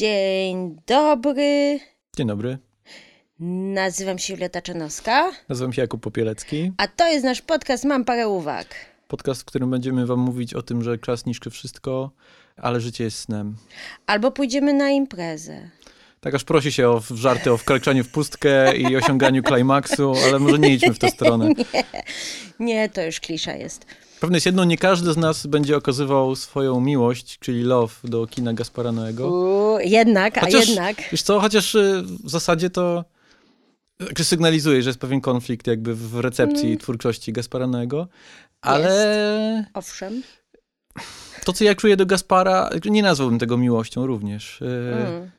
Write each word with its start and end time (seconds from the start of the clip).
Dzień 0.00 0.76
dobry. 0.86 1.80
Dzień 2.16 2.26
dobry. 2.26 2.58
Nazywam 3.74 4.18
się 4.18 4.32
Julia 4.34 4.48
Taczanowska, 4.48 5.32
Nazywam 5.48 5.72
się 5.72 5.82
Jakub 5.82 6.02
Popielecki. 6.02 6.72
a 6.76 6.88
to 6.88 7.08
jest 7.08 7.24
nasz 7.24 7.42
podcast 7.42 7.84
Mam 7.84 8.04
parę 8.04 8.28
uwag. 8.28 8.66
Podcast, 9.08 9.42
w 9.42 9.44
którym 9.44 9.70
będziemy 9.70 10.06
wam 10.06 10.18
mówić 10.18 10.54
o 10.54 10.62
tym, 10.62 10.82
że 10.82 10.98
czas 10.98 11.26
niszczy 11.26 11.50
wszystko, 11.50 12.10
ale 12.56 12.80
życie 12.80 13.04
jest 13.04 13.18
snem. 13.18 13.56
Albo 14.06 14.30
pójdziemy 14.30 14.72
na 14.72 14.90
imprezę. 14.90 15.70
Tak 16.20 16.34
aż 16.34 16.44
prosi 16.44 16.72
się 16.72 16.88
o 16.88 17.02
żarty 17.14 17.52
o 17.52 17.56
wkraczaniu 17.56 18.04
w 18.04 18.08
pustkę 18.10 18.76
i 18.76 18.96
osiąganiu 18.96 19.42
klimaksu, 19.52 20.14
ale 20.28 20.38
może 20.38 20.58
nie 20.58 20.74
idźmy 20.74 20.94
w 20.94 20.98
tę 20.98 21.10
stronę. 21.10 21.48
Nie, 22.60 22.88
to 22.88 23.02
już 23.02 23.20
klisza 23.20 23.56
jest. 23.56 23.86
Pewne 24.20 24.36
jest 24.36 24.46
jedno, 24.46 24.64
nie 24.64 24.78
każdy 24.78 25.12
z 25.12 25.16
nas 25.16 25.46
będzie 25.46 25.76
okazywał 25.76 26.36
swoją 26.36 26.80
miłość, 26.80 27.38
czyli 27.38 27.62
love 27.62 27.94
do 28.04 28.26
kina 28.26 28.52
Gaspara 28.54 28.92
Noego. 28.92 29.28
Uuu, 29.28 29.78
jednak, 29.80 30.38
a 30.38 30.40
Chociaż, 30.40 30.68
jednak. 30.68 30.96
Wiesz 31.12 31.22
co, 31.22 31.40
chociaż 31.40 31.74
y, 31.74 32.02
w 32.24 32.30
zasadzie 32.30 32.70
to 32.70 33.04
jakby 34.00 34.24
sygnalizuje, 34.24 34.82
że 34.82 34.90
jest 34.90 34.98
pewien 35.00 35.20
konflikt 35.20 35.66
jakby 35.66 35.94
w 35.94 36.20
recepcji 36.20 36.66
Mm. 36.66 36.78
twórczości 36.78 37.32
Gaspara 37.32 37.66
Noego, 37.66 38.08
ale 38.62 39.64
Owszem. 39.74 40.22
to, 41.44 41.52
co 41.52 41.64
ja 41.64 41.74
czuję 41.74 41.96
do 41.96 42.06
Gaspara, 42.06 42.70
nie 42.84 43.02
nazwałbym 43.02 43.38
tego 43.38 43.56
miłością 43.56 44.06
również. 44.06 44.60
Y, 44.62 45.30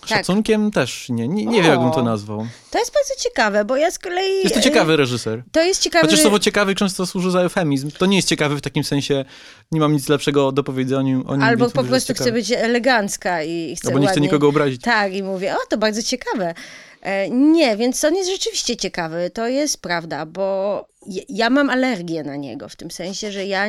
Tak. 0.00 0.08
Szacunkiem 0.08 0.70
też 0.70 1.08
nie. 1.08 1.28
Nie, 1.28 1.46
nie 1.46 1.62
wiem, 1.62 1.70
jakbym 1.70 1.90
to 1.90 1.96
O. 2.00 2.02
nazwał. 2.02 2.46
To 2.70 2.78
jest 2.78 2.92
bardzo 2.92 3.14
ciekawe, 3.18 3.64
bo 3.64 3.76
ja 3.76 3.90
z 3.90 3.98
kolei... 3.98 4.42
Jest 4.42 4.54
to 4.54 4.60
e, 4.60 4.62
ciekawy 4.62 4.96
reżyser. 4.96 5.42
To 5.52 5.62
jest 5.62 5.82
ciekawe. 5.82 6.06
Chociaż 6.06 6.20
słowo 6.20 6.38
ciekawy 6.38 6.74
często 6.74 7.06
służy 7.06 7.30
za 7.30 7.40
eufemizm. 7.40 7.90
To 7.90 8.06
nie 8.06 8.16
jest 8.16 8.28
ciekawy 8.28 8.56
w 8.56 8.60
takim 8.60 8.84
sensie, 8.84 9.24
nie 9.72 9.80
mam 9.80 9.92
nic 9.92 10.08
lepszego 10.08 10.52
do 10.52 10.64
powiedzenia 10.64 11.00
o 11.00 11.02
nim. 11.02 11.24
O 11.26 11.44
Albo 11.44 11.70
po 11.70 11.84
prostu 11.84 12.14
ciekawy. 12.14 12.32
być 12.32 12.52
elegancka 12.52 13.42
i 13.42 13.76
chce 13.76 13.88
Albo 13.88 13.98
nie 13.98 14.06
chce 14.06 14.12
ładnie... 14.14 14.26
nikogo 14.26 14.48
obrazić. 14.48 14.82
Tak, 14.82 15.14
i 15.14 15.22
mówię, 15.22 15.54
o, 15.54 15.58
to 15.68 15.78
bardzo 15.78 16.02
ciekawe. 16.02 16.54
E, 17.02 17.30
Nie, 17.30 17.76
więc 17.76 18.04
on 18.04 18.14
jest 18.16 18.30
rzeczywiście 18.30 18.76
ciekawy, 18.76 19.30
to 19.34 19.48
jest 19.48 19.82
prawda, 19.82 20.26
bo 20.26 20.86
ja- 21.28 21.50
mam 21.50 21.70
alergię 21.70 22.22
na 22.22 22.36
niego, 22.36 22.68
w 22.68 22.76
tym 22.76 22.90
sensie, 22.90 23.32
że 23.32 23.46
ja, 23.46 23.68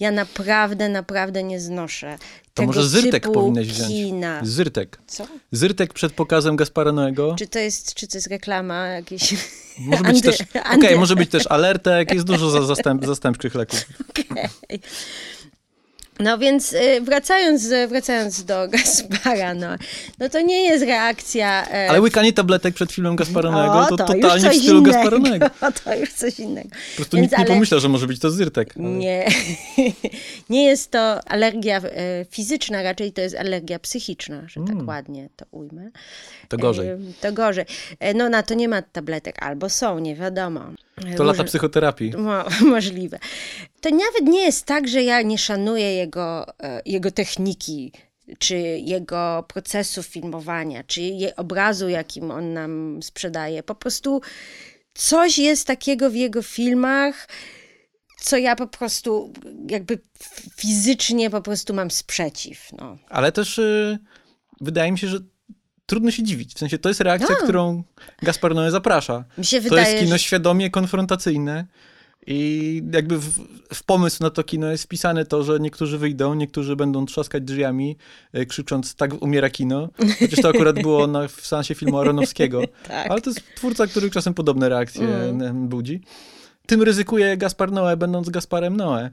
ja 0.00 0.10
naprawdę, 0.10 0.88
naprawdę 0.88 1.42
nie 1.42 1.60
znoszę 1.60 2.18
To 2.54 2.62
może 2.62 2.88
Zyrtek 2.88 3.32
powinnaś 3.32 3.66
wziąć. 3.66 3.88
kina. 3.88 4.40
Zyrtek. 4.42 4.98
Co? 5.06 5.26
Zyrtek 5.52 5.92
przed 5.94 6.12
pokazem 6.12 6.56
Gaspara 6.56 6.92
Noego. 6.92 7.34
Czy 7.38 7.46
to 7.46 7.58
jest, 7.58 7.94
czy 7.94 8.06
to 8.08 8.16
jest 8.18 8.26
reklama 8.26 8.86
jakiejś? 8.86 9.34
Może 9.78 10.02
być 10.02 10.16
anty- 10.16 10.22
też, 10.22 10.40
okej, 10.40 10.62
anty- 10.64 10.96
może 10.98 11.16
być 11.16 11.30
też 11.30 11.46
alertek, 11.46 12.14
jest 12.14 12.26
dużo 12.26 12.50
za 12.50 12.62
zastęp, 12.62 13.06
zastępczych 13.06 13.54
leków. 13.54 13.84
No 16.20 16.38
więc 16.38 16.72
y, 16.72 17.00
wracając, 17.00 17.68
wracając 17.88 18.44
do 18.44 18.68
Gaspara, 18.72 19.54
no, 19.54 19.66
no 20.18 20.28
to 20.28 20.40
nie 20.40 20.64
jest 20.64 20.84
reakcja... 20.84 21.68
e, 21.70 21.90
Ale 21.90 22.00
łykanie 22.00 22.32
tabletek 22.32 22.74
przed 22.74 22.92
filmem 22.92 23.16
Gaspara 23.16 23.48
o, 23.50 23.86
to, 23.86 23.90
już 23.90 24.12
totalnie 24.12 24.50
w 24.50 24.54
stylu 24.56 24.78
innego. 24.78 24.92
Gaspara 24.92 25.18
Noego. 25.18 25.46
To 25.84 25.94
już 25.94 26.12
coś 26.12 26.38
innego. 26.38 26.68
Po 26.68 26.96
prostu 26.96 27.16
Więc 27.16 27.22
nikt 27.24 27.32
nie 27.38 27.44
ale- 27.44 27.54
pomyślał, 27.54 27.80
że 27.80 27.88
może 27.88 28.06
być 28.06 28.20
to 28.20 28.30
Zyrtek. 28.30 28.74
ale- 28.78 28.88
Nie, 28.88 29.26
nie 30.50 30.64
jest 30.64 30.90
to 30.90 31.28
alergia 31.28 31.78
e, 31.78 32.24
fizyczna, 32.30 32.82
raczej 32.82 33.12
to 33.12 33.20
jest 33.20 33.36
alergia 33.36 33.78
psychiczna, 33.78 34.42
że 34.48 34.60
tak 34.60 34.70
Mm. 34.74 34.88
ładnie 34.88 35.28
to 35.36 35.44
ujmę. 35.50 35.90
To 36.48 36.56
gorzej. 36.58 36.88
E, 36.88 36.98
To 37.20 37.32
gorzej. 37.32 37.64
E, 38.00 38.14
No 38.14 38.28
na 38.28 38.42
to 38.42 38.54
nie 38.54 38.68
ma 38.68 38.82
tabletek, 38.82 39.36
albo 39.42 39.68
są, 39.70 39.98
nie 39.98 40.14
wiadomo. 40.16 40.60
To 40.96 41.24
lata 41.24 41.24
różne- 41.24 41.44
psychoterapii. 41.44 42.12
Mo, 42.16 42.44
możliwe. 42.74 43.18
To 43.80 43.90
nawet 43.90 44.22
nie 44.22 44.42
jest 44.44 44.66
tak, 44.66 44.88
że 44.88 45.02
ja 45.02 45.22
nie 45.22 45.38
szanuję 45.38 45.94
jego, 45.94 46.58
e, 46.60 46.82
jego 46.86 47.10
techniki, 47.10 47.92
czy 48.38 48.56
jego 48.78 49.44
procesu 49.48 50.02
filmowania, 50.02 50.84
czy 50.84 51.02
obrazu, 51.36 51.88
jakim 51.88 52.30
on 52.30 52.52
nam 52.52 53.02
sprzedaje. 53.02 53.62
Po 53.62 53.74
prostu 53.74 54.20
coś 54.94 55.38
jest 55.38 55.66
takiego 55.66 56.10
w 56.10 56.14
jego 56.14 56.42
filmach, 56.42 57.28
co 58.18 58.36
ja 58.36 58.56
po 58.56 58.66
prostu 58.66 59.32
jakby 59.70 59.98
fizycznie 60.56 61.30
po 61.30 61.40
prostu 61.40 61.74
mam 61.74 61.90
sprzeciw. 61.90 62.68
No. 62.78 62.98
Ale 63.08 63.32
też 63.32 63.58
y, 63.58 63.98
wydaje 64.60 64.92
mi 64.92 64.98
się, 64.98 65.08
że 65.08 65.18
trudno 65.86 66.10
się 66.10 66.22
dziwić. 66.22 66.54
W 66.54 66.58
sensie 66.58 66.78
to 66.78 66.88
jest 66.88 67.00
reakcja, 67.00 67.28
No. 67.30 67.42
którą 67.42 67.82
Gaspar 68.22 68.54
Noé 68.54 68.70
zaprasza. 68.70 69.24
Mi 69.38 69.44
się 69.44 69.56
To 69.56 69.62
wydaje, 69.62 69.92
jest 69.92 70.04
kino 70.04 70.16
że... 70.16 70.18
świadomie 70.18 70.70
konfrontacyjne 70.70 71.66
i 72.26 72.82
jakby 72.92 73.18
w, 73.18 73.30
w 73.74 73.82
pomysł 73.82 74.22
na 74.22 74.30
to 74.30 74.44
kino 74.44 74.70
jest 74.70 74.84
wpisane 74.84 75.24
to, 75.24 75.42
że 75.42 75.60
niektórzy 75.60 75.98
wyjdą, 75.98 76.34
niektórzy 76.34 76.76
będą 76.76 77.06
trzaskać 77.06 77.42
drzwiami, 77.42 77.96
y, 78.36 78.46
krzycząc 78.46 78.94
tak 78.94 79.22
umiera 79.22 79.50
kino. 79.50 79.88
Chociaż 80.20 80.40
to 80.40 80.48
akurat 80.48 80.82
było 80.82 81.06
na, 81.06 81.28
w 81.28 81.46
sensie 81.46 81.74
filmu 81.74 81.98
Aronowskiego. 81.98 82.62
Tak. 82.88 83.10
Ale 83.10 83.20
to 83.20 83.30
jest 83.30 83.42
twórca, 83.56 83.86
który 83.86 84.10
czasem 84.10 84.34
podobne 84.34 84.68
reakcje 84.68 85.08
mm. 85.08 85.68
budzi. 85.68 86.00
Tym 86.66 86.82
ryzykuje 86.82 87.36
Gaspar 87.36 87.72
Noé, 87.72 87.96
będąc 87.96 88.30
Gasparem 88.30 88.76
Noé. 88.76 89.10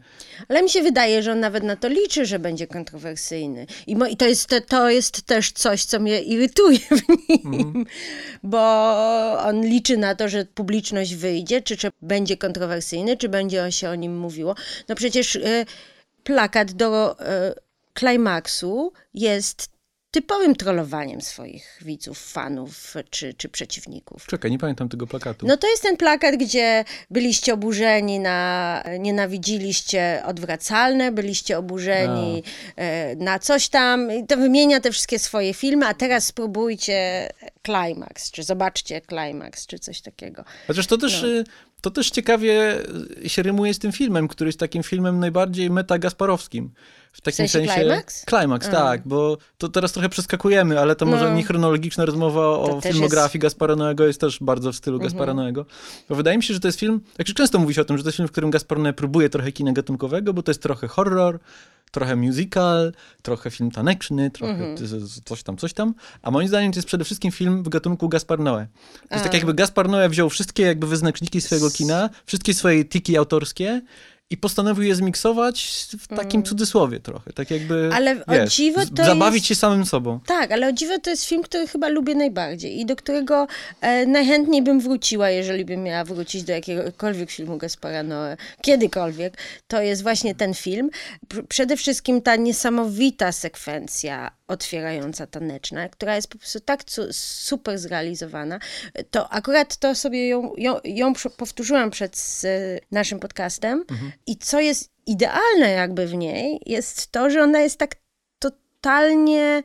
Ale 0.49 0.63
mi 0.63 0.69
się 0.69 0.81
wydaje, 0.81 1.23
że 1.23 1.31
on 1.31 1.39
nawet 1.39 1.63
na 1.63 1.75
to 1.75 1.87
liczy, 1.87 2.25
że 2.25 2.39
będzie 2.39 2.67
kontrowersyjny. 2.67 3.65
I, 3.87 3.95
mo- 3.95 4.05
i 4.07 4.17
to, 4.17 4.25
jest, 4.25 4.55
to 4.67 4.89
jest 4.89 5.21
też 5.21 5.51
coś, 5.51 5.83
co 5.83 5.99
mnie 5.99 6.21
irytuje 6.21 6.79
w 6.79 7.45
nim, 7.45 7.85
bo 8.43 8.59
on 9.43 9.61
liczy 9.61 9.97
na 9.97 10.15
to, 10.15 10.29
że 10.29 10.45
publiczność 10.45 11.15
wyjdzie, 11.15 11.61
czy, 11.61 11.77
czy 11.77 11.89
będzie 12.01 12.37
kontrowersyjny, 12.37 13.17
czy 13.17 13.29
będzie 13.29 13.71
się 13.71 13.89
o 13.89 13.95
nim 13.95 14.17
mówiło. 14.17 14.55
No 14.89 14.95
przecież 14.95 15.35
e, 15.35 15.65
plakat 16.23 16.71
do 16.71 17.17
klimaksu 17.93 18.93
jest 19.13 19.70
typowym 20.11 20.55
trollowaniem 20.55 21.21
swoich 21.21 21.79
widzów, 21.81 22.31
fanów 22.31 22.93
czy, 23.09 23.33
czy 23.33 23.49
przeciwników. 23.49 24.25
Czekaj, 24.27 24.51
nie 24.51 24.59
pamiętam 24.59 24.89
tego 24.89 25.07
plakatu. 25.07 25.47
No 25.47 25.57
to 25.57 25.67
jest 25.69 25.83
ten 25.83 25.97
plakat, 25.97 26.35
gdzie 26.35 26.85
byliście 27.11 27.53
oburzeni 27.53 28.19
na, 28.19 28.83
nienawidziliście 28.99 30.23
odwracalne, 30.25 31.11
byliście 31.11 31.57
oburzeni 31.57 32.43
e, 32.75 33.15
na 33.15 33.39
coś 33.39 33.69
tam. 33.69 34.11
I 34.11 34.27
to 34.27 34.37
wymienia 34.37 34.79
te 34.79 34.91
wszystkie 34.91 35.19
swoje 35.19 35.53
filmy, 35.53 35.85
a 35.87 35.93
teraz 35.93 36.25
spróbujcie 36.25 37.29
Climax, 37.65 38.31
czy 38.31 38.43
zobaczcie 38.43 39.01
Climax, 39.09 39.67
czy 39.67 39.79
coś 39.79 40.01
takiego. 40.01 40.43
Chociaż 40.67 40.87
to 40.87 40.97
też, 40.97 41.21
No. 41.21 41.27
y, 41.27 41.43
to 41.81 41.91
też 41.91 42.11
ciekawie 42.11 42.75
y, 43.25 43.29
się 43.29 43.43
rymuje 43.43 43.73
z 43.73 43.79
tym 43.79 43.91
filmem, 43.91 44.27
który 44.27 44.47
jest 44.47 44.59
takim 44.59 44.83
filmem 44.83 45.19
najbardziej 45.19 45.69
meta-gasparowskim. 45.71 46.67
W 47.11 47.21
takim 47.21 47.47
sensie 47.47 47.67
sensie. 47.67 47.73
Climax? 47.73 48.25
Climax, 48.29 48.67
A. 48.67 48.71
tak, 48.71 49.01
bo 49.07 49.37
to 49.57 49.69
teraz 49.69 49.91
trochę 49.91 50.09
przeskakujemy, 50.09 50.79
ale 50.79 50.95
to 50.95 51.05
może 51.05 51.29
No. 51.29 51.35
niechronologiczna 51.35 52.05
rozmowa 52.05 52.47
o 52.47 52.81
filmografii 52.81 53.39
Gaspara 53.41 53.75
Noego 53.75 54.05
jest 54.07 54.21
też 54.21 54.37
bardzo 54.41 54.71
w 54.71 54.75
stylu 54.75 54.95
Mhm. 54.97 55.11
Gaspara 55.11 55.33
Noego. 55.33 55.65
Bo 56.09 56.15
wydaje 56.15 56.37
mi 56.37 56.43
się, 56.43 56.53
że 56.53 56.59
to 56.59 56.67
jest 56.67 56.79
film, 56.79 57.01
jak 57.17 57.27
się 57.27 57.33
często 57.33 57.59
mówi 57.59 57.73
się 57.73 57.81
o 57.81 57.85
tym, 57.85 57.97
że 57.97 58.03
to 58.03 58.09
jest 58.09 58.17
film, 58.17 58.27
w 58.27 58.31
którym 58.31 58.49
Gaspar 58.51 58.77
Noé 58.77 58.93
próbuje 58.93 59.29
trochę 59.29 59.51
kina 59.51 59.71
gatunkowego, 59.73 60.33
bo 60.33 60.43
to 60.43 60.51
jest 60.51 60.61
trochę 60.61 60.87
horror, 60.87 61.39
trochę 61.91 62.15
musical, 62.15 62.91
trochę 63.21 63.51
film 63.51 63.71
taneczny, 63.71 64.31
trochę 64.31 64.77
z- 64.77 65.03
z- 65.03 65.21
coś 65.23 65.43
tam, 65.43 65.57
coś 65.57 65.73
tam. 65.73 65.93
A 66.21 66.31
moim 66.31 66.47
zdaniem 66.47 66.71
to 66.71 66.77
jest 66.77 66.87
przede 66.87 67.03
wszystkim 67.05 67.31
film 67.31 67.63
w 67.63 67.69
gatunku 67.69 68.09
Gaspar 68.09 68.39
Noé. 68.39 68.65
To 69.09 69.15
jest 69.15 69.25
A. 69.25 69.29
tak 69.29 69.33
jakby 69.33 69.53
Gaspar 69.53 69.87
Noé 69.89 70.09
wziął 70.09 70.29
wszystkie 70.29 70.63
jakby 70.63 70.87
wyznaczniki 70.87 71.41
swojego 71.41 71.71
kina, 71.71 72.09
wszystkie 72.25 72.53
swoje 72.53 72.85
tiki 72.85 73.17
autorskie 73.17 73.81
i 74.31 74.37
postanowił 74.37 74.83
je 74.83 74.95
zmiksować 74.95 75.87
w 75.99 76.07
takim 76.07 76.43
cudzysłowie 76.43 76.99
trochę. 76.99 77.33
Tak 77.33 77.51
jakby, 77.51 77.73
Mm. 77.75 77.93
Ale 77.93 78.25
o 78.27 78.31
wiesz, 78.31 78.55
dziwo 78.55 78.81
to 78.95 79.05
zabawić 79.05 79.35
jest- 79.35 79.47
się 79.47 79.55
samym 79.55 79.85
sobą. 79.85 80.19
Tak, 80.25 80.51
ale 80.51 80.67
o 80.67 80.71
dziwo 80.71 80.99
to 80.99 81.09
jest 81.09 81.25
film, 81.25 81.43
który 81.43 81.67
chyba 81.67 81.87
lubię 81.87 82.15
najbardziej 82.15 82.79
i 82.79 82.85
do 82.85 82.95
którego 82.95 83.47
e, 83.81 84.05
najchętniej 84.05 84.61
bym 84.63 84.79
wróciła, 84.79 85.29
jeżeli 85.29 85.65
bym 85.65 85.83
miała 85.83 86.03
wrócić 86.03 86.43
do 86.43 86.53
jakiegokolwiek 86.53 87.31
filmu 87.31 87.57
Gaspara 87.57 88.03
Noé, 88.03 88.37
kiedykolwiek. 88.61 89.37
To 89.67 89.81
jest 89.81 90.03
właśnie 90.03 90.35
ten 90.35 90.53
film. 90.53 90.89
Pr- 91.29 91.43
Przede 91.47 91.77
wszystkim 91.77 92.21
ta 92.21 92.35
niesamowita 92.35 93.31
sekwencja 93.31 94.31
otwierająca 94.51 95.27
taneczna, 95.27 95.89
która 95.89 96.15
jest 96.15 96.27
po 96.27 96.37
prostu 96.37 96.59
tak 96.59 96.83
super 97.11 97.79
zrealizowana. 97.79 98.59
To 99.11 99.29
akurat 99.29 99.77
to 99.77 99.95
sobie 99.95 100.27
ją, 100.27 100.53
ją, 100.57 100.75
ją 100.83 101.13
powtórzyłam 101.37 101.91
przed 101.91 102.41
naszym 102.91 103.19
podcastem 103.19 103.85
i 104.27 104.37
co 104.37 104.59
jest 104.59 104.89
idealne 105.05 105.69
jakby 105.69 106.07
w 106.07 106.13
niej, 106.13 106.59
jest 106.65 107.11
to, 107.11 107.29
że 107.29 107.43
ona 107.43 107.59
jest 107.59 107.77
tak 107.77 107.95
totalnie, 108.39 109.63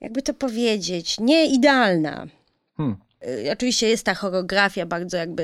jakby 0.00 0.22
to 0.22 0.34
powiedzieć, 0.34 1.20
nie 1.20 1.46
idealna. 1.46 2.26
Hmm. 2.76 3.07
Y, 3.26 3.52
Oczywiście 3.52 3.88
jest 3.88 4.04
ta 4.04 4.14
choreografia 4.14 4.86
bardzo 4.86 5.16
jakby 5.16 5.42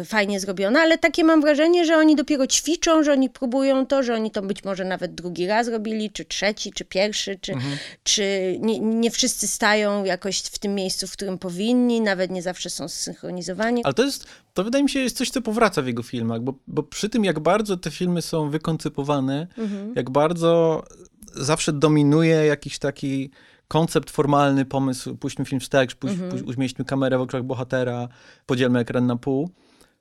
y, 0.00 0.04
fajnie 0.04 0.40
zrobiona, 0.40 0.80
ale 0.80 0.98
takie 0.98 1.24
mam 1.24 1.40
wrażenie, 1.40 1.84
że 1.84 1.96
oni 1.96 2.16
dopiero 2.16 2.46
ćwiczą, 2.46 3.02
że 3.02 3.12
oni 3.12 3.30
próbują 3.30 3.86
to, 3.86 4.02
że 4.02 4.14
oni 4.14 4.30
to 4.30 4.42
być 4.42 4.64
może 4.64 4.84
nawet 4.84 5.14
drugi 5.14 5.46
raz 5.46 5.68
robili, 5.68 6.10
czy 6.10 6.24
trzeci, 6.24 6.72
czy 6.72 6.84
pierwszy, 6.84 7.38
czy, 7.40 7.52
czy 8.02 8.56
nie, 8.60 8.78
nie 8.80 9.10
wszyscy 9.10 9.48
stają 9.48 10.04
jakoś 10.04 10.38
w 10.38 10.58
tym 10.58 10.74
miejscu, 10.74 11.06
w 11.06 11.12
którym 11.12 11.38
powinni, 11.38 12.00
nawet 12.00 12.30
nie 12.30 12.42
zawsze 12.42 12.70
są 12.70 12.88
zsynchronizowani. 12.88 13.84
Ale 13.84 13.94
to 13.94 14.04
jest, 14.04 14.26
to 14.54 14.64
wydaje 14.64 14.84
mi 14.84 14.90
się, 14.90 14.98
jest 15.00 15.16
coś, 15.16 15.30
co 15.30 15.42
powraca 15.42 15.82
w 15.82 15.86
jego 15.86 16.02
filmach, 16.02 16.40
bo, 16.40 16.54
bo 16.66 16.82
przy 16.82 17.08
tym, 17.08 17.24
jak 17.24 17.40
bardzo 17.40 17.76
te 17.76 17.90
filmy 17.90 18.22
są 18.22 18.50
wykoncypowane, 18.50 19.46
Mhm. 19.58 19.92
jak 19.96 20.10
bardzo 20.10 20.84
zawsze 21.34 21.72
dominuje 21.72 22.46
jakiś 22.46 22.78
taki 22.78 23.30
koncept 23.68 24.10
formalny, 24.10 24.64
pomysł, 24.64 25.16
puśćmy 25.16 25.44
film 25.44 25.60
wstecz, 25.60 25.94
puść, 25.94 26.14
Mhm. 26.14 26.44
umieśćmy 26.56 26.84
kamerę 26.84 27.18
w 27.18 27.20
oczach 27.20 27.42
bohatera, 27.42 28.08
podzielmy 28.46 28.78
ekran 28.78 29.06
na 29.06 29.16
pół, 29.16 29.50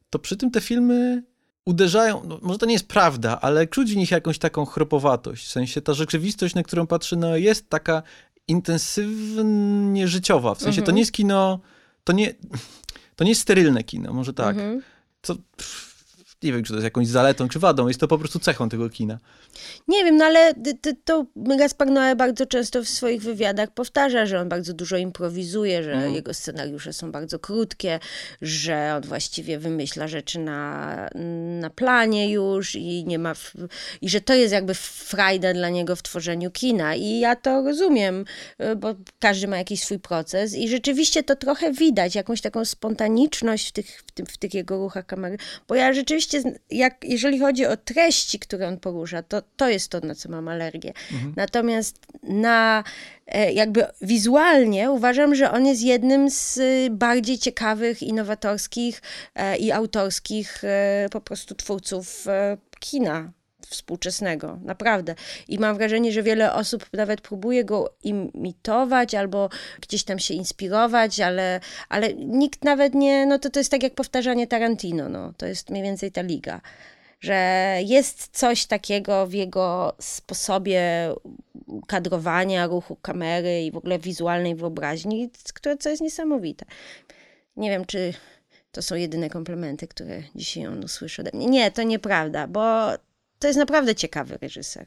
to 0.09 0.19
przy 0.19 0.37
tym 0.37 0.51
te 0.51 0.61
filmy 0.61 1.23
uderzają, 1.65 2.21
no, 2.27 2.39
może 2.41 2.59
to 2.59 2.65
nie 2.65 2.73
jest 2.73 2.87
prawda, 2.87 3.41
ale 3.41 3.67
czuć 3.67 3.93
w 3.93 3.95
nich 3.95 4.11
jakąś 4.11 4.37
taką 4.39 4.65
chropowatość, 4.65 5.45
w 5.47 5.51
sensie 5.51 5.81
ta 5.81 5.93
rzeczywistość, 5.93 6.55
na 6.55 6.63
którą 6.63 6.87
patrzy, 6.87 7.15
no 7.17 7.35
jest 7.37 7.69
taka 7.69 8.03
intensywnie 8.47 10.07
życiowa, 10.07 10.55
w 10.55 10.61
sensie 10.61 10.77
to 10.81 10.81
Mhm. 10.81 10.95
nie 10.95 11.01
jest 11.01 11.11
kino, 11.11 11.59
to 12.03 12.13
nie, 12.13 12.33
to 13.15 13.23
nie 13.23 13.29
jest 13.31 13.41
sterylne 13.41 13.83
kino, 13.83 14.13
może 14.13 14.33
tak, 14.33 14.55
Mhm. 14.55 14.81
co... 15.21 15.35
Pff, 15.35 15.94
nie 16.45 16.53
wiem, 16.53 16.63
czy 16.63 16.69
to 16.69 16.75
jest 16.75 16.83
jakąś 16.83 17.07
zaletą, 17.07 17.49
czy 17.49 17.59
wadą. 17.59 17.87
Jest 17.87 17.99
to 17.99 18.07
po 18.07 18.17
prostu 18.17 18.39
cechą 18.39 18.69
tego 18.69 18.89
kina. 18.89 19.19
Nie 19.87 20.03
wiem, 20.03 20.17
no 20.17 20.25
ale 20.25 20.53
to 21.05 21.25
Gaspar 21.35 21.87
Noé 21.87 22.15
bardzo 22.15 22.45
często 22.45 22.83
w 22.83 22.89
swoich 22.89 23.21
wywiadach 23.21 23.71
powtarza, 23.71 24.25
że 24.25 24.39
on 24.39 24.49
bardzo 24.49 24.73
dużo 24.73 24.97
improwizuje, 24.97 25.83
że 25.83 25.91
Mhm. 25.93 26.13
jego 26.13 26.33
scenariusze 26.33 26.93
są 26.93 27.11
bardzo 27.11 27.39
krótkie, 27.39 27.99
że 28.41 28.93
on 28.95 29.01
właściwie 29.01 29.59
wymyśla 29.59 30.07
rzeczy 30.07 30.39
na, 30.39 31.09
na 31.59 31.69
planie 31.69 32.31
już 32.31 32.75
i 32.75 33.05
nie 33.05 33.19
ma... 33.19 33.33
W, 33.33 33.53
I 34.01 34.09
że 34.09 34.21
to 34.21 34.33
jest 34.33 34.53
jakby 34.53 34.73
frajda 34.73 35.53
dla 35.53 35.69
niego 35.69 35.95
w 35.95 36.03
tworzeniu 36.03 36.51
kina. 36.51 36.95
I 36.95 37.19
ja 37.19 37.35
to 37.35 37.61
rozumiem, 37.61 38.25
y, 38.61 38.75
bo 38.75 38.95
każdy 39.19 39.47
ma 39.47 39.57
jakiś 39.57 39.81
swój 39.83 39.99
proces 39.99 40.55
i 40.55 40.69
rzeczywiście 40.69 41.23
to 41.23 41.35
trochę 41.35 41.71
widać, 41.71 42.15
jakąś 42.15 42.41
taką 42.41 42.65
spontaniczność 42.65 43.69
w 43.69 43.71
tych, 43.71 44.03
w 44.07 44.11
tym, 44.11 44.25
w 44.25 44.37
tych 44.37 44.53
jego 44.53 44.77
ruchach 44.77 45.05
kamery. 45.05 45.37
Bo 45.67 45.75
ja 45.75 45.93
rzeczywiście, 45.93 46.34
jak, 46.71 47.03
jeżeli 47.03 47.39
chodzi 47.39 47.65
o 47.65 47.77
treści, 47.77 48.39
które 48.39 48.67
on 48.67 48.79
porusza, 48.79 49.23
to 49.23 49.41
to 49.55 49.69
jest 49.69 49.89
to, 49.89 49.99
na 49.99 50.15
co 50.15 50.29
mam 50.29 50.47
alergię. 50.47 50.93
Natomiast 51.35 51.99
na 52.23 52.83
e, 53.27 53.53
jakby 53.53 53.85
wizualnie 54.01 54.91
uważam, 54.91 55.35
że 55.35 55.51
on 55.51 55.65
jest 55.65 55.81
jednym 55.81 56.29
z 56.29 56.57
y, 56.57 56.87
bardziej 56.91 57.37
ciekawych, 57.37 58.03
innowatorskich 58.03 59.01
e, 59.35 59.57
i 59.57 59.71
autorskich 59.71 60.63
e, 60.63 61.07
po 61.11 61.21
prostu 61.21 61.55
twórców 61.55 62.27
kina 62.79 63.31
współczesnego, 63.69 64.59
naprawdę. 64.63 65.15
I 65.47 65.59
mam 65.59 65.77
wrażenie, 65.77 66.11
że 66.11 66.23
wiele 66.23 66.53
osób 66.53 66.85
nawet 66.93 67.21
próbuje 67.21 67.65
go 67.65 67.93
imitować 68.03 69.15
albo 69.15 69.49
gdzieś 69.81 70.03
tam 70.03 70.19
się 70.19 70.33
inspirować, 70.33 71.19
ale, 71.19 71.59
ale 71.89 72.13
nikt 72.13 72.63
nawet 72.63 72.93
nie, 72.93 73.25
no 73.25 73.39
to 73.39 73.49
to 73.49 73.59
jest 73.59 73.71
tak 73.71 73.83
jak 73.83 73.95
powtarzanie 73.95 74.47
Tarantino, 74.47 75.09
no. 75.09 75.33
To 75.37 75.45
jest 75.45 75.69
mniej 75.69 75.83
więcej 75.83 76.11
ta 76.11 76.21
liga. 76.21 76.61
Że 77.19 77.77
jest 77.85 78.37
coś 78.37 78.65
takiego 78.65 79.27
w 79.27 79.33
jego 79.33 79.95
sposobie 79.99 80.83
kadrowania, 81.87 82.67
ruchu 82.67 82.95
kamery 82.95 83.63
i 83.63 83.71
w 83.71 83.77
ogóle 83.77 83.99
wizualnej 83.99 84.55
wyobraźni, 84.55 85.29
które 85.53 85.77
co 85.77 85.89
jest 85.89 86.01
niesamowite. 86.01 86.65
Nie 87.57 87.69
wiem, 87.69 87.85
czy 87.85 88.13
to 88.71 88.81
są 88.81 88.95
jedyne 88.95 89.29
komplementy, 89.29 89.87
które 89.87 90.23
dzisiaj 90.35 90.67
on 90.67 90.83
usłyszy 90.83 91.21
ode 91.21 91.31
mnie. 91.33 91.45
Nie, 91.45 91.71
to 91.71 91.83
nieprawda, 91.83 92.47
bo 92.47 92.89
to 93.39 93.47
jest 93.47 93.59
naprawdę 93.59 93.95
ciekawy 93.95 94.37
reżyser, 94.41 94.85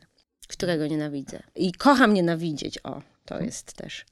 którego 0.48 0.86
nienawidzę. 0.86 1.42
I 1.56 1.72
kocham 1.72 2.14
nienawidzieć, 2.14 2.78
o, 2.84 3.02
to 3.24 3.40
jest 3.40 3.72
też. 3.72 4.04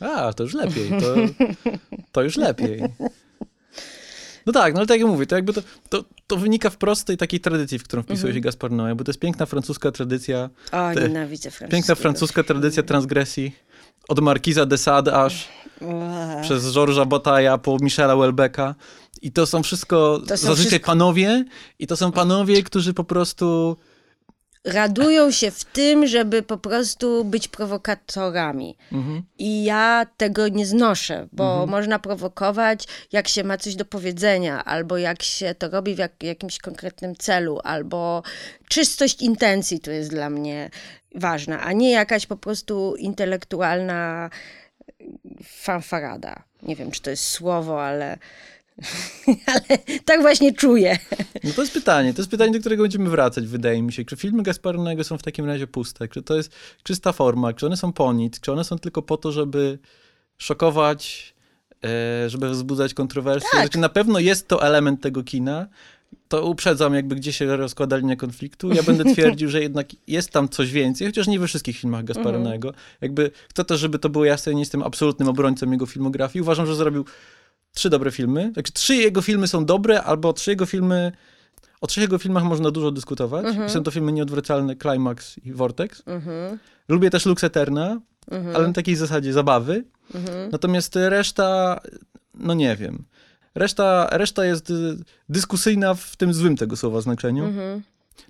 A, 0.00 0.32
to 0.32 0.42
już 0.42 0.54
lepiej. 0.54 0.90
To, 1.00 1.14
to 2.12 2.22
już 2.22 2.36
lepiej. 2.36 2.82
No 4.46 4.52
tak, 4.52 4.74
no 4.74 4.80
ale 4.80 4.86
tak 4.86 5.00
jak 5.00 5.08
mówię, 5.08 5.26
to 5.26 5.36
jakby 5.36 5.52
to, 5.52 5.62
to, 5.88 6.04
to 6.26 6.36
wynika 6.36 6.70
wprost 6.70 7.00
z 7.00 7.04
tej 7.04 7.16
takiej 7.16 7.40
tradycji, 7.40 7.78
w 7.78 7.84
którą 7.84 8.02
wpisuje 8.02 8.34
się 8.34 8.40
Gaspar 8.40 8.70
Noé, 8.70 8.94
bo 8.96 9.04
to 9.04 9.10
jest 9.10 9.20
piękna 9.20 9.46
francuska 9.46 9.90
tradycja, 9.92 10.50
O, 10.72 10.94
Te- 10.94 11.08
nienawidzę 11.08 11.50
francuskiego. 11.50 11.70
piękna 11.72 11.94
francuska 11.94 12.42
tradycja 12.42 12.82
transgresji. 12.82 13.56
Od 14.08 14.20
Markiza 14.20 14.66
de 14.66 14.78
Sade 14.78 15.12
aż 15.14 15.48
Ua. 15.80 16.40
przez 16.42 16.72
Georgesa 16.72 17.04
Bataja 17.04 17.58
po 17.58 17.76
Michela 17.80 18.16
Welbecka. 18.16 18.74
I 19.22 19.32
to 19.32 19.46
są 19.46 19.62
wszystko 19.62 20.18
To 20.28 20.36
są 20.36 20.46
zazwyczaj 20.46 20.70
wszystko- 20.70 20.86
panowie 20.86 21.44
i 21.78 21.86
to 21.86 21.96
są 21.96 22.12
panowie, 22.12 22.62
którzy 22.62 22.94
po 22.94 23.04
prostu... 23.04 23.76
Radują 24.64 25.30
się 25.30 25.50
w 25.50 25.64
tym, 25.64 26.06
żeby 26.06 26.42
po 26.42 26.58
prostu 26.58 27.24
być 27.24 27.48
prowokatorami. 27.48 28.76
Mhm. 28.92 29.22
I 29.38 29.64
ja 29.64 30.06
tego 30.16 30.48
nie 30.48 30.66
znoszę, 30.66 31.28
bo 31.32 31.50
Mhm. 31.52 31.70
można 31.70 31.98
prowokować, 31.98 32.84
jak 33.12 33.28
się 33.28 33.44
ma 33.44 33.58
coś 33.58 33.74
do 33.76 33.84
powiedzenia, 33.84 34.64
albo 34.64 34.96
jak 34.98 35.22
się 35.22 35.54
to 35.58 35.68
robi 35.68 35.94
w 35.94 35.98
jak, 35.98 36.22
jakimś 36.22 36.58
konkretnym 36.58 37.16
celu, 37.16 37.60
albo 37.64 38.22
czystość 38.68 39.22
intencji 39.22 39.80
to 39.80 39.90
jest 39.90 40.10
dla 40.10 40.30
mnie 40.30 40.70
ważna, 41.14 41.60
a 41.60 41.72
nie 41.72 41.90
jakaś 41.90 42.26
po 42.26 42.36
prostu 42.36 42.96
intelektualna 42.96 44.30
fanfarada. 45.44 46.42
Nie 46.62 46.76
wiem, 46.76 46.90
czy 46.90 47.02
to 47.02 47.10
jest 47.10 47.24
słowo, 47.24 47.84
ale, 47.84 48.18
ale 49.54 49.78
tak 50.04 50.20
właśnie 50.20 50.52
czuję. 50.52 50.98
No 51.44 51.50
to 51.52 51.60
jest 51.62 51.74
pytanie, 51.74 52.14
to 52.14 52.20
jest 52.20 52.30
pytanie, 52.30 52.52
do 52.52 52.60
którego 52.60 52.82
będziemy 52.82 53.10
wracać, 53.10 53.46
wydaje 53.46 53.82
mi 53.82 53.92
się. 53.92 54.04
Czy 54.04 54.16
filmy 54.16 54.42
Gasparnego 54.42 55.04
są 55.04 55.18
w 55.18 55.22
takim 55.22 55.46
razie 55.46 55.66
puste? 55.66 56.08
Czy 56.08 56.22
to 56.22 56.36
jest 56.36 56.52
czysta 56.82 57.12
forma? 57.12 57.52
Czy 57.52 57.66
one 57.66 57.76
są 57.76 57.92
po 57.92 58.12
nic? 58.12 58.40
Czy 58.40 58.52
one 58.52 58.64
są 58.64 58.78
tylko 58.78 59.02
po 59.02 59.16
to, 59.16 59.32
żeby 59.32 59.78
szokować, 60.38 61.34
e, 61.84 62.30
żeby 62.30 62.50
wzbudzać 62.50 62.94
kontrowersje? 62.94 63.48
Tak. 63.52 63.60
Znaczy, 63.60 63.78
na 63.78 63.88
pewno 63.88 64.18
jest 64.18 64.48
to 64.48 64.66
element 64.66 65.00
tego 65.00 65.22
kina. 65.22 65.66
To 66.28 66.46
uprzedzam 66.46 66.94
jakby, 66.94 67.14
gdzie 67.14 67.32
się 67.32 67.56
rozkłada 67.56 67.96
linia 67.96 68.16
konfliktu. 68.16 68.72
Ja 68.72 68.82
będę 68.82 69.04
twierdził, 69.14 69.48
że 69.48 69.60
jednak 69.62 69.86
jest 70.06 70.30
tam 70.30 70.48
coś 70.48 70.72
więcej, 70.72 71.06
chociaż 71.06 71.26
nie 71.26 71.38
we 71.38 71.46
wszystkich 71.46 71.76
filmach 71.76 72.04
Gasparonego. 72.04 72.72
Jakby 73.00 73.30
chcę 73.50 73.64
też, 73.64 73.80
żeby 73.80 73.98
to 73.98 74.08
było 74.08 74.24
jasne, 74.24 74.52
ja 74.52 74.54
nie 74.56 74.62
jestem 74.62 74.82
absolutnym 74.82 75.28
obrońcą 75.28 75.70
jego 75.70 75.86
filmografii. 75.86 76.42
Uważam, 76.42 76.66
że 76.66 76.74
zrobił 76.74 77.04
trzy 77.74 77.90
dobre 77.90 78.10
filmy. 78.10 78.50
Znaczy, 78.52 78.72
trzy 78.72 78.96
jego 78.96 79.22
filmy 79.22 79.48
są 79.48 79.64
dobre, 79.64 80.02
albo 80.02 80.32
trzy 80.32 80.50
jego 80.50 80.66
filmy... 80.66 81.12
O 81.80 81.86
trzech 81.86 82.02
jego 82.02 82.18
filmach 82.18 82.44
można 82.44 82.70
dużo 82.70 82.90
dyskutować. 82.90 83.46
Są 83.66 83.82
to 83.82 83.90
filmy 83.90 84.12
Nieodwracalne, 84.12 84.76
Climax 84.76 85.38
i 85.38 85.52
Vortex. 85.52 86.02
Mhm, 86.06 86.58
Lubię 86.88 87.10
też 87.10 87.26
Lux 87.26 87.44
Eterna, 87.44 88.00
mhm, 88.30 88.56
ale 88.56 88.66
na 88.66 88.72
takiej 88.72 88.96
zasadzie 88.96 89.32
zabawy. 89.32 89.84
mhm. 90.14 90.50
Natomiast 90.50 90.96
reszta, 90.96 91.80
no 92.34 92.54
nie 92.54 92.76
wiem. 92.76 93.04
Reszta, 93.54 94.08
reszta 94.12 94.44
jest 94.44 94.70
y, 94.70 94.96
dyskusyjna 95.28 95.94
w 95.94 96.16
tym 96.16 96.34
złym 96.34 96.56
tego 96.56 96.76
słowa 96.76 97.00
znaczeniu. 97.00 97.44
Mhm. 97.44 97.82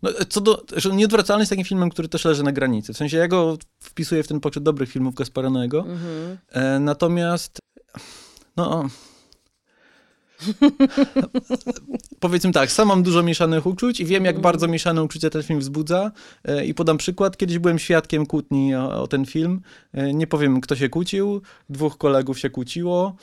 No, 0.03 0.11
co 0.29 0.41
do, 0.41 0.63
że 0.77 0.91
Nieodwracalny 0.93 1.43
jest 1.43 1.51
takim 1.51 1.65
filmem, 1.65 1.91
który 1.91 2.09
też 2.09 2.25
leży 2.25 2.43
na 2.43 2.53
granicy. 2.53 2.93
W 2.93 2.97
sensie 2.97 3.17
ja 3.17 3.29
go 3.29 3.59
wpisuję 3.81 4.23
w 4.23 4.29
ten 4.29 4.41
poczet 4.41 4.63
dobrych 4.63 4.91
filmów 4.91 5.15
Gasparanego. 5.15 5.79
Mhm. 5.79 6.39
E, 6.51 6.79
natomiast, 6.79 7.59
no. 8.57 8.89
Powiedzmy 12.21 12.53
tak, 12.53 12.73
sam 12.73 12.89
mam 12.89 13.03
dużo 13.03 13.23
mieszanych 13.23 13.67
uczuć 13.67 14.01
i 14.01 14.05
wiem, 14.05 14.25
jak 14.25 14.41
bardzo 14.41 14.69
mieszane 14.69 15.03
uczucia 15.03 15.31
ten 15.31 15.43
film 15.43 15.61
wzbudza. 15.61 16.13
E, 16.45 16.65
I 16.67 16.75
podam 16.75 16.97
przykład. 16.99 17.37
Kiedyś 17.37 17.59
byłem 17.59 17.79
świadkiem 17.79 18.27
kłótni 18.27 18.75
o, 18.75 19.03
o 19.03 19.07
ten 19.07 19.27
film. 19.27 19.61
E, 19.95 20.13
Nie 20.15 20.27
powiem, 20.27 20.61
kto 20.61 20.77
się 20.77 20.89
kłócił. 20.89 21.43
Dwóch 21.69 21.99
kolegów 21.99 22.39
się 22.39 22.51
kłóciło. 22.51 23.17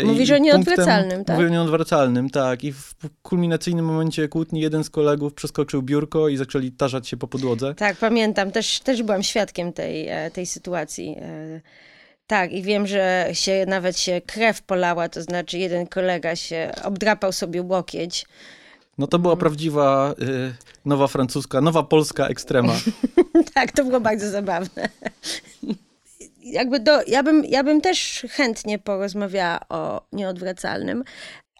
E, 0.00 0.04
Mówisz 0.04 0.28
i 0.28 0.34
o 0.34 0.38
nieodwracalnym, 0.38 1.10
punktem- 1.10 1.24
tak? 1.24 1.36
Mówię 1.36 1.48
o 1.48 1.50
nieodwracalnym, 1.50 2.30
tak. 2.30 2.64
I 2.64 2.72
w 2.72 2.94
kulminacyjnym 3.22 3.84
momencie 3.84 4.28
kłótni 4.28 4.60
jeden 4.60 4.84
z 4.84 4.90
kolegów 4.90 5.34
przeskoczył 5.34 5.82
biurko 5.82 6.28
i 6.28 6.36
zaczęli 6.36 6.72
tarzać 6.72 7.08
się 7.08 7.16
po 7.16 7.28
podłodze. 7.28 7.74
Tak, 7.74 7.96
pamiętam, 7.96 8.50
też, 8.50 8.80
też 8.80 9.02
byłam 9.02 9.22
świadkiem 9.22 9.72
tej, 9.72 10.08
tej 10.32 10.46
sytuacji. 10.46 11.16
Tak, 12.28 12.52
i 12.52 12.62
wiem, 12.62 12.86
że 12.86 13.28
się 13.32 13.64
nawet 13.68 13.98
się 13.98 14.20
krew 14.26 14.62
polała, 14.62 15.08
to 15.08 15.22
znaczy 15.22 15.58
jeden 15.58 15.86
kolega 15.86 16.36
się 16.36 16.72
obdrapał 16.84 17.32
sobie 17.32 17.62
łokieć. 17.62 18.26
No 18.98 19.06
to 19.06 19.18
była 19.18 19.36
prawdziwa 19.36 20.14
y, 20.22 20.54
nowa 20.84 21.06
francuska, 21.06 21.60
nowa 21.60 21.82
polska 21.82 22.26
ekstrema. 22.26 22.72
Tak, 23.54 23.72
to 23.72 23.84
było 23.84 24.00
bardzo 24.00 24.30
zabawne. 24.30 24.88
Jakby 26.42 26.80
do, 26.80 27.02
ja, 27.06 27.22
bym, 27.22 27.44
ja 27.44 27.64
bym 27.64 27.80
też 27.80 28.26
chętnie 28.30 28.78
porozmawiała 28.78 29.60
o 29.68 30.02
nieodwracalnym, 30.12 31.04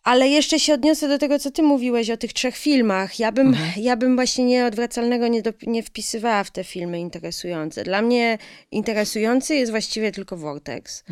ale 0.08 0.28
jeszcze 0.28 0.58
się 0.58 0.74
odniosę 0.74 1.08
do 1.08 1.18
tego, 1.18 1.38
co 1.38 1.50
ty 1.50 1.62
mówiłeś 1.62 2.10
o 2.10 2.16
tych 2.16 2.32
trzech 2.32 2.56
filmach. 2.56 3.18
Ja 3.18 3.32
bym, 3.32 3.56
ja 3.76 3.96
bym 3.96 4.14
właśnie 4.14 4.44
nieodwracalnego 4.44 5.28
nie, 5.28 5.42
do, 5.42 5.52
nie 5.66 5.82
wpisywała 5.82 6.44
w 6.44 6.50
te 6.50 6.64
filmy 6.64 7.00
interesujące. 7.00 7.84
Dla 7.84 8.02
mnie 8.02 8.38
interesujący 8.70 9.54
jest 9.54 9.70
właściwie 9.70 10.12
tylko 10.12 10.36
Vortex. 10.36 11.04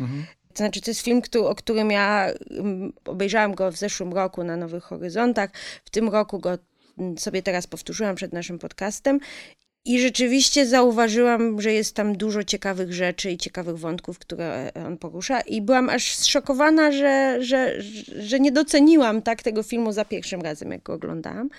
To 0.53 0.57
znaczy, 0.57 0.81
to 0.81 0.91
jest 0.91 1.01
film, 1.01 1.21
któ- 1.21 1.47
o 1.47 1.55
którym 1.55 1.91
ja 1.91 2.27
mm, 2.51 2.93
obejrzałam 3.05 3.55
go 3.55 3.71
w 3.71 3.77
zeszłym 3.77 4.13
roku 4.13 4.43
na 4.43 4.57
Nowych 4.57 4.83
Horyzontach. 4.83 5.49
W 5.85 5.89
tym 5.89 6.09
roku 6.09 6.39
go 6.39 6.57
mm, 6.99 7.17
sobie 7.17 7.41
teraz 7.43 7.67
powtórzyłam 7.67 8.15
przed 8.15 8.33
naszym 8.33 8.59
podcastem. 8.59 9.19
I 9.85 9.99
rzeczywiście 10.01 10.65
zauważyłam, 10.65 11.61
że 11.61 11.73
jest 11.73 11.95
tam 11.95 12.17
dużo 12.17 12.43
ciekawych 12.43 12.93
rzeczy 12.93 13.31
i 13.31 13.37
ciekawych 13.37 13.77
wątków, 13.77 14.19
które 14.19 14.71
on 14.87 14.97
porusza. 14.97 15.41
I 15.41 15.61
byłam 15.61 15.89
aż 15.89 16.15
zszokowana, 16.15 16.91
że, 16.91 17.37
że, 17.39 17.81
że 18.19 18.39
nie 18.39 18.51
doceniłam 18.51 19.21
tak 19.21 19.43
tego 19.43 19.63
filmu 19.63 19.91
za 19.91 20.05
pierwszym 20.05 20.41
razem, 20.41 20.71
jak 20.71 20.83
go 20.83 20.93
oglądałam. 20.93 21.49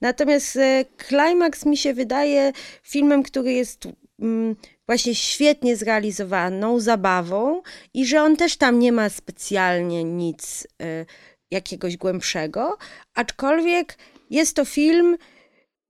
Natomiast 0.00 0.56
e, 0.56 0.84
Climax 1.08 1.66
mi 1.66 1.76
się 1.76 1.94
wydaje 1.94 2.52
filmem, 2.82 3.22
który 3.22 3.52
jest 3.52 3.88
mm, 4.20 4.56
właśnie 4.86 5.14
świetnie 5.14 5.76
zrealizowaną 5.76 6.80
zabawą 6.80 7.62
i 7.94 8.06
że 8.06 8.22
on 8.22 8.36
też 8.36 8.56
tam 8.56 8.78
nie 8.78 8.92
ma 8.92 9.08
specjalnie 9.08 10.04
nic 10.04 10.66
y, 10.82 11.06
jakiegoś 11.50 11.96
głębszego, 11.96 12.78
aczkolwiek 13.14 13.98
jest 14.30 14.56
to 14.56 14.64
film 14.64 15.16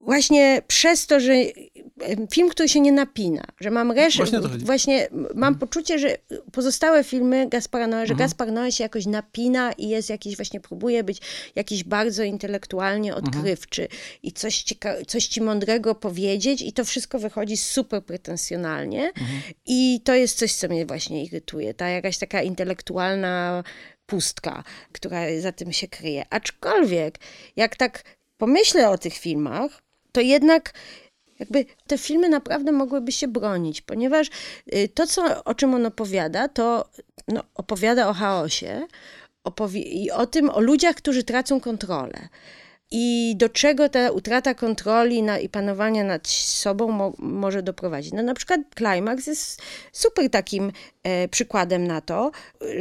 właśnie 0.03 0.61
przez 0.67 1.07
to, 1.07 1.19
że 1.19 1.33
film, 2.31 2.49
który 2.49 2.69
się 2.69 2.79
nie 2.79 2.91
napina, 2.91 3.43
że 3.59 3.71
mam 3.71 3.91
resztę, 3.91 4.23
Właśnie 4.39 4.65
właśnie, 4.65 5.07
mam 5.35 5.55
poczucie, 5.59 5.99
że 5.99 6.17
pozostałe 6.51 7.03
filmy 7.03 7.49
Gaspara 7.49 7.85
Noé, 7.87 8.05
że 8.05 8.13
Mhm. 8.13 8.17
Gaspar 8.17 8.47
Noé 8.51 8.71
się 8.71 8.83
jakoś 8.83 9.05
napina 9.05 9.71
i 9.71 9.89
jest 9.89 10.09
jakiś, 10.09 10.35
właśnie 10.35 10.59
próbuje 10.59 11.03
być 11.03 11.21
jakiś 11.55 11.83
bardzo 11.83 12.23
intelektualnie 12.23 13.13
Mhm. 13.15 13.27
odkrywczy 13.35 13.87
i 14.23 14.31
coś, 14.31 14.63
cieka- 14.63 15.05
coś 15.07 15.27
ci 15.27 15.41
mądrego 15.41 15.95
powiedzieć 15.95 16.61
i 16.61 16.73
to 16.73 16.85
wszystko 16.85 17.19
wychodzi 17.19 17.57
super 17.57 18.03
pretensjonalnie 18.05 19.03
Mhm. 19.07 19.41
i 19.65 20.01
to 20.03 20.13
jest 20.15 20.37
coś, 20.37 20.53
co 20.53 20.67
mnie 20.67 20.85
właśnie 20.85 21.23
irytuje, 21.25 21.73
ta 21.73 21.87
jakaś 21.89 22.17
taka 22.17 22.41
intelektualna 22.41 23.63
pustka, 24.05 24.63
która 24.91 25.21
za 25.39 25.51
tym 25.51 25.73
się 25.73 25.87
kryje. 25.87 26.23
Aczkolwiek, 26.29 27.19
jak 27.55 27.75
tak 27.75 28.03
pomyślę 28.37 28.89
o 28.89 28.97
tych 28.97 29.13
filmach, 29.13 29.81
to 30.11 30.21
jednak 30.21 30.73
jakby 31.39 31.65
te 31.87 31.97
filmy 31.97 32.29
naprawdę 32.29 32.71
mogłyby 32.71 33.11
się 33.11 33.27
bronić, 33.27 33.81
ponieważ 33.81 34.29
y, 34.73 34.89
to, 34.93 35.07
co, 35.07 35.43
o 35.43 35.55
czym 35.55 35.73
on 35.73 35.85
opowiada, 35.85 36.47
to 36.47 36.89
no, 37.27 37.43
opowiada 37.55 38.09
o 38.09 38.13
chaosie 38.13 38.87
i 39.75 40.11
o 40.11 40.25
tym, 40.25 40.49
o 40.49 40.59
ludziach, 40.59 40.95
którzy 40.95 41.23
tracą 41.23 41.59
kontrolę. 41.61 42.29
I 42.93 43.33
do 43.37 43.49
czego 43.49 43.89
ta 43.89 44.11
utrata 44.11 44.53
kontroli 44.53 45.23
na, 45.23 45.39
i 45.39 45.49
panowania 45.49 46.03
nad 46.03 46.27
sobą 46.27 46.91
mo, 46.91 47.13
może 47.17 47.63
doprowadzić? 47.63 48.13
No 48.13 48.23
na 48.23 48.33
przykład 48.33 48.61
Climax 48.77 49.27
jest 49.27 49.61
super 49.91 50.29
takim 50.29 50.71
e, 51.03 51.27
przykładem 51.27 51.87
na 51.87 52.01
to. 52.01 52.31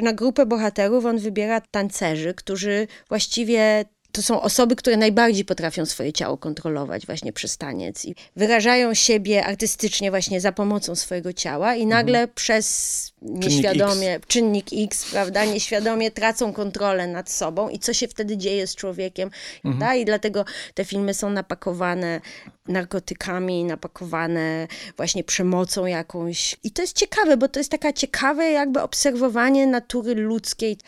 Na 0.03 0.13
grupę 0.13 0.47
bohaterów 0.47 1.07
on 1.07 1.19
wybiera 1.19 1.61
tancerzy, 1.61 2.35
którzy 2.35 2.87
właściwie 3.09 3.85
to 4.13 4.23
są 4.23 4.41
osoby, 4.43 4.77
które 4.77 4.97
najbardziej 4.97 5.45
potrafią 5.45 5.87
swoje 5.87 6.13
ciało 6.13 6.37
kontrolować 6.37 7.07
właśnie 7.07 7.33
przez 7.33 7.57
taniec 7.57 8.05
i 8.05 8.15
wyrażają 8.37 8.95
siebie 8.95 9.45
artystycznie 9.45 10.11
właśnie 10.11 10.41
za 10.41 10.53
pomocą 10.53 10.95
swojego 10.95 11.33
ciała 11.33 11.75
i 11.75 11.87
nagle 11.87 12.29
przez 12.29 13.13
nieświadomie, 13.23 14.21
czynnik 14.27 14.67
X, 14.73 15.11
prawda, 15.11 15.45
nieświadomie 15.45 16.11
tracą 16.11 16.53
kontrolę 16.53 17.07
nad 17.07 17.31
sobą 17.31 17.69
i 17.69 17.79
co 17.79 17.93
się 17.93 18.09
wtedy 18.09 18.37
dzieje 18.37 18.67
z 18.67 18.75
człowiekiem, 18.77 19.31
prawda? 19.63 19.95
I 19.95 20.05
dlatego 20.05 20.45
te 20.75 20.85
filmy 20.85 21.15
są 21.15 21.31
napakowane 21.31 22.21
narkotykami, 22.69 23.65
napakowane 23.65 24.69
właśnie 24.97 25.25
przemocą 25.25 25.87
jakąś. 25.87 26.57
I 26.65 26.71
to 26.71 26.83
jest 26.83 26.97
ciekawe, 26.97 27.37
bo 27.37 27.49
to 27.49 27.61
jest 27.61 27.71
taka 27.71 27.93
ciekawe 27.93 28.51
jakby 28.51 28.83
obserwowanie 28.83 29.67
natury 29.67 30.15
ludzkiej, 30.15 30.79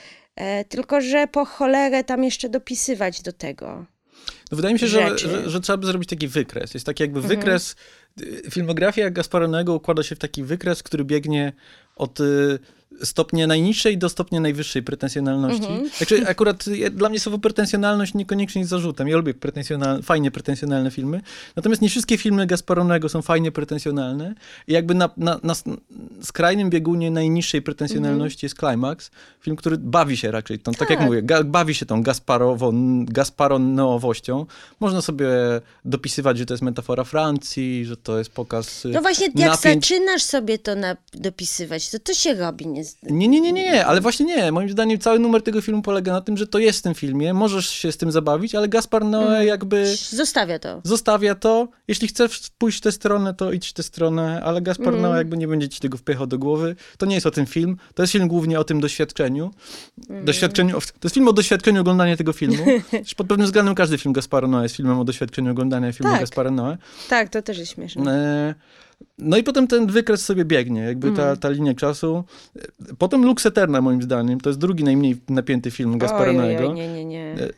tylko 0.69 1.01
że 1.01 1.27
po 1.27 1.45
cholerę 1.45 2.05
tam 2.05 2.25
jeszcze 2.25 2.49
dopisywać 2.49 3.23
do 3.23 3.33
tego. 3.33 3.85
No 4.53 4.57
wydaje 4.57 4.75
mi 4.75 4.81
się, 4.81 4.87
że, 4.87 5.19
że, 5.19 5.51
że 5.51 5.61
trzeba 5.61 5.77
by 5.77 5.87
zrobić 5.87 6.09
taki 6.09 6.29
wykres. 6.29 6.75
Jest 6.75 6.87
taki 6.87 7.03
jakby 7.03 7.19
Mhm. 7.21 7.37
wykres. 7.39 7.77
y, 8.23 8.43
Filmografia 8.51 9.11
Gasparanego 9.11 9.75
układa 9.75 10.03
się 10.03 10.17
w 10.17 10.19
taki 10.19 10.43
wykres, 10.45 10.83
który 10.83 11.05
biegnie 11.05 11.53
od 11.97 12.19
stopnia 13.05 13.47
najniższej 13.47 13.99
do 13.99 14.09
stopnia 14.09 14.41
najwyższej 14.41 14.83
pretensjonalności. 14.83 15.67
Mhm. 15.67 15.91
Znaczy, 15.97 16.27
akurat 16.29 16.67
ja- 16.67 16.91
dla 16.91 17.09
mnie 17.09 17.21
słowo 17.21 17.39
pretensjonalność 17.39 18.15
niekoniecznie 18.15 18.61
jest 18.61 18.71
zarzutem. 18.71 19.09
Ja 19.09 19.17
lubię 19.17 19.35
pretensjonal, 19.35 20.03
fajnie 20.03 20.31
pretensjonalne 20.31 20.91
filmy. 20.91 21.21
Natomiast 21.57 21.83
nie 21.83 21.89
wszystkie 21.89 22.19
filmy 22.19 22.47
Gasparonego 22.47 23.09
są 23.09 23.23
fajnie 23.23 23.53
pretensjonalne. 23.53 24.35
I 24.67 24.73
jakby 24.73 24.95
na, 24.95 25.11
na, 25.17 25.41
na 25.43 25.55
skrajnym 26.23 26.71
biegunie 26.71 27.11
najniższej 27.11 27.63
pretensjonalności 27.63 28.47
jest 28.47 28.59
Climax. 28.59 29.11
Film, 29.41 29.57
który 29.57 29.79
bawi 29.79 30.17
się 30.17 30.31
raczej 30.31 30.59
tą, 30.59 30.73
tak, 30.73 30.91
jak 30.91 30.99
Tak. 30.99 31.09
mówię, 31.09 31.23
ga, 31.23 31.45
bawi 31.45 31.75
się 31.75 31.87
tą 31.87 32.03
Gasparową, 32.03 32.73
Gasparonowością. 33.05 34.47
Można 34.81 35.03
sobie 35.03 35.27
dopisywać, 35.85 36.39
że 36.39 36.47
to 36.47 36.55
jest 36.55 36.63
metafora 36.63 37.05
Francji, 37.05 37.85
że 37.87 37.97
to 37.97 38.19
jest 38.19 38.31
pokaz 38.31 38.87
No 38.93 39.01
właśnie, 39.03 39.27
jak 39.27 39.51
napięć. 39.51 39.87
zaczynasz 39.89 40.23
sobie 40.23 40.59
to 40.59 40.75
na, 40.77 40.97
dopisywać, 41.15 41.91
to 41.91 41.99
to 41.99 42.15
się 42.15 42.35
robi 42.35 42.67
nie, 42.67 42.82
Nie, 43.03 43.29
nie, 43.29 43.41
nie, 43.41 43.53
nie, 43.53 43.65
nie, 43.65 43.87
ale 43.87 44.01
właśnie 44.01 44.27
nie. 44.27 44.53
Moim 44.53 44.69
zdaniem 44.71 44.99
cały 44.99 45.19
numer 45.19 45.43
tego 45.43 45.61
filmu 45.61 45.83
polega 45.83 46.13
na 46.13 46.21
tym, 46.21 46.37
że 46.37 46.47
to 46.47 46.59
jest 46.59 46.79
w 46.79 46.83
tym 46.83 46.95
filmie, 46.95 47.35
możesz 47.35 47.71
się 47.71 47.93
z 47.93 47.97
tym 47.97 48.13
zabawić, 48.13 48.55
ale 48.55 48.69
Gaspar 48.69 49.03
Noé 49.03 49.23
Mhm. 49.23 49.47
jakby 49.47 49.97
Zostawia 50.11 50.59
to. 50.59 50.81
zostawia 50.85 51.35
to. 51.35 51.69
Jeśli 51.89 52.09
chcesz 52.09 52.41
pójść 52.59 52.79
w 52.79 52.81
tę 52.81 52.93
stronę, 52.93 53.35
to 53.35 53.53
idź 53.53 53.69
w 53.69 53.73
tę 53.73 53.83
stronę, 53.83 54.43
ale 54.45 54.61
Gaspar 54.63 54.95
Mhm. 54.95 55.05
Noé 55.13 55.17
jakby 55.17 55.37
nie 55.37 55.49
będzie 55.49 55.69
ci 55.69 55.81
tego 55.81 55.99
wpychał 55.99 56.27
do 56.27 56.39
głowy. 56.39 56.77
To 56.99 57.07
nie 57.07 57.15
jest 57.15 57.27
o 57.27 57.31
tym 57.31 57.47
film, 57.47 57.77
to 57.95 58.03
jest 58.03 58.13
film 58.13 58.29
głównie 58.29 58.61
o 58.61 58.65
tym 58.65 58.81
doświadczeniu. 58.81 59.51
Mhm. 60.01 60.25
doświadczeniu 60.25 60.81
to 60.81 61.07
jest 61.07 61.15
film 61.15 61.29
o 61.29 61.33
doświadczeniu 61.33 61.81
oglądania 61.81 62.17
tego 62.17 62.33
filmu. 62.33 62.65
Pod 63.17 63.27
pewnym 63.27 63.47
względem 63.47 63.75
każdy 63.75 63.99
film 63.99 64.13
Gaspara 64.13 64.49
Noé 64.49 64.63
jest 64.63 64.77
filmem 64.77 64.99
o 64.99 65.05
doświadczeniu 65.05 65.51
oglądania 65.51 65.93
filmu 65.93 66.13
Tak. 66.13 66.21
Gaspara 66.21 66.51
Noé. 66.51 66.77
Tak, 67.09 67.29
to 67.29 67.43
też 67.43 67.59
jest 67.59 67.73
śmieszne. 67.73 68.13
E, 68.13 68.55
No 69.19 69.37
i 69.37 69.43
potem 69.43 69.67
ten 69.67 69.87
wykres 69.87 70.25
sobie 70.25 70.45
biegnie, 70.45 70.81
jakby 70.81 71.13
ta, 71.13 71.37
ta 71.37 71.49
linia 71.49 71.75
czasu. 71.75 72.25
Potem 72.99 73.25
Lux 73.25 73.47
Eterna 73.47 73.81
moim 73.81 74.03
zdaniem, 74.03 74.41
to 74.41 74.51
jest 74.51 74.61
drugi 74.61 74.85
najmniej 74.85 75.17
napięty 75.29 75.71
film 75.71 75.99
Gaspara 75.99 76.23
Oj, 76.23 76.29
oj, 76.31 76.37
Noego. 76.37 76.69
oj, 76.69 76.75
nie, 76.75 76.95
nie, 76.95 77.05
nie. 77.05 77.35
E, 77.41 77.49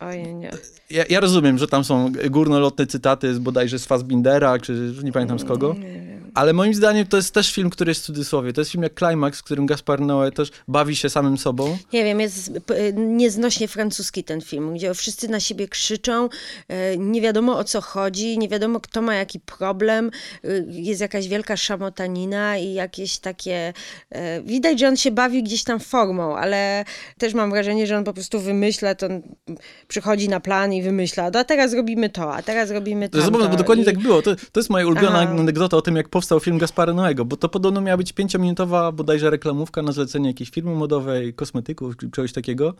Oj, 0.00 0.34
nie. 0.34 0.50
Ja, 0.90 1.04
ja 1.10 1.20
rozumiem, 1.20 1.58
że 1.58 1.68
tam 1.68 1.84
są 1.84 2.12
górnolotne 2.30 2.86
cytaty 2.86 3.34
z 3.34 3.38
bodajże 3.38 3.78
z 3.78 3.86
Fassbindera, 3.86 4.58
czy 4.58 4.94
nie 5.04 5.12
pamiętam 5.12 5.38
z 5.38 5.44
kogo, 5.44 5.74
Nie. 5.78 6.01
Ale 6.34 6.52
moim 6.52 6.74
zdaniem 6.74 7.06
to 7.06 7.16
jest 7.16 7.34
też 7.34 7.52
film, 7.52 7.70
który 7.70 7.90
jest 7.90 8.02
w 8.02 8.04
cudzysłowie. 8.04 8.52
To 8.52 8.60
jest 8.60 8.70
film 8.70 8.82
jak 8.82 8.98
Climax, 8.98 9.38
w 9.38 9.42
którym 9.42 9.66
Gaspar 9.66 10.00
Noé 10.00 10.32
też 10.32 10.50
bawi 10.68 10.96
się 10.96 11.10
samym 11.10 11.38
sobą. 11.38 11.78
Nie 11.92 12.04
wiem, 12.04 12.20
jest 12.20 12.52
p- 12.66 12.92
nieznośnie 12.92 13.68
francuski 13.68 14.24
ten 14.24 14.40
film, 14.40 14.74
gdzie 14.74 14.94
wszyscy 14.94 15.28
na 15.28 15.40
siebie 15.40 15.68
krzyczą, 15.68 16.28
e, 16.68 16.96
nie 16.96 17.20
wiadomo 17.20 17.58
o 17.58 17.64
co 17.64 17.80
chodzi, 17.80 18.38
nie 18.38 18.48
wiadomo 18.48 18.80
kto 18.80 19.02
ma 19.02 19.14
jaki 19.14 19.40
problem, 19.40 20.10
e, 20.44 20.48
jest 20.68 21.00
jakaś 21.00 21.28
wielka 21.28 21.56
szamotanina 21.56 22.56
i 22.58 22.72
jakieś 22.72 23.18
takie... 23.18 23.72
Widać, 24.44 24.80
że 24.80 24.88
on 24.88 24.96
się 24.96 25.10
bawi 25.10 25.42
gdzieś 25.42 25.64
tam 25.64 25.80
formą, 25.80 26.36
ale 26.36 26.84
też 27.18 27.34
mam 27.34 27.50
wrażenie, 27.50 27.86
że 27.86 27.96
on 27.98 28.04
po 28.04 28.12
prostu 28.12 28.40
wymyśla, 28.40 28.94
to 28.94 29.06
on 29.06 29.22
przychodzi 29.88 30.28
na 30.28 30.40
plan 30.40 30.72
i 30.72 30.82
wymyśla, 30.82 31.30
no 31.34 31.38
a 31.40 31.44
teraz 31.44 31.70
zrobimy 31.70 32.10
to, 32.10 32.34
a 32.34 32.42
teraz 32.42 32.70
robimy 32.70 33.08
To 33.08 33.20
zabawne, 33.22 33.48
bo 33.48 33.56
dokładnie 33.56 33.84
tak 33.84 33.98
było. 33.98 34.22
To, 34.22 34.34
to 34.52 34.60
jest 34.60 34.70
moja 34.70 34.86
ulubiona 34.86 35.20
Aha. 35.20 35.30
anegdota 35.38 35.76
o 35.76 35.82
tym, 35.82 35.96
jak 35.96 36.08
powstał 36.22 36.40
film 36.40 36.58
Gaspara 36.58 36.92
Noego, 36.92 37.24
bo 37.24 37.36
to 37.36 37.48
podobno 37.48 37.80
miała 37.80 37.96
być 37.96 38.12
pięciominutowa 38.12 38.92
bodajże 38.92 39.30
reklamówka 39.30 39.82
na 39.82 39.92
zlecenie 39.92 40.28
jakiejś 40.28 40.50
firmy 40.50 40.74
modowej, 40.74 41.34
kosmetyków, 41.34 41.96
czy 41.96 42.10
czegoś 42.10 42.32
takiego. 42.32 42.74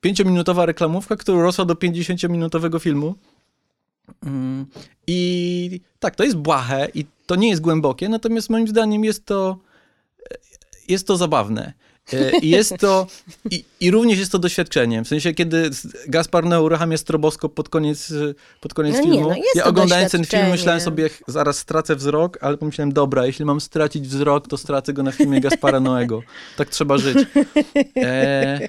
Pięciominutowa 0.00 0.66
reklamówka, 0.66 1.16
która 1.16 1.42
rosła 1.42 1.64
do 1.64 1.74
50-minutowego 1.74 2.80
filmu. 2.80 3.14
Mm, 4.22 4.66
I 5.06 5.80
tak, 5.98 6.16
to 6.16 6.24
jest 6.24 6.36
błahe 6.36 6.88
i 6.94 7.06
to 7.26 7.36
nie 7.36 7.48
jest 7.48 7.62
głębokie, 7.62 8.08
natomiast 8.08 8.50
moim 8.50 8.68
zdaniem 8.68 9.04
jest 9.04 9.26
to, 9.26 9.58
jest 10.88 11.06
to 11.06 11.16
zabawne. 11.16 11.72
E, 12.12 12.38
I 12.38 12.50
jest 12.50 12.74
to, 12.78 13.06
i, 13.50 13.64
i 13.80 13.90
również 13.90 14.18
jest 14.18 14.32
to 14.32 14.38
doświadczeniem. 14.38 15.04
W 15.04 15.08
sensie, 15.08 15.34
kiedy 15.34 15.70
Gaspar 16.08 16.44
Noé 16.44 16.62
uruchamia 16.62 16.96
stroboskop 16.96 17.54
pod 17.54 17.68
koniec, 17.68 18.12
pod 18.60 18.74
koniec 18.74 18.96
No 18.96 19.00
nie, 19.02 19.10
filmu, 19.10 19.28
no 19.28 19.36
jest 19.36 19.56
ja 19.56 19.64
oglądając 19.64 20.12
ten 20.12 20.24
film 20.24 20.50
myślałem 20.50 20.80
sobie, 20.80 21.10
zaraz 21.26 21.58
stracę 21.58 21.96
wzrok, 21.96 22.38
ale 22.40 22.56
pomyślałem, 22.56 22.92
dobra, 22.92 23.26
jeśli 23.26 23.44
mam 23.44 23.60
stracić 23.60 24.08
wzrok, 24.08 24.48
to 24.48 24.56
stracę 24.56 24.92
go 24.92 25.02
na 25.02 25.12
filmie 25.12 25.40
Gaspara 25.40 25.80
Noego. 25.80 26.22
Tak 26.56 26.68
trzeba 26.68 26.98
żyć. 26.98 27.18
E, 27.96 28.68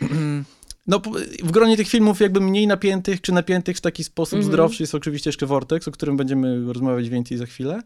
no, 0.86 1.00
w 1.42 1.50
gronie 1.50 1.76
tych 1.76 1.88
filmów 1.88 2.20
jakby 2.20 2.40
mniej 2.40 2.66
napiętych, 2.66 3.20
czy 3.20 3.32
napiętych 3.32 3.76
w 3.76 3.80
taki 3.80 4.04
sposób 4.04 4.34
Mhm. 4.36 4.52
zdrowszy 4.52 4.82
jest 4.82 4.94
oczywiście 4.94 5.28
jeszcze 5.28 5.46
Vortex, 5.46 5.88
o 5.88 5.90
którym 5.90 6.16
będziemy 6.16 6.72
rozmawiać 6.72 7.08
więcej 7.08 7.38
za 7.38 7.46
chwilę, 7.46 7.80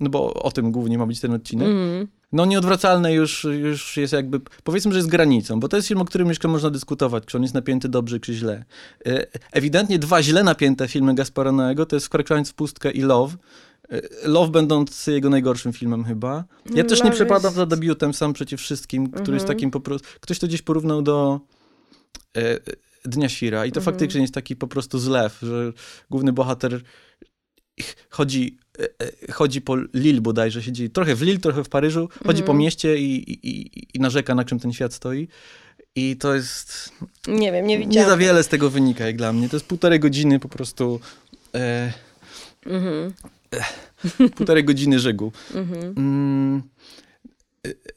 no 0.00 0.10
bo 0.10 0.34
o 0.34 0.50
tym 0.50 0.72
głównie 0.72 0.98
ma 0.98 1.06
być 1.06 1.20
ten 1.20 1.32
odcinek. 1.32 1.68
Mm. 1.68 2.08
No 2.32 2.46
nieodwracalne 2.46 3.14
już, 3.14 3.44
już 3.44 3.96
jest 3.96 4.12
jakby, 4.12 4.40
powiedzmy, 4.64 4.92
że 4.92 4.98
jest 4.98 5.08
granicą, 5.10 5.60
bo 5.60 5.68
to 5.68 5.76
jest 5.76 5.88
film, 5.88 6.00
o 6.00 6.04
którym 6.04 6.28
jeszcze 6.28 6.48
można 6.48 6.70
dyskutować, 6.70 7.24
czy 7.24 7.36
on 7.36 7.42
jest 7.42 7.54
napięty 7.54 7.88
dobrze, 7.88 8.20
czy 8.20 8.34
źle. 8.34 8.64
E, 9.06 9.26
Ewidentnie 9.52 9.98
dwa 9.98 10.22
źle 10.22 10.42
napięte 10.44 10.88
filmy 10.88 11.14
Gaspara 11.14 11.52
Noego 11.52 11.86
to 11.86 11.96
jest 11.96 12.06
Wkraczając 12.06 12.50
w 12.50 12.54
pustkę 12.54 12.90
i 12.90 13.00
Love. 13.00 13.36
E, 13.92 14.00
Love 14.28 14.50
będąc 14.52 15.06
jego 15.06 15.30
najgorszym 15.30 15.72
filmem 15.72 16.04
chyba. 16.04 16.44
Ja 16.74 16.84
też 16.84 16.98
nie 16.98 17.04
Love 17.04 17.16
przepadam 17.16 17.44
jest- 17.44 17.56
za 17.56 17.66
debiutem 17.66 18.14
sam 18.14 18.32
przeciw 18.32 18.60
wszystkim, 18.60 19.06
który 19.10 19.34
jest 19.34 19.44
Mhm. 19.44 19.56
takim 19.58 19.70
po 19.70 19.80
prostu, 19.80 20.08
ktoś 20.20 20.38
to 20.38 20.46
gdzieś 20.46 20.62
porównał 20.62 21.02
do 21.02 21.40
Dnia 23.04 23.28
Świra 23.28 23.66
i 23.66 23.72
to 23.72 23.80
Mhm. 23.80 23.94
faktycznie 23.94 24.20
jest 24.20 24.34
taki 24.34 24.56
po 24.56 24.66
prostu 24.66 24.98
zlew, 24.98 25.38
że 25.42 25.72
główny 26.10 26.32
bohater 26.32 26.80
chodzi, 28.10 28.58
e, 28.78 28.84
e, 29.28 29.32
chodzi 29.32 29.60
po 29.60 29.76
Lille 29.94 30.20
bodajże, 30.20 30.62
siedzi 30.62 30.90
trochę 30.90 31.14
w 31.14 31.22
Lille, 31.22 31.38
trochę 31.40 31.64
w 31.64 31.68
Paryżu, 31.68 32.08
chodzi 32.26 32.42
po 32.42 32.52
Mhm. 32.52 32.58
mieście 32.58 32.98
i, 32.98 33.32
i, 33.32 33.70
i, 33.96 34.00
narzeka, 34.00 34.34
na 34.34 34.44
czym 34.44 34.58
ten 34.60 34.72
świat 34.72 34.94
stoi. 34.94 35.28
I 35.96 36.16
to 36.16 36.34
jest, 36.34 36.92
Nie 37.28 37.52
wiem, 37.52 37.66
nie 37.66 37.78
nie 37.78 37.86
widziałam. 37.86 38.10
za 38.10 38.16
wiele 38.16 38.42
z 38.42 38.48
tego 38.48 38.70
wynika 38.70 39.06
jak 39.06 39.16
dla 39.16 39.32
mnie. 39.32 39.48
To 39.48 39.56
jest 39.56 39.66
półtorej 39.66 40.00
godziny 40.00 40.38
po 40.40 40.48
prostu 40.48 41.00
e, 41.54 41.92
Mhm. 42.66 43.12
półtorej 44.36 44.64
godziny 44.64 44.98
żegu. 44.98 45.32
Mm, 45.96 46.62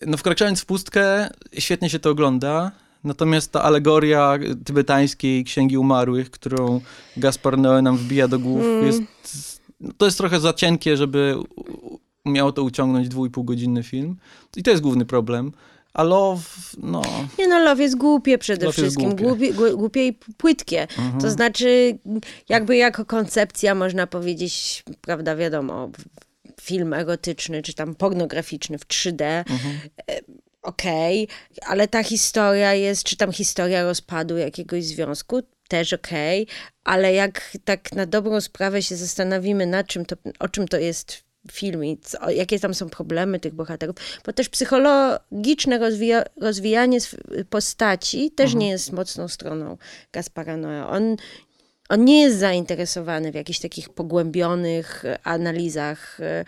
no 0.06 0.18
wkraczając 0.18 0.62
w 0.62 0.66
pustkę, 0.66 1.30
świetnie 1.60 1.90
się 1.90 2.00
to 2.00 2.10
ogląda. 2.10 2.72
Natomiast 3.04 3.52
ta 3.52 3.64
alegoria 3.64 4.40
tybetańskiej 4.66 5.44
Księgi 5.44 5.78
Umarłych, 5.78 6.32
którą 6.32 6.82
Gaspar 7.18 7.58
Noé 7.58 7.82
nam 7.84 7.98
wbija 7.98 8.28
do 8.28 8.40
głów, 8.40 8.62
Mm. 8.64 8.86
jest, 8.86 9.02
to 9.98 10.06
jest 10.06 10.18
trochę 10.18 10.40
za 10.40 10.54
cienkie, 10.54 10.98
żeby 10.98 11.36
miało 12.26 12.52
to 12.52 12.64
uciągnąć 12.64 13.10
dwu 13.10 13.26
i 13.26 13.30
pół 13.30 13.44
godzinny 13.44 13.84
film. 13.84 14.16
I 14.58 14.64
to 14.64 14.72
jest 14.72 14.84
główny 14.84 15.06
problem. 15.06 15.52
A 15.94 16.04
Love, 16.04 16.42
no... 16.78 17.02
Nie 17.40 17.48
no, 17.48 17.60
love 17.60 17.84
jest 17.84 17.98
głupie 17.98 18.38
przede 18.38 18.66
Love 18.66 18.74
wszystkim. 18.82 19.10
głupie. 19.10 19.24
Głupie, 19.26 19.54
głu- 19.54 19.78
głupie 19.78 20.08
i 20.08 20.14
płytkie. 20.38 20.82
Mhm. 20.82 21.22
To 21.22 21.32
znaczy, 21.32 21.98
jakby 22.50 22.78
jako 22.78 23.06
koncepcja 23.06 23.76
można 23.76 24.08
powiedzieć, 24.08 24.84
prawda, 25.02 25.36
wiadomo, 25.36 25.90
film 26.62 26.94
erotyczny, 26.94 27.62
czy 27.62 27.74
tam 27.74 27.96
pornograficzny 27.96 28.78
w 28.78 28.86
3D, 28.88 29.24
Mhm. 29.50 29.76
Okej, 30.64 31.28
ale 31.68 31.88
ta 31.88 32.04
historia 32.04 32.74
jest, 32.74 33.04
czy 33.04 33.18
tam 33.18 33.32
historia 33.32 33.84
rozpadu 33.84 34.38
jakiegoś 34.38 34.86
związku, 34.86 35.42
też 35.68 35.94
okej, 35.94 36.48
ale 36.84 37.14
jak 37.14 37.58
tak 37.66 37.92
na 37.92 38.06
dobrą 38.06 38.42
sprawę 38.42 38.82
się 38.82 38.96
zastanowimy, 38.96 39.66
na 39.66 39.84
czym 39.84 40.06
to, 40.06 40.16
o 40.40 40.50
czym 40.50 40.68
to 40.68 40.78
jest 40.78 41.24
film 41.52 41.86
i 41.86 41.98
co, 41.98 42.30
jakie 42.30 42.60
tam 42.60 42.74
są 42.74 42.90
problemy 42.90 43.40
tych 43.40 43.54
bohaterów, 43.54 43.96
bo 44.26 44.34
też 44.34 44.50
psychologiczne 44.50 45.78
rozwija, 45.78 46.24
rozwijanie 46.42 46.98
postaci 47.50 48.32
też 48.32 48.54
nie 48.54 48.70
jest 48.70 48.92
mocną 48.92 49.28
stroną 49.28 49.78
Gaspara 50.12 50.58
Noé. 50.58 50.88
On, 50.88 51.18
on 51.90 52.06
nie 52.06 52.22
jest 52.22 52.40
zainteresowany 52.40 53.32
w 53.32 53.36
jakichś 53.36 53.60
takich 53.60 53.90
pogłębionych 53.90 55.06
e, 55.06 55.20
analizach, 55.24 56.20
e, 56.20 56.46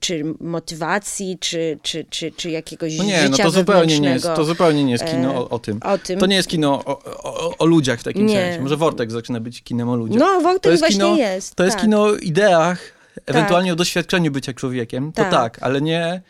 czy 0.00 0.24
motywacji, 0.40 1.38
czy, 1.40 1.78
czy, 1.82 2.04
czy, 2.10 2.32
czy 2.32 2.50
jakiegoś 2.50 2.98
No 2.98 3.04
nie, 3.04 3.16
no 3.22 3.22
życia 3.22 3.42
to 3.42 3.50
zupełnie 3.50 4.00
nie 4.00 4.08
jest, 4.08 4.26
to 4.26 4.44
zupełnie 4.44 4.84
nie 4.84 4.92
jest 4.92 5.04
kino 5.04 5.34
o, 5.34 5.48
o 5.48 5.58
tym. 5.58 5.80
o 5.82 5.98
tym. 5.98 6.20
To 6.20 6.26
nie 6.26 6.36
jest 6.36 6.48
kino 6.48 6.84
o, 6.84 7.02
o, 7.22 7.58
o 7.58 7.66
ludziach 7.66 8.00
w 8.00 8.04
takim 8.04 8.26
Nie. 8.26 8.34
sensie. 8.34 8.60
Może 8.60 8.76
Wortek 8.76 9.10
zaczyna 9.10 9.40
być 9.40 9.62
kinem 9.62 9.88
o 9.88 9.96
ludziach. 9.96 10.18
No, 10.18 10.40
Wortek 10.40 10.62
to 10.62 10.70
jest 10.70 10.82
właśnie 10.82 10.98
kino, 10.98 11.16
jest. 11.16 11.54
To 11.54 11.64
jest 11.64 11.76
tak. 11.76 11.84
kino 11.84 12.02
o 12.02 12.14
ideach, 12.14 12.80
ewentualnie 13.26 13.72
o 13.72 13.76
doświadczeniu 13.76 14.30
bycia 14.30 14.52
człowiekiem. 14.52 15.12
To 15.12 15.22
Tak. 15.22 15.30
tak, 15.30 15.58
ale 15.60 15.80
nie, 15.80 16.22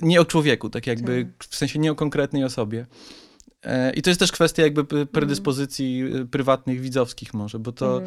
nie 0.00 0.20
o 0.20 0.24
człowieku, 0.24 0.70
tak 0.70 0.86
jakby, 0.86 1.26
w 1.48 1.56
sensie 1.56 1.78
nie 1.78 1.92
o 1.92 1.94
konkretnej 1.94 2.44
osobie. 2.44 2.86
E, 3.64 3.92
I 3.92 4.02
to 4.02 4.10
jest 4.10 4.20
też 4.20 4.32
kwestia 4.32 4.62
jakby 4.62 4.84
p- 4.84 5.06
predyspozycji 5.06 6.02
y, 6.16 6.26
prywatnych, 6.26 6.80
widzowskich 6.80 7.34
może, 7.34 7.58
bo 7.58 7.72
to 7.72 7.98
e, 8.02 8.04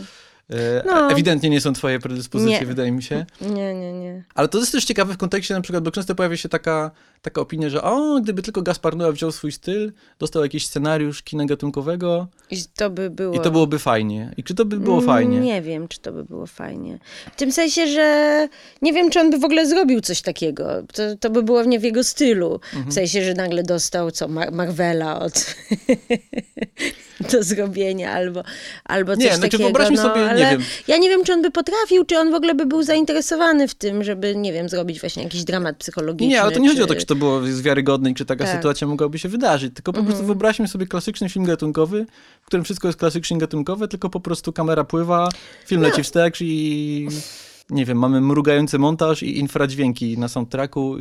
No. 0.86 1.12
ewidentnie 1.12 1.50
nie 1.50 1.62
są 1.62 1.74
twoje 1.74 2.00
predyspozycje, 2.00 2.60
Nie. 2.60 2.66
wydaje 2.66 2.92
mi 2.92 3.04
się. 3.04 3.26
Nie, 3.42 3.74
nie, 3.76 3.94
nie. 3.94 4.24
Ale 4.36 4.48
to 4.48 4.58
jest 4.60 4.72
też 4.72 4.86
ciekawe 4.86 5.14
w 5.14 5.18
kontekście 5.18 5.54
na 5.54 5.62
przykład, 5.62 5.84
bo 5.84 5.92
często 5.92 6.16
pojawia 6.16 6.38
się 6.38 6.50
taka, 6.50 6.92
taka 7.22 7.42
opinia, 7.42 7.70
że 7.70 7.82
o, 7.84 8.20
gdyby 8.22 8.42
tylko 8.42 8.62
Gaspar 8.62 8.94
Noé 8.96 9.14
wziął 9.14 9.32
swój 9.32 9.52
styl, 9.52 9.92
dostał 10.20 10.44
jakiś 10.44 10.66
scenariusz 10.66 11.24
kina 11.24 11.46
gatunkowego 11.46 12.28
I 12.52 12.58
to 12.76 12.90
by 12.90 13.10
było... 13.10 13.36
i 13.36 13.40
to 13.40 13.52
byłoby 13.52 13.80
fajnie. 13.80 14.34
I 14.38 14.44
czy 14.44 14.56
to 14.56 14.66
by 14.66 14.78
było 14.80 15.02
fajnie? 15.02 15.40
Nie 15.40 15.62
wiem, 15.62 15.88
czy 15.88 16.00
to 16.00 16.12
by 16.12 16.24
było 16.24 16.46
fajnie. 16.48 17.00
W 17.34 17.36
tym 17.36 17.52
sensie, 17.52 17.88
że 17.88 18.48
nie 18.82 18.94
wiem, 18.94 19.10
czy 19.10 19.20
on 19.20 19.32
by 19.32 19.38
w 19.38 19.46
ogóle 19.46 19.68
zrobił 19.68 20.02
coś 20.02 20.22
takiego. 20.22 20.70
To, 20.94 21.04
to 21.20 21.30
by 21.30 21.44
było 21.44 21.64
nie 21.64 21.80
w 21.80 21.84
jego 21.84 22.04
stylu. 22.04 22.54
Mhm. 22.74 22.92
W 22.92 22.94
sensie, 22.94 23.24
że 23.24 23.34
nagle 23.34 23.64
dostał 23.64 24.12
co, 24.12 24.28
Mar- 24.28 24.52
Marvela 24.52 25.20
od 25.20 25.34
do 27.32 27.44
zrobienia 27.44 28.12
albo, 28.12 28.44
albo 28.86 29.16
coś 29.16 29.24
Nie, 29.24 29.30
znaczy 29.36 29.42
takiego. 29.42 29.64
wyobraźmy 29.64 29.96
no, 29.96 30.02
sobie, 30.04 30.22
nie 30.38 30.48
ale 30.48 30.58
wiem. 30.58 30.68
Ja 30.88 30.98
nie 30.98 31.10
wiem, 31.10 31.24
czy 31.24 31.34
on 31.34 31.42
by 31.42 31.52
potrafił, 31.52 32.06
czy 32.06 32.18
on 32.20 32.32
w 32.32 32.34
ogóle 32.34 32.56
by 32.56 32.66
był 32.66 32.84
zainteresowany 32.84 33.68
w 33.68 33.76
tym, 33.76 34.04
żeby, 34.04 34.36
nie 34.36 34.54
wiem, 34.54 34.70
zrobić 34.70 35.00
właśnie 35.02 35.24
jakiś 35.24 35.44
dramat 35.44 35.78
psychologiczny. 35.78 36.28
Nie, 36.28 36.34
nie, 36.34 36.42
ale 36.42 36.52
to 36.52 36.60
nie 36.60 36.70
chodzi 36.70 36.82
o 36.84 36.88
to, 36.88 36.94
czy- 36.94 37.00
czy 37.00 37.06
to 37.06 37.16
było 37.16 37.42
wiarygodne 37.42 38.10
i 38.10 38.14
czy 38.14 38.26
taka 38.26 38.38
Tak. 38.40 38.48
Mhm. 38.48 38.58
sytuacja 38.60 38.88
mogłaby 38.88 39.20
się 39.20 39.30
wydarzyć, 39.30 39.74
tylko 39.76 39.94
po 39.94 40.04
prostu 40.04 40.26
wyobraźmy 40.26 40.68
sobie 40.68 40.86
klasyczny 40.88 41.30
film 41.30 41.46
gatunkowy, 41.46 42.06
w 42.42 42.46
którym 42.46 42.64
wszystko 42.64 42.88
jest 42.88 43.00
klasycznie 43.00 43.38
gatunkowe, 43.38 43.88
tylko 43.88 44.10
po 44.10 44.20
prostu 44.20 44.54
kamera 44.54 44.84
pływa, 44.84 45.30
film 45.66 45.82
No. 45.82 45.88
leci 45.88 46.04
wstecz 46.04 46.38
i 46.42 47.08
nie 47.70 47.86
wiem, 47.86 47.98
mamy 47.98 48.22
mrugający 48.22 48.80
montaż 48.80 49.24
i 49.24 49.40
infradźwięki 49.40 50.18
na 50.18 50.28
soundtracku. 50.28 50.96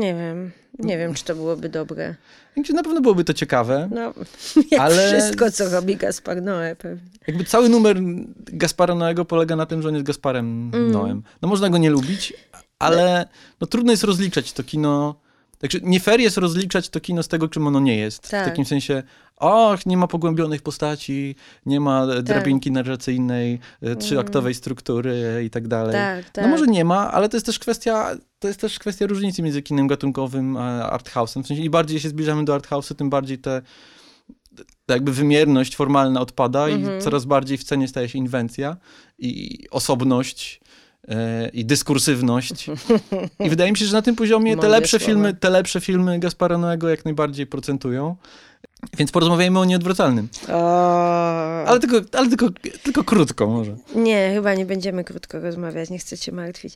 Nie 0.00 0.14
wiem. 0.14 0.50
Nie 0.78 0.98
wiem, 0.98 1.14
czy 1.14 1.24
to 1.24 1.34
byłoby 1.34 1.68
dobre. 1.68 2.14
Więc 2.56 2.68
na 2.70 2.82
pewno 2.82 3.00
byłoby 3.00 3.24
to 3.24 3.34
ciekawe. 3.34 3.88
No, 3.94 4.00
jak 4.70 4.80
Ale- 4.80 5.08
wszystko, 5.08 5.50
co 5.50 5.68
robi 5.70 5.96
Gaspar 5.96 6.36
Noé 6.42 6.76
pewnie. 6.76 7.10
Jakby 7.26 7.44
cały 7.44 7.68
numer 7.68 7.96
Gaspara 8.36 8.94
Noego 8.94 9.24
polega 9.24 9.56
na 9.56 9.66
tym, 9.66 9.82
że 9.82 9.88
on 9.88 9.94
jest 9.94 10.06
Gasparem 10.06 10.70
Mm. 10.74 10.90
Noem. 10.90 11.22
No 11.42 11.48
można 11.48 11.70
go 11.70 11.78
nie 11.78 11.90
lubić, 11.90 12.32
ale 12.78 13.28
no, 13.60 13.66
trudno 13.66 13.90
jest 13.92 14.04
rozliczać 14.04 14.52
to 14.52 14.62
kino. 14.64 15.14
Także 15.60 15.78
nie 15.82 16.00
fair 16.00 16.20
jest 16.20 16.36
rozliczać 16.36 16.88
to 16.88 17.00
kino 17.00 17.22
z 17.22 17.28
tego, 17.28 17.48
czym 17.48 17.66
ono 17.66 17.80
nie 17.80 17.96
jest. 17.96 18.30
Tak. 18.30 18.46
W 18.46 18.48
takim 18.48 18.64
sensie, 18.64 19.02
och, 19.36 19.86
nie 19.86 19.96
ma 19.96 20.06
pogłębionych 20.06 20.62
postaci, 20.62 21.36
nie 21.66 21.80
ma 21.80 22.04
e, 22.04 22.22
drabinki 22.22 22.70
narracyjnej, 22.70 23.58
e, 23.82 23.96
trzyaktowej 23.96 24.54
struktury 24.54 25.42
i 25.46 25.50
tak 25.50 25.68
dalej. 25.68 25.92
Tak, 25.92 26.30
tak. 26.30 26.44
No 26.44 26.50
może 26.50 26.66
nie 26.66 26.84
ma, 26.84 27.12
ale 27.12 27.28
to 27.28 27.36
jest 27.36 27.46
też 27.46 27.58
kwestia, 27.58 28.16
to 28.38 28.48
jest 28.48 28.60
też 28.60 28.78
kwestia 28.78 29.06
różnicy 29.06 29.42
między 29.42 29.62
kinem 29.62 29.86
gatunkowym 29.86 30.56
a 30.56 30.98
arthouse'em. 30.98 31.42
W 31.42 31.46
sensie 31.46 31.62
im 31.62 31.70
bardziej 31.70 32.00
się 32.00 32.08
zbliżamy 32.08 32.44
do 32.44 32.56
arthouse'u, 32.58 32.94
tym 32.94 33.10
bardziej 33.10 33.38
te 33.38 33.62
ta 34.86 34.94
jakby 34.94 35.12
wymierność 35.12 35.76
formalna 35.76 36.20
odpada 36.20 36.68
Mhm. 36.68 36.98
i 36.98 37.02
coraz 37.02 37.24
bardziej 37.24 37.58
w 37.58 37.64
cenie 37.64 37.88
staje 37.88 38.08
się 38.08 38.18
inwencja 38.18 38.76
i 39.18 39.58
osobność 39.70 40.60
i 41.52 41.64
dyskursywność. 41.64 42.66
I 43.40 43.50
wydaje 43.50 43.70
mi 43.70 43.78
się, 43.78 43.84
że 43.84 43.92
na 43.92 44.02
tym 44.02 44.16
poziomie 44.16 44.56
te 44.56 44.68
lepsze, 44.68 44.98
filmy, 44.98 45.34
te 45.34 45.50
lepsze 45.50 45.80
filmy 45.80 46.18
Gaspara 46.18 46.58
Noego 46.58 46.88
jak 46.88 47.04
najbardziej 47.04 47.46
procentują. 47.46 48.16
Więc 48.98 49.12
porozmawiajmy 49.12 49.58
o 49.58 49.64
nieodwracalnym. 49.64 50.28
O, 50.48 51.64
Ale 51.66 51.80
tylko, 51.80 51.96
ale 52.18 52.28
tylko, 52.28 52.46
tylko 52.82 53.04
krótko 53.04 53.46
może. 53.46 53.76
Nie, 53.94 54.30
chyba 54.34 54.54
nie 54.54 54.66
będziemy 54.66 55.04
krótko 55.04 55.40
rozmawiać, 55.40 55.90
nie 55.90 55.98
chcę 55.98 56.18
cię 56.18 56.32
martwić. 56.32 56.74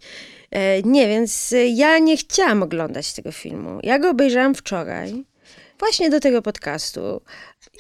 E, 0.50 0.82
nie, 0.82 1.08
więc 1.08 1.52
e, 1.52 1.66
ja 1.66 1.98
nie 1.98 2.16
chciałam 2.16 2.62
oglądać 2.62 3.12
tego 3.12 3.32
filmu. 3.32 3.78
Ja 3.82 3.98
go 3.98 4.10
obejrzałam 4.10 4.54
wczoraj, 4.54 5.24
właśnie 5.78 6.10
do 6.10 6.20
tego 6.20 6.42
podcastu. 6.42 7.20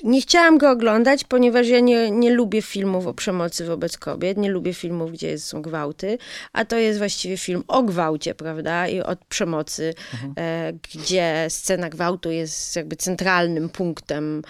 Nie 0.02 0.20
chciałam 0.20 0.58
go 0.58 0.70
oglądać, 0.70 1.24
ponieważ 1.24 1.68
ja 1.68 1.80
nie, 1.80 2.10
nie 2.10 2.30
lubię 2.30 2.62
filmów 2.62 3.06
o 3.06 3.14
przemocy 3.14 3.66
wobec 3.66 3.98
kobiet, 3.98 4.38
nie 4.38 4.50
lubię 4.50 4.74
filmów, 4.74 5.12
gdzie 5.12 5.38
są 5.38 5.62
gwałty, 5.62 6.18
a 6.52 6.64
to 6.64 6.76
jest 6.76 6.98
właściwie 6.98 7.36
film 7.36 7.64
o 7.68 7.82
gwałcie, 7.82 8.34
prawda, 8.34 8.88
i 8.88 9.00
o 9.00 9.16
przemocy, 9.28 9.94
e, 10.38 10.72
gdzie 10.94 11.46
scena 11.48 11.90
gwałtu 11.90 12.30
jest 12.30 12.76
jakby 12.76 12.96
centralnym 12.96 13.68
punktem 13.68 14.42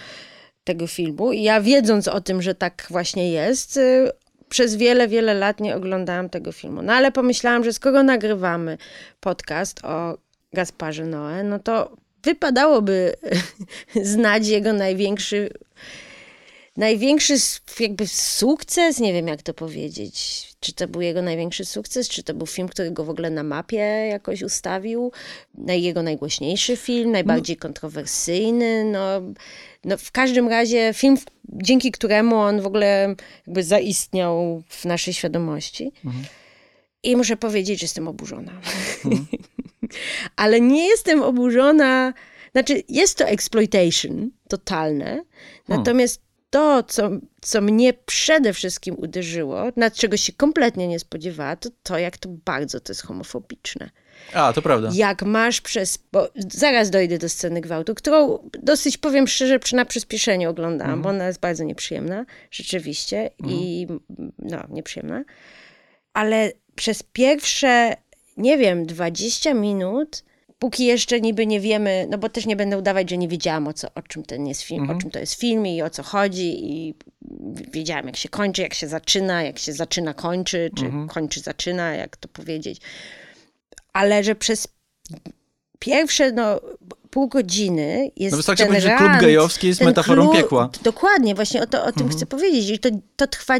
tego 0.63 0.87
filmu. 0.87 1.31
I 1.31 1.43
ja 1.43 1.61
wiedząc 1.61 2.07
o 2.07 2.21
tym, 2.21 2.41
że 2.41 2.55
tak 2.55 2.87
właśnie 2.89 3.31
jest, 3.31 3.77
y, 3.77 4.11
przez 4.49 4.75
wiele, 4.75 5.07
wiele 5.07 5.33
lat 5.33 5.59
nie 5.59 5.75
oglądałam 5.75 6.29
tego 6.29 6.51
filmu. 6.51 6.81
No 6.81 6.93
ale 6.93 7.11
pomyślałam, 7.11 7.63
że 7.63 7.73
skoro 7.73 8.03
nagrywamy 8.03 8.77
podcast 9.19 9.85
o 9.85 10.17
Gasparze 10.53 11.05
Noé, 11.05 11.43
no 11.43 11.59
to 11.59 11.97
wypadałoby 12.25 13.15
znać 14.13 14.47
jego 14.47 14.73
największy 14.73 15.49
największy 16.77 17.37
jakby 17.79 18.07
sukces, 18.07 18.99
nie 18.99 19.13
wiem 19.13 19.27
jak 19.27 19.41
to 19.41 19.53
powiedzieć. 19.53 20.45
Czy 20.59 20.73
to 20.73 20.87
był 20.87 21.01
jego 21.01 21.21
największy 21.21 21.65
sukces, 21.65 22.09
czy 22.09 22.23
to 22.23 22.33
był 22.33 22.47
film, 22.47 22.67
który 22.67 22.91
go 22.91 23.03
w 23.05 23.09
ogóle 23.09 23.29
na 23.29 23.43
mapie 23.43 24.07
jakoś 24.09 24.41
ustawił? 24.41 25.11
Jego 25.67 26.03
najgłośniejszy 26.03 26.77
film, 26.77 27.11
najbardziej 27.11 27.57
kontrowersyjny. 27.57 28.85
No, 28.85 29.21
no 29.83 29.97
w 29.97 30.11
każdym 30.11 30.47
razie 30.47 30.93
film, 30.93 31.17
dzięki 31.49 31.91
któremu 31.91 32.35
on 32.35 32.61
w 32.61 32.65
ogóle 32.65 33.15
jakby 33.47 33.63
zaistniał 33.63 34.63
w 34.69 34.85
naszej 34.85 35.13
świadomości. 35.13 35.91
I 37.03 37.15
muszę 37.15 37.37
powiedzieć, 37.37 37.79
że 37.79 37.83
jestem 37.83 38.07
oburzona. 38.07 38.51
Ale 40.35 40.61
nie 40.61 40.87
jestem 40.87 41.23
oburzona. 41.23 42.13
Znaczy, 42.51 42.83
jest 42.89 43.17
to 43.17 43.25
exploitation 43.25 44.29
totalne. 44.49 45.23
Natomiast 45.67 46.21
to, 46.49 46.83
co, 46.83 47.09
co 47.41 47.61
mnie 47.61 47.93
przede 47.93 48.53
wszystkim 48.53 48.95
uderzyło, 48.97 49.63
nad 49.75 49.93
czego 49.93 50.17
się 50.17 50.33
kompletnie 50.33 50.87
nie 50.87 50.99
spodziewała, 50.99 51.55
to 51.55 51.69
to, 51.83 51.97
jak 51.97 52.17
to 52.17 52.29
bardzo 52.29 52.79
to 52.79 52.91
jest 52.91 53.01
homofobiczne. 53.03 53.89
A, 54.33 54.53
to 54.53 54.61
prawda. 54.61 54.89
Jak 54.93 55.23
masz 55.23 55.61
przez. 55.61 55.99
Bo 56.11 56.29
zaraz 56.37 56.89
dojdę 56.89 57.17
do 57.17 57.29
sceny 57.29 57.61
gwałtu, 57.61 57.95
którą 57.95 58.49
dosyć 58.63 58.97
powiem 58.97 59.27
szczerze, 59.27 59.59
przy- 59.59 59.75
na 59.75 59.85
przyspieszeniu 59.85 60.49
oglądałam, 60.49 61.01
bo 61.01 61.09
ona 61.09 61.27
jest 61.27 61.39
bardzo 61.39 61.63
nieprzyjemna, 61.63 62.25
rzeczywiście, 62.51 63.29
i 63.47 63.87
no, 64.39 64.63
nieprzyjemna. 64.69 65.23
Ale 66.13 66.51
przez 66.75 67.03
pierwsze, 67.03 67.95
nie 68.37 68.57
wiem, 68.57 68.85
20 68.85 69.53
minut 69.53 70.23
póki 70.59 70.85
jeszcze 70.85 71.21
niby 71.21 71.45
nie 71.47 71.59
wiemy, 71.59 72.07
no 72.09 72.17
bo 72.17 72.29
też 72.29 72.45
nie 72.45 72.55
będę 72.55 72.77
udawać, 72.77 73.09
że 73.09 73.17
nie 73.17 73.27
wiedziałam 73.27 73.67
o, 73.67 73.73
co, 73.73 73.87
o 73.95 74.01
czym 74.01 74.23
ten 74.23 74.47
jest 74.47 74.61
film, 74.61 74.81
Mhm. 74.81 74.97
o 74.97 75.01
czym 75.01 75.11
to 75.11 75.19
jest 75.19 75.33
film 75.33 75.65
i 75.67 75.81
o 75.81 75.89
co 75.89 76.03
chodzi 76.03 76.71
i 76.71 76.95
wiedziałam 77.71 78.05
jak 78.05 78.17
się 78.17 78.29
kończy, 78.29 78.61
jak 78.61 78.73
się 78.73 78.87
zaczyna, 78.87 79.43
jak 79.43 79.59
się 79.59 79.73
zaczyna 79.73 80.13
kończy, 80.13 80.69
czy 80.77 80.85
Mhm. 80.85 81.07
kończy 81.07 81.39
zaczyna, 81.39 81.93
jak 81.93 82.17
to 82.17 82.27
powiedzieć. 82.27 82.81
Ale 83.93 84.23
że 84.23 84.35
przez 84.35 84.67
pierwsze 85.79 86.31
no, 86.31 86.59
pół 87.09 87.27
godziny 87.27 88.11
jest 88.15 88.31
No 88.31 88.37
wystarczy 88.37 88.63
ten 88.63 88.67
powiedzieć, 88.67 88.83
że 88.83 88.89
rant, 88.95 89.09
klub 89.09 89.21
gejowski 89.21 89.67
jest 89.67 89.81
metaforą 89.81 90.23
klub- 90.23 90.35
piekła. 90.35 90.63
Mhm. 90.65 90.83
Dokładnie, 90.83 91.35
właśnie 91.35 91.61
o, 91.61 91.67
to, 91.67 91.83
o 91.85 91.91
tym 91.91 92.09
chcę 92.09 92.25
powiedzieć. 92.25 92.69
I 92.69 92.79
to, 92.79 92.89
to 93.15 93.27
trwa... 93.27 93.55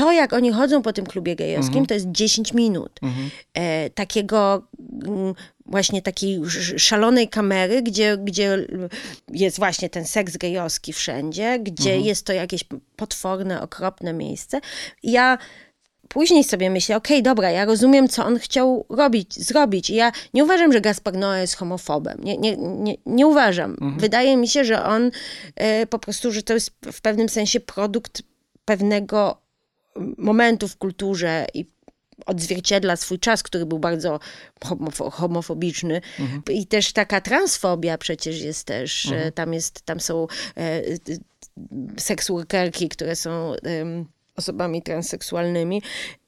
To, 0.00 0.12
jak 0.12 0.32
oni 0.32 0.50
chodzą 0.52 0.82
po 0.82 0.92
tym 0.92 1.06
klubie 1.06 1.36
gejowskim, 1.36 1.68
Mhm. 1.78 1.86
to 1.86 1.94
jest 1.94 2.06
10 2.10 2.54
minut. 2.54 3.00
E, 3.54 3.90
takiego 3.90 4.62
mm, 5.06 5.34
właśnie 5.66 6.02
takiej 6.02 6.36
sz- 6.36 6.80
szalonej 6.82 7.28
kamery, 7.28 7.82
gdzie, 7.82 8.16
gdzie 8.24 8.66
jest 9.32 9.58
właśnie 9.58 9.90
ten 9.90 10.04
seks 10.04 10.36
gejowski 10.36 10.92
wszędzie, 10.92 11.58
gdzie 11.58 11.90
Mhm. 11.90 12.06
jest 12.06 12.26
to 12.26 12.32
jakieś 12.32 12.64
potworne, 12.96 13.62
okropne 13.62 14.12
miejsce. 14.12 14.60
Ja 15.02 15.38
później 16.08 16.44
sobie 16.44 16.70
myślę, 16.70 16.96
okej, 16.96 17.22
dobra, 17.22 17.50
ja 17.50 17.64
rozumiem, 17.64 18.08
co 18.08 18.24
on 18.26 18.38
chciał 18.38 18.86
robić, 18.88 19.34
zrobić. 19.46 19.90
I 19.90 19.94
ja 19.94 20.12
nie 20.34 20.44
uważam, 20.44 20.72
że 20.72 20.80
Gaspar 20.80 21.14
Noé 21.14 21.40
jest 21.40 21.54
homofobem. 21.56 22.18
Nie, 22.24 22.36
nie, 22.38 22.56
nie, 22.56 22.94
nie 23.06 23.26
uważam. 23.26 23.76
Wydaje 23.98 24.36
mi 24.36 24.48
się, 24.48 24.64
że 24.64 24.84
on 24.84 25.10
e, 25.56 25.86
po 25.86 25.98
prostu, 25.98 26.32
że 26.32 26.42
to 26.42 26.54
jest 26.54 26.70
w 26.92 27.00
pewnym 27.00 27.28
sensie 27.28 27.60
produkt 27.60 28.22
pewnego 28.64 29.36
momentu 30.18 30.68
w 30.68 30.76
kulturze 30.76 31.46
i 31.54 31.66
odzwierciedla 32.26 32.96
swój 32.96 33.18
czas, 33.18 33.42
który 33.42 33.66
był 33.66 33.78
bardzo 33.78 34.20
homofo- 34.64 35.10
homofobiczny. 35.12 36.00
I 36.50 36.66
też 36.66 36.92
taka 36.92 37.20
transfobia 37.20 37.98
przecież 37.98 38.40
jest 38.40 38.66
też. 38.66 39.06
e, 39.12 39.32
Tam, 39.32 39.54
jest, 39.54 39.82
tam 39.82 40.00
są 40.00 40.26
e, 40.56 40.60
e, 40.60 40.82
seks 41.98 42.30
które 42.88 43.16
są 43.16 43.52
em, 43.62 44.06
osobami 44.36 44.82
transseksualnymi. 44.82 45.82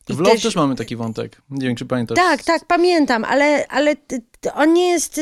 I 0.09 0.15
W 0.15 0.19
Love 0.19 0.39
też... 0.39 0.55
mamy 0.57 0.77
taki 0.77 0.97
wątek. 0.97 1.43
Nie 1.51 1.67
wiem, 1.67 1.77
czy 1.77 1.87
pamiętasz. 1.87 2.17
tak, 2.17 2.43
tak, 2.45 2.65
pamiętam, 2.65 3.25
ale, 3.25 3.67
ale 3.69 3.95
on 4.55 4.73
nie 4.73 4.89
jest. 4.89 5.21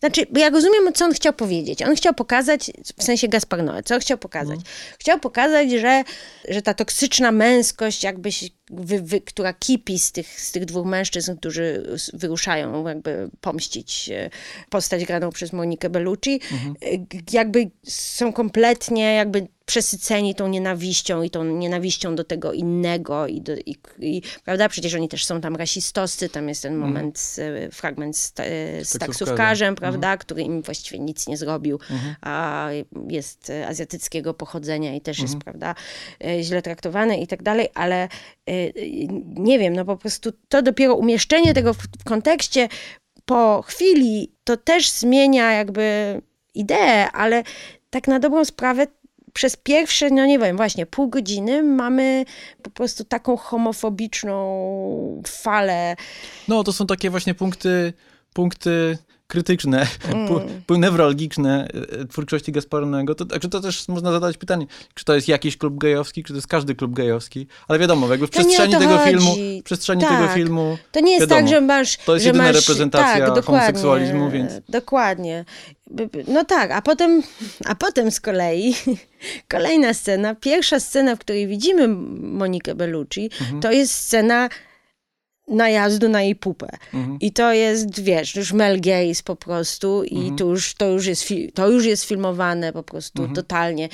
Znaczy, 0.00 0.26
bo 0.30 0.40
ja 0.40 0.50
rozumiem, 0.50 0.92
co 0.94 1.04
on 1.04 1.12
chciał 1.12 1.32
powiedzieć. 1.32 1.82
On 1.82 1.96
chciał 1.96 2.14
pokazać, 2.14 2.70
w 2.98 3.04
sensie 3.04 3.28
Gaspar 3.28 3.60
Noé, 3.60 3.82
co 3.84 3.98
chciał 3.98 4.18
pokazać? 4.18 4.60
Chciał 4.98 5.20
pokazać, 5.20 5.70
że, 5.70 6.04
że 6.48 6.62
ta 6.62 6.74
toksyczna 6.74 7.32
męskość, 7.32 8.02
jakby 8.04 8.32
się, 8.32 8.46
wy, 8.70 9.02
wy, 9.02 9.20
która 9.20 9.52
kipi 9.52 9.98
z 9.98 10.12
tych, 10.12 10.40
z 10.40 10.52
tych 10.52 10.64
dwóch 10.64 10.86
mężczyzn, 10.86 11.36
którzy 11.36 11.96
wyruszają 12.12 12.88
jakby 12.88 13.30
pomścić 13.40 14.08
e, 14.08 14.30
postać 14.70 15.04
graną 15.04 15.30
przez 15.30 15.52
Monikę 15.52 15.90
Bellucci, 15.90 16.40
e, 16.80 16.98
g- 16.98 17.20
jakby 17.32 17.70
są 17.88 18.32
kompletnie 18.32 19.14
jakby 19.14 19.46
przesyceni 19.66 20.34
tą 20.34 20.48
nienawiścią 20.48 21.22
i 21.22 21.30
tą 21.30 21.44
nienawiścią 21.44 22.14
do 22.14 22.24
tego 22.24 22.52
innego 22.52 23.26
i, 23.26 23.40
do, 23.40 23.52
i, 23.56 23.76
i 23.98 24.22
prawda, 24.44 24.68
przecież 24.68 24.94
oni 24.94 25.08
też 25.08 25.24
są 25.24 25.40
tam 25.40 25.56
rasistowscy, 25.56 26.28
tam 26.28 26.48
jest 26.48 26.62
ten 26.62 26.76
moment, 26.76 27.18
z, 27.18 27.38
e, 27.38 27.70
fragment 27.70 28.16
z, 28.16 28.28
e, 28.28 28.32
z 28.32 28.34
taksówkarzem. 28.34 29.08
taksówkarzem, 29.08 29.74
prawda, 29.74 30.16
który 30.16 30.42
im 30.42 30.62
właściwie 30.62 30.98
nic 30.98 31.28
nie 31.28 31.36
zrobił, 31.36 31.78
a 32.20 32.68
jest 33.08 33.50
e, 33.50 33.68
azjatyckiego 33.68 34.34
pochodzenia 34.34 34.94
i 34.94 35.00
też 35.00 35.18
jest, 35.18 35.38
prawda, 35.38 35.74
e, 36.24 36.42
źle 36.42 36.62
traktowany 36.62 37.20
i 37.20 37.26
tak 37.26 37.42
dalej, 37.42 37.68
ale 37.74 38.08
nie 39.26 39.58
wiem, 39.58 39.76
no 39.76 39.84
po 39.84 39.96
prostu 39.96 40.32
to 40.48 40.62
dopiero 40.62 40.94
umieszczenie 40.94 41.54
tego 41.54 41.74
w, 41.74 41.78
w 41.78 42.04
kontekście 42.04 42.68
po 43.24 43.62
chwili 43.62 44.32
to 44.44 44.56
też 44.56 44.90
zmienia 44.90 45.52
jakby 45.52 46.20
ideę, 46.54 47.10
ale 47.12 47.42
tak 47.90 48.08
na 48.08 48.18
dobrą 48.20 48.44
sprawę 48.44 48.86
przez 49.34 49.56
pierwsze, 49.56 50.10
no 50.10 50.26
nie 50.26 50.38
wiem, 50.38 50.56
właśnie 50.56 50.86
pół 50.86 51.08
godziny 51.08 51.62
mamy 51.62 52.24
po 52.62 52.70
prostu 52.70 53.04
taką 53.04 53.36
homofobiczną 53.36 55.22
falę. 55.26 55.96
No, 56.48 56.64
to 56.64 56.72
są 56.72 56.86
takie 56.86 57.10
właśnie 57.10 57.34
punkty, 57.34 57.92
punkty 58.32 58.98
krytyczne, 59.34 59.86
Mm. 60.12 60.80
newralgiczne 60.80 61.68
e, 62.00 62.04
twórczości 62.04 62.52
Gasparonego. 62.52 63.14
To, 63.14 63.24
także 63.24 63.48
to 63.48 63.60
też 63.60 63.88
można 63.88 64.12
zadać 64.12 64.36
pytanie, 64.36 64.66
czy 64.94 65.04
to 65.04 65.14
jest 65.14 65.28
jakiś 65.28 65.56
klub 65.56 65.78
gejowski, 65.78 66.22
czy 66.24 66.28
to 66.32 66.34
jest 66.36 66.46
każdy 66.46 66.74
klub 66.74 66.94
gejowski. 66.94 67.46
Ale 67.68 67.78
wiadomo, 67.78 68.08
jakby 68.10 68.26
w 68.26 68.30
To 68.30 68.38
przestrzeni 68.38 68.72
tego 68.74 68.98
chodzi. 68.98 69.10
filmu, 69.10 69.34
w 69.60 69.62
przestrzeni 69.64 70.00
Tak. 70.02 70.10
tego 70.10 70.28
filmu 70.34 70.78
To 70.92 71.00
nie 71.00 71.12
jest 71.12 71.20
wiadomo, 71.20 71.40
tak, 71.40 71.48
że 71.48 71.60
masz. 71.60 71.96
to 71.96 72.14
jest 72.14 72.22
że 72.22 72.28
jedyna 72.28 72.44
masz, 72.44 72.56
reprezentacja 72.56 73.30
tak, 73.30 73.44
homoseksualizmu, 73.44 74.30
więc... 74.30 74.52
Dokładnie. 74.68 75.44
No 76.28 76.44
tak, 76.44 76.70
a 76.70 76.82
potem, 76.82 77.22
a 77.66 77.74
potem 77.74 78.10
z 78.10 78.20
kolei 78.20 78.74
kolejna 79.54 79.94
scena, 79.94 80.34
pierwsza 80.34 80.80
scena, 80.80 81.16
w 81.16 81.18
której 81.18 81.46
widzimy 81.46 81.88
Monikę 82.20 82.74
Bellucci, 82.74 83.30
Mhm. 83.40 83.60
to 83.60 83.72
jest 83.72 83.92
scena 83.94 84.48
najazdu 85.48 86.08
na 86.08 86.22
jej 86.22 86.36
pupę. 86.36 86.68
Mhm. 86.94 87.18
I 87.20 87.32
to 87.32 87.52
jest, 87.52 88.00
wiesz, 88.00 88.36
już 88.36 88.52
Mel 88.52 88.80
Gaze 88.80 89.22
po 89.24 89.36
prostu 89.36 90.04
i 90.04 90.16
Mhm. 90.16 90.36
to, 90.36 90.44
już, 90.44 90.74
to, 90.74 90.86
już 90.86 91.06
jest, 91.06 91.28
to 91.54 91.68
już 91.70 91.84
jest 91.84 92.04
filmowane 92.04 92.72
po 92.72 92.82
prostu 92.82 93.22
Mhm. 93.22 93.36
totalnie. 93.36 93.88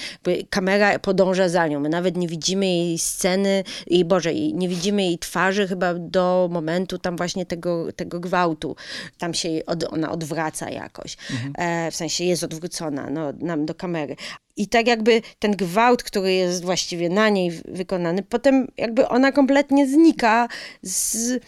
Kamera 0.51 0.99
podąża 0.99 1.49
za 1.49 1.67
nią. 1.67 1.81
My 1.81 1.89
nawet 1.89 2.17
nie 2.17 2.29
widzimy 2.29 2.67
jej 2.67 2.99
sceny, 2.99 3.65
i 3.87 4.05
Boże, 4.05 4.35
nie 4.35 4.69
widzimy 4.69 5.03
jej 5.03 5.19
twarzy 5.19 5.69
chyba 5.69 5.95
do 5.95 6.49
momentu 6.53 6.99
tam 6.99 7.17
właśnie 7.17 7.47
tego, 7.47 7.93
tego 7.93 8.21
gwałtu. 8.21 8.77
Tam 9.19 9.35
się 9.35 9.49
od, 9.67 9.85
ona 9.85 10.11
odwraca 10.13 10.71
jakoś. 10.71 11.17
Mhm. 11.31 11.53
E, 11.59 11.91
w 11.91 11.97
sensie 11.97 12.25
jest 12.25 12.45
odwrócona 12.45 13.11
no, 13.11 13.33
nam 13.39 13.67
do 13.67 13.75
kamery. 13.75 14.17
I 14.57 14.69
tak 14.69 14.87
jakby 14.87 15.23
ten 15.39 15.57
gwałt, 15.57 16.03
który 16.03 16.33
jest 16.33 16.65
właściwie 16.65 17.09
na 17.09 17.29
niej 17.29 17.53
wykonany, 17.65 18.23
potem 18.23 18.69
jakby 18.77 19.09
ona 19.09 19.33
kompletnie 19.33 19.87
znika 19.89 20.49
z, 20.83 21.41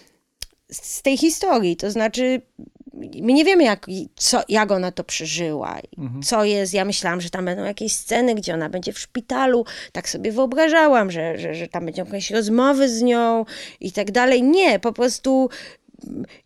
z 0.71 1.03
tej 1.03 1.17
historii. 1.17 1.77
To 1.77 1.91
znaczy, 1.91 2.43
my 3.23 3.33
nie 3.33 3.45
wiemy, 3.45 3.65
jak, 3.65 3.87
co, 4.17 4.43
jak 4.49 4.71
ona 4.71 4.93
to 4.93 5.05
przeżyła. 5.05 5.81
Co 6.25 6.45
jest, 6.45 6.75
ja 6.75 6.85
myślałam, 6.85 7.21
że 7.21 7.31
tam 7.31 7.45
będą 7.45 7.65
jakieś 7.65 7.93
sceny, 7.93 8.35
gdzie 8.35 8.55
ona 8.55 8.69
będzie 8.69 8.93
w 8.93 8.99
szpitalu. 8.99 9.65
Tak 9.93 10.09
sobie 10.09 10.33
wyobrażałam, 10.33 11.11
że, 11.11 11.39
że, 11.39 11.55
że 11.55 11.69
tam 11.69 11.85
będą 11.85 12.05
jakieś 12.05 12.31
rozmowy 12.31 12.89
z 12.89 13.03
nią 13.03 13.45
i 13.81 13.93
tak 13.93 14.11
dalej. 14.11 14.43
Nie, 14.43 14.79
po 14.79 14.93
prostu 14.93 15.49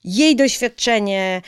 jej 0.05 0.37
doświadczenie 0.37 1.43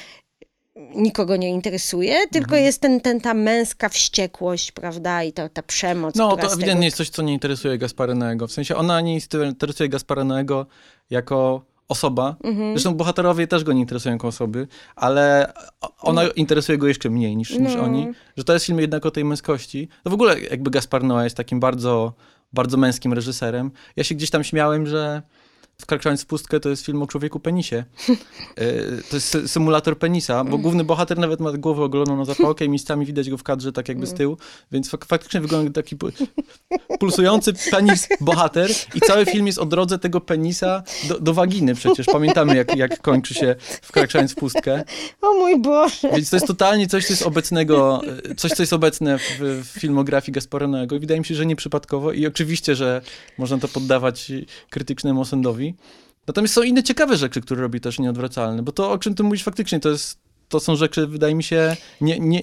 nikogo 0.94 1.36
nie 1.36 1.50
interesuje, 1.50 2.14
tylko 2.32 2.48
Mhm. 2.50 2.64
jest 2.64 2.80
ten, 2.80 3.00
ten, 3.00 3.20
ta 3.20 3.34
męska 3.34 3.88
wściekłość, 3.88 4.72
prawda, 4.72 5.22
i 5.22 5.32
ta, 5.32 5.48
ta 5.48 5.62
przemoc, 5.62 6.14
No, 6.14 6.28
to 6.36 6.42
ewidentnie 6.46 6.66
tego... 6.66 6.84
jest 6.84 6.96
coś, 6.96 7.08
co 7.10 7.22
nie 7.22 7.32
interesuje 7.32 7.78
Gasparenego. 7.78 8.46
W 8.46 8.52
sensie 8.52 8.76
ona 8.76 9.00
nie 9.00 9.18
interesuje 9.48 9.88
Gasparenego 9.88 10.66
jako 11.10 11.62
osoba. 11.88 12.36
Mhm. 12.44 12.72
Zresztą 12.72 12.94
bohaterowie 12.94 13.46
też 13.46 13.64
go 13.64 13.72
nie 13.72 13.80
interesują 13.80 14.14
jako 14.14 14.28
osoby, 14.28 14.68
ale 14.96 15.52
ona 16.00 16.24
interesuje 16.28 16.78
go 16.78 16.88
jeszcze 16.88 17.10
mniej 17.10 17.36
niż, 17.36 17.50
niż 17.50 17.74
No. 17.74 17.82
oni. 17.82 18.06
Że 18.36 18.44
to 18.44 18.52
jest 18.52 18.66
film 18.66 18.78
jednak 18.80 19.06
o 19.06 19.10
tej 19.10 19.24
męskości. 19.24 19.88
No 20.04 20.10
w 20.10 20.14
ogóle 20.14 20.40
jakby 20.40 20.70
Gaspar 20.70 21.02
Noé 21.02 21.24
jest 21.24 21.36
takim 21.36 21.60
bardzo, 21.60 22.12
bardzo 22.52 22.76
męskim 22.76 23.12
reżyserem. 23.12 23.70
Ja 23.96 24.04
się 24.04 24.14
gdzieś 24.14 24.30
tam 24.30 24.44
śmiałem, 24.44 24.86
że 24.86 25.22
Wkraczając 25.82 26.22
w 26.22 26.26
pustkę 26.26 26.60
to 26.60 26.68
jest 26.68 26.84
film 26.86 27.02
o 27.02 27.06
człowieku 27.06 27.40
penisie. 27.40 27.84
Y, 28.08 28.14
To 29.10 29.16
jest 29.16 29.34
sy- 29.34 29.48
symulator 29.48 29.98
penisa, 29.98 30.44
bo 30.44 30.58
główny 30.58 30.84
bohater 30.84 31.18
nawet 31.18 31.40
ma 31.40 31.52
głowę 31.52 31.82
ogoloną 31.84 32.16
na 32.16 32.24
zapałkę 32.24 32.64
i 32.64 32.68
miejscami 32.68 33.06
widać 33.06 33.30
go 33.30 33.38
w 33.38 33.42
kadrze 33.42 33.72
tak 33.72 33.88
jakby 33.88 34.06
z 34.06 34.14
tyłu, 34.14 34.36
więc 34.72 34.90
fak- 34.90 35.06
faktycznie 35.06 35.40
wygląda 35.40 35.64
jak 35.64 35.74
taki 35.74 35.96
pu- 35.96 36.26
pulsujący 37.00 37.52
penis 37.70 38.08
bohater 38.20 38.70
i 38.94 39.00
cały 39.00 39.26
film 39.26 39.46
jest 39.46 39.58
o 39.58 39.66
drodze 39.66 39.98
tego 39.98 40.20
penisa 40.20 40.82
do, 41.08 41.20
do 41.20 41.34
waginy 41.34 41.74
przecież. 41.74 42.06
Pamiętamy 42.06 42.56
jak, 42.56 42.76
jak 42.76 43.00
kończy 43.02 43.34
się 43.34 43.54
Wkraczając 43.82 44.32
w 44.32 44.34
pustkę. 44.34 44.84
O 45.22 45.34
mój 45.34 45.60
Boże! 45.62 46.10
Więc 46.16 46.30
to 46.30 46.36
jest 46.36 46.46
totalnie 46.46 46.86
coś, 46.86 47.06
co 47.06 47.12
jest 47.12 47.22
obecnego, 47.22 48.00
coś, 48.36 48.52
co 48.52 48.62
jest 48.62 48.72
obecne 48.72 49.18
w, 49.18 49.22
w 49.40 49.66
filmografii 49.80 50.32
Gasparonego 50.32 50.96
i 50.96 50.98
wydaje 50.98 51.20
mi 51.20 51.26
się, 51.26 51.34
że 51.34 51.46
nieprzypadkowo 51.46 52.12
i 52.12 52.26
oczywiście, 52.26 52.74
że 52.74 53.02
można 53.38 53.58
to 53.58 53.68
poddawać 53.68 54.32
krytycznemu 54.70 55.20
osądowi. 55.20 55.67
Natomiast 56.26 56.54
są 56.54 56.62
inne 56.62 56.82
ciekawe 56.82 57.16
rzeczy, 57.16 57.40
które 57.40 57.60
robi 57.62 57.80
też 57.80 57.98
nieodwracalne, 57.98 58.62
bo 58.62 58.72
to, 58.72 58.90
o 58.92 58.98
czym 58.98 59.14
ty 59.14 59.22
mówisz 59.22 59.42
faktycznie, 59.42 59.80
to, 59.80 59.88
jest, 59.88 60.18
to 60.48 60.60
są 60.60 60.76
rzeczy, 60.76 61.06
wydaje 61.06 61.34
mi 61.34 61.42
się, 61.42 61.76
nie, 62.00 62.18
nie, 62.20 62.40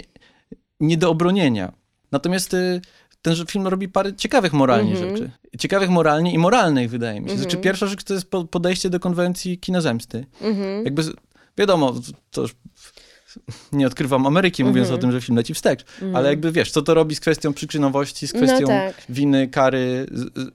nie 0.79 0.97
do 0.97 1.09
obronienia. 1.09 1.73
Natomiast 2.11 2.53
y, 2.53 2.81
ten 3.21 3.35
film 3.47 3.67
robi 3.67 3.89
parę 3.89 4.13
ciekawych 4.15 4.53
moralnie 4.53 4.91
Mhm. 4.91 5.09
rzeczy. 5.17 5.31
Ciekawych 5.59 5.89
moralnie 5.89 6.33
i 6.33 6.37
moralnych, 6.37 6.89
wydaje 6.89 7.21
mi 7.21 7.29
się. 7.29 7.35
Znaczy, 7.35 7.49
Mhm. 7.57 7.63
pierwsza 7.63 7.87
rzecz 7.87 8.03
to 8.03 8.13
jest 8.13 8.29
po- 8.29 8.45
podejście 8.45 8.89
do 8.89 8.99
konwencji 8.99 9.57
kina 9.59 9.81
zemsty. 9.81 10.25
Mhm. 10.41 10.85
Jakby, 10.85 11.03
z- 11.03 11.13
wiadomo, 11.57 11.93
to 12.31 12.41
już 12.41 12.55
nie 13.71 13.87
odkrywam 13.87 14.27
Ameryki, 14.27 14.63
mówiąc 14.63 14.87
Mhm. 14.87 14.99
o 14.99 15.01
tym, 15.01 15.11
że 15.11 15.21
film 15.21 15.37
leci 15.37 15.53
wstecz, 15.53 15.85
ale 16.13 16.29
jakby 16.29 16.51
wiesz, 16.51 16.71
co 16.71 16.81
to 16.81 16.93
robi 16.93 17.15
z 17.15 17.19
kwestią 17.19 17.53
przyczynowości, 17.53 18.27
z 18.27 18.33
kwestią 18.33 18.61
No 18.61 18.67
tak. 18.67 18.95
winy, 19.09 19.47
kary, 19.47 20.05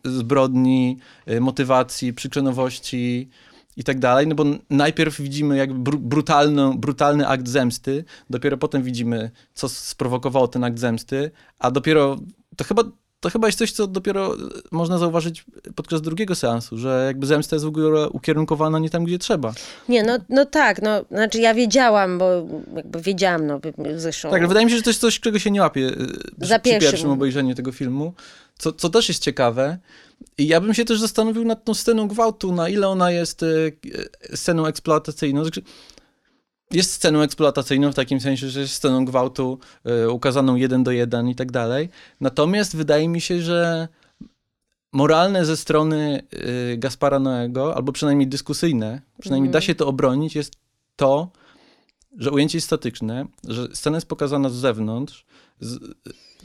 zbrodni, 0.04 0.96
y, 1.30 1.40
motywacji, 1.40 2.12
przyczynowości 2.12 3.28
i 3.76 3.84
tak 3.84 3.98
dalej, 3.98 4.26
no 4.26 4.34
bo 4.34 4.44
najpierw 4.70 5.20
widzimy 5.20 5.56
jakby 5.56 5.98
brutalny, 5.98 6.72
brutalny 6.78 7.28
akt 7.28 7.48
zemsty, 7.48 8.04
dopiero 8.30 8.56
potem 8.56 8.82
widzimy, 8.82 9.30
co 9.54 9.68
sprowokowało 9.68 10.48
ten 10.48 10.64
akt 10.64 10.78
zemsty, 10.78 11.30
a 11.58 11.70
dopiero, 11.70 12.16
to 12.56 12.64
chyba 12.64 12.82
to 13.20 13.30
chyba 13.30 13.48
jest 13.48 13.58
coś, 13.58 13.72
co 13.72 13.86
dopiero 13.86 14.36
można 14.70 14.98
zauważyć 14.98 15.44
podczas 15.74 16.02
drugiego 16.02 16.34
seansu, 16.34 16.78
że 16.78 17.04
jakby 17.06 17.26
zemsta 17.26 17.56
jest 17.56 17.64
w 17.64 17.68
ogóle 17.68 18.08
ukierunkowana 18.08 18.78
nie 18.78 18.90
tam, 18.90 19.04
gdzie 19.04 19.18
trzeba. 19.18 19.52
Nie, 19.88 20.02
no, 20.02 20.18
no 20.28 20.44
tak, 20.44 20.82
no, 20.82 21.04
znaczy 21.10 21.40
ja 21.40 21.54
wiedziałam, 21.54 22.18
bo 22.18 22.46
jakby 22.76 23.00
wiedziałam, 23.00 23.46
no 23.46 23.60
zresztą. 23.96 24.30
Tak, 24.30 24.38
ale 24.38 24.48
wydaje 24.48 24.66
mi 24.66 24.72
się, 24.72 24.76
że 24.76 24.82
to 24.82 24.90
jest 24.90 25.00
coś, 25.00 25.20
czego 25.20 25.38
się 25.38 25.50
nie 25.50 25.60
łapie 25.60 25.90
Za 26.38 26.58
przy 26.58 26.70
pierwszym. 26.70 26.90
pierwszym 26.90 27.10
obejrzeniu 27.10 27.54
tego 27.54 27.72
filmu, 27.72 28.12
co, 28.58 28.72
co 28.72 28.88
też 28.90 29.08
jest 29.08 29.22
ciekawe. 29.22 29.78
I 30.38 30.46
ja 30.46 30.60
bym 30.60 30.74
się 30.74 30.84
też 30.84 31.00
zastanowił 31.00 31.44
nad 31.44 31.64
tą 31.64 31.74
sceną 31.74 32.08
gwałtu, 32.08 32.52
na 32.52 32.68
ile 32.68 32.88
ona 32.88 33.10
jest 33.10 33.42
y, 33.42 33.76
sceną 34.34 34.66
eksploatacyjną. 34.66 35.44
Jest 36.72 36.92
sceną 36.92 37.20
eksploatacyjną 37.20 37.92
w 37.92 37.94
takim 37.94 38.20
sensie, 38.20 38.48
że 38.48 38.60
jest 38.60 38.74
sceną 38.74 39.04
gwałtu 39.04 39.58
y, 40.04 40.10
ukazaną 40.10 40.56
jeden 40.56 40.84
do 40.84 40.90
jeden 40.90 41.28
i 41.28 41.34
tak 41.34 41.52
dalej. 41.52 41.88
Natomiast 42.20 42.76
wydaje 42.76 43.08
mi 43.08 43.20
się, 43.20 43.40
że 43.40 43.88
moralne 44.92 45.44
ze 45.44 45.56
strony 45.56 46.22
y, 46.72 46.76
Gaspara 46.76 47.18
Noego, 47.18 47.76
albo 47.76 47.92
przynajmniej 47.92 48.28
dyskusyjne, 48.28 49.00
przynajmniej 49.20 49.48
mm. 49.48 49.52
da 49.52 49.60
się 49.60 49.74
to 49.74 49.86
obronić, 49.86 50.36
jest 50.36 50.52
to, 50.96 51.30
że 52.18 52.30
ujęcie 52.30 52.58
jest 52.58 52.66
statyczne, 52.66 53.26
że 53.48 53.68
scena 53.74 53.96
jest 53.96 54.08
pokazana 54.08 54.50
z 54.50 54.54
zewnątrz, 54.54 55.24
z, 55.60 55.78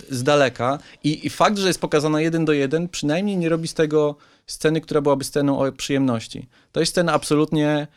z 0.09 0.23
daleka 0.23 0.79
i, 1.03 1.27
i 1.27 1.29
fakt, 1.29 1.57
że 1.57 1.67
jest 1.67 1.81
pokazana 1.81 2.21
jeden 2.21 2.45
do 2.45 2.53
jeden, 2.53 2.89
przynajmniej 2.89 3.38
nie 3.38 3.49
robi 3.49 3.67
z 3.67 3.73
tego 3.73 4.15
sceny, 4.47 4.81
która 4.81 5.01
byłaby 5.01 5.23
sceną 5.23 5.59
o 5.59 5.71
przyjemności. 5.71 6.47
To 6.71 6.79
jest 6.79 6.91
scena 6.91 7.13
absolutnie 7.13 7.88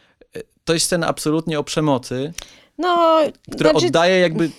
to 0.69 0.75
jest 0.75 0.87
scena 0.87 1.07
absolutnie 1.07 1.59
o 1.59 1.65
przemocy, 1.65 2.33
no, 2.79 3.19
która 3.53 3.71
znaczy... 3.71 3.87
oddaje 3.87 4.21
jakby 4.21 4.51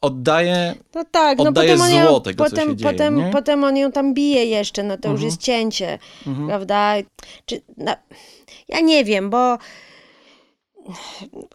oddaje, 0.00 0.74
no 0.94 1.04
tak, 1.10 1.38
no 1.38 1.44
oddaje 1.44 1.76
potem 1.76 2.06
zło 2.06 2.20
tego, 2.20 2.44
potem, 2.44 2.64
co 2.64 2.70
się 2.70 2.76
dzieje, 2.76 2.92
potem, 2.92 3.16
nie? 3.16 3.30
potem 3.30 3.64
on 3.64 3.76
ją 3.76 3.92
tam 3.92 4.14
bije 4.14 4.44
jeszcze, 4.44 4.82
no 4.82 4.96
to 4.96 5.08
mhm. 5.08 5.14
już 5.14 5.22
jest 5.22 5.40
cięcie, 5.40 5.98
mhm. 6.26 6.48
prawda? 6.48 6.94
Czy, 7.46 7.62
no, 7.76 7.96
ja 8.68 8.80
nie 8.80 9.04
wiem, 9.04 9.30
bo 9.30 9.58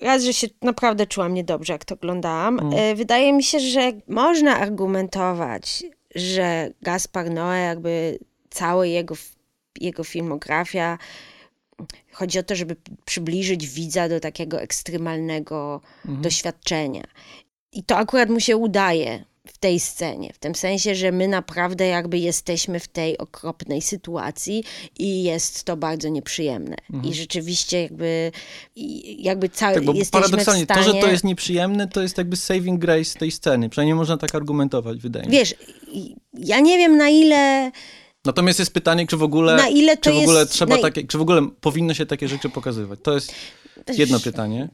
raz, 0.01 0.23
że 0.23 0.33
się 0.33 0.47
naprawdę 0.61 1.07
czułam 1.07 1.33
niedobrze, 1.33 1.73
jak 1.73 1.85
to 1.85 1.95
oglądałam. 1.95 2.59
Mhm. 2.59 2.73
E, 2.83 2.95
wydaje 2.95 3.33
mi 3.33 3.43
się, 3.43 3.59
że 3.59 3.91
można 4.07 4.59
argumentować, 4.59 5.83
że 6.15 6.69
Gaspar 6.81 7.25
Noé, 7.25 7.67
jakby 7.67 8.19
cała 8.49 8.85
jego, 8.85 9.15
jego 9.79 10.03
filmografia 10.03 10.97
Chodzi 12.11 12.39
o 12.39 12.43
to, 12.43 12.55
żeby 12.55 12.75
przybliżyć 13.05 13.67
widza 13.67 14.09
do 14.09 14.19
takiego 14.19 14.61
ekstremalnego 14.61 15.81
mhm. 16.05 16.21
doświadczenia. 16.21 17.03
I 17.71 17.83
to 17.83 17.97
akurat 17.97 18.29
mu 18.29 18.39
się 18.39 18.57
udaje 18.57 19.25
w 19.47 19.57
tej 19.57 19.79
scenie, 19.79 20.33
w 20.33 20.39
tym 20.39 20.55
sensie, 20.55 20.95
że 20.95 21.11
my 21.11 21.27
naprawdę 21.27 21.87
jakby 21.87 22.17
jesteśmy 22.17 22.79
w 22.79 22.87
tej 22.87 23.17
okropnej 23.17 23.81
sytuacji 23.81 24.63
i 24.99 25.23
jest 25.23 25.63
to 25.63 25.77
bardzo 25.77 26.09
nieprzyjemne. 26.09 26.75
Mhm. 26.93 27.11
I 27.11 27.13
rzeczywiście 27.13 27.81
jakby 27.81 28.31
jakby 29.17 29.49
cały 29.49 29.75
tak, 29.75 29.85
bo 29.85 29.93
jesteśmy 29.93 30.21
paradoksalnie, 30.21 30.61
w 30.61 30.65
stanie... 30.65 30.85
to, 30.85 30.93
że 30.93 30.99
to 30.99 31.07
jest 31.07 31.23
nieprzyjemne, 31.23 31.87
to 31.87 32.01
jest 32.01 32.17
jakby 32.17 32.35
saving 32.35 32.79
grace 32.79 33.19
tej 33.19 33.31
sceny. 33.31 33.69
Przynajmniej 33.69 33.95
można 33.95 34.17
tak 34.17 34.35
argumentować, 34.35 34.99
wydaje 34.99 35.25
mi 35.25 35.31
się. 35.31 35.39
Wiesz, 35.39 35.55
ja 36.33 36.59
nie 36.59 36.77
wiem 36.77 36.97
na 36.97 37.09
ile 37.09 37.71
Natomiast 38.25 38.59
jest 38.59 38.73
pytanie, 38.73 39.07
czy 39.07 39.17
w 39.17 39.23
ogóle, 39.23 39.55
na 39.55 39.67
ile 39.67 39.97
to 39.97 40.03
czy 40.03 40.11
w 40.11 40.17
ogóle 40.17 40.39
jest, 40.39 40.51
trzeba 40.51 40.77
takie, 40.77 41.07
czy 41.07 41.17
w 41.17 41.21
ogóle 41.21 41.47
powinno 41.61 41.93
się 41.93 42.05
takie 42.05 42.27
rzeczy 42.27 42.49
pokazywać? 42.49 42.99
To 43.03 43.13
jest 43.13 43.33
jedno 43.97 44.19
pytanie. 44.19 44.69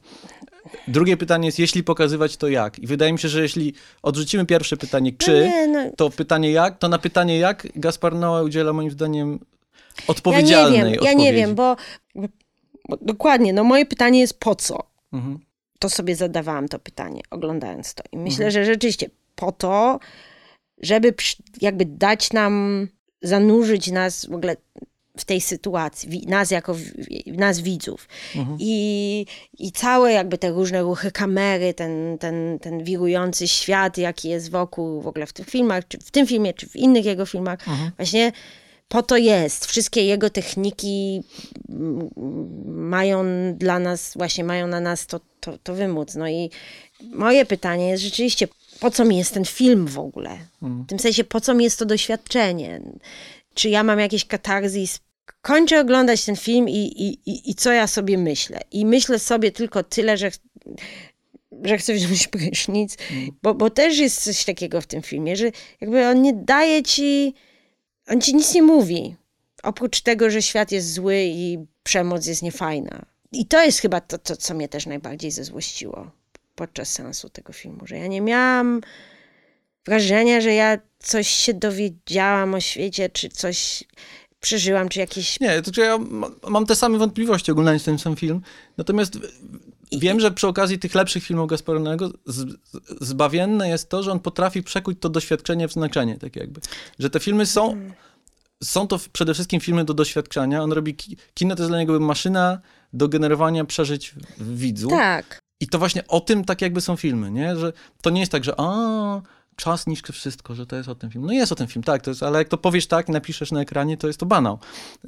Drugie 0.88 1.16
pytanie 1.16 1.46
jest, 1.48 1.58
jeśli 1.58 1.84
pokazywać, 1.84 2.36
to 2.36 2.48
jak? 2.48 2.78
I 2.78 2.86
wydaje 2.86 3.12
mi 3.12 3.18
się, 3.18 3.28
że 3.28 3.42
jeśli 3.42 3.74
odrzucimy 4.02 4.46
pierwsze 4.46 4.76
pytanie, 4.76 5.12
czy, 5.18 5.32
no 5.32 5.46
nie, 5.46 5.68
no. 5.68 5.90
to 5.96 6.10
pytanie 6.10 6.50
jak, 6.52 6.78
to 6.78 6.88
na 6.88 6.98
pytanie 6.98 7.38
jak 7.38 7.66
Gaspar 7.74 8.14
Noé 8.14 8.44
udziela 8.44 8.72
moim 8.72 8.90
zdaniem 8.90 9.38
odpowiedzialnej 10.06 10.78
ja 10.78 10.84
nie 10.84 10.92
wiem, 10.92 11.04
Ja 11.04 11.12
nie 11.12 11.32
wiem, 11.32 11.54
bo, 11.54 11.76
bo, 12.88 12.96
dokładnie, 13.00 13.52
no 13.52 13.64
moje 13.64 13.86
pytanie 13.86 14.20
jest 14.20 14.40
po 14.40 14.54
co? 14.54 14.78
Mhm. 15.12 15.38
To 15.78 15.88
sobie 15.88 16.16
zadawałam 16.16 16.68
to 16.68 16.78
pytanie, 16.78 17.22
oglądając 17.30 17.94
to. 17.94 18.02
I 18.12 18.16
myślę, 18.16 18.46
mhm. 18.46 18.50
że 18.52 18.72
rzeczywiście 18.72 19.10
po 19.34 19.52
to, 19.52 20.00
żeby 20.82 21.14
jakby 21.60 21.84
dać 21.84 22.32
nam 22.32 22.86
zanurzyć 23.22 23.90
nas 23.90 24.26
w 24.26 24.34
ogóle 24.34 24.56
w 25.16 25.24
tej 25.24 25.40
sytuacji, 25.40 26.26
nas 26.26 26.50
jako 26.50 26.76
nas 27.26 27.60
widzów. 27.60 28.08
Mhm. 28.36 28.56
I, 28.60 29.26
I 29.58 29.72
całe 29.72 30.12
jakby 30.12 30.38
te 30.38 30.50
różne 30.50 30.82
ruchy 30.82 31.10
kamery, 31.10 31.74
ten, 31.74 32.18
ten, 32.18 32.58
ten 32.58 32.84
wirujący 32.84 33.48
świat, 33.48 33.98
jaki 33.98 34.28
jest 34.28 34.50
wokół 34.50 35.00
w 35.00 35.06
ogóle 35.06 35.26
w 35.26 35.32
tych 35.32 35.50
filmach, 35.50 35.88
czy 35.88 35.98
w 35.98 36.10
tym 36.10 36.26
filmie, 36.26 36.54
czy 36.54 36.68
w 36.68 36.76
innych 36.76 37.04
jego 37.04 37.26
filmach, 37.26 37.68
mhm. 37.68 37.90
właśnie 37.96 38.32
po 38.88 39.02
to 39.02 39.16
jest. 39.16 39.66
Wszystkie 39.66 40.04
jego 40.04 40.30
techniki 40.30 41.22
mają 42.66 43.24
dla 43.54 43.78
nas, 43.78 44.12
właśnie 44.16 44.44
mają 44.44 44.66
na 44.66 44.80
nas 44.80 45.06
to, 45.06 45.20
to, 45.40 45.58
to 45.58 45.74
wymóc. 45.74 46.14
No 46.14 46.28
i 46.28 46.50
moje 47.02 47.46
pytanie 47.46 47.88
jest 47.88 48.02
rzeczywiście, 48.02 48.48
po 48.80 48.90
co 48.90 49.04
mi 49.04 49.18
jest 49.18 49.34
ten 49.34 49.44
film 49.44 49.86
w 49.86 49.98
ogóle? 49.98 50.38
W 50.62 50.86
tym 50.86 50.98
sensie, 50.98 51.24
po 51.24 51.40
co 51.40 51.54
mi 51.54 51.64
jest 51.64 51.78
to 51.78 51.86
doświadczenie? 51.86 52.80
Czy 53.54 53.68
ja 53.68 53.84
mam 53.84 53.98
jakieś 53.98 54.24
katarzis? 54.24 55.00
Kończę 55.42 55.80
oglądać 55.80 56.24
ten 56.24 56.36
film 56.36 56.68
i, 56.68 56.76
i, 56.76 57.30
i, 57.30 57.50
i 57.50 57.54
co 57.54 57.72
ja 57.72 57.86
sobie 57.86 58.18
myślę? 58.18 58.60
I 58.72 58.86
myślę 58.86 59.18
sobie 59.18 59.52
tylko 59.52 59.82
tyle, 59.82 60.16
że 60.16 60.30
że 61.64 61.78
chcę 61.78 61.94
wziąć 61.94 62.28
prysznic, 62.36 62.96
bo, 63.42 63.54
bo 63.54 63.70
też 63.70 63.98
jest 63.98 64.24
coś 64.24 64.44
takiego 64.44 64.80
w 64.80 64.86
tym 64.86 65.02
filmie, 65.02 65.36
że 65.36 65.50
jakby 65.80 66.06
on 66.06 66.22
nie 66.22 66.34
daje 66.34 66.82
ci, 66.82 67.34
on 68.06 68.20
ci 68.20 68.34
nic 68.34 68.54
nie 68.54 68.62
mówi. 68.62 69.16
Oprócz 69.62 70.00
tego, 70.00 70.30
że 70.30 70.42
świat 70.42 70.72
jest 70.72 70.92
zły 70.92 71.16
i 71.24 71.58
przemoc 71.82 72.26
jest 72.26 72.42
niefajna. 72.42 73.06
I 73.32 73.46
to 73.46 73.64
jest 73.64 73.78
chyba 73.78 74.00
to, 74.00 74.18
to 74.18 74.36
co 74.36 74.54
mnie 74.54 74.68
też 74.68 74.86
najbardziej 74.86 75.30
zezłościło 75.30 76.10
podczas 76.60 76.92
sensu 76.92 77.30
tego 77.30 77.52
filmu, 77.52 77.86
że 77.86 77.98
ja 77.98 78.06
nie 78.06 78.20
miałam 78.20 78.80
wrażenia, 79.86 80.40
że 80.40 80.54
ja 80.54 80.78
coś 80.98 81.28
się 81.28 81.54
dowiedziałam 81.54 82.54
o 82.54 82.60
świecie, 82.60 83.10
czy 83.10 83.28
coś 83.28 83.84
przeżyłam, 84.40 84.88
czy 84.88 85.00
jakieś... 85.00 85.40
Nie, 85.40 85.62
to 85.62 85.80
ja 85.80 85.98
mam 86.48 86.66
te 86.66 86.76
same 86.76 86.98
wątpliwości 86.98 87.52
oglądając 87.52 87.84
ten 87.84 87.98
sam 87.98 88.16
film, 88.16 88.40
natomiast 88.76 89.18
wiem, 89.92 90.20
że 90.20 90.30
przy 90.30 90.46
okazji 90.46 90.78
tych 90.78 90.94
lepszych 90.94 91.24
filmów 91.24 91.48
Gasparonego 91.48 92.10
zbawienne 93.00 93.68
jest 93.68 93.88
to, 93.88 94.02
że 94.02 94.12
on 94.12 94.20
potrafi 94.20 94.62
przekuć 94.62 94.98
to 95.00 95.08
doświadczenie 95.08 95.68
w 95.68 95.72
znaczenie, 95.72 96.18
tak 96.18 96.36
jakby. 96.36 96.60
Że 96.98 97.10
te 97.10 97.20
filmy 97.20 97.46
są... 97.46 97.90
Są 98.64 98.86
to 98.86 98.98
przede 99.12 99.34
wszystkim 99.34 99.60
filmy 99.60 99.84
do 99.84 99.94
doświadczenia. 99.94 100.62
On 100.62 100.72
robi 100.72 100.96
kino, 101.34 101.56
to 101.56 101.62
jest 101.62 101.70
dla 101.70 101.78
niego 101.78 102.00
maszyna 102.00 102.60
do 102.92 103.08
generowania 103.08 103.64
przeżyć 103.64 104.14
w 104.38 104.58
widzu. 104.58 104.88
Tak. 104.88 105.40
I 105.60 105.68
to 105.68 105.78
właśnie 105.78 106.06
o 106.08 106.20
tym 106.20 106.44
tak 106.44 106.62
jakby 106.62 106.80
są 106.80 106.96
filmy, 106.96 107.30
nie? 107.30 107.56
Że 107.56 107.72
to 108.02 108.10
nie 108.10 108.20
jest 108.20 108.32
tak, 108.32 108.44
że 108.44 108.54
a, 108.56 109.22
czas 109.56 109.86
niszczy 109.86 110.12
wszystko, 110.12 110.54
że 110.54 110.66
to 110.66 110.76
jest 110.76 110.88
o 110.88 110.94
tym 110.94 111.10
film. 111.10 111.26
No 111.26 111.32
jest 111.32 111.52
o 111.52 111.54
tym 111.54 111.66
film, 111.66 111.82
tak, 111.82 112.02
to 112.02 112.10
jest, 112.10 112.22
ale 112.22 112.38
jak 112.38 112.48
to 112.48 112.58
powiesz 112.58 112.86
tak 112.86 113.08
i 113.08 113.12
napiszesz 113.12 113.52
na 113.52 113.60
ekranie, 113.60 113.96
to 113.96 114.06
jest 114.06 114.20
to 114.20 114.26
banał. 114.26 114.58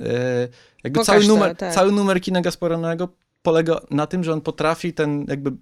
E, 0.00 0.48
jakby 0.84 1.04
cały 1.04 1.26
numer, 1.26 1.50
to, 1.50 1.56
tak. 1.56 1.74
cały 1.74 1.92
numer 1.92 2.20
kina 2.20 2.40
Gasparonego 2.40 3.08
polega 3.42 3.80
na 3.90 4.06
tym, 4.06 4.24
że 4.24 4.32
on 4.32 4.40
potrafi 4.40 4.92
ten 4.92 5.26
jakby 5.28 5.52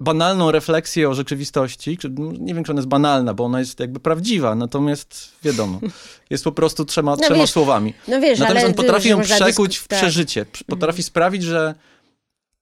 banalną 0.00 0.50
refleksję 0.50 1.08
o 1.08 1.14
rzeczywistości, 1.14 1.98
nie 2.38 2.54
wiem, 2.54 2.64
czy 2.64 2.72
ona 2.72 2.78
jest 2.78 2.88
banalna, 2.88 3.34
bo 3.34 3.44
ona 3.44 3.58
jest 3.58 3.80
jakby 3.80 4.00
prawdziwa, 4.00 4.54
natomiast 4.54 5.32
wiadomo, 5.42 5.80
jest 6.30 6.44
po 6.44 6.52
prostu 6.52 6.84
trzema, 6.84 7.10
no 7.10 7.16
trzema 7.16 7.40
wiesz, 7.40 7.50
słowami. 7.50 7.94
No 8.08 8.20
wiesz, 8.20 8.38
natomiast 8.38 8.64
ale 8.64 8.68
on 8.68 8.74
potrafi 8.74 9.08
ją 9.08 9.20
przekuć 9.20 9.76
w 9.76 9.88
tak. 9.88 9.98
przeżycie, 9.98 10.46
potrafi 10.66 11.00
mhm. 11.00 11.02
sprawić, 11.02 11.42
że 11.42 11.74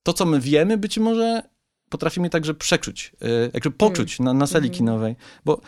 to, 0.07 0.13
co 0.13 0.27
my 0.27 0.41
wiemy, 0.41 0.77
być 0.77 0.99
może 0.99 1.43
potrafimy 1.89 2.31
także 2.31 2.55
przeczuć, 2.55 3.13
y, 3.23 3.51
jakby 3.55 3.71
poczuć 3.71 4.21
na, 4.21 4.35
na 4.35 4.47
sali 4.47 4.67
mm. 4.67 4.79
kinowej. 4.79 5.17
Bo 5.45 5.61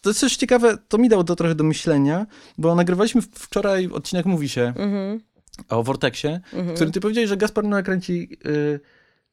to 0.00 0.10
jest 0.10 0.20
coś 0.20 0.36
ciekawe, 0.36 0.78
to 0.88 0.98
mi 0.98 1.08
dało 1.08 1.24
to 1.24 1.36
trochę 1.36 1.54
do 1.54 1.64
myślenia, 1.64 2.26
bo 2.58 2.74
nagrywaliśmy 2.74 3.22
wczoraj 3.22 3.86
odcinek 3.86 4.26
Mówi 4.26 4.48
się 4.48 4.72
mm-hmm. 4.76 5.20
o 5.68 5.82
Vortexie, 5.82 6.30
mm-hmm. 6.30 6.42
w 6.44 6.50
którym 6.50 6.70
mhm. 6.70 6.92
ty 6.92 7.00
powiedziałeś, 7.00 7.28
że 7.28 7.36
Gaspar 7.36 7.64
Noé 7.64 7.82
kręci 7.82 8.38
y, 8.46 8.80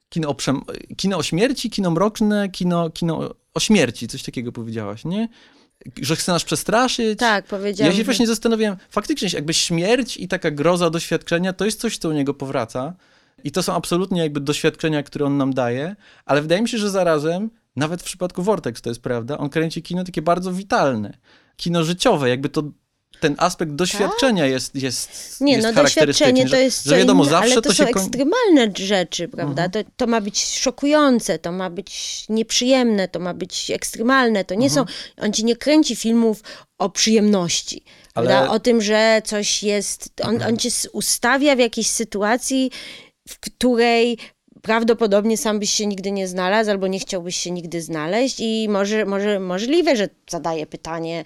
kino, 0.10 0.30
o 0.30 0.34
przem- 0.34 0.62
kino 0.97 1.17
o 1.17 1.23
śmierci, 1.23 1.69
kino 1.69 1.91
mroczne, 1.91 2.49
kino, 2.49 2.89
kino 2.89 3.34
o 3.54 3.60
śmierci, 3.60 4.08
coś 4.08 4.23
takiego 4.23 4.52
powiedziałaś, 4.52 5.06
nie? 5.06 5.28
że 6.02 6.15
chce 6.15 6.32
nas 6.32 6.43
przestraszyć. 6.43 7.19
Tak, 7.19 7.45
powiedziałem. 7.45 7.93
Ja 7.93 7.97
się 7.97 8.04
właśnie 8.04 8.28
zastanawiałem, 8.28 8.78
faktycznie 8.89 9.30
jakby 9.34 9.54
śmierć 9.54 10.17
i 10.17 10.28
taka 10.28 10.52
groza 10.52 10.89
doświadczenia 10.89 11.54
to 11.54 11.65
jest 11.65 11.80
coś, 11.80 11.97
co 11.97 12.10
u 12.10 12.12
niego 12.12 12.34
powraca. 12.34 12.93
I 13.43 13.51
to 13.51 13.63
są 13.63 13.73
absolutnie 13.73 14.21
jakby 14.21 14.39
doświadczenia, 14.39 15.03
które 15.03 15.25
on 15.25 15.38
nam 15.38 15.53
daje, 15.53 15.95
ale 16.25 16.41
wydaje 16.41 16.62
mi 16.62 16.69
się, 16.69 16.77
że 16.77 16.89
zarazem, 16.89 17.49
nawet 17.75 18.01
w 18.01 18.06
przypadku 18.06 18.43
Vortex 18.43 18.82
to 18.82 18.89
jest 18.89 19.01
prawda, 19.01 19.38
on 19.38 19.49
kręci 19.49 19.82
kino 19.84 20.03
takie 20.03 20.21
bardzo 20.21 20.53
witalne, 20.53 21.17
kino 21.56 21.84
życiowe, 21.84 22.29
jakby 22.29 22.49
to 22.49 22.63
ten 23.19 23.36
aspekt 23.38 23.71
doświadczenia 23.71 24.45
jest, 24.45 24.75
jest, 24.75 25.41
Nie, 25.41 25.53
jest 25.53 25.67
no 25.67 25.84
doświadczenie 25.84 26.43
to 26.43 26.49
że- 26.49 26.63
jest 26.63 26.84
że, 26.84 26.89
co 26.89 26.95
wiadomo, 26.97 27.23
inne, 27.25 27.38
ale 27.38 27.56
to, 27.56 27.62
to 27.62 27.73
są 27.73 27.84
ekstremalne 27.84 28.71
rzeczy, 28.75 29.27
prawda? 29.27 29.69
To, 29.69 29.79
to 29.97 30.08
ma 30.08 30.21
być 30.21 30.60
szokujące, 30.60 31.39
to 31.39 31.51
ma 31.51 31.69
być 31.69 32.25
nieprzyjemne, 32.29 33.08
to 33.08 33.19
ma 33.19 33.34
być 33.34 33.71
ekstremalne. 33.71 34.45
To 34.45 34.56
nie 34.56 34.69
są, 34.69 34.86
on 35.17 35.34
ci 35.34 35.45
nie 35.45 35.56
kręci 35.56 35.95
filmów 35.95 36.41
o 36.77 36.89
przyjemności. 36.89 37.84
Ale- 38.13 38.27
Prawda? 38.27 38.51
O 38.53 38.60
tym, 38.60 38.82
że 38.82 39.21
coś 39.25 39.63
jest, 39.63 40.10
on, 40.23 40.43
on 40.43 40.58
cię 40.58 40.69
ustawia 40.93 41.56
w 41.56 41.60
jakiejś 41.60 41.88
sytuacji, 41.88 42.71
w 43.27 43.39
której 43.39 44.17
prawdopodobnie 44.62 45.38
sam 45.38 45.59
byś 45.59 45.69
się 45.69 45.86
nigdy 45.86 46.12
nie 46.12 46.27
znalazł, 46.27 46.69
albo 46.71 46.88
nie 46.88 46.99
chciałbyś 46.99 47.36
się 47.36 47.51
nigdy 47.51 47.81
znaleźć 47.81 48.39
i 48.39 48.69
może, 48.69 49.05
może 49.05 49.39
możliwe, 49.39 49.95
że 49.95 50.09
zadaje 50.29 50.65
pytanie, 50.65 51.23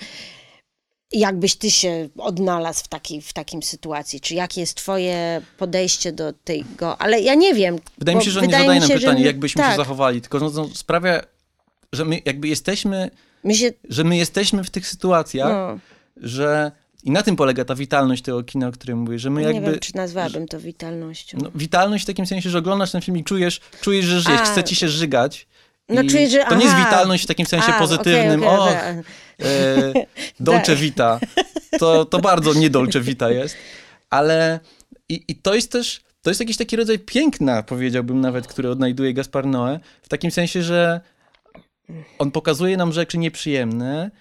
jakbyś 1.12 1.56
ty 1.56 1.72
się 1.72 2.10
odnalazł 2.18 2.84
w 2.84 2.88
takiej, 2.88 3.22
w 3.22 3.34
takim 3.34 3.64
sytuacji? 3.64 4.22
Czy 4.22 4.36
jakie 4.36 4.62
jest 4.62 4.76
twoje 4.76 5.42
podejście 5.58 6.12
do 6.12 6.34
tego? 6.34 7.02
Ale 7.02 7.22
ja 7.22 7.36
nie 7.36 7.54
wiem. 7.54 7.80
Wydaje 7.98 8.18
mi 8.18 8.26
się, 8.26 8.32
że 8.32 8.42
nie 8.42 8.52
zadaje 8.52 8.80
nam 8.80 8.90
się, 8.90 8.94
że 8.94 9.00
pytania, 9.00 9.20
my- 9.20 9.26
jak 9.26 9.40
byśmy 9.40 9.64
tak, 9.64 9.72
się 9.72 9.78
zachowali, 9.78 10.22
tylko 10.22 10.40
że 10.40 10.46
on 10.46 10.76
sprawia, 10.76 11.22
że 11.94 12.06
my 12.06 12.22
jakby 12.26 12.48
jesteśmy, 12.48 13.10
My 13.44 13.56
się, 13.56 13.72
że 13.90 14.04
my 14.04 14.18
jesteśmy 14.18 14.64
w 14.64 14.70
tych 14.70 14.88
sytuacjach, 14.88 15.50
no, 15.50 15.80
że 16.18 16.72
i 17.04 17.12
na 17.12 17.24
tym 17.24 17.36
polega 17.36 17.66
ta 17.66 17.76
witalność 17.76 18.24
tego 18.24 18.44
kina, 18.44 18.68
o 18.68 18.72
którym 18.72 18.98
mówię, 18.98 19.20
że 19.20 19.30
my 19.30 19.42
nie 19.42 19.48
jakby... 19.48 19.72
wiem, 19.72 19.80
czy 19.80 19.96
nazwałabym 19.96 20.48
to 20.48 20.60
witalnością. 20.60 21.38
No, 21.42 21.52
witalność 21.56 22.04
w 22.04 22.08
takim 22.08 22.26
sensie, 22.26 22.50
że 22.50 22.58
oglądasz 22.58 22.92
ten 22.92 23.02
film 23.02 23.18
i 23.18 23.24
czujesz, 23.24 23.60
czujesz 23.82 24.06
że 24.06 24.22
żyjesz, 24.22 24.42
A. 24.42 24.46
chce 24.46 24.64
ci 24.64 24.76
się 24.76 24.90
żygać. 24.90 25.48
No, 25.90 26.02
czujesz, 26.10 26.32
że- 26.32 26.46
to 26.50 26.56
nie 26.56 26.66
jest 26.66 26.78
witalność 26.78 27.24
w 27.24 27.28
takim 27.28 27.46
sensie 27.46 27.74
A, 27.74 27.80
pozytywnym, 27.80 28.44
okej, 28.44 28.60
okej, 28.60 29.00
och, 29.00 29.04
okej. 29.40 30.02
e, 30.02 30.06
dolce 30.40 30.76
vita. 30.86 31.20
To, 31.80 32.06
to 32.06 32.20
bardzo 32.20 32.54
nie 32.54 32.70
dolce 32.70 33.02
vita 33.02 33.30
jest. 33.30 33.56
Ale 34.10 34.60
i, 35.10 35.24
i 35.28 35.36
to 35.36 35.56
jest 35.56 35.72
też, 35.72 36.02
to 36.22 36.30
jest 36.30 36.40
jakiś 36.40 36.58
taki 36.58 36.76
rodzaj 36.76 37.00
piękna, 37.00 37.64
powiedziałbym 37.64 38.22
nawet, 38.22 38.48
który 38.48 38.70
odnajduje 38.70 39.14
Gaspar 39.14 39.46
Noé, 39.46 39.80
w 40.02 40.10
takim 40.10 40.32
sensie, 40.32 40.64
że 40.64 41.02
on 42.20 42.32
pokazuje 42.32 42.78
nam 42.78 42.94
rzeczy 42.94 43.18
nieprzyjemne, 43.18 44.12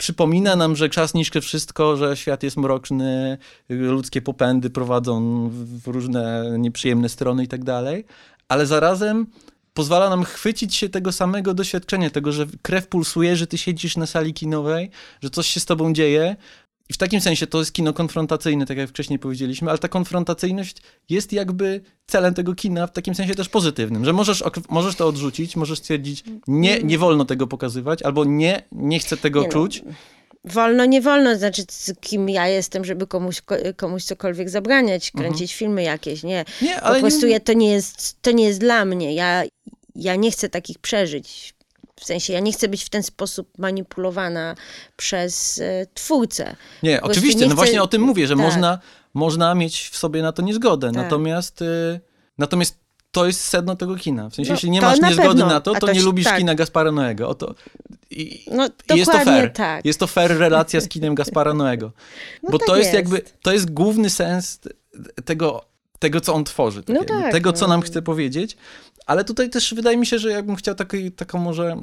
przypomina 0.00 0.56
nam, 0.56 0.76
że 0.76 0.88
czas 0.88 1.14
niszczy 1.14 1.40
wszystko, 1.40 1.96
że 1.96 2.16
świat 2.16 2.42
jest 2.42 2.56
mroczny, 2.56 3.38
ludzkie 3.68 4.22
popędy 4.22 4.70
prowadzą 4.70 5.48
w 5.52 5.86
różne 5.86 6.50
nieprzyjemne 6.58 7.08
strony 7.08 7.44
i 7.44 7.48
tak 7.48 7.64
dalej, 7.64 8.04
ale 8.48 8.66
zarazem 8.66 9.26
pozwala 9.74 10.10
nam 10.10 10.24
chwycić 10.24 10.74
się 10.74 10.88
tego 10.88 11.12
samego 11.12 11.54
doświadczenia, 11.54 12.10
tego, 12.10 12.32
że 12.32 12.46
krew 12.62 12.88
pulsuje, 12.88 13.36
że 13.36 13.46
ty 13.46 13.58
siedzisz 13.58 13.96
na 13.96 14.06
sali 14.06 14.34
kinowej, 14.34 14.90
że 15.22 15.30
coś 15.30 15.46
się 15.46 15.60
z 15.60 15.66
tobą 15.66 15.92
dzieje. 15.92 16.36
I 16.90 16.92
w 16.92 16.96
takim 16.96 17.20
sensie 17.20 17.46
to 17.46 17.58
jest 17.58 17.72
kino 17.72 17.92
konfrontacyjne, 17.92 18.66
tak 18.66 18.78
jak 18.78 18.88
wcześniej 18.88 19.18
powiedzieliśmy, 19.18 19.70
ale 19.70 19.78
ta 19.78 19.88
konfrontacyjność 19.88 20.76
jest 21.08 21.32
jakby 21.32 21.80
celem 22.06 22.34
tego 22.34 22.54
kina 22.54 22.86
w 22.86 22.92
takim 22.92 23.14
sensie 23.14 23.34
też 23.34 23.48
pozytywnym, 23.48 24.04
że 24.04 24.12
możesz, 24.12 24.44
możesz 24.68 24.96
to 24.96 25.06
odrzucić, 25.06 25.56
możesz 25.56 25.78
stwierdzić, 25.78 26.24
nie, 26.48 26.82
nie 26.82 26.98
wolno 26.98 27.24
tego 27.24 27.46
pokazywać, 27.46 28.02
albo 28.02 28.24
nie, 28.24 28.62
nie 28.72 28.98
chcę 28.98 29.16
tego 29.16 29.40
Nie 29.40 29.46
no, 29.46 29.52
czuć. 29.52 29.82
Wolno, 30.44 30.84
nie 30.84 31.00
wolno, 31.00 31.36
znaczy 31.38 31.62
kim 32.00 32.28
ja 32.28 32.48
jestem, 32.48 32.84
żeby 32.84 33.06
komuś, 33.06 33.40
ko- 33.40 33.56
komuś 33.76 34.04
cokolwiek 34.04 34.50
zabraniać, 34.50 35.10
kręcić 35.10 35.54
filmy 35.54 35.82
jakieś, 35.82 36.22
nie. 36.22 36.38
Mhm. 36.40 36.56
Nie, 36.62 36.74
Po 36.74 36.82
ale 36.82 37.00
prostu 37.00 37.26
nie, 37.26 37.32
ja, 37.32 37.40
to, 37.40 37.52
nie 37.52 37.70
jest, 37.70 38.22
to 38.22 38.30
nie 38.30 38.44
jest 38.44 38.60
dla 38.60 38.84
mnie. 38.84 39.14
Ja, 39.14 39.42
ja 39.94 40.16
nie 40.16 40.30
chcę 40.30 40.48
takich 40.48 40.78
przeżyć. 40.78 41.54
W 42.00 42.04
sensie, 42.04 42.32
ja 42.32 42.40
nie 42.40 42.52
chcę 42.52 42.68
być 42.68 42.84
w 42.84 42.88
ten 42.88 43.02
sposób 43.02 43.58
manipulowana 43.58 44.54
przez 44.96 45.58
e, 45.58 45.86
twórcę. 45.94 46.56
Nie, 46.82 47.02
oczywiście, 47.02 47.40
nie 47.40 47.46
no 47.46 47.50
chcę- 47.50 47.56
właśnie 47.56 47.82
o 47.82 47.86
tym 47.86 48.02
mówię, 48.02 48.26
że 48.26 48.34
tak. 48.36 48.44
można, 48.44 48.78
można 49.14 49.54
mieć 49.54 49.88
w 49.88 49.96
sobie 49.96 50.22
na 50.22 50.32
to 50.32 50.42
niezgodę. 50.42 50.86
Tak. 50.86 50.96
Natomiast, 50.96 51.62
y, 51.62 52.00
natomiast 52.38 52.76
to 53.12 53.26
jest 53.26 53.40
sedno 53.44 53.76
tego 53.76 53.96
kina. 53.96 54.30
W 54.30 54.34
sensie, 54.34 54.50
No, 54.50 54.54
jeśli 54.54 54.70
nie 54.70 54.80
masz 54.80 55.00
na 55.00 55.08
niezgody 55.08 55.28
pewno. 55.28 55.46
na 55.46 55.60
to, 55.60 55.74
to 55.74 55.86
to 55.86 55.92
nie 55.92 56.02
lubisz 56.02 56.24
tak. 56.24 56.38
kina 56.38 56.54
Gaspara 56.54 56.92
Noego. 56.92 57.28
O 57.28 57.34
to, 57.34 57.54
i, 58.10 58.44
No, 58.50 58.68
jest 58.94 59.12
to 59.12 59.18
fair. 59.18 59.52
tak. 59.52 59.84
Jest 59.84 60.00
to 60.00 60.06
fair 60.06 60.38
relacja 60.38 60.80
z 60.80 60.88
kinem 60.88 61.14
Gaspara 61.14 61.54
Noego. 61.54 61.92
No 62.42 62.50
Bo 62.50 62.58
tak 62.58 62.66
to 62.68 62.76
jest, 62.76 62.86
jest. 62.92 62.94
jakby, 62.94 63.22
to 63.42 63.52
jest 63.52 63.70
główny 63.70 64.10
sens 64.10 64.60
tego, 65.24 65.64
tego 65.98 66.20
co 66.20 66.34
on 66.34 66.44
tworzy. 66.44 66.82
tak 66.82 66.96
No 66.96 67.04
tak, 67.04 67.32
tego, 67.32 67.52
co 67.52 67.66
no. 67.66 67.68
nam 67.68 67.82
chce 67.82 68.02
powiedzieć. 68.02 68.56
Ale 69.10 69.24
tutaj 69.24 69.50
też 69.50 69.74
wydaje 69.74 69.96
mi 69.96 70.06
się, 70.06 70.18
że 70.18 70.30
ja 70.30 70.42
bym 70.42 70.56
chciał 70.56 70.74
taki, 70.74 71.12
taką 71.12 71.38
może 71.38 71.82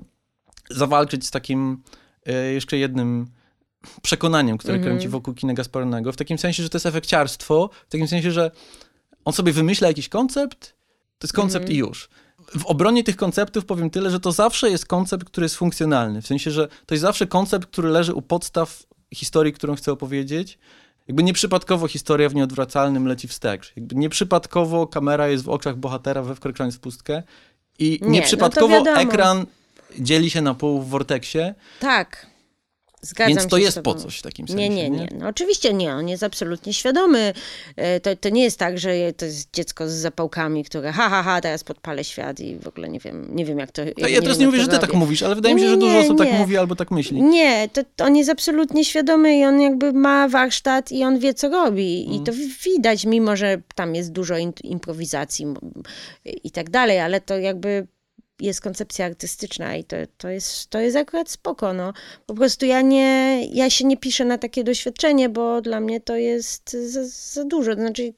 zawalczyć 0.70 1.26
z 1.26 1.32
takim 1.32 1.84
e, 2.26 2.34
jeszcze 2.34 2.78
jednym 2.78 3.28
przekonaniem, 4.02 4.58
które 4.58 4.74
Mhm. 4.74 4.92
kręci 4.92 5.10
wokół 5.10 5.34
kina 5.34 5.54
Gasparnego, 5.54 6.12
w 6.12 6.18
takim 6.18 6.38
sensie, 6.38 6.63
że 6.63 6.70
to 6.70 6.76
jest 6.78 6.86
efekciarstwo, 6.86 7.70
w 7.88 7.92
takim 7.92 8.08
sensie, 8.08 8.32
że 8.32 8.52
on 9.26 9.34
sobie 9.34 9.52
wymyśla 9.54 9.88
jakiś 9.88 10.10
koncept, 10.10 10.76
to 11.18 11.26
jest 11.28 11.34
koncept 11.34 11.63
Mhm. 11.63 11.76
i 11.76 11.80
już. 11.80 12.10
W 12.60 12.66
obronie 12.66 13.04
tych 13.04 13.16
konceptów 13.16 13.66
powiem 13.66 13.90
tyle, 13.90 14.10
że 14.10 14.20
to 14.20 14.32
zawsze 14.32 14.70
jest 14.70 14.86
koncept, 14.86 15.24
który 15.24 15.46
jest 15.46 15.56
funkcjonalny. 15.56 16.22
W 16.22 16.28
sensie, 16.28 16.52
że 16.52 16.68
to 16.86 16.96
jest 16.96 17.02
zawsze 17.02 17.28
koncept, 17.28 17.68
który 17.68 17.90
leży 17.90 18.13
u 18.13 18.22
podstaw 18.22 18.84
historii, 19.13 19.54
którą 19.54 19.76
chcę 19.76 19.92
opowiedzieć. 19.92 20.58
Jakby 21.08 21.24
nieprzypadkowo 21.24 21.88
historia 21.88 22.30
w 22.30 22.36
nieodwracalnym 22.36 23.08
leci 23.08 23.28
wstecz. 23.28 23.74
Jakby 23.76 23.96
nieprzypadkowo 23.96 24.88
kamera 24.88 25.28
jest 25.28 25.43
w 25.43 25.50
oczach 25.50 25.76
bohatera 25.76 26.22
we 26.22 26.36
wkraczonym 26.36 26.72
w 26.72 26.80
pustkę 26.80 27.24
i 27.80 27.98
no 28.02 28.08
to 28.08 28.12
nieprzypadkowo 28.12 28.67
wiadomo. 28.67 29.02
ekran 29.02 29.46
dzieli 30.00 30.30
się 30.30 30.41
na 30.41 30.54
pół 30.54 30.82
w 30.82 30.89
vorteksie, 30.89 31.39
Tak. 31.80 32.28
Zgadzam 33.02 33.36
więc 33.36 33.48
to 33.48 33.58
jest 33.58 33.80
po 33.82 33.96
coś 33.96 34.18
w 34.20 34.22
takim 34.22 34.48
sensie. 34.48 34.70
Nie, 34.70 34.70
nie, 34.70 34.90
nie. 34.90 35.08
No, 35.20 35.28
oczywiście 35.28 35.74
nie, 35.74 35.94
on 35.94 36.10
jest 36.10 36.24
absolutnie 36.24 36.74
świadomy. 36.74 37.34
E, 37.76 38.00
To, 38.00 38.16
to 38.16 38.30
nie 38.30 38.44
jest 38.44 38.60
tak, 38.60 38.80
że 38.80 38.90
to 39.18 39.26
jest 39.26 39.50
dziecko 39.54 39.90
z 39.90 39.92
zapałkami, 39.92 40.64
które 40.64 40.92
ha, 40.92 41.10
ha, 41.10 41.24
ha, 41.24 41.42
teraz 41.42 41.64
podpalę 41.64 42.04
świat 42.04 42.40
i 42.40 42.56
w 42.56 42.68
ogóle 42.68 42.90
nie 42.90 43.00
wiem, 43.00 43.36
nie 43.36 43.46
wiem 43.46 43.60
jak 43.60 43.72
to 43.72 43.82
Ja, 43.98 44.08
ja 44.10 44.22
teraz 44.22 44.38
wiem, 44.38 44.40
nie 44.40 44.46
mówię, 44.46 44.58
to 44.58 44.64
że 44.64 44.68
ty 44.70 44.76
robię. 44.76 44.88
tak 44.88 44.96
mówisz, 44.96 45.24
ale 45.24 45.36
wydaje 45.36 45.56
mi 45.56 45.62
Nie, 45.62 45.68
się, 45.68 45.72
że 45.74 45.78
dużo 45.78 46.00
osób 46.00 46.18
tak 46.18 46.34
mówi 46.34 46.58
albo 46.58 46.76
tak 46.76 46.92
myśli. 46.92 47.22
Nie, 47.22 47.70
to, 47.74 47.82
to 47.96 48.06
on 48.06 48.16
jest 48.16 48.30
absolutnie 48.30 48.86
świadomy 48.86 49.38
i 49.38 49.46
on 49.46 49.62
jakby 49.62 49.94
ma 49.94 50.28
warsztat 50.28 50.92
i 50.92 51.04
on 51.04 51.20
wie, 51.20 51.34
co 51.34 51.50
robi. 51.50 52.06
Mm. 52.08 52.22
I 52.22 52.24
to 52.24 52.34
wi- 52.34 52.54
widać, 52.66 53.06
mimo 53.06 53.36
że 53.36 53.62
tam 53.76 53.96
jest 53.96 54.12
dużo 54.12 54.38
in, 54.38 54.54
improwizacji 54.64 55.46
i 56.44 56.52
tak 56.52 56.70
dalej, 56.70 57.00
ale 57.00 57.22
to 57.22 57.38
jakby 57.38 57.88
jest 58.39 58.62
koncepcja 58.62 59.06
artystyczna 59.06 59.76
i 59.76 59.84
to, 59.84 59.95
to, 60.17 60.30
jest, 60.30 60.69
to 60.69 60.80
jest 60.80 60.97
akurat 60.97 61.30
spoko, 61.30 61.73
no. 61.73 61.93
Po 62.26 62.34
prostu 62.34 62.65
ja 62.65 62.82
nie, 62.82 63.45
ja 63.45 63.69
się 63.69 63.86
nie 63.86 63.97
piszę 63.97 64.26
na 64.26 64.38
takie 64.38 64.63
doświadczenie, 64.63 65.30
bo 65.30 65.62
dla 65.62 65.80
mnie 65.80 66.02
to 66.02 66.15
jest 66.15 66.71
za, 66.71 67.06
za 67.06 67.45
dużo. 67.45 67.73
Znaczy, 67.73 68.13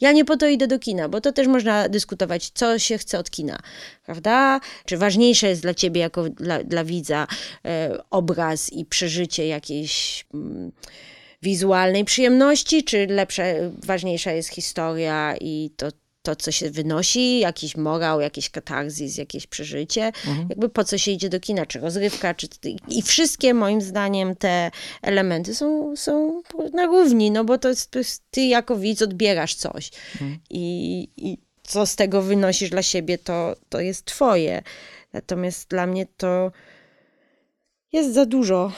ja 0.00 0.12
nie 0.12 0.24
po 0.24 0.36
to 0.36 0.46
idę 0.46 0.66
do 0.66 0.78
kina, 0.78 1.08
bo 1.08 1.20
to 1.20 1.32
też 1.32 1.46
można 1.46 1.88
dyskutować, 1.88 2.50
co 2.54 2.78
się 2.78 2.98
chce 2.98 3.18
od 3.18 3.30
kina, 3.30 3.58
prawda? 4.04 4.60
Czy 4.84 4.96
ważniejsze 4.96 5.48
jest 5.48 5.62
dla 5.62 5.74
ciebie 5.74 6.00
jako 6.00 6.28
dla, 6.28 6.64
dla 6.64 6.84
widza 6.84 7.26
e, 7.64 7.98
obraz 8.10 8.72
i 8.72 8.84
przeżycie 8.84 9.46
jakiejś 9.46 10.26
mm, 10.34 10.72
wizualnej 11.42 12.04
przyjemności, 12.04 12.84
czy 12.84 13.06
lepsze, 13.06 13.70
ważniejsza 13.86 14.32
jest 14.32 14.48
historia 14.48 15.34
i 15.40 15.70
to, 15.76 15.88
to, 16.28 16.36
co 16.36 16.52
się 16.52 16.70
wynosi, 16.70 17.38
jakiś 17.38 17.76
morał, 17.76 18.20
jakiś 18.20 18.50
katarzis, 18.50 19.16
jakieś 19.16 19.46
przeżycie. 19.46 20.12
Jakby 20.48 20.68
po 20.68 20.84
co 20.84 20.98
się 20.98 21.10
idzie 21.10 21.28
do 21.28 21.40
kina, 21.40 21.66
czy 21.66 21.80
rozrywka, 21.80 22.34
czy... 22.34 22.48
I 22.88 23.02
wszystkie 23.02 23.54
moim 23.54 23.80
zdaniem 23.80 24.36
te 24.36 24.70
elementy 25.02 25.54
są, 25.54 25.96
są 25.96 26.42
na 26.72 26.86
równi, 26.86 27.30
no 27.30 27.44
bo 27.44 27.58
to 27.58 27.68
jest, 27.68 27.90
to 27.90 27.98
jest 27.98 28.22
ty 28.30 28.40
jako 28.40 28.76
widz 28.76 29.02
odbierasz 29.02 29.54
coś 29.54 29.90
i, 30.50 31.08
i 31.16 31.38
co 31.62 31.86
z 31.86 31.96
tego 31.96 32.22
wynosisz 32.22 32.70
dla 32.70 32.82
siebie, 32.82 33.18
to, 33.18 33.56
to 33.68 33.80
jest 33.80 34.04
twoje. 34.04 34.62
Natomiast 35.12 35.68
dla 35.68 35.86
mnie 35.86 36.06
to 36.16 36.52
jest 37.92 38.14
za 38.14 38.26
dużo. 38.26 38.72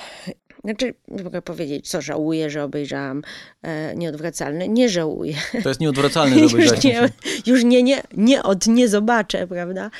Znaczy, 0.64 0.94
nie 1.08 1.22
mogę 1.22 1.42
powiedzieć, 1.42 1.88
co 1.88 2.00
żałuję, 2.00 2.50
że 2.50 2.64
obejrzałam 2.64 3.22
e, 3.62 3.96
Nieodwracalne. 3.96 4.68
Nie 4.68 4.88
żałuję. 4.88 5.34
To 5.62 5.68
jest 5.68 5.80
nieodwracalne, 5.80 6.48
żeby 6.48 6.62
już 6.64 6.84
nie, 6.84 7.08
już 7.46 7.64
nie, 7.64 7.82
nie, 7.82 8.02
nie 8.16 8.42
od 8.42 8.66
nie 8.66 8.88
zobaczę, 8.88 9.46
prawda? 9.46 9.90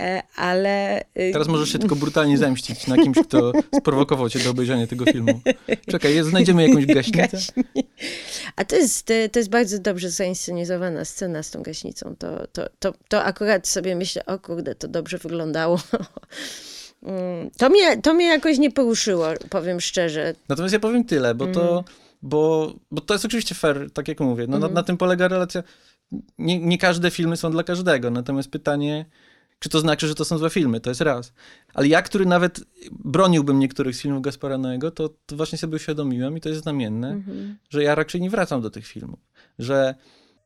E, 0.00 0.22
ale... 0.36 1.00
y, 1.00 1.30
Teraz 1.32 1.48
możesz 1.48 1.72
się 1.72 1.78
tylko 1.78 1.96
brutalnie 1.96 2.38
zemścić 2.38 2.86
na 2.86 2.96
kimś, 2.96 3.18
kto 3.18 3.52
sprowokował 3.74 4.28
cię 4.28 4.38
do 4.38 4.50
obejrzenia 4.50 4.86
tego 4.86 5.04
filmu. 5.04 5.40
Czekaj, 5.90 6.22
znajdziemy 6.22 6.68
jakąś 6.68 6.86
gaśnicę. 6.86 7.38
A 8.56 8.64
to 8.64 8.76
jest, 8.76 9.10
e, 9.10 9.28
to 9.28 9.38
jest 9.38 9.50
bardzo 9.50 9.78
dobrze 9.78 10.10
zainscenizowana 10.10 11.04
scena 11.04 11.42
z 11.42 11.50
tą 11.50 11.62
gaśnicą. 11.62 12.16
To, 12.18 12.46
to, 12.46 12.68
to, 12.78 12.94
to 13.08 13.24
akurat 13.24 13.68
sobie 13.68 13.96
myślę, 13.96 14.26
o 14.26 14.38
kurde, 14.38 14.74
to 14.74 14.88
dobrze 14.88 15.18
wyglądało. 15.18 15.80
Mm, 17.02 17.50
To 17.58 17.68
mnie, 17.68 18.02
to 18.02 18.14
mnie 18.14 18.26
jakoś 18.26 18.58
nie 18.58 18.70
poruszyło, 18.70 19.26
powiem 19.50 19.80
szczerze. 19.80 20.34
Natomiast 20.48 20.72
ja 20.72 20.80
powiem 20.80 21.04
tyle, 21.04 21.34
bo 21.34 21.46
to, 21.46 21.62
Mhm. 21.62 21.84
bo, 22.22 22.72
bo 22.90 23.00
to 23.00 23.14
jest 23.14 23.24
oczywiście 23.24 23.54
fair, 23.54 23.90
tak 23.92 24.08
jak 24.08 24.20
mówię. 24.20 24.46
No, 24.48 24.58
na, 24.58 24.68
na 24.68 24.82
tym 24.82 24.96
polega 24.96 25.28
relacja. 25.28 25.62
Nie, 26.38 26.58
nie 26.58 26.78
każde 26.78 27.10
filmy 27.10 27.36
są 27.36 27.50
dla 27.50 27.62
każdego. 27.62 28.10
Natomiast 28.10 28.50
pytanie, 28.50 29.04
Czy 29.62 29.68
to 29.68 29.80
znaczy, 29.80 30.08
że 30.08 30.14
to 30.14 30.24
są 30.24 30.38
złe 30.38 30.50
filmy? 30.50 30.80
To 30.80 30.90
jest 30.90 31.00
raz. 31.00 31.32
Ale 31.74 31.88
ja, 31.88 32.02
który 32.02 32.26
nawet 32.26 32.60
broniłbym 32.90 33.58
niektórych 33.58 33.96
z 33.96 34.00
filmów 34.02 34.22
Gaspara 34.22 34.58
Noego, 34.58 34.90
to, 34.90 35.10
to 35.26 35.36
właśnie 35.36 35.58
sobie 35.58 35.76
uświadomiłem 35.76 36.36
i 36.36 36.40
to 36.40 36.48
jest 36.48 36.62
znamienne, 36.62 37.08
Mhm. 37.10 37.56
że 37.70 37.82
ja 37.82 37.94
raczej 37.94 38.20
nie 38.20 38.30
wracam 38.30 38.60
do 38.62 38.70
tych 38.70 38.86
filmów. 38.86 39.18
Że 39.58 39.94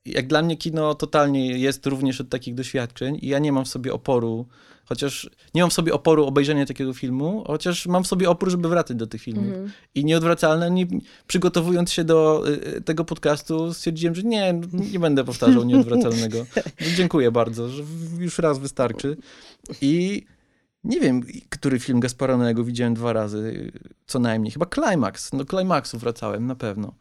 jak 0.06 0.26
dla 0.26 0.42
mnie 0.42 0.56
kino 0.56 0.94
totalnie 0.94 1.58
jest 1.58 1.86
również 1.86 2.20
od 2.20 2.28
takich 2.28 2.54
doświadczeń 2.54 3.18
i 3.22 3.28
ja 3.28 3.38
nie 3.38 3.52
mam 3.52 3.64
w 3.64 3.68
sobie 3.68 3.92
oporu, 3.92 4.46
chociaż 4.84 5.30
nie 5.54 5.60
mam 5.60 5.70
w 5.70 5.72
sobie 5.72 5.94
oporu 5.94 6.26
obejrzenia 6.26 6.66
takiego 6.66 6.94
filmu, 6.94 7.44
chociaż 7.46 7.86
mam 7.86 8.04
w 8.04 8.06
sobie 8.06 8.30
opór, 8.30 8.50
żeby 8.50 8.68
wracać 8.68 8.96
do 8.96 9.06
tych 9.06 9.22
filmów. 9.22 9.46
Mhm. 9.46 9.70
I 9.94 10.04
nieodwracalne, 10.04 10.70
nie, 10.70 10.86
przygotowując 11.26 11.92
się 11.92 12.04
do 12.04 12.44
y, 12.76 12.80
tego 12.80 13.04
podcastu, 13.04 13.74
stwierdziłem, 13.74 14.14
że 14.14 14.22
nie, 14.22 14.60
nie 14.92 14.98
będę 14.98 15.24
powtarzał 15.24 15.64
nieodwracalnego. 15.64 16.46
Dziękuję 16.96 17.30
bardzo, 17.30 17.68
że 17.68 17.82
już 18.18 18.38
raz 18.38 18.58
wystarczy. 18.58 19.16
I 19.80 20.24
nie 20.84 21.00
wiem, 21.00 21.22
który 21.48 21.80
film 21.80 22.00
Gaspara 22.00 22.36
Noego 22.36 22.64
widziałem 22.64 22.94
dwa 22.94 23.12
razy, 23.12 23.38
y, 23.38 23.94
co 24.06 24.18
najmniej. 24.18 24.52
Chyba 24.52 24.66
Climax. 24.66 25.32
No 25.32 25.44
Climaxu 25.44 25.98
wracałem, 25.98 26.46
na 26.46 26.54
pewno. 26.54 26.94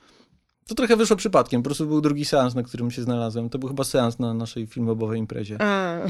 To 0.67 0.75
trochę 0.75 0.95
wyszło 0.95 1.15
przypadkiem, 1.15 1.61
po 1.63 1.67
prostu 1.67 1.85
był 1.87 2.01
drugi 2.01 2.25
seans, 2.25 2.55
na 2.55 2.63
którym 2.63 2.91
się 2.91 3.01
znalazłem. 3.03 3.49
To 3.49 3.59
był 3.59 3.69
chyba 3.69 3.83
seans 3.83 4.19
na 4.19 4.33
naszej 4.33 4.67
filmowej 4.67 5.19
imprezie. 5.19 5.57
E, 5.59 6.07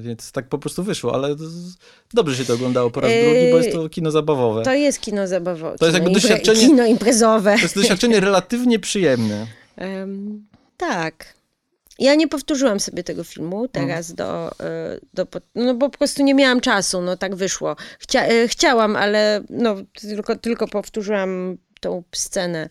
więc 0.00 0.32
tak 0.32 0.48
po 0.48 0.58
prostu 0.58 0.82
wyszło, 0.82 1.14
ale 1.14 1.34
z- 1.34 1.76
dobrze 2.14 2.36
się 2.36 2.44
to 2.44 2.54
oglądało 2.54 2.90
po 2.90 3.00
raz 3.00 3.10
Yy, 3.10 3.22
drugi, 3.24 3.50
bo 3.52 3.56
jest 3.58 3.72
to 3.72 3.88
kino 3.88 4.10
zabawowe. 4.10 4.62
to 4.62 4.74
jest 4.74 5.00
kino 5.00 5.26
zabawowe. 5.28 5.78
To 5.78 5.86
jest 5.86 5.94
jakby 5.98 6.10
doświadczenie- 6.10 6.60
Kino 6.66 6.86
imprezowe. 6.86 7.54
To 7.56 7.62
jest 7.62 7.74
doświadczenie 7.74 8.20
relatywnie 8.20 8.78
przyjemne. 8.78 9.46
Em, 9.76 10.46
tak. 10.76 11.34
Ja 11.98 12.14
nie 12.14 12.28
powtórzyłam 12.28 12.80
sobie 12.80 13.04
tego 13.04 13.24
filmu 13.24 13.68
teraz 13.68 14.10
Mhm. 14.10 14.16
do, 14.16 14.50
e, 14.64 15.00
do. 15.14 15.26
No 15.54 15.74
bo 15.74 15.90
po 15.90 15.98
prostu 15.98 16.22
nie 16.22 16.34
miałam 16.34 16.60
czasu, 16.60 17.00
no 17.00 17.16
tak 17.16 17.34
wyszło. 17.34 17.76
Chcia, 17.98 18.26
e, 18.26 18.48
chciałam, 18.48 18.96
ale 18.96 19.44
no, 19.50 19.74
tylko, 20.00 20.36
tylko 20.36 20.68
powtórzyłam 20.68 21.56
tą 21.80 22.02
scenę 22.12 22.68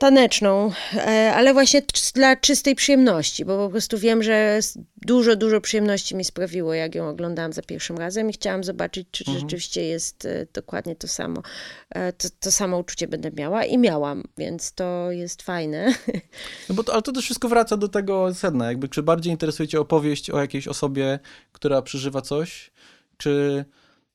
taneczną, 0.00 0.72
e, 0.94 1.32
ale 1.34 1.52
właśnie 1.52 1.82
dla 2.14 2.36
czystej 2.36 2.74
przyjemności, 2.74 3.44
bo 3.44 3.56
po 3.66 3.70
prostu 3.70 3.98
wiem, 3.98 4.22
że 4.22 4.60
dużo, 4.96 5.36
dużo 5.36 5.60
przyjemności 5.60 6.16
mi 6.16 6.24
sprawiło, 6.24 6.74
jak 6.74 6.94
ją 6.94 7.08
oglądałam 7.08 7.52
za 7.52 7.62
pierwszym 7.62 7.98
razem 7.98 8.30
i 8.30 8.32
chciałam 8.32 8.64
zobaczyć, 8.64 9.08
czy 9.10 9.24
Mhm. 9.26 9.40
rzeczywiście 9.40 9.82
jest 9.84 10.24
e, 10.24 10.46
dokładnie 10.52 10.96
to 10.96 11.08
samo. 11.08 11.42
E, 11.90 12.12
To, 12.12 12.28
to 12.40 12.52
samo 12.52 12.78
uczucie 12.78 13.08
będę 13.08 13.30
miała 13.30 13.64
i 13.64 13.78
miałam, 13.78 14.24
więc 14.38 14.72
to 14.72 15.10
jest 15.10 15.42
fajne. 15.42 15.94
No 16.68 16.74
bo 16.74 16.84
to, 16.84 16.92
ale 16.92 17.02
to 17.02 17.12
też 17.12 17.24
wszystko 17.24 17.48
wraca 17.48 17.76
do 17.76 17.88
tego 17.88 18.34
sedna. 18.34 18.66
Jakby, 18.66 18.88
czy 18.88 19.02
bardziej 19.02 19.30
interesuje 19.32 19.68
cię 19.68 19.80
opowieść 19.80 20.30
o 20.30 20.40
jakiejś 20.40 20.68
osobie, 20.68 21.18
która 21.52 21.82
przeżywa 21.82 22.20
coś, 22.20 22.70
czy... 23.16 23.64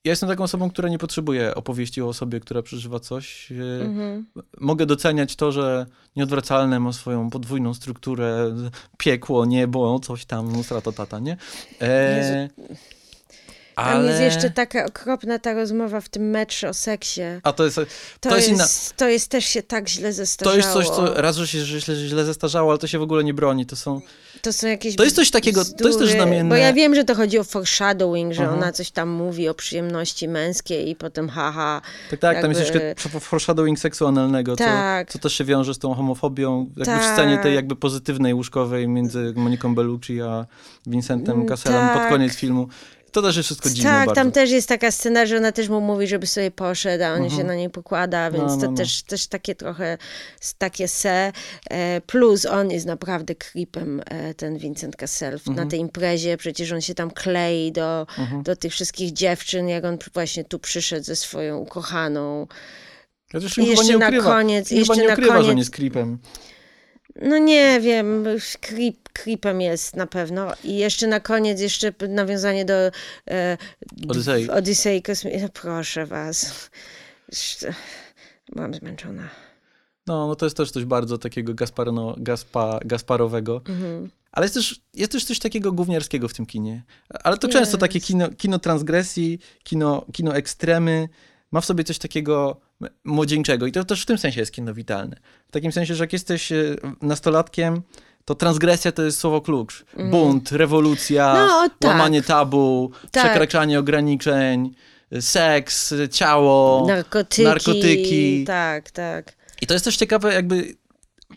Ja 0.06 0.10
jestem 0.12 0.30
taką 0.30 0.44
osobą, 0.44 0.70
która 0.70 0.90
nie 0.90 0.98
potrzebuje 0.98 1.56
opowieści 1.56 2.02
o 2.02 2.08
osobie, 2.08 2.40
która 2.40 2.62
przeżywa 2.62 3.00
coś. 3.00 3.52
E, 3.52 3.56
Mhm. 3.86 4.26
Mogę 4.60 4.86
doceniać 4.86 5.36
to, 5.36 5.52
że 5.52 5.86
nieodwracalne 6.16 6.80
ma 6.80 6.94
swoją 6.94 7.30
podwójną 7.30 7.74
strukturę, 7.74 8.56
piekło, 8.98 9.46
niebo, 9.46 10.00
coś 10.00 10.26
tam, 10.26 10.64
strata 10.64 10.92
tata, 10.92 11.20
nie? 11.20 11.38
E, 11.82 12.50
Tam 13.76 14.06
jest 14.06 14.22
jeszcze 14.22 14.50
taka 14.50 14.86
okropna 14.86 15.40
ta 15.40 15.54
rozmowa 15.54 16.02
w 16.02 16.10
tym 16.10 16.30
metrze 16.30 16.70
o 16.70 16.74
seksie. 16.74 17.22
A 17.44 17.54
to 17.54 17.66
jest, 17.66 17.76
To, 17.76 18.30
to 18.30 18.36
jest 18.36 18.50
inna... 18.50 18.66
to 18.98 19.08
jest 19.10 19.28
też 19.30 19.46
się 19.46 19.64
tak 19.64 19.90
źle 19.90 20.10
To 20.10 20.14
zestarzało. 20.16 20.58
jest 20.58 20.74
coś, 20.74 20.88
co 20.88 21.14
raz, 21.22 21.36
że 21.36 21.48
się 21.48 21.60
że 21.66 21.82
źle, 21.82 21.96
źle 21.96 22.26
zestarzało, 22.26 22.72
ale 22.72 22.80
to 22.80 22.88
się 22.88 23.00
w 23.00 23.02
ogóle 23.02 23.24
nie 23.24 23.34
broni. 23.34 23.66
To 23.66 23.76
są... 23.76 24.02
To 24.46 24.54
są 24.54 24.68
jakieś 24.68 24.96
To 24.96 25.04
jest 25.04 25.16
coś 25.16 25.32
takiego- 25.32 25.62
to 25.62 25.68
jest 25.70 25.78
też 25.80 25.90
bzdury, 25.92 26.12
znamienne. 26.12 26.50
Bo 26.50 26.56
ja 26.56 26.74
wiem, 26.74 26.96
że 26.96 27.04
to 27.04 27.16
chodzi 27.16 27.40
o 27.40 27.44
foreshadowing, 27.44 28.34
że 28.34 28.42
Mhm. 28.44 28.60
ona 28.64 28.72
coś 28.72 28.92
tam 28.92 29.10
mówi 29.10 29.50
o 29.50 29.54
przyjemności 29.54 30.28
męskiej 30.28 30.90
i 30.90 30.96
potem 30.96 31.30
haha. 31.30 31.82
Tak, 32.10 32.20
tak, 32.20 32.42
tam 32.42 32.52
jest 32.52 32.62
Jakby- 32.64 32.86
jeszcze 32.98 33.10
foreshadowing 33.20 33.80
seksu 33.80 34.08
analnego, 34.08 34.56
Tak. 34.56 35.08
co, 35.08 35.14
co 35.14 35.20
też 35.24 35.34
się 35.34 35.44
wiąże 35.44 35.74
z 35.74 35.80
tą 35.80 35.94
homofobią, 35.94 36.60
jakby 36.78 36.84
w 36.84 36.86
Tak. 36.86 37.14
scenie 37.14 37.38
tej 37.38 37.56
jakby 37.56 37.76
pozytywnej, 37.76 38.34
łóżkowej 38.34 38.88
między 38.88 39.34
Moniką 39.36 39.76
Bellucci 39.76 40.22
a 40.22 40.46
Vincentem 40.88 41.36
Mm, 41.36 41.48
Cassellem 41.48 41.88
pod 41.88 41.98
tak. 41.98 42.10
koniec 42.10 42.36
filmu. 42.36 42.68
To 43.16 43.22
też 43.22 43.36
jest 43.38 43.48
wszystko 43.48 43.70
dziwne 43.70 43.84
tak, 43.92 44.06
bardzo. 44.06 44.22
tam 44.22 44.32
też 44.32 44.52
jest 44.52 44.70
taka 44.70 44.92
scena, 44.92 45.26
że 45.26 45.38
ona 45.38 45.52
też 45.52 45.70
mu 45.70 45.82
mówi, 45.82 46.08
żeby 46.08 46.28
sobie 46.28 46.52
poszedł, 46.52 47.04
a 47.04 47.08
on 47.08 47.22
Mhm. 47.24 47.38
się 47.42 47.44
na 47.48 47.56
niej 47.56 47.70
pokłada, 47.70 48.32
więc 48.32 48.44
No, 48.50 48.56
no, 48.56 48.62
to 48.62 48.72
no. 48.72 48.78
Też, 48.78 49.04
też 49.04 49.28
takie 49.28 49.56
trochę 49.56 49.98
takie 50.58 50.88
se. 50.88 51.32
E, 51.70 52.02
plus 52.02 52.46
on 52.46 52.72
jest 52.72 52.86
naprawdę 52.86 53.36
creepem, 53.36 54.02
e, 54.06 54.34
ten 54.34 54.58
Vincent 54.58 54.96
Cassel, 54.96 55.34
Mhm. 55.34 55.56
na 55.58 55.66
tej 55.66 55.80
imprezie. 55.80 56.38
Przecież 56.38 56.72
on 56.72 56.82
się 56.82 56.96
tam 56.96 57.12
klei 57.12 57.72
do, 57.72 58.08
do 58.44 58.56
tych 58.56 58.72
wszystkich 58.74 59.14
dziewczyn, 59.14 59.68
jak 59.70 59.86
on 59.86 59.98
właśnie 60.14 60.44
tu 60.44 60.60
przyszedł 60.60 61.06
ze 61.06 61.16
swoją 61.16 61.58
ukochaną. 61.58 62.48
Chociaż 63.32 63.58
I 63.58 63.66
jeszcze 63.66 63.86
nie 63.86 63.98
na 63.98 64.08
ukrywa, 64.08 64.30
koniec- 64.42 64.72
jeszcze 64.76 64.96
nie 64.98 65.08
na 65.08 65.14
ukrywa, 65.14 65.34
że 65.34 65.40
koniec- 65.40 65.52
on 65.52 65.58
jest 65.58 65.72
creepem. 65.72 66.18
No 67.22 67.38
nie 67.38 67.80
wiem, 67.82 68.26
creep, 68.62 69.10
creepem 69.14 69.62
jest 69.62 69.96
na 69.96 70.08
pewno. 70.08 70.52
I 70.64 70.78
jeszcze 70.78 71.08
na 71.08 71.20
koniec, 71.20 71.62
jeszcze 71.62 71.94
nawiązanie 72.10 72.66
do 72.66 72.92
e, 73.28 73.58
Odysei. 74.08 74.50
Odysei 74.50 75.02
Kosmicznej. 75.02 75.42
No 75.42 75.50
proszę 75.50 76.06
was. 76.06 76.70
Byłam 78.54 78.74
zmęczona. 78.74 79.30
No, 80.08 80.28
no 80.28 80.36
to 80.36 80.46
jest 80.46 80.58
też 80.58 80.72
coś 80.72 80.86
bardzo 80.86 81.18
takiego 81.18 81.54
Gasparno, 81.54 82.16
Gaspa, 82.18 82.80
Gasparowego. 82.86 83.62
Mhm. 83.70 84.10
Ale 84.32 84.46
jest 84.46 84.54
też, 84.54 84.82
jest 84.94 85.12
też 85.12 85.26
coś 85.26 85.40
takiego 85.40 85.72
gówniarskiego 85.72 86.28
w 86.28 86.34
tym 86.34 86.46
kinie. 86.46 86.84
Ale 87.24 87.38
to 87.38 87.48
Jest. 87.48 87.60
często 87.60 87.78
takie 87.78 88.00
kino, 88.00 88.30
kino 88.30 88.60
transgresji, 88.60 89.40
kino, 89.64 90.06
kino 90.14 90.36
ekstremy, 90.36 91.10
ma 91.52 91.62
w 91.62 91.66
sobie 91.66 91.84
coś 91.84 91.98
takiego 91.98 92.62
młodzieńczego. 93.04 93.66
I 93.66 93.72
to 93.72 93.84
też 93.84 94.02
w 94.02 94.06
tym 94.06 94.18
sensie 94.18 94.40
jest 94.40 94.52
kino 94.52 94.74
witalne. 94.74 95.16
W 95.48 95.52
takim 95.52 95.72
sensie, 95.72 95.96
że 95.96 96.04
jak 96.04 96.14
jesteś 96.14 96.52
e, 96.52 96.76
nastolatkiem, 97.02 97.82
to 98.26 98.36
transgresja 98.36 98.92
to 98.92 99.04
jest 99.04 99.20
słowo 99.20 99.42
klucz. 99.42 99.86
Bunt, 100.12 100.52
rewolucja. 100.52 101.34
No, 101.34 101.70
tak. 101.80 101.92
łamanie 101.92 102.22
tabu, 102.22 102.92
Tak. 103.12 103.24
przekraczanie 103.24 103.80
ograniczeń, 103.80 104.76
e, 105.12 105.22
seks, 105.22 105.94
ciało, 106.12 106.86
Narkotyki. 106.88 107.44
narkotyki. 107.44 108.44
Tak, 108.44 108.92
tak. 108.92 109.34
I 109.62 109.68
to 109.68 109.74
jest 109.74 109.86
też 109.86 109.98
ciekawe, 109.98 110.34
jakby 110.34 110.76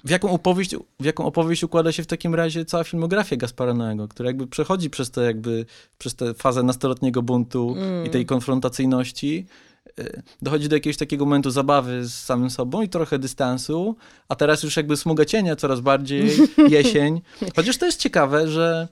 w 0.05 0.11
jaką 0.11 0.30
opowieść, 0.30 0.76
w 1.01 1.05
jaką 1.05 1.26
opowieść 1.26 1.64
układa 1.64 1.93
się 1.93 2.03
w 2.03 2.07
takim 2.07 2.34
razie 2.34 2.64
cała 2.64 2.84
filmografia 2.84 3.36
Gaspara 3.36 3.74
Noego, 3.74 4.09
która 4.09 4.26
jakby 4.28 4.47
przechodzi 4.47 4.91
przez 4.91 5.11
tę 5.11 5.24
jakby, 5.24 5.66
przez 5.99 6.14
tę 6.14 6.34
fazę 6.34 6.62
nastoletniego 6.62 7.22
buntu 7.22 7.76
i 8.07 8.11
tej 8.11 8.26
konfrontacyjności. 8.26 9.47
Y, 9.99 10.22
Dochodzi 10.42 10.68
do 10.68 10.76
jakiegoś 10.76 10.96
takiego 10.96 11.24
momentu 11.24 11.51
zabawy 11.51 12.05
z 12.05 12.14
samym 12.14 12.51
sobą 12.51 12.82
i 12.82 12.88
trochę 12.88 13.18
dystansu, 13.18 13.96
a 14.28 14.34
teraz 14.36 14.62
już 14.62 14.76
jakby 14.76 14.96
smuga 14.96 15.24
cienia 15.24 15.57
coraz 15.57 15.80
bardziej, 15.80 16.30
jesień. 16.68 17.20
Chociaż 17.57 17.76
to 17.76 17.86
jest 17.86 18.01
ciekawe, 18.01 18.49
że 18.49 18.88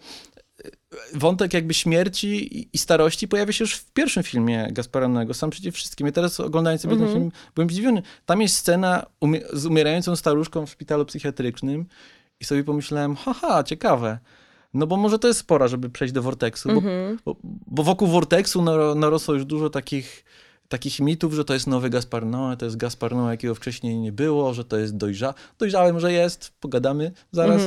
y, 0.66 0.70
wątek 1.14 1.54
jakby 1.54 1.74
śmierci 1.74 2.58
i- 2.72 2.78
starości 2.78 3.28
pojawia 3.28 3.52
się 3.52 3.64
już 3.64 3.74
w 3.74 3.92
pierwszym 3.92 4.22
filmie 4.22 4.68
Gaspara 4.72 5.08
Noego, 5.08 5.34
sam 5.34 5.50
przeciw 5.50 5.74
wszystkim. 5.74 6.06
Ja 6.06 6.12
teraz 6.12 6.40
oglądając 6.40 6.82
sobie 6.82 6.96
ten 6.96 7.08
film, 7.12 7.32
byłem 7.54 7.70
zdziwiony. 7.70 8.02
Tam 8.26 8.42
jest 8.42 8.56
scena 8.56 9.06
umie- 9.20 9.42
z 9.52 9.66
umierającą 9.66 10.16
staruszką 10.16 10.66
w 10.66 10.70
szpitalu 10.70 11.04
psychiatrycznym 11.04 11.86
i 12.40 12.44
sobie 12.44 12.64
pomyślałem, 12.64 13.16
haha, 13.16 13.64
ciekawe. 13.64 14.18
No 14.74 14.86
bo 14.86 14.96
może 14.96 15.18
to 15.18 15.28
jest 15.28 15.40
spora, 15.40 15.68
żeby 15.68 15.90
przejść 15.90 16.14
do 16.14 16.22
Vortexu, 16.22 16.68
bo, 16.68 16.80
bo, 17.24 17.36
bo 17.66 17.82
wokół 17.82 18.08
Vortexu 18.08 18.62
nar- 18.62 18.96
narosło 18.96 19.34
już 19.34 19.44
dużo 19.44 19.70
takich, 19.70 20.24
takich 20.68 21.00
mitów, 21.00 21.34
że 21.34 21.44
to 21.44 21.54
jest 21.54 21.66
nowy 21.66 21.90
Gaspar 21.90 22.26
Noe, 22.26 22.56
to 22.56 22.64
jest 22.64 22.76
Gaspar 22.76 23.14
Noe, 23.14 23.30
jakiego 23.30 23.54
wcześniej 23.54 23.98
nie 23.98 24.12
było, 24.12 24.54
że 24.54 24.64
to 24.64 24.76
jest 24.76 24.96
dojrza... 24.96 25.34
dojrzałym, 25.58 26.00
że 26.00 26.12
jest, 26.12 26.52
pogadamy 26.60 27.12
zaraz, 27.32 27.62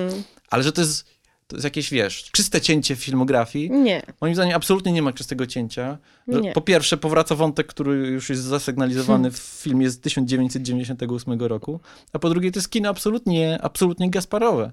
ale 0.50 0.64
że 0.64 0.72
to 0.72 0.82
jest, 0.82 1.06
to 1.47 1.56
jest 1.56 1.64
jakieś, 1.64 1.89
wiesz, 1.89 2.30
czyste 2.32 2.62
cięcie 2.62 2.95
w 2.95 3.00
filmografii. 3.00 3.72
Nie. 3.72 4.02
Moim 4.22 4.36
zdaniem 4.36 4.56
absolutnie 4.56 4.91
nie 4.91 5.02
ma 5.02 5.14
czystego 5.14 5.47
cięcia. 5.47 5.97
Że 6.28 6.41
Nie. 6.41 6.52
Po 6.52 6.62
pierwsze 6.62 6.97
powraca 6.97 7.36
wątek, 7.36 7.68
który 7.68 7.95
już 7.95 8.30
jest 8.30 8.41
zasygnalizowany 8.41 9.32
w 9.32 9.38
filmie 9.38 9.89
z 9.89 10.00
1998 10.00 11.39
roku, 11.41 11.80
a 12.14 12.20
po 12.20 12.30
drugie 12.30 12.52
to 12.52 12.60
jest 12.60 12.70
kino 12.70 12.89
absolutnie, 12.89 13.60
absolutnie 13.62 14.10
Gasparowe. 14.10 14.72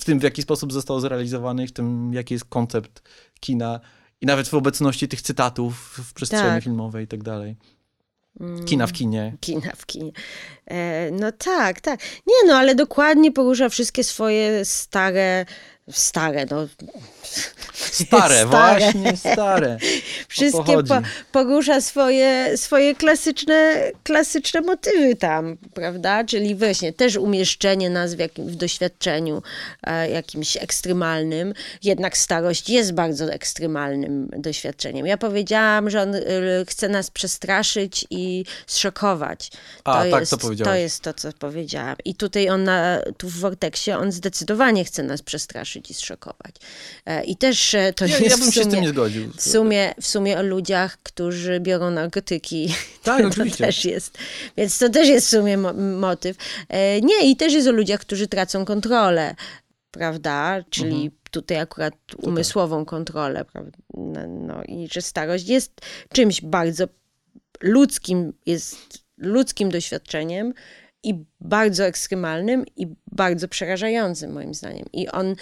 W 0.00 0.04
tym, 0.04 0.18
w 0.18 0.22
jaki 0.22 0.42
sposób 0.42 0.72
został 0.72 1.00
zrealizowany 1.00 1.64
i 1.64 1.66
w 1.66 1.72
tym, 1.72 2.14
jaki 2.14 2.34
jest 2.34 2.44
koncept 2.44 3.02
kina 3.40 3.80
i 4.20 4.26
nawet 4.26 4.48
w 4.48 4.54
obecności 4.54 5.08
tych 5.08 5.22
cytatów 5.22 5.98
w 6.08 6.12
przestrzeni 6.12 6.44
Tak. 6.44 6.64
filmowej 6.64 7.04
i 7.04 7.08
tak 7.08 7.22
dalej. 7.22 7.56
Kina 8.66 8.86
w 8.86 8.92
kinie. 8.92 9.36
Kina 9.40 9.72
w 9.76 9.86
kinie. 9.86 10.12
E, 10.66 11.10
no 11.10 11.32
tak, 11.32 11.80
tak. 11.80 12.00
Nie 12.26 12.48
no, 12.48 12.56
ale 12.56 12.74
dokładnie 12.74 13.32
porusza 13.32 13.68
wszystkie 13.68 14.04
swoje 14.04 14.64
stare, 14.64 15.46
stare, 15.90 16.46
no 16.50 16.68
Stare, 17.72 18.34
Stare. 18.46 18.46
właśnie 18.46 19.16
stare. 19.16 19.78
wszystkie 20.28 20.82
po, 20.82 21.00
porusza 21.32 21.80
swoje, 21.80 22.56
swoje 22.56 22.94
klasyczne, 22.94 23.90
klasyczne 24.02 24.60
motywy 24.60 25.16
tam, 25.16 25.56
prawda? 25.74 26.24
Czyli 26.24 26.54
właśnie 26.54 26.92
też 26.92 27.16
umieszczenie 27.16 27.90
nas 27.90 28.14
w, 28.14 28.18
jakim, 28.18 28.46
w 28.46 28.56
doświadczeniu 28.56 29.42
e, 29.82 30.10
jakimś 30.10 30.56
ekstremalnym. 30.56 31.54
Jednak 31.82 32.16
starość 32.16 32.70
jest 32.70 32.92
bardzo 32.92 33.32
ekstremalnym 33.32 34.30
doświadczeniem. 34.36 35.06
Ja 35.06 35.16
powiedziałam, 35.16 35.90
że 35.90 36.02
on 36.02 36.14
y, 36.14 36.24
chce 36.68 36.88
nas 36.88 37.10
przestraszyć 37.10 38.06
i 38.10 38.44
zszokować. 38.66 39.50
To 39.84 39.92
A, 39.92 40.04
tak, 40.10 40.20
jest, 40.20 40.30
to 40.30 40.38
powiedziałeś. 40.38 40.76
To 40.76 40.82
jest 40.82 41.00
to, 41.02 41.14
co 41.14 41.32
powiedziałam. 41.38 41.96
I 42.04 42.14
tutaj 42.14 42.48
on 42.48 42.64
na, 42.64 42.98
tu 43.16 43.28
w 43.28 43.38
Vortexie 43.38 43.98
on 43.98 44.12
zdecydowanie 44.12 44.84
chce 44.84 45.02
nas 45.02 45.22
przestraszyć 45.22 45.77
i 45.90 45.94
zszokować. 45.94 46.54
E, 47.06 47.24
I 47.24 47.36
też 47.36 47.74
e, 47.74 47.92
to 47.92 48.06
Ja, 48.06 48.18
jest 48.18 48.30
ja 48.30 48.36
bym 48.44 48.52
się 48.52 48.60
z 48.60 48.64
sumie, 48.64 48.74
tym 48.74 48.82
nie 48.82 48.88
zgodził. 48.88 49.32
w 49.36 49.42
sumie, 49.42 49.94
w 50.00 50.06
sumie 50.06 50.38
o 50.38 50.42
ludziach, 50.42 50.98
którzy 51.02 51.60
biorą 51.60 51.90
narkotyki. 51.90 52.68
Tak, 53.02 53.22
to 53.22 53.28
oczywiście. 53.28 53.64
też 53.66 53.84
jest. 53.84 54.18
Więc 54.56 54.78
to 54.78 54.88
też 54.88 55.08
jest 55.08 55.26
w 55.26 55.30
sumie 55.30 55.56
mo- 55.58 55.72
motyw. 55.98 56.36
E, 56.68 57.00
Nie, 57.00 57.30
i 57.30 57.36
też 57.36 57.52
jest 57.52 57.68
o 57.68 57.72
ludziach, 57.72 58.00
którzy 58.00 58.28
tracą 58.28 58.64
kontrolę, 58.64 59.34
prawda? 59.90 60.64
Czyli 60.70 60.90
Mhm. 60.94 61.10
tutaj 61.30 61.58
akurat 61.58 61.94
umysłową 62.22 62.84
kontrolę, 62.84 63.44
prawda? 63.44 63.78
No, 63.94 64.20
no 64.26 64.62
i 64.64 64.88
że 64.92 65.02
starość 65.02 65.48
jest 65.48 65.72
czymś 66.12 66.40
bardzo 66.40 66.84
ludzkim, 67.60 68.32
jest 68.46 68.76
ludzkim 69.18 69.70
doświadczeniem 69.70 70.54
i 71.02 71.24
bardzo 71.40 71.84
ekstremalnym 71.84 72.64
i 72.76 72.86
bardzo 73.12 73.48
przerażającym 73.48 74.32
moim 74.32 74.54
zdaniem. 74.54 74.86
I 74.92 75.08
on, 75.08 75.34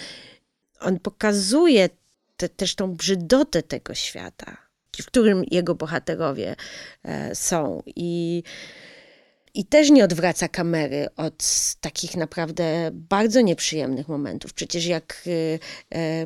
on 0.79 0.99
pokazuje 0.99 1.89
te, 2.37 2.49
też 2.49 2.75
tą 2.75 2.95
brzydotę 2.95 3.63
tego 3.63 3.93
świata, 3.93 4.57
w 5.01 5.05
którym 5.05 5.43
jego 5.51 5.75
bohaterowie 5.75 6.55
e, 7.03 7.35
są. 7.35 7.83
I, 7.95 8.43
I 9.53 9.65
też 9.65 9.89
nie 9.89 10.03
odwraca 10.03 10.47
kamery 10.47 11.07
od 11.15 11.43
takich 11.81 12.15
naprawdę 12.15 12.89
bardzo 12.93 13.41
nieprzyjemnych 13.41 14.07
momentów. 14.07 14.53
Przecież 14.53 14.85
jak 14.85 15.23
e, 15.91 15.97
e, 15.97 16.25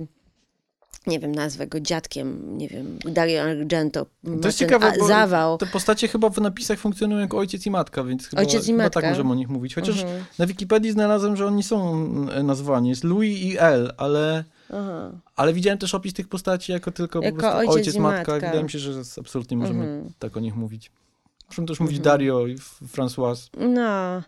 nie 1.08 1.20
wiem, 1.20 1.32
nazwę 1.36 1.68
go 1.68 1.80
dziadkiem, 1.80 2.58
nie 2.58 2.68
wiem, 2.68 3.00
Dario 3.06 3.42
Argento, 3.44 4.06
To 4.42 4.48
jest 4.48 4.58
ciekawe, 4.58 4.94
bo 5.00 5.08
zawał. 5.08 5.58
te 5.58 5.66
postacie 5.66 6.08
chyba 6.08 6.30
w 6.30 6.38
napisach 6.42 6.80
funkcjonują 6.80 7.20
jako 7.22 7.38
ojciec 7.38 7.66
i 7.66 7.72
matka, 7.72 8.04
więc 8.04 8.28
chyba, 8.28 8.42
Ojciec 8.42 8.64
i 8.64 8.72
chyba 8.72 8.84
matka. 8.84 9.02
tak 9.02 9.10
możemy 9.10 9.32
o 9.32 9.36
nich 9.36 9.50
mówić. 9.50 9.76
Chociaż 9.76 10.02
Mhm. 10.02 10.24
na 10.40 10.46
Wikipedii 10.46 10.92
znalazłem, 10.92 11.36
że 11.38 11.46
oni 11.48 11.64
są 11.64 11.94
mm, 11.94 12.46
nazwani. 12.48 12.90
Jest 12.90 13.04
Louis 13.04 13.40
i 13.42 13.58
El, 13.60 13.94
ale, 13.98 14.44
Aha. 14.74 15.12
ale 15.36 15.54
widziałem 15.54 15.80
też 15.80 15.96
opis 15.96 16.14
tych 16.14 16.28
postaci 16.28 16.72
jako 16.72 16.92
tylko 16.92 17.22
Jako 17.22 17.36
po 17.36 17.42
prostu 17.42 17.58
ojciec 17.60 17.76
ojciec, 17.76 17.96
i 17.96 18.00
matka. 18.00 18.32
matka. 18.32 18.48
Wydaje 18.48 18.64
mi 18.64 18.70
się, 18.70 18.80
że 18.80 18.92
absolutnie 19.20 19.58
możemy 19.58 19.84
Mhm. 19.84 20.14
tak 20.20 20.38
o 20.38 20.40
nich 20.40 20.56
mówić. 20.56 20.92
Możemy 21.50 21.68
też 21.68 21.80
mówić 21.80 22.00
Dario 22.00 22.48
i 22.48 22.54
F- 22.54 22.80
François. 22.96 23.50
No. 23.58 24.22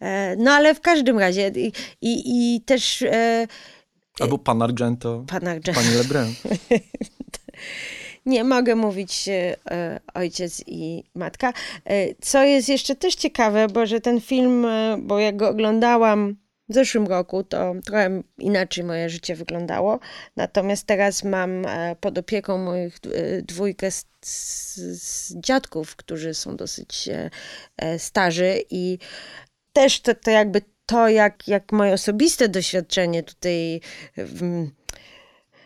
E, 0.00 0.36
No 0.36 0.50
ale 0.50 0.74
w 0.74 0.80
każdym 0.80 1.18
razie 1.18 1.52
i, 1.56 1.72
i, 2.02 2.22
i 2.56 2.60
też 2.60 3.02
e, 3.02 3.46
Albo 4.20 4.38
pan 4.38 4.62
Argento, 4.62 5.24
pan 5.28 5.48
Argento. 5.48 5.80
pani 5.80 5.94
Lebrun. 5.94 6.34
Nie 8.26 8.44
mogę 8.44 8.76
mówić 8.76 9.28
e, 9.28 10.00
ojciec 10.14 10.62
i 10.66 11.04
matka. 11.14 11.52
E, 11.84 12.14
co 12.14 12.44
jest 12.44 12.68
jeszcze 12.68 12.96
też 12.96 13.14
ciekawe, 13.14 13.66
bo 13.68 13.86
że 13.86 14.00
ten 14.00 14.20
film, 14.20 14.64
e, 14.64 14.96
bo 15.02 15.18
jak 15.18 15.36
go 15.36 15.48
oglądałam 15.48 16.36
w 16.68 16.74
zeszłym 16.74 17.06
roku, 17.06 17.44
to 17.44 17.74
trochę 17.84 18.22
inaczej 18.38 18.84
moje 18.84 19.10
życie 19.10 19.34
wyglądało. 19.34 19.98
Natomiast 20.36 20.86
teraz 20.86 21.24
mam 21.24 21.66
pod 22.00 22.18
opieką 22.18 22.58
moich 22.58 22.98
dwójkę 23.42 23.90
z, 23.90 24.06
z, 24.22 25.34
dziadków, 25.36 25.96
którzy 25.96 26.34
są 26.34 26.56
dosyć 26.56 27.08
starzy 27.98 28.62
i 28.70 28.98
też 29.72 30.00
to, 30.00 30.14
to 30.14 30.30
jakby 30.30 30.62
to, 30.92 31.08
jak, 31.08 31.48
jak 31.48 31.72
moje 31.72 31.92
osobiste 31.92 32.48
doświadczenie 32.48 33.22
tutaj 33.22 33.80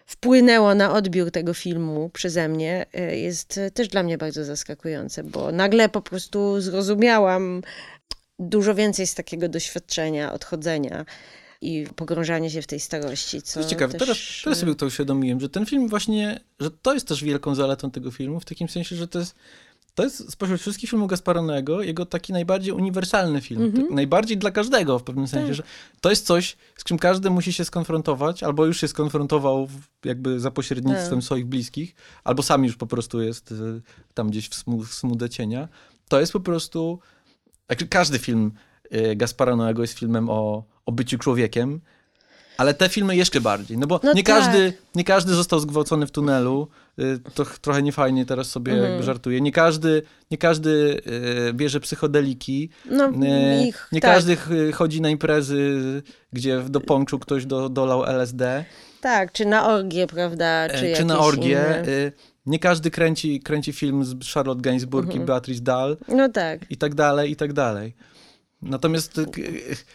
wpłynęło 0.07 0.75
na 0.75 0.93
odbiór 0.93 1.31
tego 1.31 1.55
filmu 1.55 2.11
przeze 2.13 2.49
mnie, 2.49 2.87
e, 2.95 3.17
jest 3.17 3.59
e, 3.59 3.71
też 3.71 3.89
dla 3.89 4.03
mnie 4.03 4.19
bardzo 4.19 4.45
zaskakujące, 4.45 5.25
bo 5.25 5.53
nagle 5.53 5.89
po 5.89 6.03
prostu 6.03 6.61
zrozumiałam 6.61 7.63
dużo 8.39 8.75
więcej 8.75 9.07
z 9.07 9.15
takiego 9.15 9.49
doświadczenia, 9.49 10.33
odchodzenia 10.33 11.05
i 11.61 11.87
pogrążania 11.97 12.51
się 12.51 12.63
w 12.63 12.67
tej 12.67 12.81
starości. 12.81 13.43
Co 13.43 13.55
To 13.55 13.61
jest 13.61 13.71
ciekawe. 13.71 13.93
też, 13.93 14.01
Teraz, 14.01 14.19
teraz 14.45 14.59
sobie 14.59 14.75
to 14.75 14.87
uświadomiłem, 14.87 15.41
że 15.41 15.49
ten 15.49 15.67
film 15.67 15.89
właśnie, 15.89 16.41
że 16.61 16.71
to 16.71 16.95
jest 16.95 17.09
też 17.09 17.25
wielką 17.25 17.55
zaletą 17.55 17.91
tego 17.91 18.11
filmu, 18.11 18.41
w 18.41 18.45
takim 18.45 18.69
sensie, 18.69 18.97
że 18.97 19.09
to 19.09 19.19
jest 19.19 19.35
to 19.97 20.05
jest 20.05 20.33
spośród 20.33 20.61
wszystkich 20.61 20.91
filmów 20.91 21.09
Gasparonego 21.09 21.83
jego 21.83 22.07
taki 22.07 22.33
najbardziej 22.33 22.73
uniwersalny 22.73 23.41
film. 23.41 23.63
Mhm. 23.63 23.87
Tak, 23.87 23.95
najbardziej 23.95 24.39
dla 24.39 24.51
każdego 24.51 24.99
w 24.99 25.03
pewnym 25.03 25.29
sensie, 25.29 25.47
Tak. 25.47 25.55
że 25.55 25.63
to 26.01 26.11
jest 26.11 26.27
coś, 26.27 26.57
z 26.77 26.85
czym 26.85 26.99
każdy 26.99 27.31
musi 27.31 27.53
się 27.53 27.65
skonfrontować, 27.65 28.43
albo 28.43 28.67
już 28.67 28.81
się 28.81 28.89
skonfrontował 28.89 29.69
jakby 30.05 30.41
za 30.41 30.51
pośrednictwem 30.51 31.19
Tak. 31.19 31.25
swoich 31.25 31.47
bliskich, 31.47 31.95
albo 32.25 32.43
sam 32.43 32.65
już 32.65 32.77
po 32.77 32.87
prostu 32.87 33.23
jest 33.23 33.53
y, 33.53 33.83
tam 34.15 34.31
gdzieś 34.31 34.49
w, 34.49 34.55
smu, 34.55 34.81
w 34.83 34.95
smude 34.95 35.31
cienia. 35.31 35.69
To 36.09 36.21
jest 36.21 36.33
po 36.33 36.41
prostu... 36.41 36.99
Jakby 37.69 37.87
każdy 37.87 38.19
film 38.19 38.53
y, 38.95 39.17
Gasparanoego 39.17 39.83
jest 39.83 39.99
filmem 39.99 40.31
o, 40.31 40.65
o 40.87 40.93
byciu 40.93 41.19
człowiekiem, 41.19 41.81
ale 42.57 42.75
te 42.75 42.89
filmy 42.89 43.17
jeszcze 43.17 43.41
bardziej, 43.41 43.79
no 43.79 43.87
bo 43.87 44.01
No 44.03 44.13
nie, 44.13 44.23
tak. 44.23 44.37
każdy, 44.37 44.73
nie 44.95 45.05
każdy 45.05 45.35
został 45.35 45.61
zgwałcony 45.61 46.07
w 46.07 46.11
tunelu, 46.11 46.69
y, 46.99 47.19
to 47.35 47.45
ch- 47.45 47.59
trochę 47.59 47.83
niefajnie 47.83 48.27
teraz 48.27 48.49
sobie 48.51 48.73
Mhm. 48.73 48.91
jakby 48.91 49.05
żartuję. 49.07 49.41
Nie 49.41 49.53
każdy, 49.53 50.03
nie 50.31 50.39
każdy 50.39 51.01
y, 51.49 51.53
bierze 51.53 51.81
psychodeliki, 51.81 52.71
No, 52.91 53.09
y, 53.09 53.67
ich, 53.69 53.89
nie 53.93 54.01
tak, 54.01 54.15
każdy 54.15 54.37
ch- 54.37 54.49
chodzi 54.75 55.01
na 55.01 55.11
imprezy, 55.11 56.03
gdzie 56.33 56.63
do 56.69 56.81
ponczu 56.81 57.19
ktoś 57.19 57.47
do, 57.47 57.69
dolał 57.69 58.05
LSD, 58.05 58.65
Tak, 59.01 59.33
czy 59.33 59.45
na 59.47 59.69
orgię, 59.69 60.07
prawda? 60.07 60.69
Czy, 60.69 60.93
e, 60.93 60.97
czy 60.97 61.05
na 61.05 61.15
jakieś 61.15 61.29
orgię. 61.29 61.65
Inne. 61.83 62.13
Nie 62.47 62.59
każdy 62.59 62.91
kręci, 62.91 63.41
kręci 63.41 63.73
film 63.73 64.05
z 64.05 64.33
Charlotte 64.35 64.61
Gainsbourg 64.63 65.07
Mhm. 65.07 65.23
i 65.23 65.27
Beatrice 65.27 65.61
Dahl 65.63 65.97
No 66.09 66.29
tak, 66.29 66.71
i 66.71 66.77
tak 66.77 66.95
dalej, 66.95 67.31
i 67.31 67.37
tak 67.37 67.53
dalej. 67.53 67.95
Natomiast 68.63 69.19
y, 69.19 69.27
k- 69.27 69.43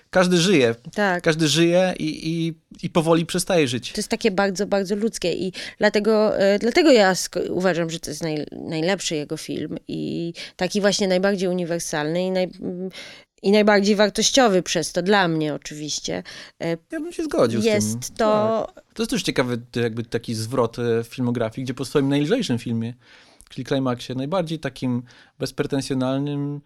każdy 0.09 0.38
żyje, 0.38 0.76
tak. 0.95 1.24
każdy 1.24 1.47
żyje 1.47 1.93
i, 1.99 2.30
i, 2.30 2.53
i 2.84 2.89
powoli 2.89 3.26
przestaje 3.26 3.68
żyć. 3.68 3.91
To 3.91 3.99
jest 3.99 4.09
takie 4.09 4.32
bardzo, 4.32 4.68
bardzo 4.68 4.95
ludzkie 4.95 5.34
i 5.34 5.53
dlatego, 5.78 6.39
e, 6.39 6.59
dlatego 6.59 6.91
ja 6.91 7.14
uważam, 7.49 7.89
że 7.89 7.99
to 7.99 8.09
jest 8.09 8.24
naj, 8.24 8.45
najlepszy 8.51 9.16
jego 9.16 9.38
film 9.38 9.78
i 9.88 10.34
taki 10.55 10.82
właśnie 10.82 11.07
najbardziej 11.07 11.49
uniwersalny 11.49 12.26
i, 12.26 12.32
naj, 12.32 12.49
i 13.41 13.51
najbardziej 13.51 13.95
wartościowy 13.95 14.64
przez 14.64 14.91
to, 14.91 15.01
dla 15.01 15.28
mnie 15.28 15.53
oczywiście. 15.53 16.24
Ja 16.91 16.99
bym 16.99 17.14
się 17.14 17.24
zgodził 17.24 17.62
z 17.62 17.64
tym. 17.64 17.74
Jest 17.74 18.16
to... 18.18 18.72
Tak. 18.76 18.84
To 18.93 19.03
jest 19.03 19.09
też 19.12 19.24
ciekawy 19.24 19.62
jakby 19.76 20.03
taki 20.03 20.36
zwrot 20.36 20.80
e, 20.80 21.03
w 21.03 21.07
filmografii, 21.07 21.66
gdzie 21.66 21.74
po 21.74 21.86
swoim 21.86 22.09
najlżejszym 22.09 22.59
filmie, 22.59 22.93
czyli 23.49 23.66
Climaxie, 23.66 24.16
najbardziej 24.16 24.59
takim 24.59 25.03
bezpretensjonalnym, 25.39 26.62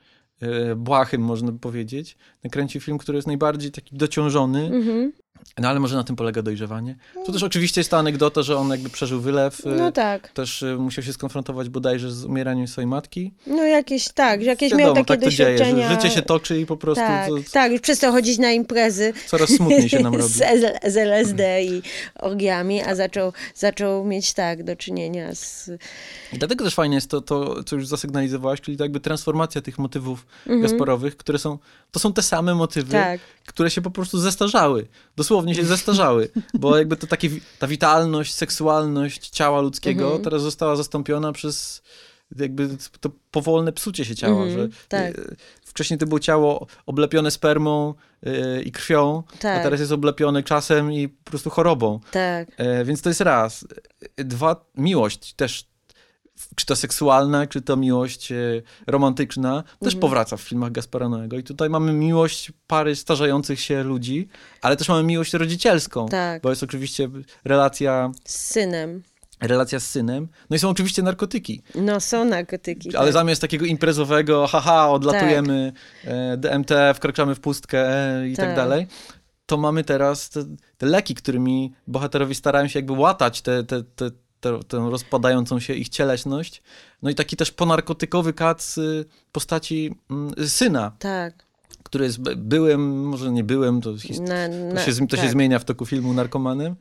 błahym 0.76 1.22
można 1.22 1.52
powiedzieć, 1.52 2.18
nakręcił 2.44 2.82
film, 2.82 2.98
który 2.98 3.16
jest 3.16 3.28
najbardziej 3.28 3.72
taki 3.72 3.98
dociążony, 3.98 4.66
Mhm. 4.74 5.12
No 5.58 5.70
ale 5.70 5.80
może 5.80 5.96
na 5.96 6.04
tym 6.04 6.16
polega 6.16 6.42
dojrzewanie. 6.42 6.96
To 7.26 7.32
też 7.32 7.44
oczywiście 7.44 7.82
jest 7.82 7.92
ta 7.92 7.98
anegdota, 7.98 8.42
że 8.44 8.58
on 8.58 8.70
jakby 8.70 8.90
przeżył 8.90 9.22
wylew, 9.22 9.66
e, 9.66 9.70
No 9.70 9.92
tak. 9.92 10.28
też 10.28 10.64
e, 10.64 10.76
musiał 10.76 11.04
się 11.04 11.14
skonfrontować 11.14 11.70
bodajże 11.70 12.12
z 12.12 12.26
umieraniem 12.26 12.68
swojej 12.68 12.88
matki. 12.88 13.34
No 13.48 13.64
jakieś, 13.64 14.10
tak, 14.10 14.42
że 14.44 14.50
jakieś 14.50 14.72
Wiadomo, 14.72 14.86
miał 14.86 14.96
takie 14.96 15.08
tak 15.08 15.20
to 15.24 15.30
dzieje, 15.30 15.50
doświadczenia. 15.58 15.90
że 15.90 15.96
życie 15.96 16.10
się 16.16 16.22
toczy 16.22 16.60
i 16.60 16.66
po 16.66 16.78
prostu 16.78 17.04
tak, 17.06 17.28
to, 17.30 17.36
tak, 17.52 17.72
już 17.72 17.82
przestał 17.82 18.12
chodzić 18.12 18.38
na 18.38 18.52
imprezy 18.52 19.14
coraz 19.28 19.50
smutniej 19.50 19.90
się 19.90 20.00
nam 20.00 20.16
robi. 20.22 20.30
z, 20.34 20.38
z 20.94 20.98
LSD 20.98 21.64
i 21.64 21.82
orgiami, 22.20 22.82
a 22.84 22.96
zaczął, 22.96 23.34
zaczął 23.56 24.06
mieć 24.06 24.34
tak 24.34 24.64
do 24.64 24.76
czynienia 24.76 25.36
z... 25.36 25.70
I 26.34 26.38
dlatego 26.38 26.64
też 26.64 26.76
fajne 26.76 26.96
jest 26.96 27.10
to, 27.10 27.22
to, 27.22 27.64
co 27.64 27.76
już 27.76 27.88
zasygnalizowałaś, 27.88 28.62
czyli 28.62 28.78
to 28.78 28.84
jakby 28.84 29.00
transformacja 29.00 29.62
tych 29.62 29.80
motywów 29.80 30.26
Mhm. 30.48 31.12
Które 31.18 31.40
są, 31.40 31.58
to 31.92 32.00
są 32.00 32.14
te 32.14 32.22
same 32.22 32.56
motywy, 32.56 32.92
Tak. 32.92 33.20
Które 33.46 33.70
się 33.72 33.82
po 33.82 33.92
prostu 33.92 34.18
zestarzały. 34.20 34.88
Dosłownie 35.16 35.56
się 35.56 35.66
zestarzały, 35.66 36.30
bo 36.54 36.78
jakby 36.78 36.96
to 36.98 37.08
takie, 37.08 37.30
ta 37.60 37.68
witalność, 37.68 38.34
seksualność 38.34 39.30
ciała 39.30 39.62
ludzkiego 39.62 40.04
Mhm. 40.06 40.24
teraz 40.24 40.42
została 40.42 40.76
zastąpiona 40.76 41.32
przez 41.32 41.82
jakby 42.38 42.70
to 43.00 43.10
powolne 43.32 43.72
psucie 43.74 44.06
się 44.06 44.16
ciała, 44.16 44.44
Mhm, 44.44 44.72
że 44.72 44.78
tak. 44.88 45.20
e, 45.20 45.36
wcześniej 45.66 46.00
to 46.00 46.06
było 46.06 46.20
ciało 46.20 46.68
oblepione 46.86 47.32
spermą 47.32 47.94
e, 48.24 48.62
i 48.62 48.72
krwią, 48.72 49.24
a 49.28 49.38
Tak. 49.38 49.64
teraz 49.64 49.80
jest 49.80 49.92
oblepione 49.92 50.44
czasem 50.44 50.94
i 50.94 51.10
po 51.10 51.30
prostu 51.32 51.50
chorobą. 51.50 52.00
Tak, 52.12 52.48
E, 52.58 52.86
więc 52.86 53.02
to 53.02 53.10
jest 53.10 53.22
raz. 53.22 53.66
Dwa, 54.18 54.66
miłość 54.78 55.34
też. 55.34 55.66
Czy 56.56 56.66
to 56.66 56.76
seksualna, 56.76 57.48
czy 57.48 57.62
to 57.62 57.76
miłość 57.78 58.32
e, 58.32 58.36
romantyczna, 58.88 59.64
też 59.64 59.94
Mhm. 59.94 60.00
powraca 60.02 60.38
w 60.38 60.42
filmach 60.42 60.72
Gasparanoego. 60.72 61.38
I 61.38 61.44
tutaj 61.44 61.70
mamy 61.70 61.94
miłość 61.94 62.52
pary 62.68 62.96
starzejących 62.96 63.60
się 63.60 63.84
ludzi, 63.84 64.28
ale 64.62 64.78
też 64.78 64.90
mamy 64.90 65.04
miłość 65.04 65.34
rodzicielską, 65.34 66.08
tak. 66.08 66.42
bo 66.42 66.50
jest 66.50 66.64
oczywiście 66.64 67.10
relacja 67.46 68.12
Z 68.26 68.34
synem. 68.52 69.04
relacja 69.42 69.80
z 69.80 69.90
synem. 69.90 70.28
No 70.50 70.56
i 70.56 70.60
są 70.60 70.70
oczywiście 70.70 71.04
narkotyki. 71.04 71.62
No 71.76 72.00
są 72.00 72.26
narkotyki. 72.26 72.96
Ale 72.96 73.06
tak. 73.06 73.14
zamiast 73.14 73.42
takiego 73.42 73.66
imprezowego, 73.66 74.48
haha, 74.48 74.90
odlatujemy, 74.90 75.74
e, 76.04 76.38
DMT, 76.38 76.72
wkraczamy 76.96 77.36
w 77.36 77.40
pustkę 77.40 77.88
e, 78.20 78.28
i 78.30 78.36
tak, 78.36 78.46
Tak. 78.46 78.56
dalej, 78.56 78.88
to 79.46 79.58
mamy 79.58 79.84
teraz 79.84 80.30
te, 80.30 80.46
te 80.78 80.86
leki, 80.86 81.16
którymi 81.16 81.74
bohaterowie 81.88 82.36
starają 82.36 82.68
się 82.68 82.80
jakby 82.80 82.94
łatać 82.94 83.42
te, 83.42 83.64
te, 83.64 83.84
te, 83.84 84.12
tę 84.68 84.88
rozpadającą 84.90 85.60
się 85.60 85.74
ich 85.74 85.90
cieleśność. 85.90 86.62
No 87.02 87.10
i 87.10 87.16
taki 87.16 87.36
też 87.38 87.52
ponarkotykowy 87.52 88.34
kac 88.34 88.78
y, 88.78 89.06
postaci 89.32 89.96
mm, 90.12 90.34
syna, 90.48 90.92
Tak. 91.00 91.46
który 91.84 92.06
jest 92.06 92.20
by- 92.22 92.36
byłym, 92.36 93.08
może 93.08 93.32
nie 93.32 93.44
byłym, 93.44 93.82
to, 93.82 93.92
his- 93.94 94.20
Na, 94.22 94.48
to, 94.50 94.74
na, 94.76 94.82
się, 94.82 95.08
to 95.08 95.16
się 95.16 95.22
tak. 95.24 95.32
zmienia 95.32 95.60
w 95.60 95.66
toku 95.66 95.86
filmu 95.86 96.14
narkomanem. 96.14 96.76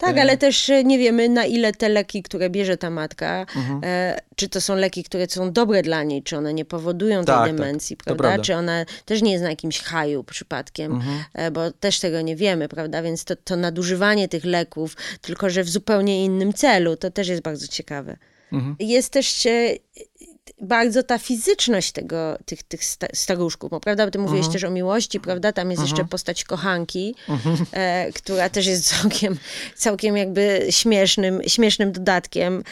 Tak, 0.00 0.18
ale 0.18 0.36
też 0.36 0.70
e, 0.70 0.84
nie 0.84 0.98
wiemy, 0.98 1.28
na 1.28 1.44
ile 1.44 1.72
te 1.72 1.88
leki, 1.88 2.22
które 2.22 2.50
bierze 2.50 2.76
ta 2.76 2.90
matka, 2.90 3.46
Mhm. 3.56 3.80
e, 3.84 4.18
czy 4.36 4.48
to 4.48 4.60
są 4.60 4.76
leki, 4.76 5.04
które 5.04 5.26
są 5.28 5.52
dobre 5.52 5.82
dla 5.82 6.02
niej, 6.02 6.22
czy 6.22 6.36
one 6.36 6.54
nie 6.54 6.64
powodują 6.64 7.16
tej 7.18 7.26
Tak, 7.26 7.46
tak, 7.48 7.56
demencji, 7.56 7.96
to 7.96 8.04
prawda? 8.04 8.22
prawda. 8.24 8.44
Czy 8.44 8.54
ona 8.54 8.84
też 9.04 9.22
nie 9.22 9.32
jest 9.32 9.44
na 9.44 9.50
jakimś 9.50 9.80
haju 9.80 10.24
przypadkiem, 10.24 10.92
Mhm. 10.92 11.24
e, 11.34 11.50
bo 11.50 11.70
też 11.70 12.00
tego 12.00 12.20
nie 12.20 12.36
wiemy, 12.36 12.68
prawda? 12.68 13.02
Więc 13.02 13.24
to, 13.24 13.36
to 13.36 13.56
nadużywanie 13.56 14.28
tych 14.28 14.44
leków, 14.44 14.96
tylko 15.20 15.50
że 15.50 15.64
w 15.64 15.68
zupełnie 15.70 16.24
innym 16.24 16.52
celu, 16.52 16.96
to 16.96 17.10
też 17.10 17.28
jest 17.28 17.42
bardzo 17.42 17.66
ciekawe. 17.66 18.16
Mhm. 18.52 18.76
Jest 18.78 19.12
też 19.12 19.46
e, 19.46 19.50
bardzo 20.60 21.02
ta 21.02 21.18
fizyczność 21.18 21.92
tego, 21.92 22.38
tych, 22.44 22.62
tych 22.62 22.84
sta- 22.84 23.06
staruszków, 23.14 23.70
bo 23.70 23.80
prawda, 23.80 24.10
ty 24.10 24.18
mówiłeś 24.18 24.40
Mhm. 24.46 24.52
też 24.52 24.64
o 24.64 24.70
miłości, 24.70 25.20
prawda, 25.20 25.52
tam 25.52 25.70
jest 25.70 25.82
jeszcze 25.82 26.04
postać 26.04 26.44
kochanki, 26.44 27.14
e, 27.72 28.12
która 28.12 28.48
też 28.48 28.66
jest 28.66 28.88
całkiem, 29.00 29.38
całkiem 29.76 30.16
jakby 30.16 30.66
śmiesznym, 30.70 31.40
śmiesznym 31.46 31.92
dodatkiem, 31.92 32.62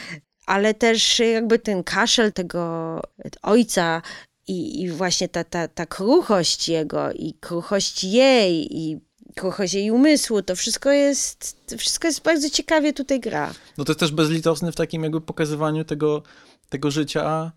ale 0.45 0.73
też 0.73 1.19
jakby 1.19 1.59
ten 1.59 1.83
kaszel 1.83 2.33
tego 2.33 3.01
ojca 3.41 4.01
i, 4.47 4.81
i 4.81 4.89
właśnie 4.91 5.29
ta, 5.29 5.43
ta, 5.43 5.67
ta 5.67 5.85
kruchość 5.85 6.69
jego 6.69 7.11
i 7.11 7.33
kruchość 7.33 8.03
jej 8.03 8.77
i 8.77 8.99
kruchość 9.35 9.73
jej 9.73 9.91
umysłu, 9.91 10.41
to 10.41 10.55
wszystko 10.55 10.91
jest, 10.91 11.67
to 11.67 11.77
wszystko 11.77 12.07
jest 12.07 12.21
bardzo 12.21 12.49
ciekawie 12.49 12.93
tutaj 12.93 13.19
gra. 13.19 13.53
No 13.77 13.85
to 13.85 13.91
jest 13.91 13.99
też 13.99 14.11
bezlitosny 14.11 14.71
w 14.71 14.75
takim 14.75 15.03
jakby 15.03 15.21
pokazywaniu 15.21 15.85
tego, 15.85 16.23
tego 16.69 16.91
życia 16.91 17.51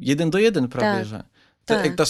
jeden 0.00 0.30
do 0.30 0.38
jeden 0.38 0.68
prawie, 0.68 0.98
Tak, 0.98 1.04
że. 1.06 1.22
Ta, 1.64 1.82
tak. 1.82 1.94
ta, 1.96 2.04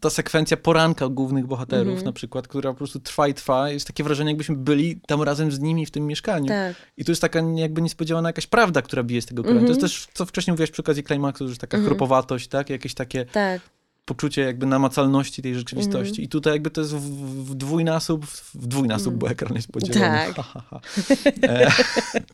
ta 0.00 0.10
sekwencja 0.10 0.56
poranka 0.56 1.08
głównych 1.08 1.46
bohaterów 1.46 1.88
Mhm. 1.88 2.04
na 2.04 2.12
przykład, 2.12 2.48
która 2.48 2.70
po 2.70 2.76
prostu 2.76 3.00
trwa 3.00 3.28
i 3.28 3.34
trwa, 3.34 3.70
jest 3.70 3.86
takie 3.86 4.04
wrażenie, 4.04 4.30
jakbyśmy 4.30 4.56
byli 4.56 5.00
tam 5.06 5.22
razem 5.22 5.52
z 5.52 5.60
nimi 5.60 5.86
w 5.86 5.90
tym 5.90 6.06
mieszkaniu. 6.06 6.46
Tak. 6.48 6.76
I 6.96 7.04
tu 7.04 7.12
jest 7.12 7.22
taka 7.22 7.40
jakby 7.54 7.82
niespodziewana 7.82 8.28
jakaś 8.28 8.46
prawda, 8.46 8.82
która 8.82 9.02
bije 9.02 9.22
z 9.22 9.26
tego 9.26 9.42
kraju. 9.42 9.60
To 9.60 9.66
jest 9.66 9.80
też, 9.80 10.08
co 10.14 10.26
wcześniej 10.26 10.52
mówiłaś 10.52 10.70
przy 10.70 10.82
okazji 10.82 11.02
klimaksu, 11.02 11.48
że 11.48 11.56
taka 11.56 11.78
chropowatość, 11.78 12.48
tak? 12.48 12.70
Jakieś 12.70 12.94
takie 12.94 13.24
Tak. 13.24 13.60
Poczucie 14.04 14.42
jakby 14.42 14.66
namacalności 14.66 15.42
tej 15.42 15.54
rzeczywistości. 15.54 16.08
Mhm. 16.10 16.24
I 16.24 16.28
tutaj 16.28 16.52
jakby 16.52 16.70
to 16.70 16.80
jest 16.80 16.94
w, 16.94 17.00
w 17.44 17.54
dwójnasób, 17.54 18.26
w 18.54 18.66
dwójnasób, 18.66 19.14
bo 19.14 19.30
ekran 19.30 19.54
jest 19.54 19.72
podzielony. 19.72 20.02
Tak. 20.26 20.34
Ha, 20.36 20.42
ha, 20.42 20.62
ha. 20.70 20.80
E, 21.42 21.72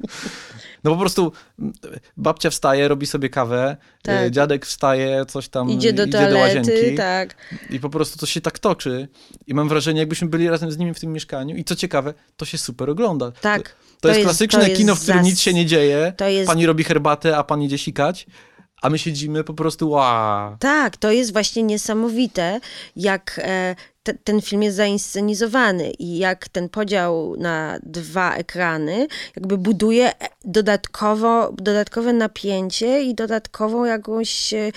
no 0.85 0.91
po 0.91 0.97
prostu 0.97 1.33
m, 1.59 1.73
babcia 2.17 2.51
wstaje, 2.51 2.89
robi 2.89 3.07
sobie 3.07 3.29
kawę, 3.29 3.77
Tak. 4.03 4.23
e, 4.27 4.31
dziadek 4.31 4.67
wstaje, 4.67 5.27
coś 5.27 5.49
tam 5.49 5.71
Idzie 5.71 5.93
do 5.93 6.07
do 6.07 6.13
toalety, 6.13 6.37
łazienki 6.59 6.97
tak. 6.97 7.37
i 7.71 7.81
po 7.81 7.91
prostu 7.91 8.19
to 8.19 8.27
się 8.27 8.41
tak 8.41 8.59
toczy 8.59 9.09
i 9.47 9.55
mam 9.55 9.69
wrażenie, 9.69 10.01
jakbyśmy 10.01 10.29
byli 10.29 10.49
razem 10.49 10.73
z 10.73 10.79
nimi 10.79 10.95
w 10.95 11.01
tym 11.01 11.13
mieszkaniu 11.13 11.57
i 11.57 11.65
co 11.65 11.77
ciekawe, 11.77 12.15
to 12.37 12.45
się 12.45 12.59
super 12.59 12.91
ogląda. 12.91 13.33
Tak. 13.33 13.69
To, 13.69 13.75
to, 14.01 14.09
jest, 14.09 14.21
klasyczne 14.21 14.61
to 14.61 14.67
jest 14.67 14.79
kino, 14.81 14.95
w 14.97 15.01
którym 15.01 15.21
zas- 15.21 15.27
nic 15.27 15.41
się 15.41 15.55
nie 15.55 15.67
dzieje, 15.67 16.13
To 16.17 16.29
jest 16.29 16.47
pani 16.47 16.67
robi 16.67 16.85
herbatę, 16.85 17.37
a 17.37 17.45
pan 17.45 17.63
idzie 17.63 17.79
sikać, 17.79 18.27
a 18.83 18.91
my 18.91 18.99
siedzimy 18.99 19.45
po 19.45 19.55
prostu 19.55 19.91
wow. 19.91 20.57
Tak, 20.59 20.97
to 20.97 21.11
jest 21.11 21.33
właśnie 21.33 21.63
niesamowite, 21.63 22.61
jak 22.97 23.41
e, 23.43 23.77
te, 24.03 24.15
ten 24.15 24.43
film 24.43 24.63
jest 24.63 24.77
zainscenizowany 24.77 25.91
i 25.91 26.19
jak 26.19 26.49
ten 26.49 26.69
podział 26.69 27.37
na 27.39 27.79
dwa 27.83 28.35
ekrany 28.35 29.07
jakby 29.37 29.59
buduje 29.59 30.09
e, 30.09 30.29
dodatkowo, 30.45 31.53
dodatkowe 31.53 32.13
napięcie 32.13 33.03
i 33.03 33.15
dodatkową 33.15 33.85
jakąś 33.85 34.55
e, 34.55 34.73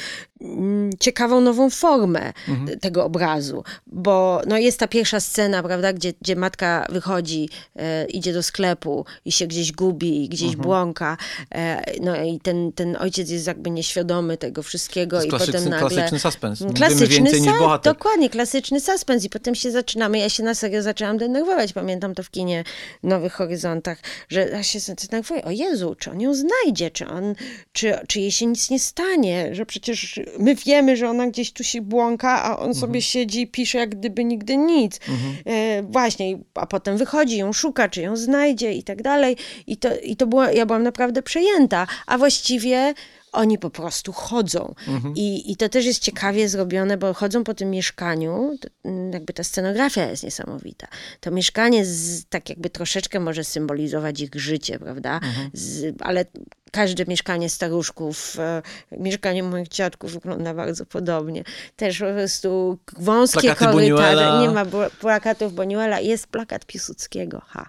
ciekawą 0.99 1.41
nową 1.41 1.69
formę 1.69 2.33
Mhm. 2.47 2.79
tego 2.79 3.05
obrazu, 3.05 3.63
bo 3.87 4.41
no 4.47 4.57
jest 4.57 4.79
ta 4.79 4.87
pierwsza 4.87 5.19
scena, 5.19 5.63
prawda, 5.63 5.93
gdzie, 5.93 6.13
gdzie 6.21 6.35
matka 6.35 6.85
wychodzi, 6.89 7.49
e, 7.75 8.05
idzie 8.05 8.33
do 8.33 8.43
sklepu 8.43 9.05
i 9.25 9.31
się 9.31 9.47
gdzieś 9.47 9.71
gubi, 9.71 10.29
gdzieś 10.29 10.49
Mhm. 10.49 10.61
błąka, 10.63 11.17
e, 11.55 11.81
no 12.01 12.23
i 12.23 12.39
ten, 12.39 12.71
ten 12.71 12.97
ojciec 12.99 13.29
jest 13.29 13.47
jakby 13.47 13.69
nieświadomy 13.69 14.37
tego 14.37 14.63
wszystkiego 14.63 15.17
To 15.17 15.23
jest 15.23 15.27
i 15.27 15.29
klasyczny, 15.29 15.53
potem 15.59 15.69
nagle... 15.69 15.89
klasyczny 15.89 16.19
suspens. 16.19 16.63
Klasyczny 16.75 17.07
więcej 17.07 17.41
niż 17.41 17.51
bohater. 17.59 17.93
Dokładnie, 17.93 18.29
klasyczny 18.29 18.79
suspens 18.79 19.23
i 19.23 19.29
potem 19.29 19.55
się 19.55 19.71
zaczynamy, 19.71 20.17
ja 20.19 20.29
się 20.29 20.43
na 20.43 20.55
serio 20.55 20.81
zaczęłam 20.81 21.17
denerwować, 21.17 21.73
pamiętam 21.73 22.15
to 22.15 22.23
w 22.23 22.29
kinie 22.29 22.63
Nowych 23.03 23.33
Horyzontach, 23.33 23.97
że 24.29 24.49
ja 24.49 24.63
się 24.63 24.79
denerwuję, 25.09 25.45
o 25.45 25.51
Jezu, 25.51 25.95
czy 25.99 26.11
on 26.11 26.21
ją 26.21 26.33
znajdzie, 26.33 26.91
czy 26.91 27.07
on, 27.07 27.35
czy, 27.71 27.93
czy 28.07 28.19
jej 28.19 28.31
się 28.31 28.45
nic 28.45 28.69
nie 28.69 28.79
stanie, 28.79 29.55
że 29.55 29.65
przecież 29.65 30.19
my 30.39 30.55
wiemy, 30.55 30.97
że 30.97 31.09
ona 31.09 31.27
gdzieś 31.27 31.51
tu 31.51 31.63
się 31.63 31.81
błąka, 31.81 32.43
a 32.43 32.59
on 32.59 32.75
sobie 32.75 33.01
siedzi 33.01 33.41
i 33.41 33.47
pisze 33.47 33.77
jak 33.77 33.89
gdyby 33.89 34.23
nigdy 34.23 34.57
nic. 34.57 34.99
E, 35.45 35.83
właśnie, 35.83 36.37
a 36.53 36.67
potem 36.67 36.97
wychodzi, 36.97 37.37
ją 37.37 37.53
szuka, 37.53 37.89
czy 37.89 38.01
ją 38.01 38.15
znajdzie 38.15 38.73
i 38.73 38.83
tak 38.83 39.01
dalej. 39.01 39.37
I 39.67 39.77
to, 39.77 39.89
i 40.03 40.15
to 40.15 40.27
było, 40.27 40.43
ja 40.43 40.65
byłam 40.65 40.83
naprawdę 40.83 41.21
przejęta, 41.21 41.87
a 42.07 42.17
właściwie 42.17 42.93
oni 43.31 43.57
po 43.57 43.69
prostu 43.69 44.13
chodzą. 44.13 44.75
I, 45.15 45.51
I 45.51 45.55
to 45.55 45.69
też 45.69 45.85
jest 45.85 45.99
ciekawie 45.99 46.49
zrobione, 46.49 46.97
bo 46.97 47.13
chodzą 47.13 47.43
po 47.43 47.53
tym 47.53 47.69
mieszkaniu, 47.69 48.57
mm, 48.83 49.13
jakby 49.13 49.33
ta 49.33 49.43
scenografia 49.43 50.09
jest 50.09 50.23
niesamowita. 50.23 50.87
To 51.19 51.31
mieszkanie 51.31 51.85
z, 51.85 52.25
tak 52.29 52.49
jakby 52.49 52.69
troszeczkę 52.69 53.19
może 53.19 53.43
symbolizować 53.43 54.21
ich 54.21 54.35
życie, 54.35 54.79
prawda? 54.79 55.19
Z, 55.53 55.95
ale 55.99 56.25
każde 56.71 57.05
mieszkanie 57.05 57.49
staruszków, 57.49 58.39
e, 58.39 58.61
mieszkanie 58.91 59.43
moich 59.43 59.67
dziadków 59.67 60.13
wygląda 60.13 60.53
bardzo 60.53 60.85
podobnie. 60.85 61.43
Też 61.75 61.99
po 61.99 62.13
prostu 62.13 62.77
wąskie 62.97 63.41
Plakaty 63.41 63.73
korytarze. 63.73 64.41
Nie 64.41 64.49
ma 64.49 64.65
plakatów 64.99 65.53
Boniuela, 65.53 65.99
jest 65.99 66.27
plakat 66.27 66.65
Piłsudskiego. 66.65 67.41
Ha. 67.47 67.65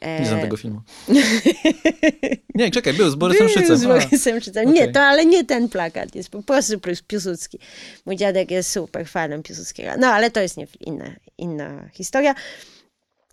E, 0.00 0.20
Nie 0.20 0.26
znam 0.26 0.40
tego 0.40 0.56
filmu. 0.56 0.80
Nie, 2.54 2.70
czekaj, 2.70 2.92
był 2.94 3.10
z 3.10 3.14
Borysem 3.14 3.46
był 3.46 3.54
Szycem. 3.56 3.76
Z 3.76 3.84
Borysem 3.84 4.40
Szycem. 4.40 4.72
Nie, 4.72 4.80
okej. 4.80 4.92
to 4.92 5.00
ale 5.00 5.26
nie 5.26 5.44
ten 5.44 5.68
plakat, 5.68 6.14
jest 6.14 6.28
po 6.30 6.42
prostu 6.42 6.74
Piłs- 6.76 7.02
Piłsudski. 7.06 7.58
Mój 8.06 8.16
dziadek 8.16 8.50
jest 8.50 8.70
super 8.70 9.06
fanem 9.06 9.42
Piłsudskiego. 9.42 9.90
No 9.98 10.06
ale 10.06 10.30
to 10.30 10.40
jest 10.40 10.56
nie, 10.56 10.66
inna, 10.80 11.10
inna 11.38 11.88
historia. 11.92 12.34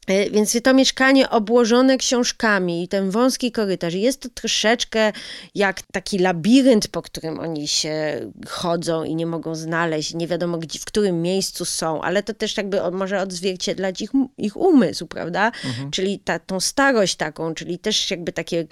E, 0.10 0.30
Więc 0.30 0.58
to 0.64 0.74
mieszkanie 0.74 1.30
obłożone 1.30 1.98
książkami 1.98 2.84
i 2.84 2.88
ten 2.88 3.10
wąski 3.10 3.52
korytarz, 3.52 3.94
jest 3.94 4.22
to 4.22 4.30
troszeczkę 4.30 5.12
jak 5.56 5.82
taki 5.82 6.20
labirynt, 6.20 6.88
po 6.88 7.02
którym 7.02 7.40
oni 7.40 7.68
się 7.68 8.20
chodzą 8.48 9.04
i 9.04 9.16
nie 9.16 9.26
mogą 9.26 9.56
znaleźć, 9.56 10.14
nie 10.14 10.28
wiadomo 10.28 10.58
gdzie, 10.58 10.80
w 10.80 10.86
którym 10.86 11.22
miejscu 11.22 11.66
są, 11.66 12.02
ale 12.02 12.24
to 12.24 12.34
też 12.34 12.58
jakby 12.58 12.92
może 12.92 13.22
odzwierciedlać 13.22 14.02
ich, 14.02 14.12
ich 14.38 14.58
umysł, 14.58 15.08
prawda? 15.08 15.52
Czyli 15.92 16.20
ta, 16.20 16.40
tą 16.40 16.60
starość 16.60 17.16
taką, 17.16 17.54
czyli 17.54 17.80
też 17.80 18.12
jakby 18.12 18.32
takie 18.32 18.68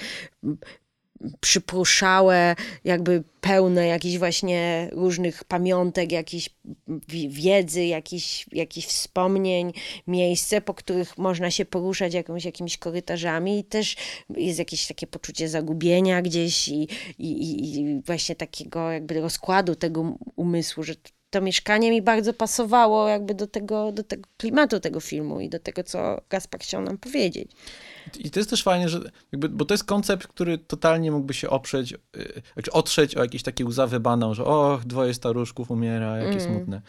przypruszałe, 1.40 2.56
jakby 2.84 3.24
pełne 3.42 3.88
jakichś 3.88 4.18
właśnie 4.18 4.90
różnych 4.92 5.44
pamiątek, 5.44 6.12
jakiejś 6.12 6.50
wi- 6.88 7.30
wiedzy, 7.30 7.86
jakichś, 7.86 8.46
jakichś 8.52 8.88
wspomnień, 8.88 9.74
miejsce, 10.08 10.62
po 10.62 10.74
których 10.74 11.18
można 11.18 11.52
się 11.52 11.66
poruszać 11.66 12.14
jakąś, 12.14 12.46
jakimiś 12.46 12.78
korytarzami 12.78 13.60
i 13.60 13.64
też 13.64 13.96
jest 14.30 14.60
jakieś 14.60 14.88
takie 14.88 15.08
poczucie 15.08 15.50
zagubienia 15.50 16.22
gdzieś 16.22 16.68
i, 16.68 16.88
i- 17.20 17.80
i 17.80 18.02
właśnie 18.06 18.36
takiego 18.36 18.92
jakby 18.92 19.22
rozkładu 19.22 19.76
tego 19.76 20.18
umysłu, 20.36 20.84
że 20.84 20.94
to 21.30 21.42
mieszkanie 21.42 21.92
mi 21.92 22.02
bardzo 22.02 22.34
pasowało 22.34 23.08
jakby 23.08 23.34
do 23.36 23.48
tego, 23.48 23.92
do 23.92 24.04
tego 24.04 24.30
klimatu 24.38 24.80
tego 24.80 25.00
filmu 25.00 25.40
i 25.40 25.50
do 25.50 25.60
tego, 25.60 25.84
co 25.84 26.22
Gaspar 26.30 26.62
chciał 26.62 26.82
nam 26.82 26.98
powiedzieć. 26.98 27.52
I 28.20 28.32
to 28.32 28.40
jest 28.40 28.50
też 28.50 28.64
fajne, 28.64 28.90
że 28.90 29.00
jakby, 29.32 29.50
bo 29.50 29.66
to 29.66 29.74
jest 29.74 29.84
koncept, 29.84 30.28
który 30.28 30.58
totalnie 30.58 31.12
mógłby 31.12 31.34
się 31.34 31.50
oprzeć, 31.50 31.92
yy, 31.92 32.42
znaczy 32.54 32.72
otrzeć 32.72 33.16
o 33.16 33.22
jakieś 33.24 33.44
takie 33.44 33.66
łzawy 33.66 34.00
banał, 34.00 34.36
że 34.36 34.46
och, 34.46 34.86
dwoje 34.86 35.14
staruszków 35.14 35.72
umiera, 35.72 36.18
jakie 36.18 36.42
Mm. 36.42 36.56
smutne. 36.56 36.82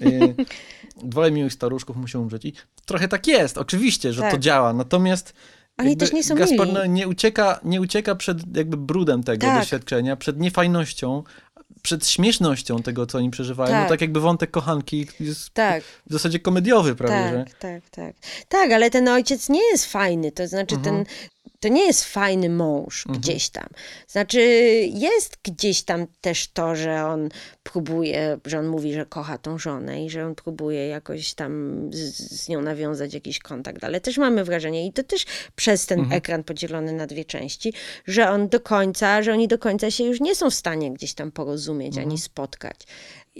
Yy, 0.00 0.34
dwoje 1.10 1.30
miłych 1.30 1.52
staruszków 1.52 1.96
musi 1.96 2.18
umrzeć. 2.18 2.44
I 2.44 2.52
trochę 2.84 3.08
tak 3.08 3.26
jest, 3.26 3.58
oczywiście, 3.58 4.12
że 4.12 4.22
to 4.22 4.30
Tak. 4.30 4.40
działa. 4.40 4.72
Natomiast 4.72 5.34
Oni 5.78 5.96
też 5.96 6.12
nie 6.12 6.24
są 6.24 6.34
Gaspar 6.34 6.66
mili. 6.66 6.72
no, 6.72 6.86
nie, 6.86 7.08
ucieka, 7.08 7.60
nie 7.64 7.80
ucieka 7.80 8.14
przed 8.14 8.56
jakby 8.56 8.76
brudem 8.76 9.22
tego 9.22 9.46
Tak. 9.46 9.60
doświadczenia, 9.60 10.16
przed 10.16 10.40
niefajnością, 10.40 11.22
przed 11.82 12.06
śmiesznością 12.06 12.82
tego, 12.82 13.06
co 13.06 13.18
oni 13.18 13.30
przeżywają. 13.30 13.70
Tak. 13.70 13.82
No 13.82 13.88
tak 13.88 14.00
jakby 14.00 14.20
wątek 14.20 14.50
kochanki 14.50 15.06
jest 15.20 15.50
Tak. 15.54 15.82
w 16.06 16.12
zasadzie 16.12 16.38
komediowy 16.40 16.94
prawie, 16.94 17.30
że... 17.30 17.44
Tak, 17.44 17.58
tak, 17.58 17.90
tak. 17.90 18.14
Tak, 18.48 18.72
ale 18.72 18.90
ten 18.90 19.08
ojciec 19.08 19.48
nie 19.48 19.70
jest 19.70 19.86
fajny, 19.86 20.32
to 20.32 20.48
znaczy 20.48 20.74
Mhm. 20.74 20.96
ten 20.96 21.14
to 21.62 21.68
nie 21.68 21.86
jest 21.86 22.04
fajny 22.04 22.48
mąż 22.48 23.06
Mhm. 23.06 23.20
gdzieś 23.20 23.48
tam. 23.50 23.66
Znaczy, 24.08 24.40
jest 24.94 25.36
gdzieś 25.44 25.82
tam 25.82 26.06
też 26.20 26.48
to, 26.48 26.76
że 26.76 27.04
on 27.04 27.28
próbuje, 27.62 28.38
że 28.46 28.58
on 28.58 28.66
mówi, 28.66 28.92
że 28.92 29.06
kocha 29.06 29.38
tą 29.38 29.58
żonę 29.58 30.04
i 30.04 30.10
że 30.10 30.26
on 30.26 30.34
próbuje 30.34 30.88
jakoś 30.88 31.34
tam 31.34 31.80
z, 31.92 32.16
z 32.42 32.48
nią 32.48 32.62
nawiązać 32.62 33.14
jakiś 33.14 33.38
kontakt, 33.38 33.84
ale 33.84 34.00
też 34.00 34.18
mamy 34.18 34.44
wrażenie, 34.44 34.86
i 34.86 34.92
to 34.92 35.02
też 35.02 35.24
przez 35.56 35.86
ten 35.86 35.98
Mhm. 36.00 36.18
ekran 36.18 36.44
podzielony 36.44 36.92
na 36.92 37.06
dwie 37.06 37.24
części, 37.24 37.72
że 38.06 38.30
on 38.30 38.48
do 38.48 38.60
końca, 38.60 39.22
że 39.22 39.32
oni 39.32 39.48
do 39.48 39.58
końca 39.58 39.90
się 39.90 40.04
już 40.04 40.20
nie 40.20 40.34
są 40.34 40.50
w 40.50 40.54
stanie 40.54 40.92
gdzieś 40.92 41.14
tam 41.14 41.32
porozumieć 41.32 41.88
Mhm. 41.88 42.08
ani 42.08 42.18
spotkać, 42.18 42.76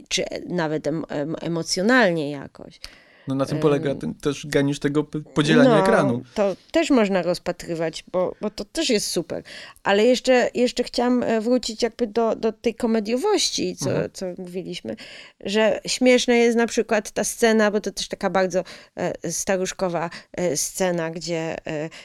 czy 0.09 0.25
nawet 0.49 0.87
em, 0.87 1.05
em, 1.09 1.37
emocjonalnie 1.41 2.31
jakoś. 2.31 2.81
No 3.29 3.35
na 3.35 3.47
tym 3.47 3.59
polega 3.59 3.95
ten, 3.95 4.15
też 4.15 4.47
geniusz 4.47 4.79
tego 4.79 5.05
podzielania 5.35 5.71
no, 5.71 5.83
ekranu. 5.83 6.23
To 6.35 6.57
też 6.73 6.91
można 6.91 7.23
rozpatrywać, 7.23 8.05
bo, 8.13 8.35
bo 8.41 8.51
to 8.51 8.65
też 8.65 8.91
jest 8.91 9.07
super. 9.07 9.43
Ale 9.83 10.05
jeszcze, 10.05 10.51
jeszcze 10.55 10.85
chciałam 10.85 11.23
e, 11.23 11.41
wrócić 11.41 11.83
jakby 11.83 12.07
do, 12.07 12.37
do 12.37 12.53
tej 12.53 12.75
komediowości, 12.75 13.77
co, 13.77 13.91
Mhm. 13.91 14.11
co 14.13 14.27
mówiliśmy, 14.39 14.97
że 15.41 15.81
śmieszna 15.87 16.35
jest 16.35 16.57
na 16.57 16.67
przykład 16.67 17.11
ta 17.11 17.25
scena, 17.25 17.71
bo 17.71 17.81
to 17.81 17.91
też 17.93 18.09
taka 18.09 18.31
bardzo 18.31 18.65
e, 18.97 19.33
staruszkowa 19.33 20.11
e, 20.33 20.57
scena, 20.57 21.11
gdzie 21.11 21.57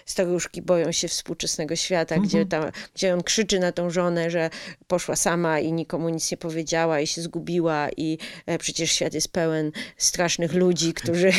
staruszki 0.05 0.61
boją 0.61 0.91
się 0.91 1.07
współczesnego 1.07 1.76
świata, 1.76 2.15
Mhm. 2.15 2.30
gdzie, 2.30 2.45
tam, 2.45 2.72
gdzie 2.95 3.13
on 3.13 3.24
krzyczy 3.24 3.59
na 3.59 3.72
tą 3.72 3.89
żonę, 3.89 4.32
że 4.32 4.49
poszła 4.88 5.15
sama 5.15 5.59
i 5.59 5.72
nikomu 5.72 6.09
nic 6.09 6.32
nie 6.32 6.38
powiedziała 6.38 6.99
i 6.99 7.07
się 7.07 7.22
zgubiła 7.22 7.88
i 7.97 8.18
przecież 8.59 8.91
świat 8.91 9.13
jest 9.13 9.32
pełen 9.32 9.72
strasznych 9.97 10.53
ludzi, 10.53 10.93
którzy 11.08 11.32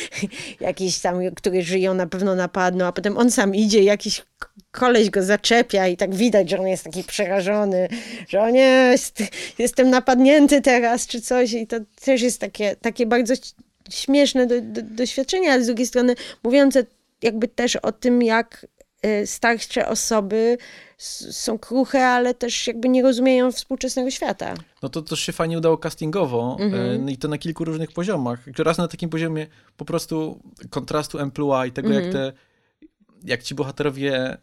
jakiś 0.60 0.98
tam, 0.98 1.20
którzy 1.34 1.62
żyją 1.62 1.94
na 1.94 2.06
pewno 2.06 2.34
napadną, 2.34 2.84
a 2.84 2.92
potem 2.92 3.18
on 3.18 3.30
sam 3.30 3.54
idzie 3.54 3.82
jakiś 3.82 4.22
koleś 4.70 5.10
go 5.10 5.22
zaczepia 5.22 5.88
i 5.88 5.96
tak 5.96 6.14
widać, 6.14 6.50
że 6.50 6.58
on 6.58 6.66
jest 6.66 6.84
taki 6.84 7.04
przerażony, 7.04 7.88
że 8.28 8.42
o 8.42 8.50
nie, 8.50 8.88
jest, 8.92 9.22
jestem 9.58 9.90
napadnięty 9.90 10.60
teraz, 10.60 11.06
czy 11.06 11.20
coś 11.20 11.52
i 11.52 11.66
to 11.66 11.76
też 12.04 12.22
jest 12.22 12.40
takie, 12.40 12.76
takie 12.76 13.06
bardzo 13.06 13.34
śmieszne 13.90 14.46
do, 14.46 14.60
do, 14.60 14.82
doświadczenie, 14.82 15.52
ale 15.52 15.62
z 15.62 15.66
drugiej 15.66 15.86
strony 15.86 16.14
mówiące 16.42 16.84
jakby 17.22 17.48
też 17.48 17.76
o 17.76 17.92
tym, 17.92 18.22
jak 18.22 18.66
y, 19.06 19.26
starsze 19.26 19.88
osoby 19.88 20.58
są 20.98 21.58
kruche, 21.58 22.06
ale 22.06 22.34
też 22.34 22.66
jakby 22.66 22.88
nie 22.88 23.02
rozumieją 23.02 23.52
współczesnego 23.52 24.10
świata. 24.10 24.54
No 24.82 24.88
to 24.88 25.02
też 25.02 25.20
się 25.20 25.32
fajnie 25.32 25.58
udało 25.58 25.78
castingowo 25.78 26.56
Mhm. 26.60 26.90
e, 26.94 26.98
no 26.98 27.10
i 27.10 27.16
to 27.16 27.28
na 27.28 27.38
kilku 27.38 27.64
różnych 27.64 27.92
poziomach. 27.92 28.40
Raz 28.58 28.78
na 28.78 28.88
takim 28.88 29.10
poziomie 29.10 29.46
po 29.76 29.84
prostu 29.84 30.40
kontrastu 30.70 31.18
emploi 31.18 31.68
i 31.68 31.72
tego, 31.72 31.88
jak 31.92 32.04
Mhm. 32.04 32.12
te, 32.12 32.32
jak 33.24 33.42
ci 33.42 33.54
bohaterowie 33.54 34.36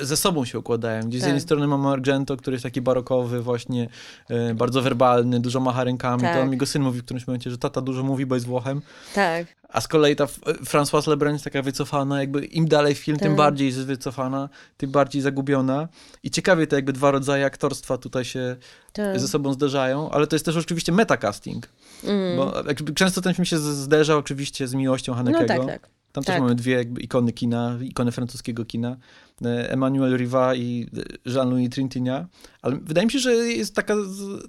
ze 0.00 0.16
sobą 0.16 0.44
się 0.44 0.58
układają. 0.58 1.02
Gdzie 1.02 1.18
z 1.18 1.20
Tak. 1.20 1.28
jednej 1.28 1.40
strony 1.40 1.66
mamy 1.66 1.88
Argento, 1.88 2.36
który 2.36 2.54
jest 2.54 2.62
taki 2.62 2.80
barokowy, 2.80 3.40
właśnie 3.42 3.88
e, 4.30 4.54
bardzo 4.54 4.82
werbalny, 4.82 5.40
dużo 5.40 5.60
macha 5.60 5.84
rękami. 5.84 6.22
Tak. 6.22 6.36
To 6.36 6.46
mi 6.46 6.56
go 6.56 6.66
syn 6.66 6.82
mówi 6.82 7.00
w 7.00 7.04
którymś 7.04 7.26
momencie, 7.26 7.50
że 7.50 7.58
tata 7.58 7.80
dużo 7.80 8.02
mówi, 8.02 8.26
bo 8.26 8.34
jest 8.34 8.46
Włochem. 8.46 8.82
Tak. 9.14 9.46
A 9.68 9.80
z 9.80 9.88
kolei 9.88 10.16
ta 10.16 10.24
F- 10.24 10.40
Françoise 10.64 11.08
Lebrun 11.08 11.32
jest 11.32 11.44
taka 11.44 11.62
wycofana, 11.62 12.20
jakby 12.20 12.44
im 12.44 12.68
dalej 12.68 12.94
w 12.94 12.98
film, 12.98 13.18
tym 13.18 13.28
Tak. 13.28 13.36
bardziej 13.36 13.66
jest 13.66 13.78
wycofana, 13.78 14.48
tym 14.76 14.90
bardziej 14.90 15.22
zagubiona. 15.22 15.88
I 16.22 16.30
ciekawie 16.30 16.66
te 16.66 16.76
jakby 16.76 16.92
dwa 16.92 17.10
rodzaje 17.10 17.46
aktorstwa 17.46 17.98
tutaj 17.98 18.24
się 18.24 18.56
tak. 18.92 19.20
ze 19.20 19.28
sobą 19.28 19.52
zderzają, 19.52 20.10
ale 20.10 20.26
to 20.26 20.36
jest 20.36 20.44
też 20.44 20.56
oczywiście 20.56 20.92
metacasting, 20.92 21.68
Mm. 22.04 22.36
bo 22.36 22.52
często 22.94 23.20
ten 23.20 23.34
film 23.34 23.44
się 23.46 23.58
zderza 23.58 24.16
oczywiście 24.16 24.68
z 24.68 24.74
miłością 24.74 25.14
Hanekego. 25.14 25.54
No 25.62 25.66
tak, 25.68 25.80
tak. 25.82 25.90
Tam 26.16 26.24
też 26.24 26.34
tak. 26.34 26.42
mamy 26.42 26.54
dwie 26.54 26.74
jakby 26.74 27.00
ikony 27.00 27.32
kina, 27.32 27.78
ikony 27.82 28.12
francuskiego 28.12 28.64
kina, 28.64 28.96
e, 29.44 29.70
Emmanuel 29.70 30.16
Riva 30.16 30.54
i 30.54 30.86
Jean-Louis 31.26 31.70
Trintignant, 31.70 32.28
ale 32.62 32.76
wydaje 32.82 33.06
mi 33.06 33.12
się, 33.12 33.18
że 33.18 33.34
jest 33.34 33.74
taka, 33.74 33.94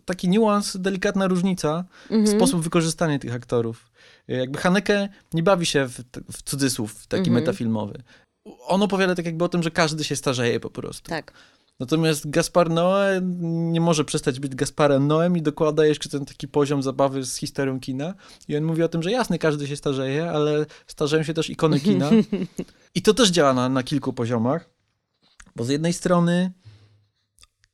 taki 0.05 0.29
niuans, 0.29 0.77
delikatna 0.77 1.27
różnica, 1.27 1.85
Mhm. 2.11 2.37
sposób 2.37 2.61
wykorzystania 2.61 3.19
tych 3.19 3.33
aktorów. 3.35 3.89
E, 4.29 4.33
Jakby 4.33 4.57
Haneke 4.59 5.09
nie 5.33 5.43
bawi 5.43 5.65
się 5.65 5.87
w, 5.87 5.99
w 6.31 6.43
cudzysłów 6.43 7.07
taki 7.07 7.19
Mhm. 7.29 7.35
metafilmowy. 7.35 8.03
On 8.67 8.83
opowiada 8.83 9.15
tak 9.15 9.25
jakby 9.25 9.43
o 9.45 9.49
tym, 9.49 9.63
że 9.63 9.71
każdy 9.71 10.03
się 10.03 10.15
starzeje 10.15 10.59
po 10.59 10.69
prostu. 10.69 11.09
Tak. 11.09 11.33
Natomiast 11.79 12.29
Gaspar 12.29 12.69
Noé 12.69 13.21
nie 13.71 13.81
może 13.81 14.05
przestać 14.05 14.39
być 14.39 14.55
Gasparem 14.55 15.07
Noem 15.07 15.37
i 15.37 15.41
dokłada 15.41 15.85
jeszcze 15.85 16.09
ten 16.09 16.25
taki 16.25 16.47
poziom 16.47 16.83
zabawy 16.83 17.23
z 17.23 17.35
historią 17.35 17.79
kina. 17.79 18.13
I 18.47 18.57
on 18.57 18.63
mówi 18.63 18.83
o 18.83 18.87
tym, 18.87 19.03
że 19.03 19.11
jasne, 19.11 19.39
każdy 19.39 19.67
się 19.67 19.75
starzeje, 19.75 20.31
ale 20.31 20.65
starzeją 20.87 21.23
się 21.23 21.33
też 21.33 21.49
ikony 21.49 21.79
kina. 21.79 22.09
I 22.95 23.01
to 23.01 23.13
też 23.13 23.29
działa 23.29 23.53
na, 23.53 23.69
na 23.69 23.83
kilku 23.83 24.13
poziomach, 24.13 24.69
bo 25.55 25.63
z 25.63 25.69
jednej 25.69 25.93
strony, 25.93 26.51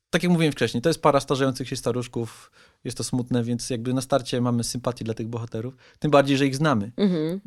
tak 0.10 0.24
jak 0.24 0.32
mówiłem 0.32 0.51
wcześniej, 0.51 0.82
to 0.82 0.89
jest 0.89 1.01
para 1.01 1.20
starzejących 1.20 1.70
się 1.70 1.76
staruszków, 1.76 2.51
jest 2.84 2.97
to 2.97 3.04
smutne, 3.04 3.43
więc 3.43 3.70
jakby 3.70 3.93
na 3.93 4.01
starcie 4.01 4.41
mamy 4.41 4.64
sympatię 4.64 5.06
dla 5.06 5.14
tych 5.14 5.28
bohaterów, 5.28 5.78
tym 5.99 6.12
bardziej, 6.12 6.38
że 6.38 6.47
ich 6.47 6.56
znamy. 6.56 6.91
Mhm. 6.97 7.41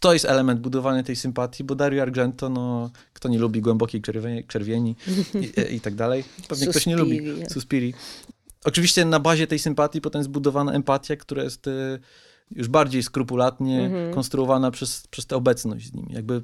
To 0.00 0.12
jest 0.12 0.24
element 0.24 0.60
budowania 0.60 1.02
tej 1.02 1.16
sympatii, 1.16 1.64
bo 1.64 1.74
Dario 1.74 2.02
Argento, 2.02 2.48
no, 2.48 2.90
kto 3.12 3.28
nie 3.28 3.38
lubi 3.38 3.60
głębokiej 3.60 4.02
czerwieni, 4.02 4.44
czerwieni 4.44 4.96
i, 5.70 5.74
i 5.74 5.80
tak 5.80 5.94
dalej. 5.94 6.24
Pewnie 6.48 6.66
ktoś 6.66 6.86
nie 6.86 6.96
lubi 6.96 7.20
Suspiri. 7.50 7.94
Oczywiście 8.64 9.04
na 9.04 9.20
bazie 9.20 9.46
tej 9.46 9.58
sympatii 9.58 10.00
potem 10.00 10.18
jest 10.20 10.30
budowana 10.30 10.72
empatia, 10.72 11.16
która 11.16 11.42
jest 11.42 11.66
y, 11.66 11.98
już 12.50 12.68
bardziej 12.68 13.02
skrupulatnie 13.02 13.82
Mhm. 13.84 14.14
konstruowana 14.14 14.70
przez, 14.70 15.06
przez 15.06 15.26
tę 15.26 15.36
obecność 15.36 15.86
z 15.86 15.94
nimi. 15.94 16.12
Jakby 16.12 16.42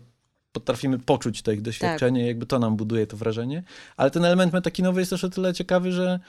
potrafimy 0.53 0.99
poczuć 0.99 1.43
to 1.43 1.53
ich 1.53 1.63
doświadczenie, 1.63 2.21
Tak. 2.21 2.27
jakby 2.27 2.47
to 2.47 2.59
nam 2.59 2.77
buduje 2.77 3.07
to 3.07 3.17
wrażenie. 3.17 3.63
Ale 3.97 4.11
ten 4.11 4.25
element 4.25 4.53
metakinowy 4.53 5.01
jest 5.01 5.11
też 5.11 5.25
o 5.25 5.29
tyle 5.29 5.55
ciekawy, 5.55 5.93
że 5.93 6.21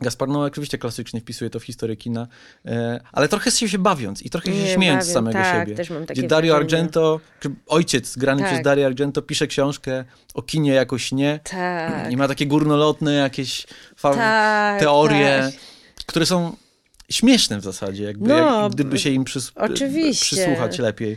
Gaspar 0.00 0.28
Noé 0.28 0.46
oczywiście 0.46 0.78
klasycznie 0.78 1.20
wpisuje 1.20 1.50
to 1.50 1.60
w 1.60 1.64
historię 1.64 1.96
kina, 1.96 2.26
e, 2.66 3.00
ale 3.12 3.28
trochę 3.28 3.50
się, 3.50 3.68
się 3.68 3.78
bawiąc 3.78 4.22
i 4.22 4.30
trochę 4.30 4.46
się 4.52 4.62
Nie, 4.62 4.74
śmiejąc 4.74 5.04
z 5.04 5.06
bawię. 5.06 5.14
samego 5.14 5.38
tak, 5.38 5.60
siebie. 5.66 5.76
Też 5.76 5.90
mam 5.90 6.06
takie 6.06 6.20
Gdzie 6.20 6.28
Dario 6.28 6.54
wrażenie. 6.54 6.76
Argento, 6.82 7.20
ojciec 7.66 8.16
grany 8.16 8.42
Tak. 8.42 8.50
przez 8.52 8.64
Dario 8.64 8.86
Argento 8.86 9.22
pisze 9.22 9.46
książkę 9.46 10.04
o 10.34 10.42
kinie 10.42 10.72
jako 10.72 10.98
śnie 10.98 11.40
Tak. 11.50 12.12
i 12.12 12.16
ma 12.16 12.28
takie 12.28 12.46
górnolotne 12.46 13.14
jakieś 13.14 13.66
tak, 14.02 14.80
teorie, 14.80 15.50
tak. 15.52 16.06
które 16.06 16.26
są 16.26 16.56
śmieszne 17.10 17.58
w 17.58 17.62
zasadzie, 17.64 18.04
jakby, 18.04 18.28
No, 18.28 18.62
jak, 18.62 18.72
gdyby 18.72 18.98
się 18.98 19.10
im 19.10 19.24
przys- 19.24 19.52
oczywiście. 19.54 20.36
przysłuchać 20.36 20.78
lepiej. 20.78 21.16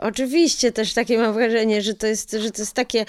Oczywiście 0.00 0.72
też 0.72 0.92
takie 0.92 1.18
mam 1.18 1.34
wrażenie, 1.34 1.82
że 1.82 1.94
to 1.94 2.06
jest, 2.06 2.30
że 2.30 2.50
to 2.50 2.62
jest 2.62 2.74
takie, 2.74 3.04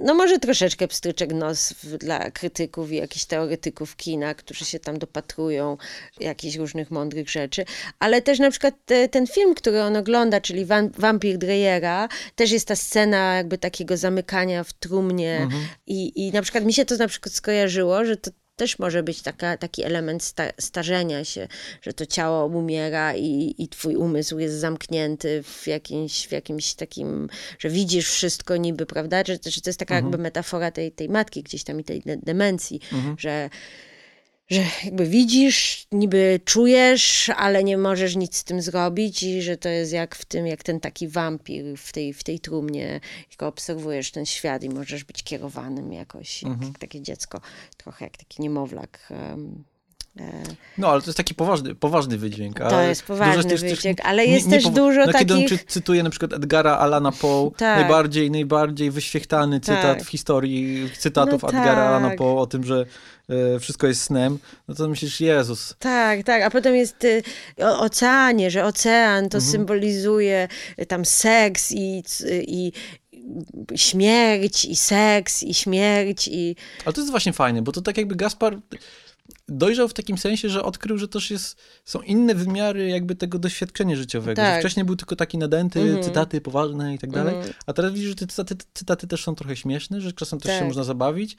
no 0.00 0.14
może 0.14 0.38
troszeczkę 0.38 0.88
pstryczek 0.88 1.32
nos 1.32 1.74
dla 2.00 2.30
krytyków 2.30 2.92
i 2.92 2.96
jakichś 2.96 3.24
teoretyków 3.24 3.96
kina, 3.96 4.34
którzy 4.34 4.64
się 4.64 4.78
tam 4.78 4.98
dopatrują 4.98 5.76
jakichś 6.20 6.56
różnych 6.56 6.90
mądrych 6.90 7.30
rzeczy, 7.30 7.64
ale 7.98 8.22
też 8.22 8.38
na 8.38 8.50
przykład 8.50 8.74
te, 8.84 9.08
ten 9.08 9.26
film, 9.26 9.54
który 9.54 9.82
on 9.82 9.96
ogląda, 9.96 10.40
czyli 10.40 10.64
Wam, 10.64 10.90
Wampir 10.98 11.38
Dreyera, 11.38 12.08
też 12.34 12.50
jest 12.50 12.68
ta 12.68 12.76
scena 12.76 13.36
jakby 13.36 13.58
takiego 13.58 13.96
zamykania 13.96 14.64
w 14.64 14.72
trumnie 14.72 15.40
Mhm. 15.40 15.62
i, 15.86 16.26
i 16.26 16.32
na 16.32 16.42
przykład 16.42 16.64
mi 16.64 16.72
się 16.72 16.84
to 16.84 16.96
na 16.96 17.08
przykład 17.08 17.34
skojarzyło, 17.34 18.04
że 18.04 18.16
to 18.16 18.30
też 18.60 18.78
może 18.78 19.02
być 19.02 19.22
taka, 19.22 19.56
taki 19.56 19.82
element 19.84 20.22
sta, 20.22 20.44
starzenia 20.58 21.24
się, 21.24 21.48
że 21.82 21.92
to 21.92 22.06
ciało 22.06 22.46
umiera 22.46 23.14
i, 23.16 23.54
i 23.58 23.68
twój 23.68 23.96
umysł 23.96 24.38
jest 24.38 24.54
zamknięty 24.54 25.42
w 25.42 25.66
jakimś, 25.66 26.26
w 26.26 26.32
jakimś 26.32 26.74
takim, 26.74 27.28
że 27.58 27.70
widzisz 27.70 28.10
wszystko 28.10 28.56
niby, 28.56 28.86
prawda? 28.86 29.22
Że, 29.26 29.38
że 29.50 29.60
to 29.60 29.70
jest 29.70 29.78
taka 29.78 29.94
jakby 29.94 30.18
metafora 30.18 30.70
tej, 30.70 30.92
tej 30.92 31.08
matki 31.08 31.42
gdzieś 31.42 31.64
tam 31.64 31.80
i 31.80 31.84
tej 31.84 32.00
de- 32.00 32.16
demencji, 32.16 32.80
że 33.18 33.50
że 34.50 34.64
jakby 34.84 35.06
widzisz, 35.06 35.86
niby 35.92 36.40
czujesz, 36.44 37.30
ale 37.36 37.64
nie 37.64 37.78
możesz 37.78 38.16
nic 38.16 38.36
z 38.36 38.44
tym 38.44 38.62
zrobić 38.62 39.22
i 39.22 39.42
że 39.42 39.56
to 39.56 39.68
jest 39.68 39.92
jak 39.92 40.14
w 40.14 40.24
tym, 40.24 40.46
jak 40.46 40.62
ten 40.62 40.80
taki 40.80 41.08
wampir 41.08 41.76
w 41.76 41.92
tej, 41.92 42.12
w 42.12 42.24
tej 42.24 42.40
trumnie, 42.40 43.00
tylko 43.28 43.46
obserwujesz 43.46 44.10
ten 44.10 44.26
świat 44.26 44.62
i 44.64 44.68
możesz 44.68 45.04
być 45.04 45.22
kierowanym 45.22 45.92
jakoś, 45.92 46.42
jak, 46.42 46.62
jak 46.64 46.78
takie 46.78 47.00
dziecko, 47.00 47.40
trochę 47.76 48.04
jak 48.04 48.16
taki 48.16 48.42
niemowlak. 48.42 49.06
em, 49.10 49.64
No, 50.78 50.88
ale 50.88 51.00
to 51.00 51.06
jest 51.06 51.16
taki 51.16 51.34
poważny, 51.34 51.74
poważny 51.74 52.18
wydźwięk. 52.18 52.58
To 52.58 52.82
jest 52.82 53.00
dużo 53.00 53.06
poważny 53.06 53.42
też- 53.42 53.60
też 53.60 53.70
wydźwięk, 53.70 53.98
ale 54.04 54.26
jest 54.26 54.50
też 54.50 54.64
dużo 54.68 55.06
no, 55.06 55.12
Kiedy 55.12 55.34
on 55.34 55.42
takich- 55.42 55.60
cy- 55.60 55.66
cytuje 55.66 56.02
na 56.02 56.10
przykład 56.10 56.32
Edgara 56.32 56.76
Alana 56.78 57.12
Poe, 57.12 57.50
Tak. 57.56 57.80
najbardziej, 57.80 58.30
najbardziej 58.30 58.90
wyświechtany 58.90 59.60
cytat 59.60 59.82
Tak. 59.98 60.02
w 60.04 60.08
historii 60.08 60.90
cytatów 60.98 61.42
No 61.42 61.48
Edgara 61.48 61.82
Alana 61.88 62.08
tak. 62.08 62.18
Poe 62.18 62.36
o 62.40 62.46
tym, 62.46 62.64
że 62.64 62.86
e, 63.56 63.58
wszystko 63.60 63.86
jest 63.86 64.02
snem, 64.02 64.38
no 64.68 64.74
to 64.74 64.88
myślisz, 64.88 65.20
Jezus, 65.20 65.74
Tak, 65.78 66.22
tak, 66.22 66.42
a 66.42 66.50
potem 66.50 66.76
jest 66.76 67.04
y, 67.04 67.22
o 67.58 67.80
oceanie, 67.80 68.50
że 68.50 68.64
ocean 68.64 69.28
to 69.28 69.38
Mhm. 69.38 69.52
symbolizuje 69.52 70.48
y, 70.80 70.86
tam 70.86 71.04
seks 71.04 71.72
i, 71.72 72.02
i 72.30 72.72
i 73.72 73.78
śmierć, 73.78 74.64
i 74.64 74.76
seks, 74.76 75.42
i 75.42 75.54
śmierć, 75.54 76.28
i 76.28 76.56
Ale 76.84 76.92
to 76.92 77.00
jest 77.00 77.10
właśnie 77.10 77.32
fajne, 77.32 77.62
bo 77.62 77.72
to 77.72 77.80
tak 77.82 77.96
jakby 77.96 78.16
Gaspar 78.16 78.58
dojrzał 79.50 79.88
w 79.88 79.94
takim 79.94 80.18
sensie, 80.18 80.48
że 80.48 80.62
odkrył, 80.62 80.98
że 80.98 81.08
też 81.08 81.30
jest, 81.30 81.56
są 81.84 82.00
inne 82.00 82.34
wymiary 82.34 82.88
jakby 82.88 83.14
tego 83.14 83.38
doświadczenia 83.38 83.96
życiowego. 83.96 84.36
Tak. 84.42 84.54
Że 84.54 84.60
wcześniej 84.60 84.86
był 84.86 84.96
tylko 84.96 85.16
taki 85.16 85.38
nadęty, 85.38 85.80
Mhm. 85.80 86.02
cytaty 86.02 86.40
poważne 86.40 86.94
i 86.94 86.98
tak 86.98 87.10
dalej, 87.10 87.34
Mhm. 87.34 87.54
a 87.66 87.72
teraz 87.72 87.92
widzisz, 87.92 88.08
że 88.08 88.14
te 88.14 88.26
cytaty, 88.26 88.64
cytaty 88.74 89.06
też 89.06 89.24
są 89.24 89.34
trochę 89.34 89.56
śmieszne, 89.56 90.00
że 90.00 90.12
czasem 90.12 90.40
też 90.40 90.52
się 90.52 90.58
Tak. 90.58 90.68
można 90.68 90.84
zabawić, 90.84 91.36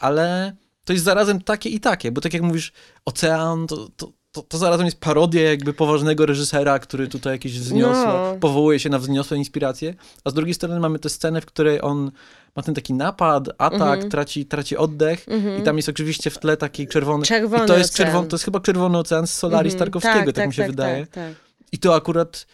ale 0.00 0.56
to 0.84 0.92
jest 0.92 1.04
zarazem 1.04 1.40
takie 1.42 1.68
i 1.68 1.80
takie, 1.80 2.12
bo 2.12 2.20
tak 2.20 2.34
jak 2.34 2.42
mówisz, 2.42 2.72
ocean, 3.04 3.66
to, 3.66 3.88
to, 3.96 4.12
to, 4.34 4.42
to 4.42 4.58
zarazem 4.58 4.84
jest 4.86 5.00
parodia 5.00 5.42
jakby 5.50 5.72
poważnego 5.72 6.26
reżysera, 6.26 6.78
który 6.78 7.08
tutaj 7.08 7.32
jakieś 7.32 7.58
wzniosłe, 7.60 8.06
No. 8.32 8.36
powołuje 8.40 8.78
się 8.80 8.88
na 8.90 8.98
wzniosłe 8.98 9.36
inspiracje, 9.36 9.94
a 10.24 10.30
z 10.30 10.34
drugiej 10.34 10.54
strony 10.54 10.80
mamy 10.80 10.98
tę 10.98 11.08
scenę, 11.08 11.40
w 11.40 11.46
której 11.46 11.80
on 11.82 12.10
ma 12.56 12.62
ten 12.62 12.74
taki 12.74 12.94
napad, 12.94 13.48
atak, 13.58 13.80
Mhm. 13.82 14.10
traci, 14.10 14.46
traci 14.46 14.76
oddech 14.76 15.26
i 15.60 15.62
tam 15.62 15.76
jest 15.76 15.88
oczywiście 15.88 16.30
w 16.30 16.38
tle 16.38 16.56
taki 16.56 16.86
czerwony, 16.88 17.24
Czerwony 17.26 17.64
i 17.64 17.66
to 17.66 17.78
jest, 17.78 17.94
ocean. 17.94 18.06
czerwony, 18.06 18.28
to 18.28 18.34
jest 18.34 18.44
chyba 18.44 18.60
czerwony 18.60 18.98
ocean 18.98 19.26
z 19.26 19.34
Solaris 19.34 19.72
Mhm. 19.72 19.78
Tarkowskiego, 19.90 20.32
tak, 20.32 20.46
mi 20.48 20.54
się 20.54 20.66
wydaje. 20.66 21.06
Tak, 21.06 21.14
tak. 21.14 21.34
I 21.72 21.78
to 21.78 21.94
akurat 21.94 22.46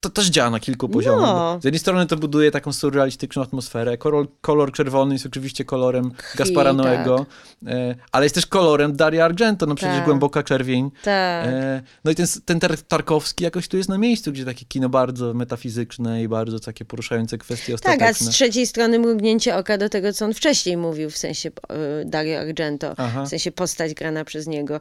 to 0.00 0.10
też 0.10 0.26
działa 0.26 0.50
na 0.50 0.60
kilku 0.60 0.88
poziomach. 0.88 1.20
No. 1.20 1.58
Z 1.60 1.64
jednej 1.64 1.78
strony 1.78 2.06
to 2.06 2.16
buduje 2.16 2.50
taką 2.50 2.72
surrealistyczną 2.72 3.42
atmosferę. 3.42 3.96
Kolor, 3.98 4.26
kolor 4.40 4.72
czerwony 4.72 5.14
jest 5.14 5.26
oczywiście 5.26 5.64
kolorem 5.64 6.12
Gaspara 6.36 6.70
tak. 6.70 6.76
Noego, 6.76 7.26
e, 7.66 7.94
ale 8.12 8.24
jest 8.26 8.34
też 8.34 8.46
kolorem 8.46 8.96
Daria 8.96 9.24
Argento, 9.24 9.66
no 9.66 9.74
przecież 9.74 9.96
Tak. 9.96 10.04
Głęboka 10.04 10.42
Czerwień. 10.42 10.90
tak. 11.04 11.46
E, 11.46 11.82
no 12.04 12.10
i 12.10 12.14
ten, 12.14 12.26
ten 12.44 12.60
Tar- 12.60 12.82
Tarkowski 12.82 13.44
jakoś 13.44 13.68
tu 13.68 13.76
jest 13.76 13.88
na 13.88 13.98
miejscu, 13.98 14.32
gdzie 14.32 14.44
takie 14.44 14.64
kino 14.64 14.88
bardzo 14.88 15.34
metafizyczne 15.34 16.22
i 16.22 16.28
bardzo 16.28 16.60
takie 16.60 16.84
poruszające 16.84 17.38
kwestie 17.38 17.78
Tak, 17.78 17.86
a 17.92 17.94
ostateczne. 17.94 18.26
z 18.26 18.30
trzeciej 18.30 18.66
strony 18.66 18.98
mrugnięcie 18.98 19.56
oka 19.56 19.78
do 19.78 19.88
tego, 19.88 20.12
co 20.12 20.24
on 20.24 20.34
wcześniej 20.34 20.76
mówił, 20.76 21.10
w 21.10 21.16
sensie 21.18 21.48
y, 21.48 22.04
Dario 22.04 22.38
Argento, 22.40 22.94
Aha. 22.96 23.24
w 23.24 23.28
sensie 23.28 23.52
postać 23.52 23.94
grana 23.94 24.24
przez 24.24 24.46
niego 24.46 24.80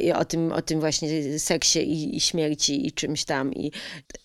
i 0.00 0.12
o 0.12 0.24
tym, 0.24 0.52
o 0.52 0.62
tym 0.62 0.80
właśnie 0.80 1.38
seksie 1.38 1.78
i, 1.78 2.16
i 2.16 2.20
śmierci 2.20 2.86
i 2.86 2.92
czymś 2.92 3.24
tam. 3.24 3.52
I 3.54 3.72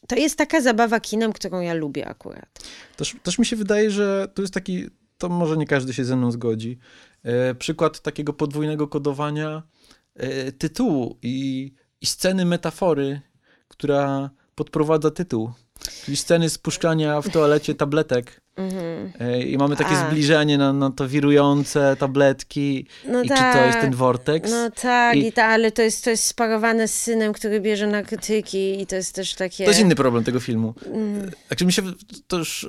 to 0.07 0.15
jest 0.15 0.24
taka 0.33 0.61
zabawa 0.61 0.99
kinem, 0.99 1.33
którą 1.33 1.59
ja 1.59 1.73
lubię 1.73 2.07
akurat. 2.07 2.49
Też, 2.97 3.15
też 3.23 3.39
mi 3.39 3.45
się 3.45 3.55
wydaje, 3.55 3.91
że 3.91 4.27
to 4.33 4.41
jest 4.41 4.53
taki, 4.53 4.85
to 5.17 5.29
może 5.29 5.57
nie 5.57 5.67
każdy 5.67 5.93
się 5.93 6.05
ze 6.05 6.15
mną 6.15 6.31
zgodzi, 6.31 6.79
e, 7.23 7.55
przykład 7.55 7.99
takiego 7.99 8.33
podwójnego 8.33 8.87
kodowania 8.87 9.63
e, 10.15 10.51
tytułu 10.51 11.17
i, 11.21 11.71
i 12.01 12.05
sceny 12.05 12.45
metafory, 12.45 13.21
która 13.67 14.29
podprowadza 14.55 15.11
tytuł. 15.11 15.51
Czyli 16.05 16.17
sceny 16.17 16.49
spuszczania 16.49 17.21
w 17.21 17.29
toalecie 17.29 17.75
tabletek. 17.75 18.41
E, 19.19 19.41
I 19.43 19.57
mamy 19.57 19.75
takie 19.75 19.89
Mhm. 19.89 20.07
A. 20.07 20.11
zbliżenie 20.11 20.57
na, 20.57 20.73
na 20.73 20.91
to 20.91 21.07
wirujące 21.07 21.95
tabletki. 21.99 22.87
No 23.07 23.23
I 23.23 23.27
czy 23.29 23.35
to 23.35 23.43
jest 23.65 23.73
tak. 23.73 23.81
ten 23.81 23.95
vortex? 23.95 24.51
No 24.51 24.69
tak, 24.81 25.15
I- 25.15 25.27
i... 25.27 25.31
ta, 25.31 25.45
ale 25.45 25.71
to 25.71 25.81
jest, 25.81 26.03
to 26.03 26.09
jest 26.09 26.23
sparowane 26.23 26.87
z 26.87 26.93
synem, 27.01 27.33
który 27.33 27.61
bierze 27.61 27.87
narkotyki 27.87 28.81
i 28.81 28.87
to 28.87 28.95
jest 28.95 29.15
też 29.15 29.33
takie... 29.33 29.63
To 29.63 29.69
jest 29.69 29.81
inny 29.81 29.95
problem 29.95 30.23
tego 30.23 30.39
filmu. 30.39 30.73
Mm. 30.93 31.31
Znaczy 31.47 31.65
mi 31.65 31.73
się, 31.73 31.81
to 32.27 32.37
już, 32.37 32.67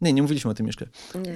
nie, 0.00 0.12
nie 0.12 0.22
mówiliśmy 0.22 0.50
o 0.50 0.54
tym 0.54 0.66
jeszcze. 0.66 0.86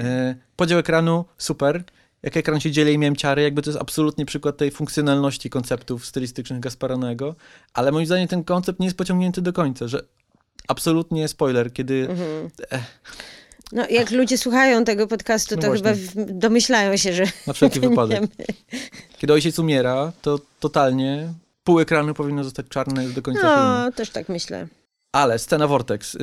E, 0.00 0.34
podział 0.56 0.78
ekranu, 0.78 1.24
super. 1.38 1.84
Jak 2.22 2.36
ekran 2.36 2.60
się 2.60 2.70
dzieli 2.70 2.92
i 2.92 2.98
miałem 2.98 3.16
ciary, 3.16 3.42
jakby 3.42 3.62
to 3.62 3.70
jest 3.70 3.80
absolutnie 3.80 4.26
przykład 4.26 4.56
tej 4.56 4.70
funkcjonalności 4.70 5.50
konceptów 5.50 6.06
stylistycznych 6.06 6.60
Gasparanego, 6.60 7.34
ale 7.74 7.92
moim 7.92 8.06
zdaniem 8.06 8.28
ten 8.28 8.44
koncept 8.44 8.80
nie 8.80 8.86
jest 8.86 8.96
pociągnięty 8.98 9.42
do 9.42 9.52
końca, 9.52 9.88
że 9.88 10.02
absolutnie 10.68 11.28
spoiler, 11.28 11.72
kiedy 11.72 12.08
Mhm. 12.10 12.50
No, 13.74 13.86
jak 13.90 14.10
ludzie 14.10 14.38
słuchają 14.38 14.84
tego 14.84 15.06
podcastu, 15.06 15.54
No 15.56 15.62
to 15.62 15.68
właśnie. 15.68 15.94
chyba 15.94 16.24
domyślają 16.32 16.96
się, 16.96 17.12
że 17.12 17.24
na 17.46 17.52
wszelki 17.52 17.80
wypadek, 17.88 18.22
kiedy 19.18 19.32
ojciec 19.32 19.58
umiera, 19.58 20.12
to 20.22 20.38
totalnie 20.60 21.32
pół 21.64 21.80
ekranu 21.80 22.14
powinno 22.14 22.44
zostać 22.44 22.66
czarne 22.68 23.08
do 23.08 23.22
końca 23.22 23.40
filmu. 23.40 23.54
No, 23.84 23.92
też 23.92 24.10
tak 24.10 24.28
myślę. 24.28 24.66
Ale 25.12 25.38
scena 25.38 25.66
Vortex, 25.66 26.14
yy, 26.14 26.20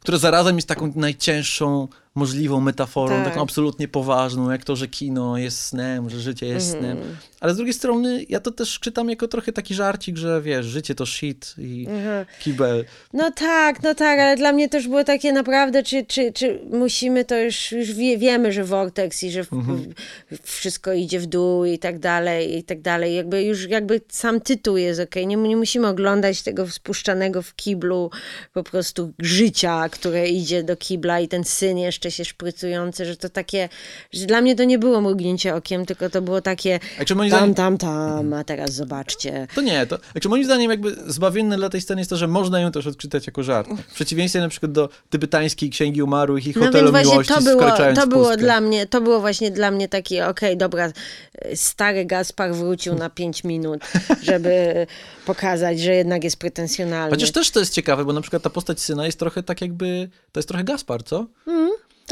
która 0.00 0.18
zarazem 0.18 0.56
jest 0.56 0.68
taką 0.68 0.92
najcięższą 0.96 1.88
możliwą 2.14 2.60
metaforą, 2.60 3.14
Tak. 3.16 3.24
taką 3.24 3.42
absolutnie 3.42 3.88
poważną, 3.88 4.50
jak 4.50 4.64
to, 4.64 4.76
że 4.76 4.88
kino 4.88 5.38
jest 5.38 5.60
snem, 5.60 6.10
że 6.10 6.20
życie 6.20 6.46
jest 6.46 6.74
Mhm. 6.74 6.96
snem. 6.96 7.16
Ale 7.40 7.54
z 7.54 7.56
drugiej 7.56 7.74
strony 7.74 8.24
ja 8.28 8.40
to 8.40 8.50
też 8.50 8.78
czytam 8.80 9.10
jako 9.10 9.28
trochę 9.28 9.52
taki 9.52 9.74
żarcik, 9.74 10.16
że 10.16 10.42
wiesz, 10.42 10.66
życie 10.66 10.94
to 10.94 11.06
shit 11.06 11.54
i 11.58 11.86
Mhm. 11.90 12.26
kibel. 12.40 12.84
No 13.12 13.30
tak, 13.30 13.82
no 13.82 13.94
tak, 13.94 14.18
ale 14.20 14.36
dla 14.36 14.52
mnie 14.52 14.68
też 14.68 14.88
było 14.88 15.04
takie 15.04 15.32
naprawdę, 15.32 15.82
czy, 15.82 16.04
czy, 16.06 16.32
czy 16.32 16.60
musimy 16.70 17.24
to 17.24 17.38
już, 17.38 17.72
już 17.72 17.92
wie, 17.92 18.18
wiemy, 18.18 18.52
że 18.52 18.64
Vortex 18.64 19.22
i 19.22 19.30
że 19.30 19.40
Mhm. 19.52 19.94
wszystko 20.42 20.92
idzie 20.92 21.20
w 21.20 21.26
dół 21.26 21.64
i 21.64 21.78
tak 21.78 21.98
dalej, 21.98 22.56
i 22.58 22.62
tak 22.64 22.80
dalej. 22.80 23.14
Jakby 23.14 23.42
już 23.42 23.68
jakby 23.68 24.00
sam 24.08 24.40
tytuł 24.40 24.76
jest 24.76 25.00
okej. 25.00 25.26
Nie, 25.26 25.36
nie 25.36 25.56
musimy 25.56 25.86
oglądać 25.88 26.42
tego 26.42 26.70
spuszczanego 26.70 27.42
w 27.42 27.54
kiblu 27.56 28.10
po 28.52 28.62
prostu 28.62 29.12
życia, 29.18 29.88
które 29.88 30.28
idzie 30.28 30.62
do 30.62 30.76
kibla 30.76 31.20
i 31.20 31.28
ten 31.28 31.44
syn 31.44 31.78
jeszcze 31.78 32.01
się 32.10 32.24
szprycujący, 32.24 33.04
że 33.06 33.16
to 33.16 33.28
takie, 33.28 33.68
że 34.12 34.26
dla 34.26 34.40
mnie 34.40 34.56
to 34.56 34.64
nie 34.64 34.78
było 34.78 35.00
mrugnięcie 35.00 35.54
okiem, 35.54 35.86
tylko 35.86 36.10
to 36.10 36.22
było 36.22 36.40
takie 36.40 36.80
tam, 37.08 37.28
zdaniem, 37.28 37.54
tam, 37.54 37.78
tam, 37.78 38.32
a 38.32 38.44
teraz 38.44 38.72
zobaczcie. 38.74 39.46
to 39.54 39.60
nie, 39.60 39.86
to, 39.86 39.98
a 40.16 40.20
czy 40.20 40.28
moim 40.28 40.44
zdaniem 40.44 40.70
jakby 40.70 40.96
zbawienne 41.06 41.56
dla 41.56 41.68
tej 41.68 41.80
sceny 41.80 42.00
jest 42.00 42.10
to, 42.10 42.16
że 42.16 42.28
można 42.28 42.60
ją 42.60 42.72
też 42.72 42.86
odczytać 42.86 43.26
jako 43.26 43.42
żart. 43.42 43.68
W 43.88 43.94
przeciwieństwie 43.94 44.40
na 44.40 44.48
przykład 44.48 44.72
do 44.72 44.88
tybetańskiej 45.10 45.70
Księgi 45.70 46.02
Umarłych 46.02 46.46
i 46.46 46.52
No 46.56 46.64
Hotelu 46.66 46.84
więc 46.84 46.90
właśnie 46.90 47.12
Miłości 47.12 47.34
to 47.34 47.40
było, 47.42 47.62
to 47.94 48.06
było 48.06 48.24
pustkę. 48.24 48.36
dla 48.42 48.60
mnie, 48.60 48.86
to 48.86 49.00
było 49.00 49.20
właśnie 49.20 49.50
dla 49.50 49.70
mnie 49.70 49.88
takie, 49.88 50.26
okej, 50.26 50.56
dobra, 50.56 50.92
e, 51.38 51.56
stary 51.56 52.04
Gaspar 52.04 52.54
wrócił 52.54 52.94
na 52.94 53.10
5 53.10 53.44
minut, 53.44 53.80
żeby 54.22 54.86
pokazać, 55.26 55.80
że 55.80 55.94
jednak 55.94 56.24
jest 56.24 56.36
pretensjonalny. 56.36 57.10
Chociaż 57.10 57.30
też 57.30 57.50
to 57.50 57.60
jest 57.60 57.74
ciekawe, 57.74 58.04
bo 58.04 58.12
na 58.12 58.20
przykład 58.20 58.42
ta 58.42 58.50
postać 58.50 58.80
syna 58.80 59.06
jest 59.06 59.18
trochę 59.18 59.42
tak 59.42 59.60
jakby, 59.60 60.08
to 60.32 60.40
jest 60.40 60.48
trochę 60.48 60.64
Gaspar, 60.64 61.04
co? 61.04 61.26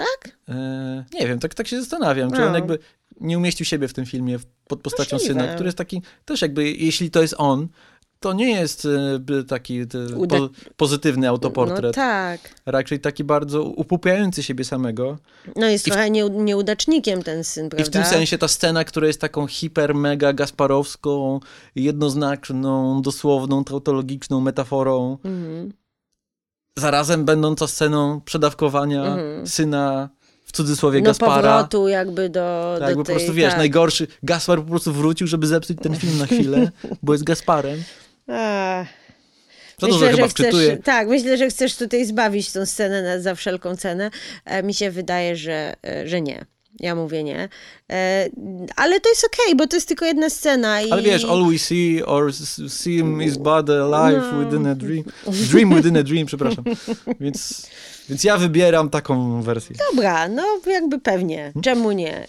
Tak? 0.00 0.36
E, 0.48 1.04
nie 1.14 1.26
wiem, 1.28 1.38
tak, 1.38 1.54
tak 1.54 1.66
się 1.68 1.80
zastanawiam, 1.80 2.32
czy 2.32 2.40
No. 2.40 2.46
on 2.46 2.54
jakby 2.54 2.78
nie 3.20 3.38
umieścił 3.38 3.66
siebie 3.66 3.88
w 3.88 3.92
tym 3.92 4.06
filmie 4.06 4.38
w- 4.38 4.46
pod 4.68 4.80
postacią 4.80 5.16
Możliwe. 5.16 5.34
syna, 5.40 5.54
który 5.54 5.66
jest 5.68 5.78
taki, 5.78 6.02
też 6.24 6.42
jakby, 6.42 6.70
jeśli 6.72 7.10
to 7.10 7.22
jest 7.22 7.34
on, 7.38 7.68
to 8.20 8.32
nie 8.32 8.50
jest 8.50 8.84
e, 9.30 9.44
taki 9.44 9.80
e, 9.80 9.84
Uda- 10.16 10.38
po, 10.38 10.48
pozytywny 10.76 11.22
No 11.26 11.28
autoportret, 11.28 11.94
tak. 11.94 12.40
raczej 12.66 13.00
taki 13.00 13.24
bardzo 13.24 13.62
upupiający 13.62 14.42
siebie 14.42 14.64
samego. 14.64 15.18
No 15.56 15.66
jest 15.66 15.86
I 15.86 15.90
w- 15.90 15.94
trochę 15.94 16.10
nie, 16.10 16.30
nieudacznikiem 16.30 17.22
ten 17.22 17.44
syn, 17.44 17.68
prawda? 17.68 17.82
I 17.82 17.86
w 17.86 17.90
tym 17.90 18.04
sensie 18.04 18.38
ta 18.38 18.48
scena, 18.48 18.84
która 18.84 19.06
jest 19.06 19.20
taką 19.20 19.46
hiper, 19.46 19.94
mega 19.94 20.32
gasparowską, 20.32 21.40
jednoznaczną, 21.74 23.02
dosłowną, 23.02 23.64
tautologiczną 23.64 24.40
metaforą, 24.40 25.18
Mhm. 25.24 25.72
Zarazem 26.78 27.24
będąca 27.24 27.66
sceną 27.66 28.20
przedawkowania 28.20 29.16
syna 29.44 30.08
w 30.44 30.52
cudzysłowie 30.52 31.00
No 31.00 31.04
Gaspara. 31.04 31.34
powrotu 31.34 31.88
jakby 31.88 32.28
do, 32.28 32.76
Tak, 32.80 32.90
do 32.90 32.96
po 32.96 33.04
tej... 33.04 33.14
prostu 33.16 33.32
wiesz, 33.34 33.48
tak. 33.48 33.58
najgorszy, 33.58 34.06
Gaspar 34.22 34.58
po 34.58 34.70
prostu 34.70 34.92
wrócił, 34.92 35.26
żeby 35.26 35.46
zepsuć 35.46 35.78
ten 35.82 35.96
film 35.96 36.18
na 36.18 36.26
chwilę, 36.26 36.70
bo 37.02 37.12
jest 37.12 37.24
Gasparem. 37.24 37.82
Ach. 38.28 38.86
Za 39.80 39.86
dużo 39.86 40.06
chyba 40.08 40.28
wczytuję. 40.28 40.76
tak, 40.76 41.08
myślę, 41.08 41.36
że 41.38 41.48
chcesz 41.48 41.76
tutaj 41.76 42.06
zbawić 42.06 42.52
tą 42.52 42.66
scenę 42.66 43.02
na, 43.02 43.20
za 43.22 43.34
wszelką 43.34 43.76
cenę. 43.76 44.10
E, 44.44 44.62
mi 44.62 44.74
się 44.74 44.90
wydaje, 44.90 45.36
że, 45.36 45.74
e, 45.86 46.08
że 46.08 46.20
nie. 46.20 46.44
Ja 46.80 46.94
mówię 46.94 47.24
nie. 47.24 47.48
E, 47.92 48.28
ale 48.76 49.00
to 49.00 49.08
jest 49.08 49.24
okej, 49.24 49.56
bo 49.56 49.66
to 49.66 49.76
jest 49.76 49.88
tylko 49.88 50.04
jedna 50.04 50.30
scena. 50.30 50.82
I... 50.82 50.90
Ale 50.90 51.02
wiesz, 51.02 51.24
all 51.24 51.44
we 51.52 51.58
see 51.58 52.02
or 52.06 52.32
see 52.68 52.96
him 52.96 53.22
is 53.22 53.36
but 53.36 53.70
a 53.70 54.08
life 54.08 54.26
No. 54.32 54.44
within 54.44 54.66
a 54.66 54.74
dream. 54.74 55.04
Dream 55.50 55.74
within 55.74 55.96
a 55.96 56.02
dream, 56.02 56.26
przepraszam. 56.26 56.64
Więc, 57.20 57.66
więc 58.08 58.24
ja 58.24 58.36
wybieram 58.36 58.90
taką 58.90 59.42
wersję. 59.42 59.76
Dobra, 59.90 60.28
no 60.28 60.42
jakby 60.66 60.98
pewnie. 60.98 61.52
Czemu 61.62 61.92
nie? 61.92 62.26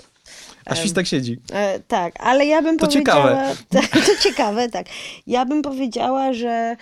A 0.65 0.75
świstak 0.75 1.07
siedzi. 1.07 1.39
E, 1.53 1.79
tak, 1.87 2.13
ale 2.19 2.45
ja 2.45 2.61
bym 2.61 2.77
To 2.77 2.87
powiedziała... 2.87 3.23
ciekawe. 3.23 3.55
Tak, 3.69 3.87
to 4.07 4.23
ciekawe, 4.23 4.69
tak. 4.69 4.85
Ja 5.27 5.45
bym 5.45 5.61
powiedziała, 5.61 6.33
że, 6.33 6.75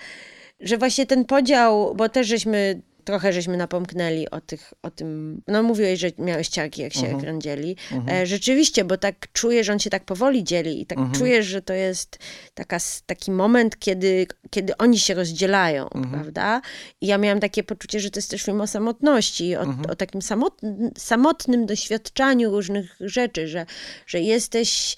że 0.60 0.78
właśnie 0.78 1.06
ten 1.06 1.24
podział, 1.24 1.94
bo 1.94 2.08
też 2.08 2.26
żeśmy 2.26 2.80
trochę 3.10 3.32
żeśmy 3.32 3.56
napomknęli 3.56 4.30
o, 4.30 4.40
tych, 4.40 4.74
o 4.82 4.90
tym, 4.90 5.42
no 5.48 5.62
mówiłeś, 5.62 6.00
że 6.00 6.10
miałeś 6.18 6.48
ciarki, 6.48 6.82
jak 6.82 6.92
się 6.92 7.00
Mhm. 7.00 7.18
ekran 7.18 7.40
dzieli. 7.40 7.76
E, 8.08 8.26
rzeczywiście, 8.26 8.84
bo 8.84 8.96
tak 8.96 9.26
czuję, 9.32 9.64
że 9.64 9.72
on 9.72 9.78
się 9.78 9.90
tak 9.90 10.04
powoli 10.04 10.44
dzieli 10.44 10.80
i 10.80 10.86
tak 10.86 10.98
Mhm. 10.98 11.18
czujesz, 11.18 11.46
że 11.46 11.62
to 11.62 11.72
jest 11.72 12.18
taka, 12.54 12.78
taki 13.06 13.30
moment, 13.30 13.78
kiedy, 13.78 14.26
kiedy 14.50 14.76
oni 14.76 14.98
się 14.98 15.14
rozdzielają, 15.14 15.88
Mhm. 15.90 16.10
prawda? 16.22 16.60
I 17.00 17.06
ja 17.06 17.18
miałam 17.18 17.40
takie 17.40 17.62
poczucie, 17.62 18.00
że 18.00 18.10
to 18.10 18.18
jest 18.18 18.30
też 18.30 18.42
film 18.42 18.60
o 18.60 18.66
samotności, 18.66 19.56
o, 19.56 19.60
Mhm. 19.62 19.90
o 19.90 19.96
takim 19.96 20.22
samotnym, 20.22 20.90
samotnym 20.98 21.66
doświadczaniu 21.66 22.50
różnych 22.50 22.96
rzeczy, 23.00 23.48
że, 23.48 23.66
że 24.06 24.20
jesteś 24.20 24.96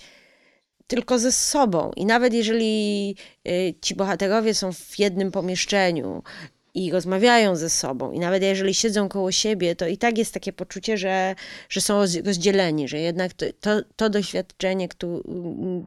tylko 0.87 1.19
ze 1.19 1.33
sobą. 1.33 1.91
I 1.97 2.07
nawet 2.07 2.35
jeżeli 2.35 3.17
y, 3.49 3.75
ci 3.83 3.95
bohaterowie 3.95 4.55
są 4.55 4.73
w 4.73 4.99
jednym 4.99 5.31
pomieszczeniu 5.31 6.23
i 6.75 6.91
rozmawiają 6.91 7.57
ze 7.57 7.70
sobą. 7.70 8.12
I 8.12 8.18
nawet 8.18 8.43
jeżeli 8.43 8.75
siedzą 8.75 9.09
koło 9.09 9.33
siebie, 9.33 9.77
to 9.77 9.87
i 9.87 9.99
tak 9.99 10.18
jest 10.18 10.35
takie 10.35 10.53
poczucie, 10.53 10.99
że, 10.99 11.35
że 11.68 11.81
są 11.81 12.01
rozdzieleni, 12.25 12.89
że 12.89 12.99
jednak 12.99 13.33
to, 13.33 13.47
to, 13.61 13.70
to 13.97 14.11
doświadczenie 14.11 14.89
które 14.89 15.20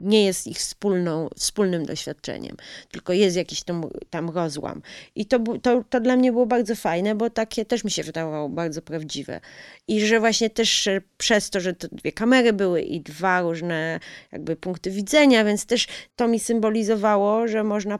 nie 0.02 0.26
jest 0.26 0.48
ich 0.48 0.58
wspólną, 0.58 1.30
wspólnym 1.36 1.86
doświadczeniem, 1.86 2.58
tylko 2.92 3.14
jest 3.14 3.38
jakiś 3.38 3.64
tam, 3.64 3.90
tam 4.10 4.30
rozłam. 4.30 4.82
I 5.16 5.26
to, 5.26 5.40
to, 5.62 5.84
to 5.90 6.00
dla 6.00 6.16
mnie 6.16 6.32
było 6.32 6.46
bardzo 6.46 6.76
fajne, 6.76 7.16
bo 7.16 7.30
takie 7.30 7.66
też 7.66 7.84
mi 7.84 7.92
się 7.92 8.04
wydawało 8.04 8.50
bardzo 8.50 8.82
prawdziwe. 8.82 9.42
I 9.88 10.06
że 10.06 10.20
właśnie 10.20 10.50
też 10.50 10.90
przez 11.18 11.50
to, 11.50 11.60
że 11.60 11.74
to 11.74 11.88
dwie 11.92 12.12
kamery 12.12 12.54
były 12.54 12.82
i 12.82 13.02
dwa 13.02 13.42
różne 13.42 14.00
jakby 14.32 14.56
punkty 14.56 14.92
widzenia, 14.92 15.46
więc 15.46 15.66
też 15.66 15.88
to 16.16 16.28
mi 16.28 16.40
symbolizowało, 16.40 17.48
że 17.48 17.64
można, 17.64 18.00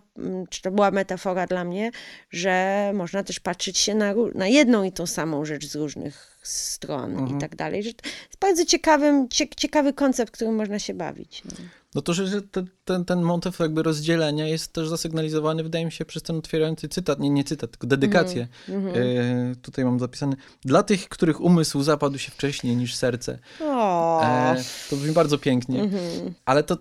czy 0.50 0.62
to 0.62 0.72
była 0.72 0.92
metafora 0.92 1.48
dla 1.48 1.64
mnie, 1.64 1.92
że 2.30 2.75
można 2.94 3.24
też 3.24 3.40
patrzeć 3.40 3.78
się 3.78 3.96
na, 3.96 4.14
na 4.36 4.48
jedną 4.48 4.84
i 4.84 4.92
tą 4.92 5.06
samą 5.06 5.46
rzecz 5.46 5.68
z 5.68 5.76
różnych 5.76 6.38
stron 6.44 7.12
mhm. 7.12 7.38
i 7.38 7.42
tak 7.42 7.56
dalej. 7.56 7.84
Że 7.84 7.94
to 7.94 8.10
jest 8.10 8.40
bardzo 8.40 8.66
ciekawym, 8.66 9.28
ciekawy 9.58 9.94
koncept, 9.94 10.34
którym 10.34 10.56
można 10.56 10.80
się 10.80 10.94
bawić. 10.94 11.44
No. 11.46 11.52
No 11.96 12.02
to, 12.02 12.14
że 12.14 12.42
ten, 12.42 12.68
ten, 12.86 13.06
ten 13.06 13.22
motyw 13.22 13.60
jakby 13.60 13.84
rozdzielenia 13.84 14.48
jest 14.48 14.74
też 14.74 14.88
zasygnalizowany, 14.88 15.64
wydaje 15.64 15.86
mi 15.86 15.92
się, 15.92 16.06
przez 16.06 16.24
ten 16.24 16.36
otwierający 16.36 16.90
cytat, 16.90 17.20
nie, 17.20 17.30
nie 17.30 17.44
cytat, 17.44 17.72
tylko 17.72 17.88
dedykację. 17.88 18.48
Mm, 18.70 18.88
e, 18.88 19.56
tutaj 19.56 19.86
mam 19.86 20.00
zapisane. 20.00 20.36
Dla 20.66 20.84
tych, 20.84 21.10
których 21.10 21.42
umysł 21.42 21.84
zapadł 21.84 22.18
się 22.18 22.32
wcześniej 22.32 22.76
niż 22.76 22.96
serce. 22.96 23.40
E, 23.62 24.56
to 24.90 24.96
brzmi 24.96 25.14
bardzo 25.14 25.38
pięknie. 25.38 25.80
Mm 25.80 25.92
-hmm. 25.92 26.32
Ale 26.46 26.64
to, 26.64 26.78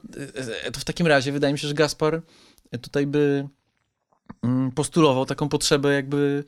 e, 0.64 0.70
to 0.72 0.80
w 0.80 0.84
takim 0.84 1.06
razie 1.06 1.32
wydaje 1.32 1.52
mi 1.52 1.58
się, 1.58 1.68
że 1.68 1.74
Gaspar 1.74 2.22
tutaj 2.80 3.06
by 3.06 3.48
postulował 4.74 5.26
taką 5.26 5.48
potrzebę 5.48 5.94
jakby 5.94 6.44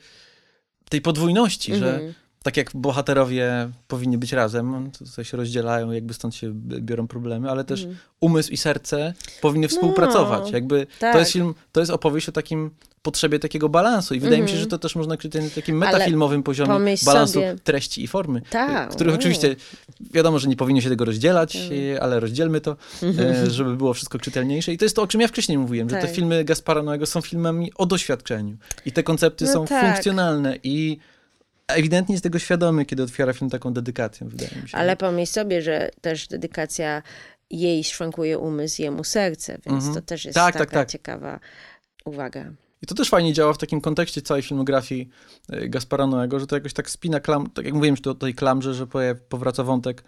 tej 0.89 1.01
podwójności, 1.01 1.71
mm 1.71 1.83
-hmm. 1.83 1.85
że 1.85 1.95
mhm 1.95 2.26
tak 2.47 2.57
jak 2.57 2.71
bohaterowie 2.73 3.69
powinni 3.87 4.17
być 4.17 4.33
razem, 4.33 4.91
to 5.15 5.23
się 5.23 5.37
rozdzielają, 5.37 5.91
jakby 5.91 6.13
stąd 6.13 6.35
się 6.35 6.51
biorą 6.55 7.07
problemy, 7.07 7.51
ale 7.51 7.63
też 7.63 7.83
mm. 7.83 7.95
umysł 8.19 8.51
i 8.51 8.57
serce 8.57 9.13
powinny 9.41 9.67
współpracować. 9.67 10.43
No, 10.43 10.51
jakby 10.51 10.87
tak. 10.99 11.13
to 11.13 11.19
jest 11.19 11.31
film, 11.31 11.53
to 11.71 11.79
jest 11.79 11.91
opowieść 11.91 12.29
o 12.29 12.31
takim 12.31 12.71
potrzebie 13.01 13.39
takiego 13.39 13.69
balansu 13.69 14.15
i 14.15 14.19
wydaje 14.19 14.35
mm. 14.35 14.43
mi 14.43 14.49
się, 14.49 14.53
mhm. 14.53 14.63
że 14.63 14.69
to 14.69 14.77
też 14.77 14.95
można 14.95 15.17
kryć 15.17 15.33
na 15.33 15.41
takim 15.55 15.77
metafilmowym 15.77 16.43
poziomie 16.43 16.95
balansu 17.05 17.33
sobie. 17.33 17.55
treści 17.63 18.03
i 18.03 18.07
formy, 18.07 18.41
tak, 18.49 18.89
których 18.89 19.13
no. 19.13 19.19
oczywiście 19.19 19.55
wiadomo, 20.13 20.39
że 20.39 20.47
nie 20.47 20.55
powinno 20.55 20.81
się 20.81 20.89
tego 20.89 21.05
rozdzielać, 21.05 21.55
mm. 21.55 21.71
ale 22.01 22.19
rozdzielmy 22.19 22.61
to, 22.61 22.75
mm. 23.01 23.49
żeby 23.49 23.75
było 23.75 23.93
wszystko 23.93 24.19
czytelniejsze 24.19 24.73
i 24.73 24.77
to 24.77 24.85
jest 24.85 24.95
to, 24.95 25.01
o 25.01 25.07
czym 25.07 25.21
ja 25.21 25.27
wcześniej 25.27 25.57
mówiłem, 25.57 25.87
tak. 25.87 25.97
że 25.97 26.01
te 26.01 26.07
tak. 26.07 26.15
filmy 26.15 26.43
Gaspara 26.43 26.83
Noego 26.83 27.05
są 27.05 27.21
filmami 27.21 27.71
o 27.75 27.85
doświadczeniu 27.85 28.57
i 28.85 28.91
te 28.91 29.03
koncepty 29.03 29.45
no 29.45 29.53
są 29.53 29.65
tak. 29.65 29.85
funkcjonalne 29.85 30.59
i 30.63 30.97
ewidentnie 31.67 32.13
jest 32.13 32.23
tego 32.23 32.39
świadomy, 32.39 32.85
kiedy 32.85 33.03
otwiera 33.03 33.33
film 33.33 33.49
taką 33.49 33.73
dedykacją, 33.73 34.29
wydaje 34.29 34.61
mi 34.61 34.69
się. 34.69 34.77
Ale 34.77 34.95
pomyśl 34.95 35.31
sobie, 35.33 35.61
że 35.61 35.89
też 36.01 36.27
dedykacja 36.27 37.03
jej 37.49 37.83
szwankuje 37.83 38.39
umysł, 38.39 38.81
jemu 38.81 39.03
serce, 39.03 39.59
więc 39.65 39.77
mhm. 39.77 39.93
to 39.93 40.01
też 40.01 40.25
jest 40.25 40.35
tak, 40.35 40.53
tak 40.53 40.53
taka 40.53 40.71
tak, 40.71 40.79
tak. 40.79 40.89
ciekawa 40.91 41.39
uwaga. 42.05 42.51
I 42.81 42.85
to 42.85 42.95
też 42.95 43.09
fajnie 43.09 43.33
działa 43.33 43.53
w 43.53 43.57
takim 43.57 43.81
kontekście 43.81 44.21
całej 44.21 44.43
filmografii 44.43 45.09
e, 45.49 45.69
Gaspara 45.69 46.07
Noego, 46.07 46.39
że 46.39 46.47
to 46.47 46.55
jakoś 46.55 46.73
tak 46.73 46.89
spina 46.89 47.19
klam, 47.19 47.49
tak 47.49 47.65
jak 47.65 47.73
mówiłem 47.73 47.95
już 47.95 48.07
o 48.07 48.15
tej 48.15 48.33
klamrze, 48.33 48.73
że 48.73 48.87
powraca 49.29 49.63
wątek 49.63 50.03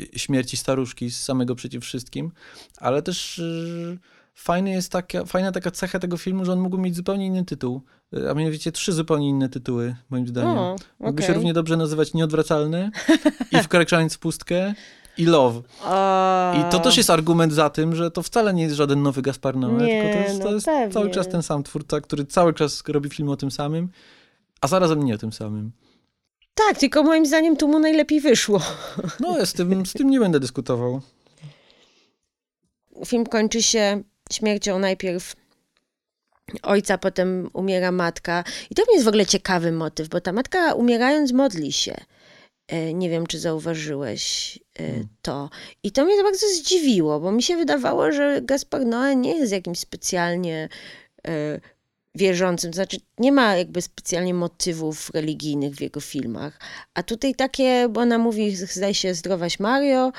e, 0.00 0.18
śmierci 0.18 0.56
staruszki 0.56 1.10
z 1.10 1.22
samego 1.22 1.54
przeciw 1.54 1.84
wszystkim, 1.84 2.32
ale 2.76 3.02
też 3.02 3.38
e, 3.38 4.19
fajny 4.34 4.70
jest 4.70 4.92
taka, 4.92 5.24
fajna 5.24 5.52
taka 5.52 5.70
cecha 5.70 5.98
tego 5.98 6.16
filmu, 6.16 6.44
że 6.44 6.52
on 6.52 6.60
mógł 6.60 6.78
mieć 6.78 6.96
zupełnie 6.96 7.26
inny 7.26 7.44
tytuł, 7.44 7.82
a 8.30 8.34
mianowicie 8.34 8.72
trzy 8.72 8.92
zupełnie 8.92 9.28
inne 9.28 9.48
tytuły, 9.48 9.96
moim 10.10 10.28
zdaniem. 10.28 10.58
O, 10.58 10.72
okay. 10.72 10.86
Mógłby 11.00 11.22
się 11.22 11.32
równie 11.32 11.52
dobrze 11.52 11.76
nazywać 11.76 12.14
Nieodwracalny 12.14 12.90
i 13.52 13.62
Wkraczając 13.62 14.14
w 14.14 14.18
pustkę 14.18 14.74
i 15.18 15.24
Love. 15.24 15.62
O... 15.84 16.54
I 16.60 16.72
to 16.72 16.78
też 16.78 16.96
jest 16.96 17.10
argument 17.10 17.52
za 17.52 17.70
tym, 17.70 17.96
że 17.96 18.10
to 18.10 18.22
wcale 18.22 18.54
nie 18.54 18.62
jest 18.62 18.74
żaden 18.74 19.02
nowy 19.02 19.22
Gaspar 19.22 19.54
Noé, 19.54 19.78
tylko 19.78 20.12
to 20.12 20.22
jest, 20.22 20.38
no 20.38 20.44
to 20.44 20.54
jest 20.54 20.94
cały 20.94 21.10
czas 21.10 21.28
ten 21.28 21.42
sam 21.42 21.62
twórca, 21.62 22.00
który 22.00 22.24
cały 22.24 22.54
czas 22.54 22.82
robi 22.88 23.10
film 23.10 23.28
o 23.28 23.36
tym 23.36 23.50
samym, 23.50 23.88
a 24.60 24.68
zarazem 24.68 25.04
nie 25.04 25.14
o 25.14 25.18
tym 25.18 25.32
samym. 25.32 25.72
Tak, 26.54 26.78
tylko 26.78 27.02
moim 27.02 27.26
zdaniem 27.26 27.56
tu 27.56 27.68
mu 27.68 27.78
najlepiej 27.78 28.20
wyszło. 28.20 28.60
No, 29.20 29.38
ja 29.38 29.46
z 29.46 29.52
tym, 29.52 29.86
z 29.86 29.92
tym 29.92 30.10
nie 30.10 30.20
będę 30.20 30.40
dyskutował. 30.40 31.00
Film 33.06 33.26
kończy 33.26 33.62
się 33.62 34.02
śmiercią 34.32 34.78
najpierw 34.78 35.34
ojca, 36.62 36.98
potem 36.98 37.50
umiera 37.52 37.92
matka. 37.92 38.44
I 38.70 38.74
to 38.74 38.82
jest 38.92 39.04
w 39.04 39.08
ogóle 39.08 39.26
ciekawy 39.26 39.72
motyw, 39.72 40.08
bo 40.08 40.20
ta 40.20 40.32
matka 40.32 40.74
umierając 40.74 41.32
modli 41.32 41.72
się. 41.72 41.94
E, 42.68 42.94
nie 42.94 43.10
wiem, 43.10 43.26
czy 43.26 43.38
zauważyłeś 43.38 44.58
e, 44.78 44.82
hmm. 44.82 45.08
to. 45.22 45.50
I 45.82 45.92
to 45.92 46.04
mnie 46.04 46.22
bardzo 46.22 46.46
zdziwiło, 46.46 47.20
bo 47.20 47.32
mi 47.32 47.42
się 47.42 47.56
wydawało, 47.56 48.12
że 48.12 48.40
Gaspar 48.42 48.80
Noé 48.80 49.16
nie 49.16 49.36
jest 49.36 49.52
jakimś 49.52 49.78
specjalnie 49.78 50.68
e, 51.26 51.60
wierzącym, 52.14 52.70
to 52.70 52.74
znaczy 52.74 52.96
nie 53.18 53.32
ma 53.32 53.56
jakby 53.56 53.82
specjalnie 53.82 54.34
motywów 54.34 55.10
religijnych 55.14 55.74
w 55.74 55.80
jego 55.80 56.00
filmach. 56.00 56.60
A 56.94 57.02
tutaj 57.02 57.34
takie, 57.34 57.88
bo 57.88 58.00
ona 58.00 58.18
mówi, 58.18 58.56
zdaje 58.56 58.94
się, 58.94 59.14
zdrowaś 59.14 59.60
Mario, 59.60 60.12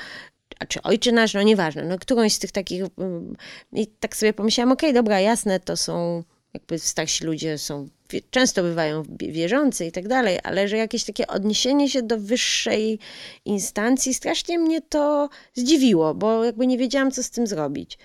a 0.62 0.66
czy 0.66 0.82
ojczy 0.82 1.12
nasz, 1.12 1.34
no 1.34 1.42
nieważne, 1.42 1.84
no 1.84 1.98
którąś 1.98 2.32
z 2.32 2.38
tych 2.38 2.52
takich, 2.52 2.84
mm, 2.98 3.36
i 3.72 3.86
tak 3.86 4.16
sobie 4.16 4.32
pomyślałam, 4.32 4.72
okej, 4.72 4.90
okay, 4.90 5.02
dobra, 5.02 5.20
jasne, 5.20 5.60
to 5.60 5.76
są, 5.76 6.24
jakby 6.54 6.78
starsi 6.78 7.24
ludzie 7.24 7.58
są, 7.58 7.88
często 8.30 8.62
bywają 8.62 9.02
wierzący 9.18 9.86
i 9.86 9.92
tak 9.92 10.08
dalej, 10.08 10.38
ale 10.42 10.68
że 10.68 10.76
jakieś 10.76 11.04
takie 11.04 11.26
odniesienie 11.26 11.88
się 11.88 12.02
do 12.02 12.18
wyższej 12.18 12.98
instancji, 13.44 14.14
strasznie 14.14 14.58
mnie 14.58 14.80
to 14.80 15.28
zdziwiło, 15.54 16.14
bo 16.14 16.44
jakby 16.44 16.66
nie 16.66 16.78
wiedziałam, 16.78 17.10
co 17.10 17.22
z 17.22 17.30
tym 17.30 17.46
zrobić. 17.46 17.98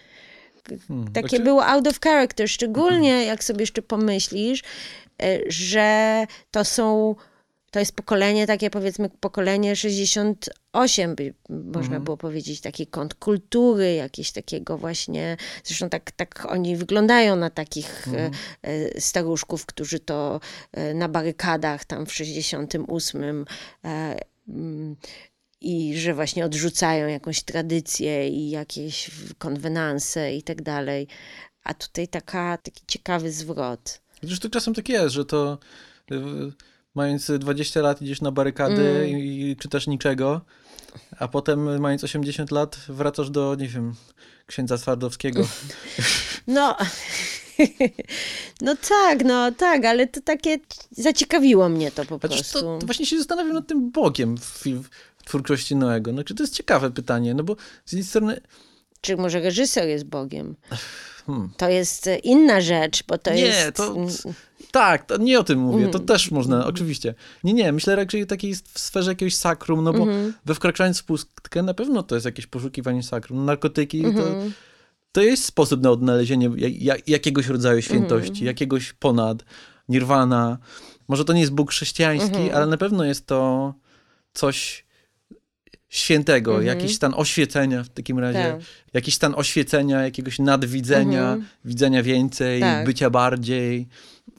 Hmm, 0.88 1.08
takie 1.14 1.30
znaczy... 1.30 1.44
było 1.44 1.66
out 1.66 1.88
of 1.88 2.00
character, 2.00 2.50
szczególnie 2.50 3.26
jak 3.26 3.44
sobie 3.44 3.62
jeszcze 3.62 3.82
pomyślisz, 3.82 4.64
e, 5.24 5.40
że 5.48 6.26
to 6.52 6.66
są 6.66 7.16
to 7.78 7.82
jest 7.82 7.96
pokolenie, 7.96 8.48
takie 8.48 8.70
powiedzmy 8.70 9.10
pokolenie 9.10 9.76
68, 9.76 11.16
by 11.16 11.34
można 11.50 11.82
mhm. 11.82 12.04
było 12.04 12.18
powiedzieć, 12.18 12.62
taki 12.62 12.88
kąt 12.88 13.14
kultury, 13.14 13.94
jakieś 13.94 14.32
takiego 14.32 14.78
właśnie, 14.78 15.38
zresztą 15.64 15.90
tak, 15.90 16.12
tak 16.12 16.46
oni 16.50 16.76
wyglądają 16.76 17.36
na 17.36 17.50
takich 17.50 18.08
mhm. 18.08 18.32
E, 18.62 19.02
staruszków, 19.02 19.66
którzy 19.66 20.00
to 20.00 20.40
e, 20.72 20.94
na 20.94 21.10
barykadach 21.10 21.86
tam 21.86 22.06
w 22.06 22.14
68 22.14 23.46
e, 23.86 24.20
mm, 24.48 24.96
i 25.62 25.98
że 25.98 26.14
właśnie 26.14 26.46
odrzucają 26.46 27.08
jakąś 27.08 27.44
tradycję 27.44 28.30
i 28.30 28.50
jakieś 28.50 29.12
konwenanse 29.38 30.36
i 30.36 30.44
tak 30.44 30.62
dalej. 30.62 31.08
A 31.64 31.74
tutaj 31.74 32.08
taka, 32.08 32.58
taki 32.58 32.82
ciekawy 32.88 33.32
zwrot. 33.32 34.02
Zresztą 34.24 34.50
czasem 34.50 34.74
tak 34.74 34.90
jest, 34.90 35.16
że 35.16 35.26
to 35.26 35.58
mając 36.98 37.32
20 37.40 37.82
lat 37.82 38.02
idziesz 38.02 38.22
na 38.22 38.32
barykady 38.32 38.90
mm. 38.90 39.10
i, 39.10 39.42
i 39.42 39.56
czytasz 39.56 39.88
niczego, 39.88 40.42
a 41.20 41.28
potem 41.28 41.80
mając 41.80 42.04
80 42.04 42.52
lat 42.52 42.78
wracasz 42.90 43.30
do, 43.30 43.56
nie 43.56 43.68
wiem, 43.68 43.94
księdza 44.48 44.78
Twardowskiego. 44.78 45.48
No... 46.48 46.76
No 48.62 48.76
tak, 48.90 49.24
no 49.24 49.52
tak, 49.52 49.86
ale 49.86 50.08
to 50.08 50.22
takie 50.22 50.58
zaciekawiło 50.92 51.70
mnie 51.70 51.92
to 51.92 52.06
po 52.06 52.20
prostu. 52.20 52.60
To, 52.60 52.80
to, 52.80 52.86
właśnie 52.86 53.06
się 53.06 53.18
zastanawiam 53.18 53.54
nad 53.54 53.68
tym 53.68 53.92
Bogiem 53.92 54.38
w, 54.38 54.64
w 55.18 55.24
twórczości 55.26 55.76
Noego. 55.76 56.12
No, 56.12 56.24
czy 56.24 56.36
to 56.36 56.44
jest 56.44 56.54
ciekawe 56.54 56.92
pytanie, 56.92 57.34
no 57.34 57.44
bo 57.44 57.56
z 57.86 57.92
jednej 57.92 58.08
strony... 58.08 58.42
Czy 59.02 59.18
może 59.18 59.40
reżyser 59.40 59.88
jest 59.88 60.06
Bogiem? 60.06 60.56
Hmm. 61.26 61.50
To 61.58 61.70
jest 61.70 62.10
inna 62.24 62.62
rzecz, 62.62 63.04
bo 63.08 63.18
to 63.18 63.34
nie, 63.34 63.42
jest... 63.42 63.76
To, 63.76 63.96
tak, 64.72 65.06
to 65.06 65.18
nie 65.18 65.40
o 65.40 65.44
tym 65.44 65.60
mówię, 65.60 65.80
mm. 65.80 65.92
to 65.92 66.00
też 66.00 66.32
można, 66.32 66.66
oczywiście. 66.66 67.14
Nie, 67.44 67.54
nie, 67.54 67.72
myślę 67.72 67.96
raczej 67.96 68.28
takiej 68.28 68.56
w 68.56 68.80
sferze 68.80 69.12
jakiegoś 69.12 69.36
sakrum, 69.36 69.84
no 69.84 69.94
bo 69.94 70.04
mm. 70.04 70.34
we 70.46 70.56
wkraczając 70.56 71.00
w 71.00 71.04
pustkę 71.04 71.64
na 71.64 71.74
pewno 71.74 72.04
to 72.04 72.16
jest 72.16 72.26
jakieś 72.26 72.48
poszukiwanie 72.48 73.04
sakrum. 73.04 73.46
Narkotyki 73.46 74.00
mm 74.00 74.12
-hmm. 74.12 74.18
to, 74.18 74.28
mhm. 74.28 74.54
to 75.12 75.22
jest 75.22 75.46
sposób 75.46 75.82
na 75.82 75.92
odnalezienie 75.92 76.50
jakiegoś 77.08 77.48
rodzaju 77.48 77.82
świętości, 77.82 78.42
mm. 78.42 78.46
jakiegoś 78.46 78.94
ponad, 78.94 79.44
nirwana. 79.90 80.58
Może 81.08 81.26
to 81.26 81.34
nie 81.34 81.40
jest 81.40 81.54
Bóg 81.54 81.72
chrześcijański, 81.72 82.38
-hmm. 82.38 82.54
ale 82.54 82.66
na 82.66 82.78
pewno 82.78 83.04
jest 83.04 83.28
to 83.28 83.74
coś 84.34 84.87
świętego, 85.90 86.52
mm 86.52 86.64
-hmm. 86.64 86.68
jakiś 86.68 86.96
stan 86.96 87.14
oświecenia 87.16 87.84
w 87.84 87.90
takim 87.90 88.20
razie, 88.20 88.52
tak. 88.52 88.62
jakiś 88.94 89.16
stan 89.16 89.34
oświecenia, 89.36 90.04
jakiegoś 90.04 90.40
nadwidzenia, 90.40 91.34
mm 91.34 91.42
-hmm. 91.42 91.46
widzenia 91.66 92.04
więcej, 92.04 92.62
tak. 92.62 92.86
bycia 92.86 93.10
bardziej. 93.10 93.88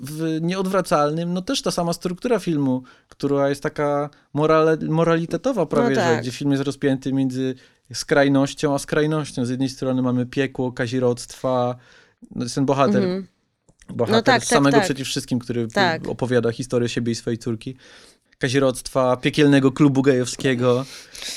W 0.00 0.38
nieodwracalnym, 0.40 1.32
no 1.32 1.42
też 1.42 1.62
ta 1.62 1.70
sama 1.70 1.92
struktura 1.92 2.38
filmu, 2.38 2.82
która 3.08 3.48
jest 3.48 3.62
taka 3.62 4.10
morale, 4.34 4.76
moralitetowa 4.76 5.66
prawie, 5.66 5.96
no 5.96 6.02
tak. 6.02 6.16
że, 6.16 6.20
gdzie 6.22 6.30
film 6.30 6.50
jest 6.50 6.64
rozpięty 6.64 7.12
między 7.12 7.54
skrajnością 7.92 8.74
a 8.74 8.78
skrajnością. 8.78 9.44
Z 9.44 9.50
jednej 9.50 9.68
strony 9.68 10.02
mamy 10.02 10.26
piekło, 10.26 10.72
kazirodztwa, 10.72 11.76
no 12.34 12.46
ten 12.54 12.66
bohater 12.66 13.02
mm 13.02 13.22
-hmm 13.22 13.38
bohater 13.94 14.16
No 14.16 14.22
tak, 14.22 14.40
tak, 14.40 14.44
samego 14.44 14.76
tak. 14.76 14.84
przeciw 14.84 15.08
wszystkim, 15.08 15.38
który 15.38 15.68
Tak. 15.68 16.08
opowiada 16.08 16.52
historię 16.52 16.88
siebie 16.88 17.12
i 17.12 17.14
swojej 17.14 17.38
córki. 17.38 17.76
Kazirodztwa, 18.38 19.16
piekielnego 19.16 19.72
klubu 19.72 20.02
gejowskiego, 20.02 20.84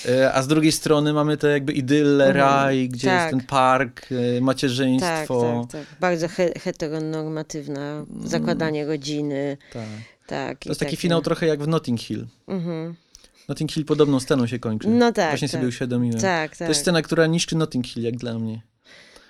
e, 0.09 0.33
a 0.33 0.41
z 0.43 0.47
drugiej 0.47 0.71
strony 0.71 1.13
mamy 1.13 1.37
te 1.37 1.47
jakby 1.47 1.73
idylle, 1.73 2.25
Mhm. 2.27 2.45
raj, 2.45 2.89
gdzie 2.89 3.07
Tak. 3.07 3.19
jest 3.21 3.29
ten 3.37 3.47
park, 3.47 4.01
e, 4.11 4.33
Tak, 4.33 4.43
macierzyństwo. 4.43 5.67
tak, 5.71 5.81
tak. 5.87 5.99
Bardzo 5.99 6.27
he 6.27 6.51
heteronormatywna, 6.59 8.05
zakładanie 8.25 8.85
rodziny. 8.85 9.57
Tak. 9.73 9.83
Tak, 10.27 10.59
To 10.59 10.69
jest 10.69 10.79
taki 10.79 10.97
finał 10.97 11.21
trochę 11.21 11.45
jak 11.47 11.63
w 11.63 11.67
Notting 11.67 11.99
Hill. 11.99 12.27
Mhm. 12.47 12.95
Notting 13.47 13.71
Hill 13.71 13.85
podobną 13.85 14.19
sceną 14.19 14.47
się 14.47 14.59
kończy. 14.59 14.87
No 14.89 15.11
tak, 15.11 15.29
Właśnie 15.31 15.47
tak. 15.47 15.57
sobie 15.57 15.67
uświadomiłem. 15.67 16.19
Tak, 16.21 16.51
To 16.51 16.59
tak. 16.59 16.67
jest 16.69 16.81
scena, 16.81 17.01
która 17.01 17.27
niszczy 17.27 17.55
Notting 17.57 17.87
Hill, 17.87 18.03
jak 18.03 18.15
dla 18.17 18.39
mnie. 18.39 18.61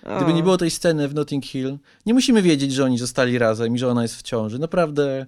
O. 0.06 0.16
Gdyby 0.18 0.34
nie 0.34 0.44
było 0.44 0.58
tej 0.58 0.72
sceny 0.72 1.08
w 1.08 1.14
Notting 1.16 1.46
Hill, 1.46 1.78
nie 2.06 2.14
musimy 2.14 2.42
wiedzieć, 2.42 2.74
że 2.74 2.86
oni 2.86 2.98
zostali 2.98 3.38
razem 3.38 3.76
i 3.76 3.80
że 3.80 3.88
ona 3.88 4.02
jest 4.02 4.16
w 4.16 4.22
ciąży. 4.22 4.60
Naprawdę 4.60 5.26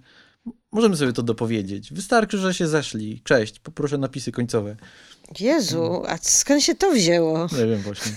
możemy 0.73 0.97
sobie 0.97 1.13
to 1.13 1.23
dopowiedzieć. 1.23 1.93
Wystarczy, 1.93 2.37
że 2.37 2.53
się 2.53 2.67
zeszli. 2.67 3.21
Cześć, 3.23 3.59
poproszę 3.59 3.97
napisy 3.97 4.31
końcowe. 4.31 4.75
Jezu, 5.39 6.03
a 6.07 6.17
skąd 6.17 6.63
się 6.63 6.75
to 6.75 6.91
wzięło? 6.91 7.47
Nie 7.57 7.67
wiem 7.67 7.81
właśnie. 7.81 8.11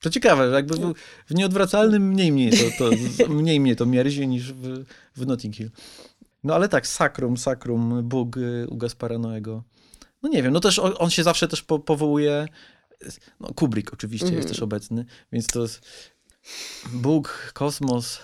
To 0.00 0.10
ciekawe, 0.10 0.48
że 0.48 0.54
jakby 0.54 0.74
w, 0.76 0.94
w 1.26 1.34
nieodwracalnym 1.34 2.08
mniej 2.08 2.32
mnie 2.32 2.50
to, 2.50 2.64
to, 2.78 2.90
mniej 3.28 3.60
mnie 3.60 3.76
to 3.76 3.86
mierzi 3.86 4.28
niż 4.28 4.52
w, 4.52 4.84
w 5.16 5.26
Notting 5.26 5.56
Hill. 5.56 5.70
No 6.44 6.54
ale 6.54 6.68
tak, 6.68 6.86
Sakrum, 6.86 7.36
Sakrum, 7.36 8.08
Bóg 8.08 8.36
y, 8.36 8.66
u 8.68 8.76
Gaspara 8.76 9.18
Noego. 9.18 9.62
No 10.22 10.28
nie 10.28 10.42
wiem, 10.42 10.52
no 10.52 10.60
też 10.60 10.78
on, 10.78 10.94
on 10.98 11.10
się 11.10 11.22
zawsze 11.22 11.48
też 11.48 11.62
po, 11.62 11.78
powołuje, 11.78 12.46
no 13.40 13.48
Kubrick 13.54 13.92
oczywiście 13.92 14.26
Mhm. 14.26 14.36
jest 14.36 14.48
też 14.48 14.62
obecny, 14.62 15.04
więc 15.32 15.46
to 15.46 15.62
jest 15.62 15.80
Bóg, 16.92 17.50
kosmos, 17.54 18.18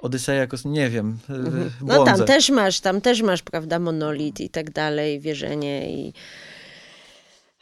Odyseja, 0.00 0.46
kosmos, 0.46 0.74
nie 0.74 0.90
wiem, 0.90 1.18
y, 1.30 1.70
No 1.84 2.04
tam 2.04 2.24
też 2.24 2.50
masz, 2.50 2.80
tam 2.80 3.00
też 3.00 3.22
masz, 3.22 3.42
prawda, 3.42 3.78
monolit 3.78 4.40
i 4.40 4.50
tak 4.50 4.70
dalej, 4.70 5.20
wierzenie 5.20 5.92
i... 5.92 6.12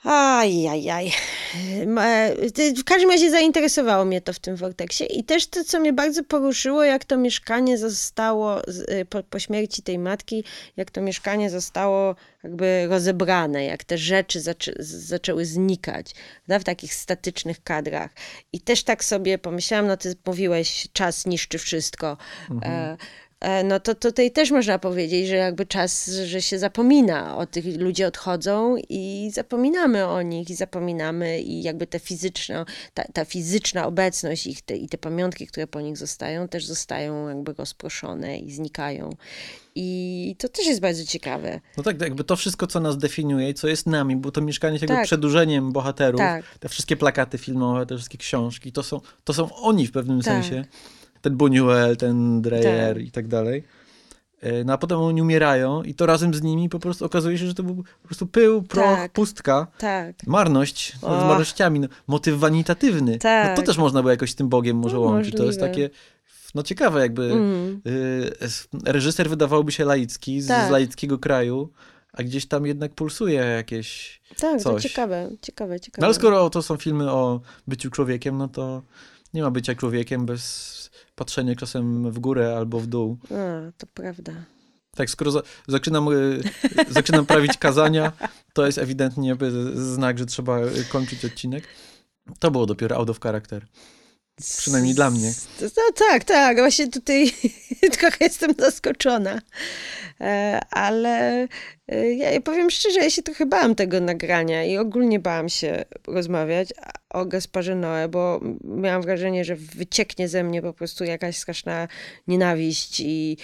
Ajajaj. 0.05 1.13
W 2.79 2.85
każdym 2.85 3.11
razie 3.11 3.31
zainteresowało 3.31 4.05
mnie 4.05 4.21
to 4.21 4.33
w 4.33 4.39
tym 4.39 4.57
Vortexie 4.57 5.07
i 5.07 5.25
też 5.25 5.47
to, 5.47 5.65
co 5.65 5.81
mnie 5.81 5.93
bardzo 5.93 6.25
poruszyło, 6.25 6.85
jak 6.85 7.05
to 7.05 7.17
mieszkanie 7.17 7.79
zostało 7.79 8.69
y, 8.69 9.07
po, 9.11 9.23
po 9.23 9.39
śmierci 9.39 9.83
tej 9.83 9.99
matki, 9.99 10.45
jak 10.77 10.91
to 10.91 11.01
mieszkanie 11.01 11.51
zostało 11.51 12.15
jakby 12.45 12.87
rozebrane, 12.91 13.65
jak 13.65 13.85
te 13.85 13.99
rzeczy 13.99 14.41
zaczę, 14.41 14.73
zaczęły 14.79 15.45
znikać 15.45 16.15
prawda, 16.47 16.59
w 16.59 16.65
takich 16.65 16.95
statycznych 16.95 17.63
kadrach. 17.63 18.11
I 18.53 18.61
też 18.61 18.85
tak 18.85 19.05
sobie 19.05 19.39
pomyślałam, 19.39 19.87
no 19.87 19.97
ty 19.97 20.15
mówiłeś, 20.27 20.89
czas 20.93 21.27
niszczy 21.27 21.59
wszystko. 21.59 22.17
E, 22.63 22.67
e, 22.67 22.97
no 23.65 23.81
to 23.81 23.95
tutaj 23.95 24.31
też 24.31 24.51
można 24.51 24.79
powiedzieć, 24.79 25.29
że 25.29 25.37
jakby 25.37 25.67
czas, 25.67 26.11
że 26.25 26.43
się 26.43 26.59
zapomina 26.59 27.37
o 27.37 27.47
tych, 27.47 27.65
ludzie 27.79 28.07
odchodzą 28.07 28.77
i 28.89 29.31
zapominamy 29.33 30.07
o 30.07 30.23
nich 30.23 30.51
i 30.51 30.55
zapominamy 30.55 31.41
i 31.41 31.63
jakby 31.63 31.87
ta 31.87 31.99
fizyczna, 31.99 32.65
ta, 32.95 33.05
ta 33.05 33.25
fizyczna 33.25 33.87
obecność 33.87 34.47
ich 34.47 34.63
te, 34.63 34.77
i 34.77 34.89
te 34.89 34.99
pamiątki, 34.99 35.47
które 35.47 35.67
po 35.67 35.81
nich 35.81 35.97
zostają, 35.97 36.49
też 36.49 36.67
zostają 36.67 37.29
jakby 37.29 37.53
rozproszone 37.53 38.39
i 38.39 38.53
znikają. 38.53 39.11
I 39.75 40.37
to 40.39 40.49
też 40.49 40.67
jest 40.67 40.81
bardzo 40.81 41.05
ciekawe. 41.05 41.61
No 41.77 41.83
tak, 41.83 42.01
jakby 42.01 42.25
to 42.25 42.37
wszystko, 42.37 42.67
co 42.67 42.81
nas 42.81 42.99
definiuje 42.99 43.51
i 43.51 43.55
co 43.55 43.69
jest 43.69 43.87
nami, 43.87 44.17
bo 44.17 44.31
to 44.31 44.41
mieszkanie 44.41 44.73
jest 44.75 44.83
jakby 44.83 44.97
Tak. 44.97 45.05
przedłużeniem 45.05 45.73
bohaterów, 45.73 46.19
Tak. 46.19 46.59
te 46.59 46.69
wszystkie 46.69 46.97
plakaty 46.97 47.39
filmowe, 47.39 47.87
te 47.87 47.97
wszystkie 47.97 48.19
książki, 48.19 48.73
to 48.73 48.83
są, 48.83 49.01
to 49.25 49.33
są 49.33 49.55
oni 49.55 49.87
w 49.87 49.93
pewnym 49.93 50.21
Tak. 50.21 50.25
sensie. 50.25 50.65
Ten 51.21 51.37
Buñuel, 51.37 51.97
ten 51.97 52.43
Dreyer 52.43 52.95
Tak. 52.97 53.05
i 53.07 53.11
tak 53.11 53.29
dalej. 53.29 53.65
E, 54.41 54.65
No 54.65 54.73
a 54.73 54.79
potem 54.79 54.99
oni 54.99 55.23
umierają 55.23 55.83
i 55.83 55.95
to 55.95 56.07
razem 56.07 56.35
z 56.35 56.43
nimi 56.43 56.69
po 56.69 56.79
prostu 56.79 57.05
okazuje 57.05 57.39
się, 57.39 57.47
że 57.47 57.55
to 57.55 57.63
był 57.63 57.75
po 58.03 58.09
prostu 58.09 58.27
pył, 58.27 58.63
proch, 58.63 58.85
Tak. 58.85 59.13
pustka, 59.13 59.67
Tak. 59.79 60.17
marność 60.27 60.93
no, 61.03 61.21
z 61.21 61.25
marnościami, 61.25 61.81
no, 61.81 61.89
motyw 62.07 62.39
wanitatywny. 62.39 63.13
No, 63.13 63.19
Tak. 63.19 63.57
to 63.57 63.63
też 63.63 63.79
można 63.79 64.03
było 64.03 64.11
jakoś 64.11 64.31
z 64.31 64.35
tym 64.35 64.49
Bogiem 64.49 64.77
może 64.77 64.97
No, 64.97 65.03
łączyć. 65.03 65.35
To 65.37 65.45
jest 65.45 65.61
możliwe. 65.61 65.89
takie, 65.89 65.99
no 66.55 66.63
ciekawe 66.63 67.01
jakby 67.01 67.23
Mm. 67.33 67.81
y, 67.87 68.33
reżyser 68.93 69.29
wydawałoby 69.29 69.73
się 69.73 69.85
laicki, 69.85 70.41
z, 70.41 70.47
Tak. 70.47 70.69
z 70.69 70.71
laickiego 70.71 71.19
kraju, 71.19 71.73
a 72.13 72.23
gdzieś 72.23 72.47
tam 72.47 72.67
jednak 72.67 72.95
pulsuje 72.95 73.41
jakieś... 73.41 74.21
Tak, 74.41 74.63
to 74.63 74.73
Coś. 74.73 74.83
ciekawe, 74.83 75.31
ciekawe, 75.43 75.81
ciekawe. 75.81 76.01
No 76.01 76.07
ale 76.07 76.15
skoro 76.15 76.51
to 76.51 76.63
są 76.63 76.77
filmy 76.77 77.11
o 77.11 77.41
byciu 77.67 77.91
człowiekiem, 77.91 78.39
no 78.39 78.49
to 78.49 78.83
nie 79.35 79.43
ma 79.43 79.51
bycia 79.51 79.75
człowiekiem 79.75 80.27
bez 80.27 80.88
patrzenia 81.19 81.57
czasem 81.57 82.11
w 82.13 82.19
górę 82.19 82.57
albo 82.57 82.81
w 82.81 82.87
dół. 82.87 83.19
A, 83.31 83.73
to 83.79 83.87
prawda. 83.95 84.33
Tak, 84.97 85.11
skoro 85.11 85.31
za, 85.31 85.43
zaczynam, 85.69 86.09
y, 86.09 86.41
zaczynam 86.91 87.27
prawić 87.27 87.59
kazania, 87.59 88.13
to 88.53 88.67
jest 88.67 88.79
ewidentnie 88.79 89.37
znak, 89.75 90.19
że 90.19 90.27
trzeba 90.27 90.59
kończyć 90.89 91.25
odcinek. 91.25 91.65
To 92.39 92.51
było 92.51 92.67
dopiero 92.67 92.97
out 92.97 93.11
of 93.11 93.21
character. 93.21 93.67
Przynajmniej 94.59 94.95
dla 94.95 95.11
mnie. 95.11 95.33
No, 95.61 95.83
tak, 95.95 96.25
tak. 96.25 96.57
Właśnie 96.57 96.89
tutaj 96.89 97.33
trochę 97.99 98.17
jestem 98.21 98.55
zaskoczona. 98.59 99.41
E, 100.21 100.61
Ale 100.71 101.49
e, 101.89 102.13
ja 102.15 102.41
powiem 102.41 102.71
szczerze, 102.71 103.01
ja 103.01 103.11
się 103.11 103.23
trochę 103.23 103.47
bałam 103.47 103.75
tego 103.75 104.01
nagrania 104.01 104.65
i 104.65 104.77
ogólnie 104.77 105.19
bałam 105.19 105.49
się 105.49 105.85
rozmawiać 106.07 106.69
o 107.11 107.25
Gasparze 107.25 107.75
Noe, 107.75 108.09
bo 108.09 108.41
miałam 108.65 109.03
wrażenie, 109.03 109.45
że 109.45 109.57
wycieknie 109.57 110.29
ze 110.29 110.45
mnie 110.45 110.63
po 110.63 110.73
prostu 110.73 111.05
jakaś 111.05 111.37
straszna 111.37 111.89
nienawiść 112.27 113.01
i 113.01 113.37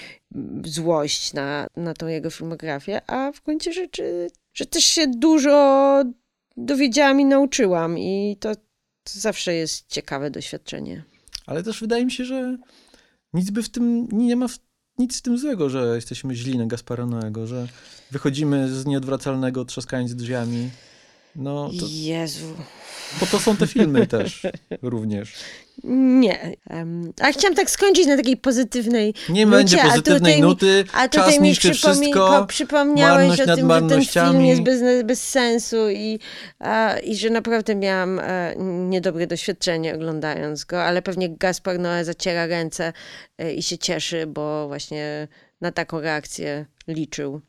złość 0.64 1.32
na, 1.32 1.66
na 1.76 1.94
tą 1.94 2.06
jego 2.06 2.30
filmografię, 2.30 3.10
a 3.10 3.32
w 3.32 3.42
gruncie 3.42 3.72
rzeczy, 3.72 4.28
że 4.54 4.66
też 4.66 4.84
się 4.84 5.06
dużo 5.06 6.04
dowiedziałam 6.56 7.20
i 7.20 7.24
nauczyłam 7.24 7.98
i 7.98 8.36
to, 8.40 8.52
to 9.04 9.20
zawsze 9.20 9.54
jest 9.54 9.88
ciekawe 9.88 10.30
doświadczenie. 10.30 11.04
Ale 11.46 11.62
też 11.62 11.80
wydaje 11.80 12.04
mi 12.04 12.12
się, 12.12 12.24
że 12.24 12.58
nic 13.34 13.50
by 13.50 13.62
w 13.62 13.68
tym, 13.68 14.08
nie 14.12 14.36
ma 14.36 14.48
w, 14.48 14.58
nic 14.98 15.18
w 15.18 15.22
tym 15.22 15.38
złego, 15.38 15.70
że 15.70 15.94
jesteśmy 15.94 16.34
źli 16.34 16.58
na 16.58 16.66
Gaspara 16.66 17.06
Noego, 17.06 17.46
że 17.46 17.68
wychodzimy 18.10 18.68
z 18.68 18.86
nieodwracalnego 18.86 19.64
trzaskając 19.64 20.14
drzwiami. 20.14 20.70
No, 21.36 21.70
to, 21.80 21.86
Jezu. 21.90 22.46
bo 23.20 23.26
to 23.26 23.38
są 23.38 23.56
te 23.56 23.66
filmy 23.66 24.06
też 24.16 24.42
również. 24.82 25.34
Nie. 25.84 26.56
A 27.20 27.32
chciałam 27.32 27.54
tak 27.56 27.70
skończyć 27.70 28.06
na 28.06 28.16
takiej 28.16 28.36
pozytywnej 28.36 29.14
Nie 29.28 29.46
nucie, 29.46 29.56
będzie 29.56 29.82
a 29.82 29.86
pozytywnej 29.88 30.18
tutaj 30.20 30.36
mi- 30.36 30.42
nuty, 30.42 30.84
A 30.92 31.08
tutaj 31.08 31.30
czas 31.32 31.40
mi 31.40 31.48
niszczy 31.48 31.70
przypomni- 31.70 31.92
wszystko. 32.00 32.40
po, 32.40 32.46
przypomniałeś 32.46 33.24
o 33.24 33.28
tym, 33.28 33.36
że 33.36 33.46
ten 33.88 34.04
film 34.04 34.44
jest 34.46 34.62
bez, 34.62 35.04
bez 35.04 35.28
sensu 35.28 35.90
i, 35.90 36.18
a, 36.58 36.96
i 36.98 37.16
że 37.16 37.30
naprawdę 37.30 37.74
miałam 37.74 38.18
e, 38.18 38.54
niedobre 38.88 39.26
doświadczenie 39.26 39.94
oglądając 39.94 40.64
go, 40.64 40.82
ale 40.84 41.02
pewnie 41.02 41.28
Gaspar 41.36 41.76
Noé 41.78 42.04
zaciera 42.04 42.46
ręce 42.46 42.92
e, 43.38 43.52
i 43.54 43.62
się 43.62 43.78
cieszy, 43.78 44.26
bo 44.26 44.68
właśnie 44.68 45.28
na 45.60 45.72
taką 45.72 46.00
reakcję 46.00 46.66
liczył. 46.88 47.40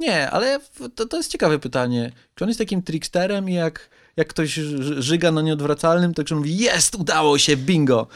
Nie, 0.00 0.30
ale 0.30 0.60
to, 0.94 1.06
to 1.06 1.16
jest 1.16 1.30
ciekawe 1.32 1.58
pytanie. 1.58 2.12
Czy 2.34 2.44
on 2.44 2.48
jest 2.50 2.58
takim 2.60 2.82
tricksterem 2.82 3.48
i 3.50 3.54
jak, 3.54 3.88
jak 4.16 4.28
ktoś 4.28 4.50
żyga 4.98 5.32
na 5.32 5.42
nieodwracalnym, 5.42 6.14
to 6.14 6.22
że 6.26 6.34
mówi, 6.34 6.56
jest, 6.56 6.94
udało 6.94 7.38
się, 7.38 7.56
bingo. 7.56 8.06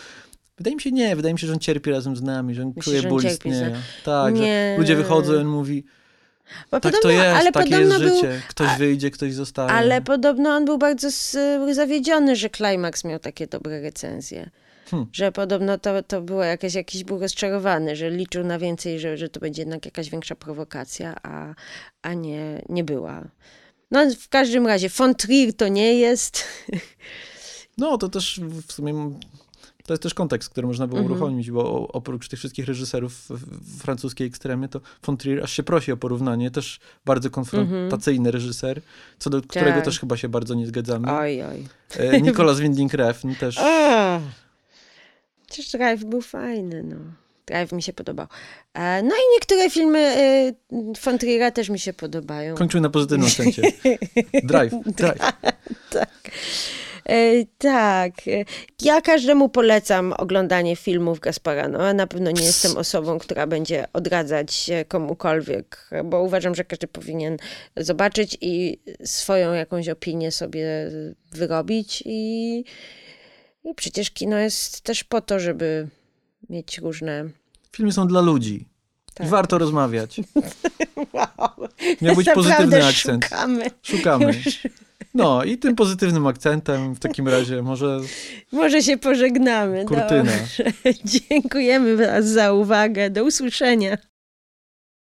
Wydaje 0.59 0.77
mi 0.77 0.83
się 0.83 0.93
nie, 0.93 1.16
wydaje 1.16 1.35
mi 1.35 1.41
się, 1.41 1.47
że 1.47 1.53
on 1.53 1.59
cierpi 1.59 1.91
razem 1.91 2.16
z 2.16 2.22
nami, 2.22 2.55
że 2.55 2.62
on 2.62 2.68
Myślisz, 2.68 2.85
czuje 2.85 3.01
że 3.03 3.09
ból 3.09 3.22
istnienia. 3.24 3.77
Tak, 4.05 4.35
Nie. 4.35 4.72
że 4.74 4.79
ludzie 4.79 4.97
wychodzą 4.97 5.33
i 5.33 5.37
on 5.37 5.47
mówi, 5.47 5.85
Bo 6.70 6.81
tak 6.81 6.95
to 7.03 7.11
jest, 7.11 7.37
ale 7.37 7.53
takie 7.53 7.70
podobno 7.70 7.95
jest 7.95 8.05
był, 8.07 8.14
życie. 8.16 8.41
Ktoś 8.49 8.79
wyjdzie, 8.79 9.11
ktoś 9.11 9.33
zostaje. 9.33 9.70
Ale 9.70 10.03
podobno 10.03 10.51
on 10.51 10.64
był 10.64 10.79
bardzo 10.79 11.09
s- 11.09 11.37
zawiedziony, 11.72 12.37
że 12.37 12.51
Climax 12.51 13.05
miał 13.05 13.18
takie 13.18 13.47
dobre 13.47 13.81
recenzje. 13.81 14.51
Hmm. 14.91 15.09
Że 15.12 15.32
podobno 15.32 15.78
to, 15.78 16.03
to 16.03 16.20
było 16.20 16.45
jakieś, 16.45 16.74
jakiś 16.74 17.05
był 17.05 17.18
rozczarowany, 17.18 17.97
że 17.97 18.11
liczył 18.11 18.45
na 18.45 18.59
więcej, 18.59 19.01
że, 19.01 19.16
że 19.16 19.28
to 19.28 19.41
będzie 19.41 19.62
jednak 19.62 19.84
jakaś 19.84 20.11
większa 20.11 20.34
prowokacja, 20.34 21.14
a, 21.22 21.55
a 22.03 22.14
nie, 22.14 22.62
nie 22.68 22.84
była. 22.84 23.24
No 23.91 24.11
w 24.20 24.28
każdym 24.28 24.66
razie, 24.66 24.89
von 24.89 25.15
Trier 25.15 25.55
to 25.55 25.69
nie 25.69 25.94
jest. 25.94 26.44
No, 27.78 27.98
to 27.98 28.09
też 28.09 28.40
w 28.66 28.73
sumie 28.73 29.10
to 29.86 29.93
jest 29.93 30.02
też 30.02 30.15
kontekst, 30.15 30.51
który 30.51 30.66
można 30.66 30.86
było 30.86 31.01
Mhm. 31.01 31.19
uruchomić, 31.19 31.51
bo 31.51 31.89
oprócz 31.89 32.28
tych 32.28 32.39
wszystkich 32.39 32.66
reżyserów 32.66 33.28
francuskiej 33.78 34.27
ekstremy, 34.27 34.69
to 34.69 34.81
von 35.06 35.16
Trier 35.16 35.44
aż 35.44 35.52
się 35.52 35.62
prosi 35.62 35.93
o 35.93 35.97
porównanie, 35.97 36.51
też 36.51 36.81
bardzo 37.05 37.31
konfrontacyjny 37.31 38.31
reżyser, 38.31 38.81
co 39.19 39.31
do 39.31 39.43
którego 39.43 39.70
Tak. 39.77 39.85
też 39.85 40.01
chyba 40.01 40.16
się 40.16 40.28
bardzo 40.28 40.55
nie 40.55 40.66
zgadzamy. 40.66 41.12
Oj, 41.12 41.43
oj. 41.43 41.66
E, 41.97 42.20
Nicolas 42.20 42.60
Winding 42.60 42.94
Refn 42.94 43.35
też. 43.35 43.56
Przecież 45.47 45.73
Drive 45.73 46.05
był 46.05 46.20
fajny, 46.23 46.82
no. 46.82 46.97
Drive 47.47 47.73
mi 47.73 47.82
się 47.82 47.93
podobał. 47.93 48.27
E, 48.74 49.02
No 49.02 49.14
i 49.14 49.35
niektóre 49.35 49.70
filmy 49.70 49.98
e, 49.98 50.52
von 51.05 51.18
Triera 51.18 51.51
też 51.51 51.68
mi 51.68 51.78
się 51.78 51.93
podobają. 51.93 52.55
Kończymy 52.55 52.81
na 52.81 52.90
pozytywnym 52.90 53.28
akcencie. 53.28 53.62
Drive, 54.44 54.73
drive. 54.86 55.18
tak. 55.90 56.31
Tak. 57.59 58.12
E, 58.28 58.44
Ja 58.82 59.01
każdemu 59.01 59.48
polecam 59.48 60.12
oglądanie 60.18 60.77
filmów 60.77 61.20
Gaspara 61.20 61.68
Noe. 61.68 61.94
Na 61.94 62.06
pewno 62.06 62.31
nie 62.31 62.43
jestem 62.44 62.77
osobą, 62.77 63.18
która 63.18 63.47
będzie 63.47 63.85
odradzać 63.93 64.70
komukolwiek, 64.89 65.90
bo 66.05 66.23
uważam, 66.23 66.55
że 66.55 66.64
każdy 66.64 66.86
powinien 66.86 67.36
zobaczyć 67.77 68.39
i 68.40 68.78
swoją 69.05 69.52
jakąś 69.52 69.89
opinię 69.89 70.31
sobie 70.32 70.66
wyrobić. 71.32 72.02
I, 72.06 72.64
i 73.70 73.74
przecież 73.74 74.10
kino 74.10 74.36
jest 74.36 74.80
też 74.80 75.05
po 75.05 75.20
to, 75.20 75.40
żeby 75.40 75.88
mieć 76.51 76.78
różne. 76.78 77.24
Filmy 77.72 77.93
są 77.93 78.06
dla 78.06 78.20
ludzi. 78.20 78.66
Tak. 79.14 79.26
I 79.26 79.30
warto 79.30 79.59
rozmawiać. 79.59 80.20
Wow. 81.12 81.68
Miał 82.02 82.16
być 82.16 82.26
Naprawdę 82.26 82.34
pozytywny 82.34 82.86
akcent. 82.86 83.24
Szukamy. 83.24 83.70
Szukamy. 83.82 84.34
No 85.14 85.44
i 85.44 85.59
tym 85.59 85.76
pozytywnym 85.76 86.26
akcentem 86.26 86.94
w 86.94 86.98
takim 86.98 87.28
razie 87.28 87.62
może 87.62 88.01
Może 88.52 88.82
się 88.82 88.97
pożegnamy. 88.97 89.84
Kurtyna. 89.84 90.32
Dobrze. 90.32 90.72
Dziękujemy 91.28 91.97
Was 91.97 92.26
za 92.26 92.52
uwagę. 92.52 93.10
Do 93.10 93.24
usłyszenia. 93.24 93.98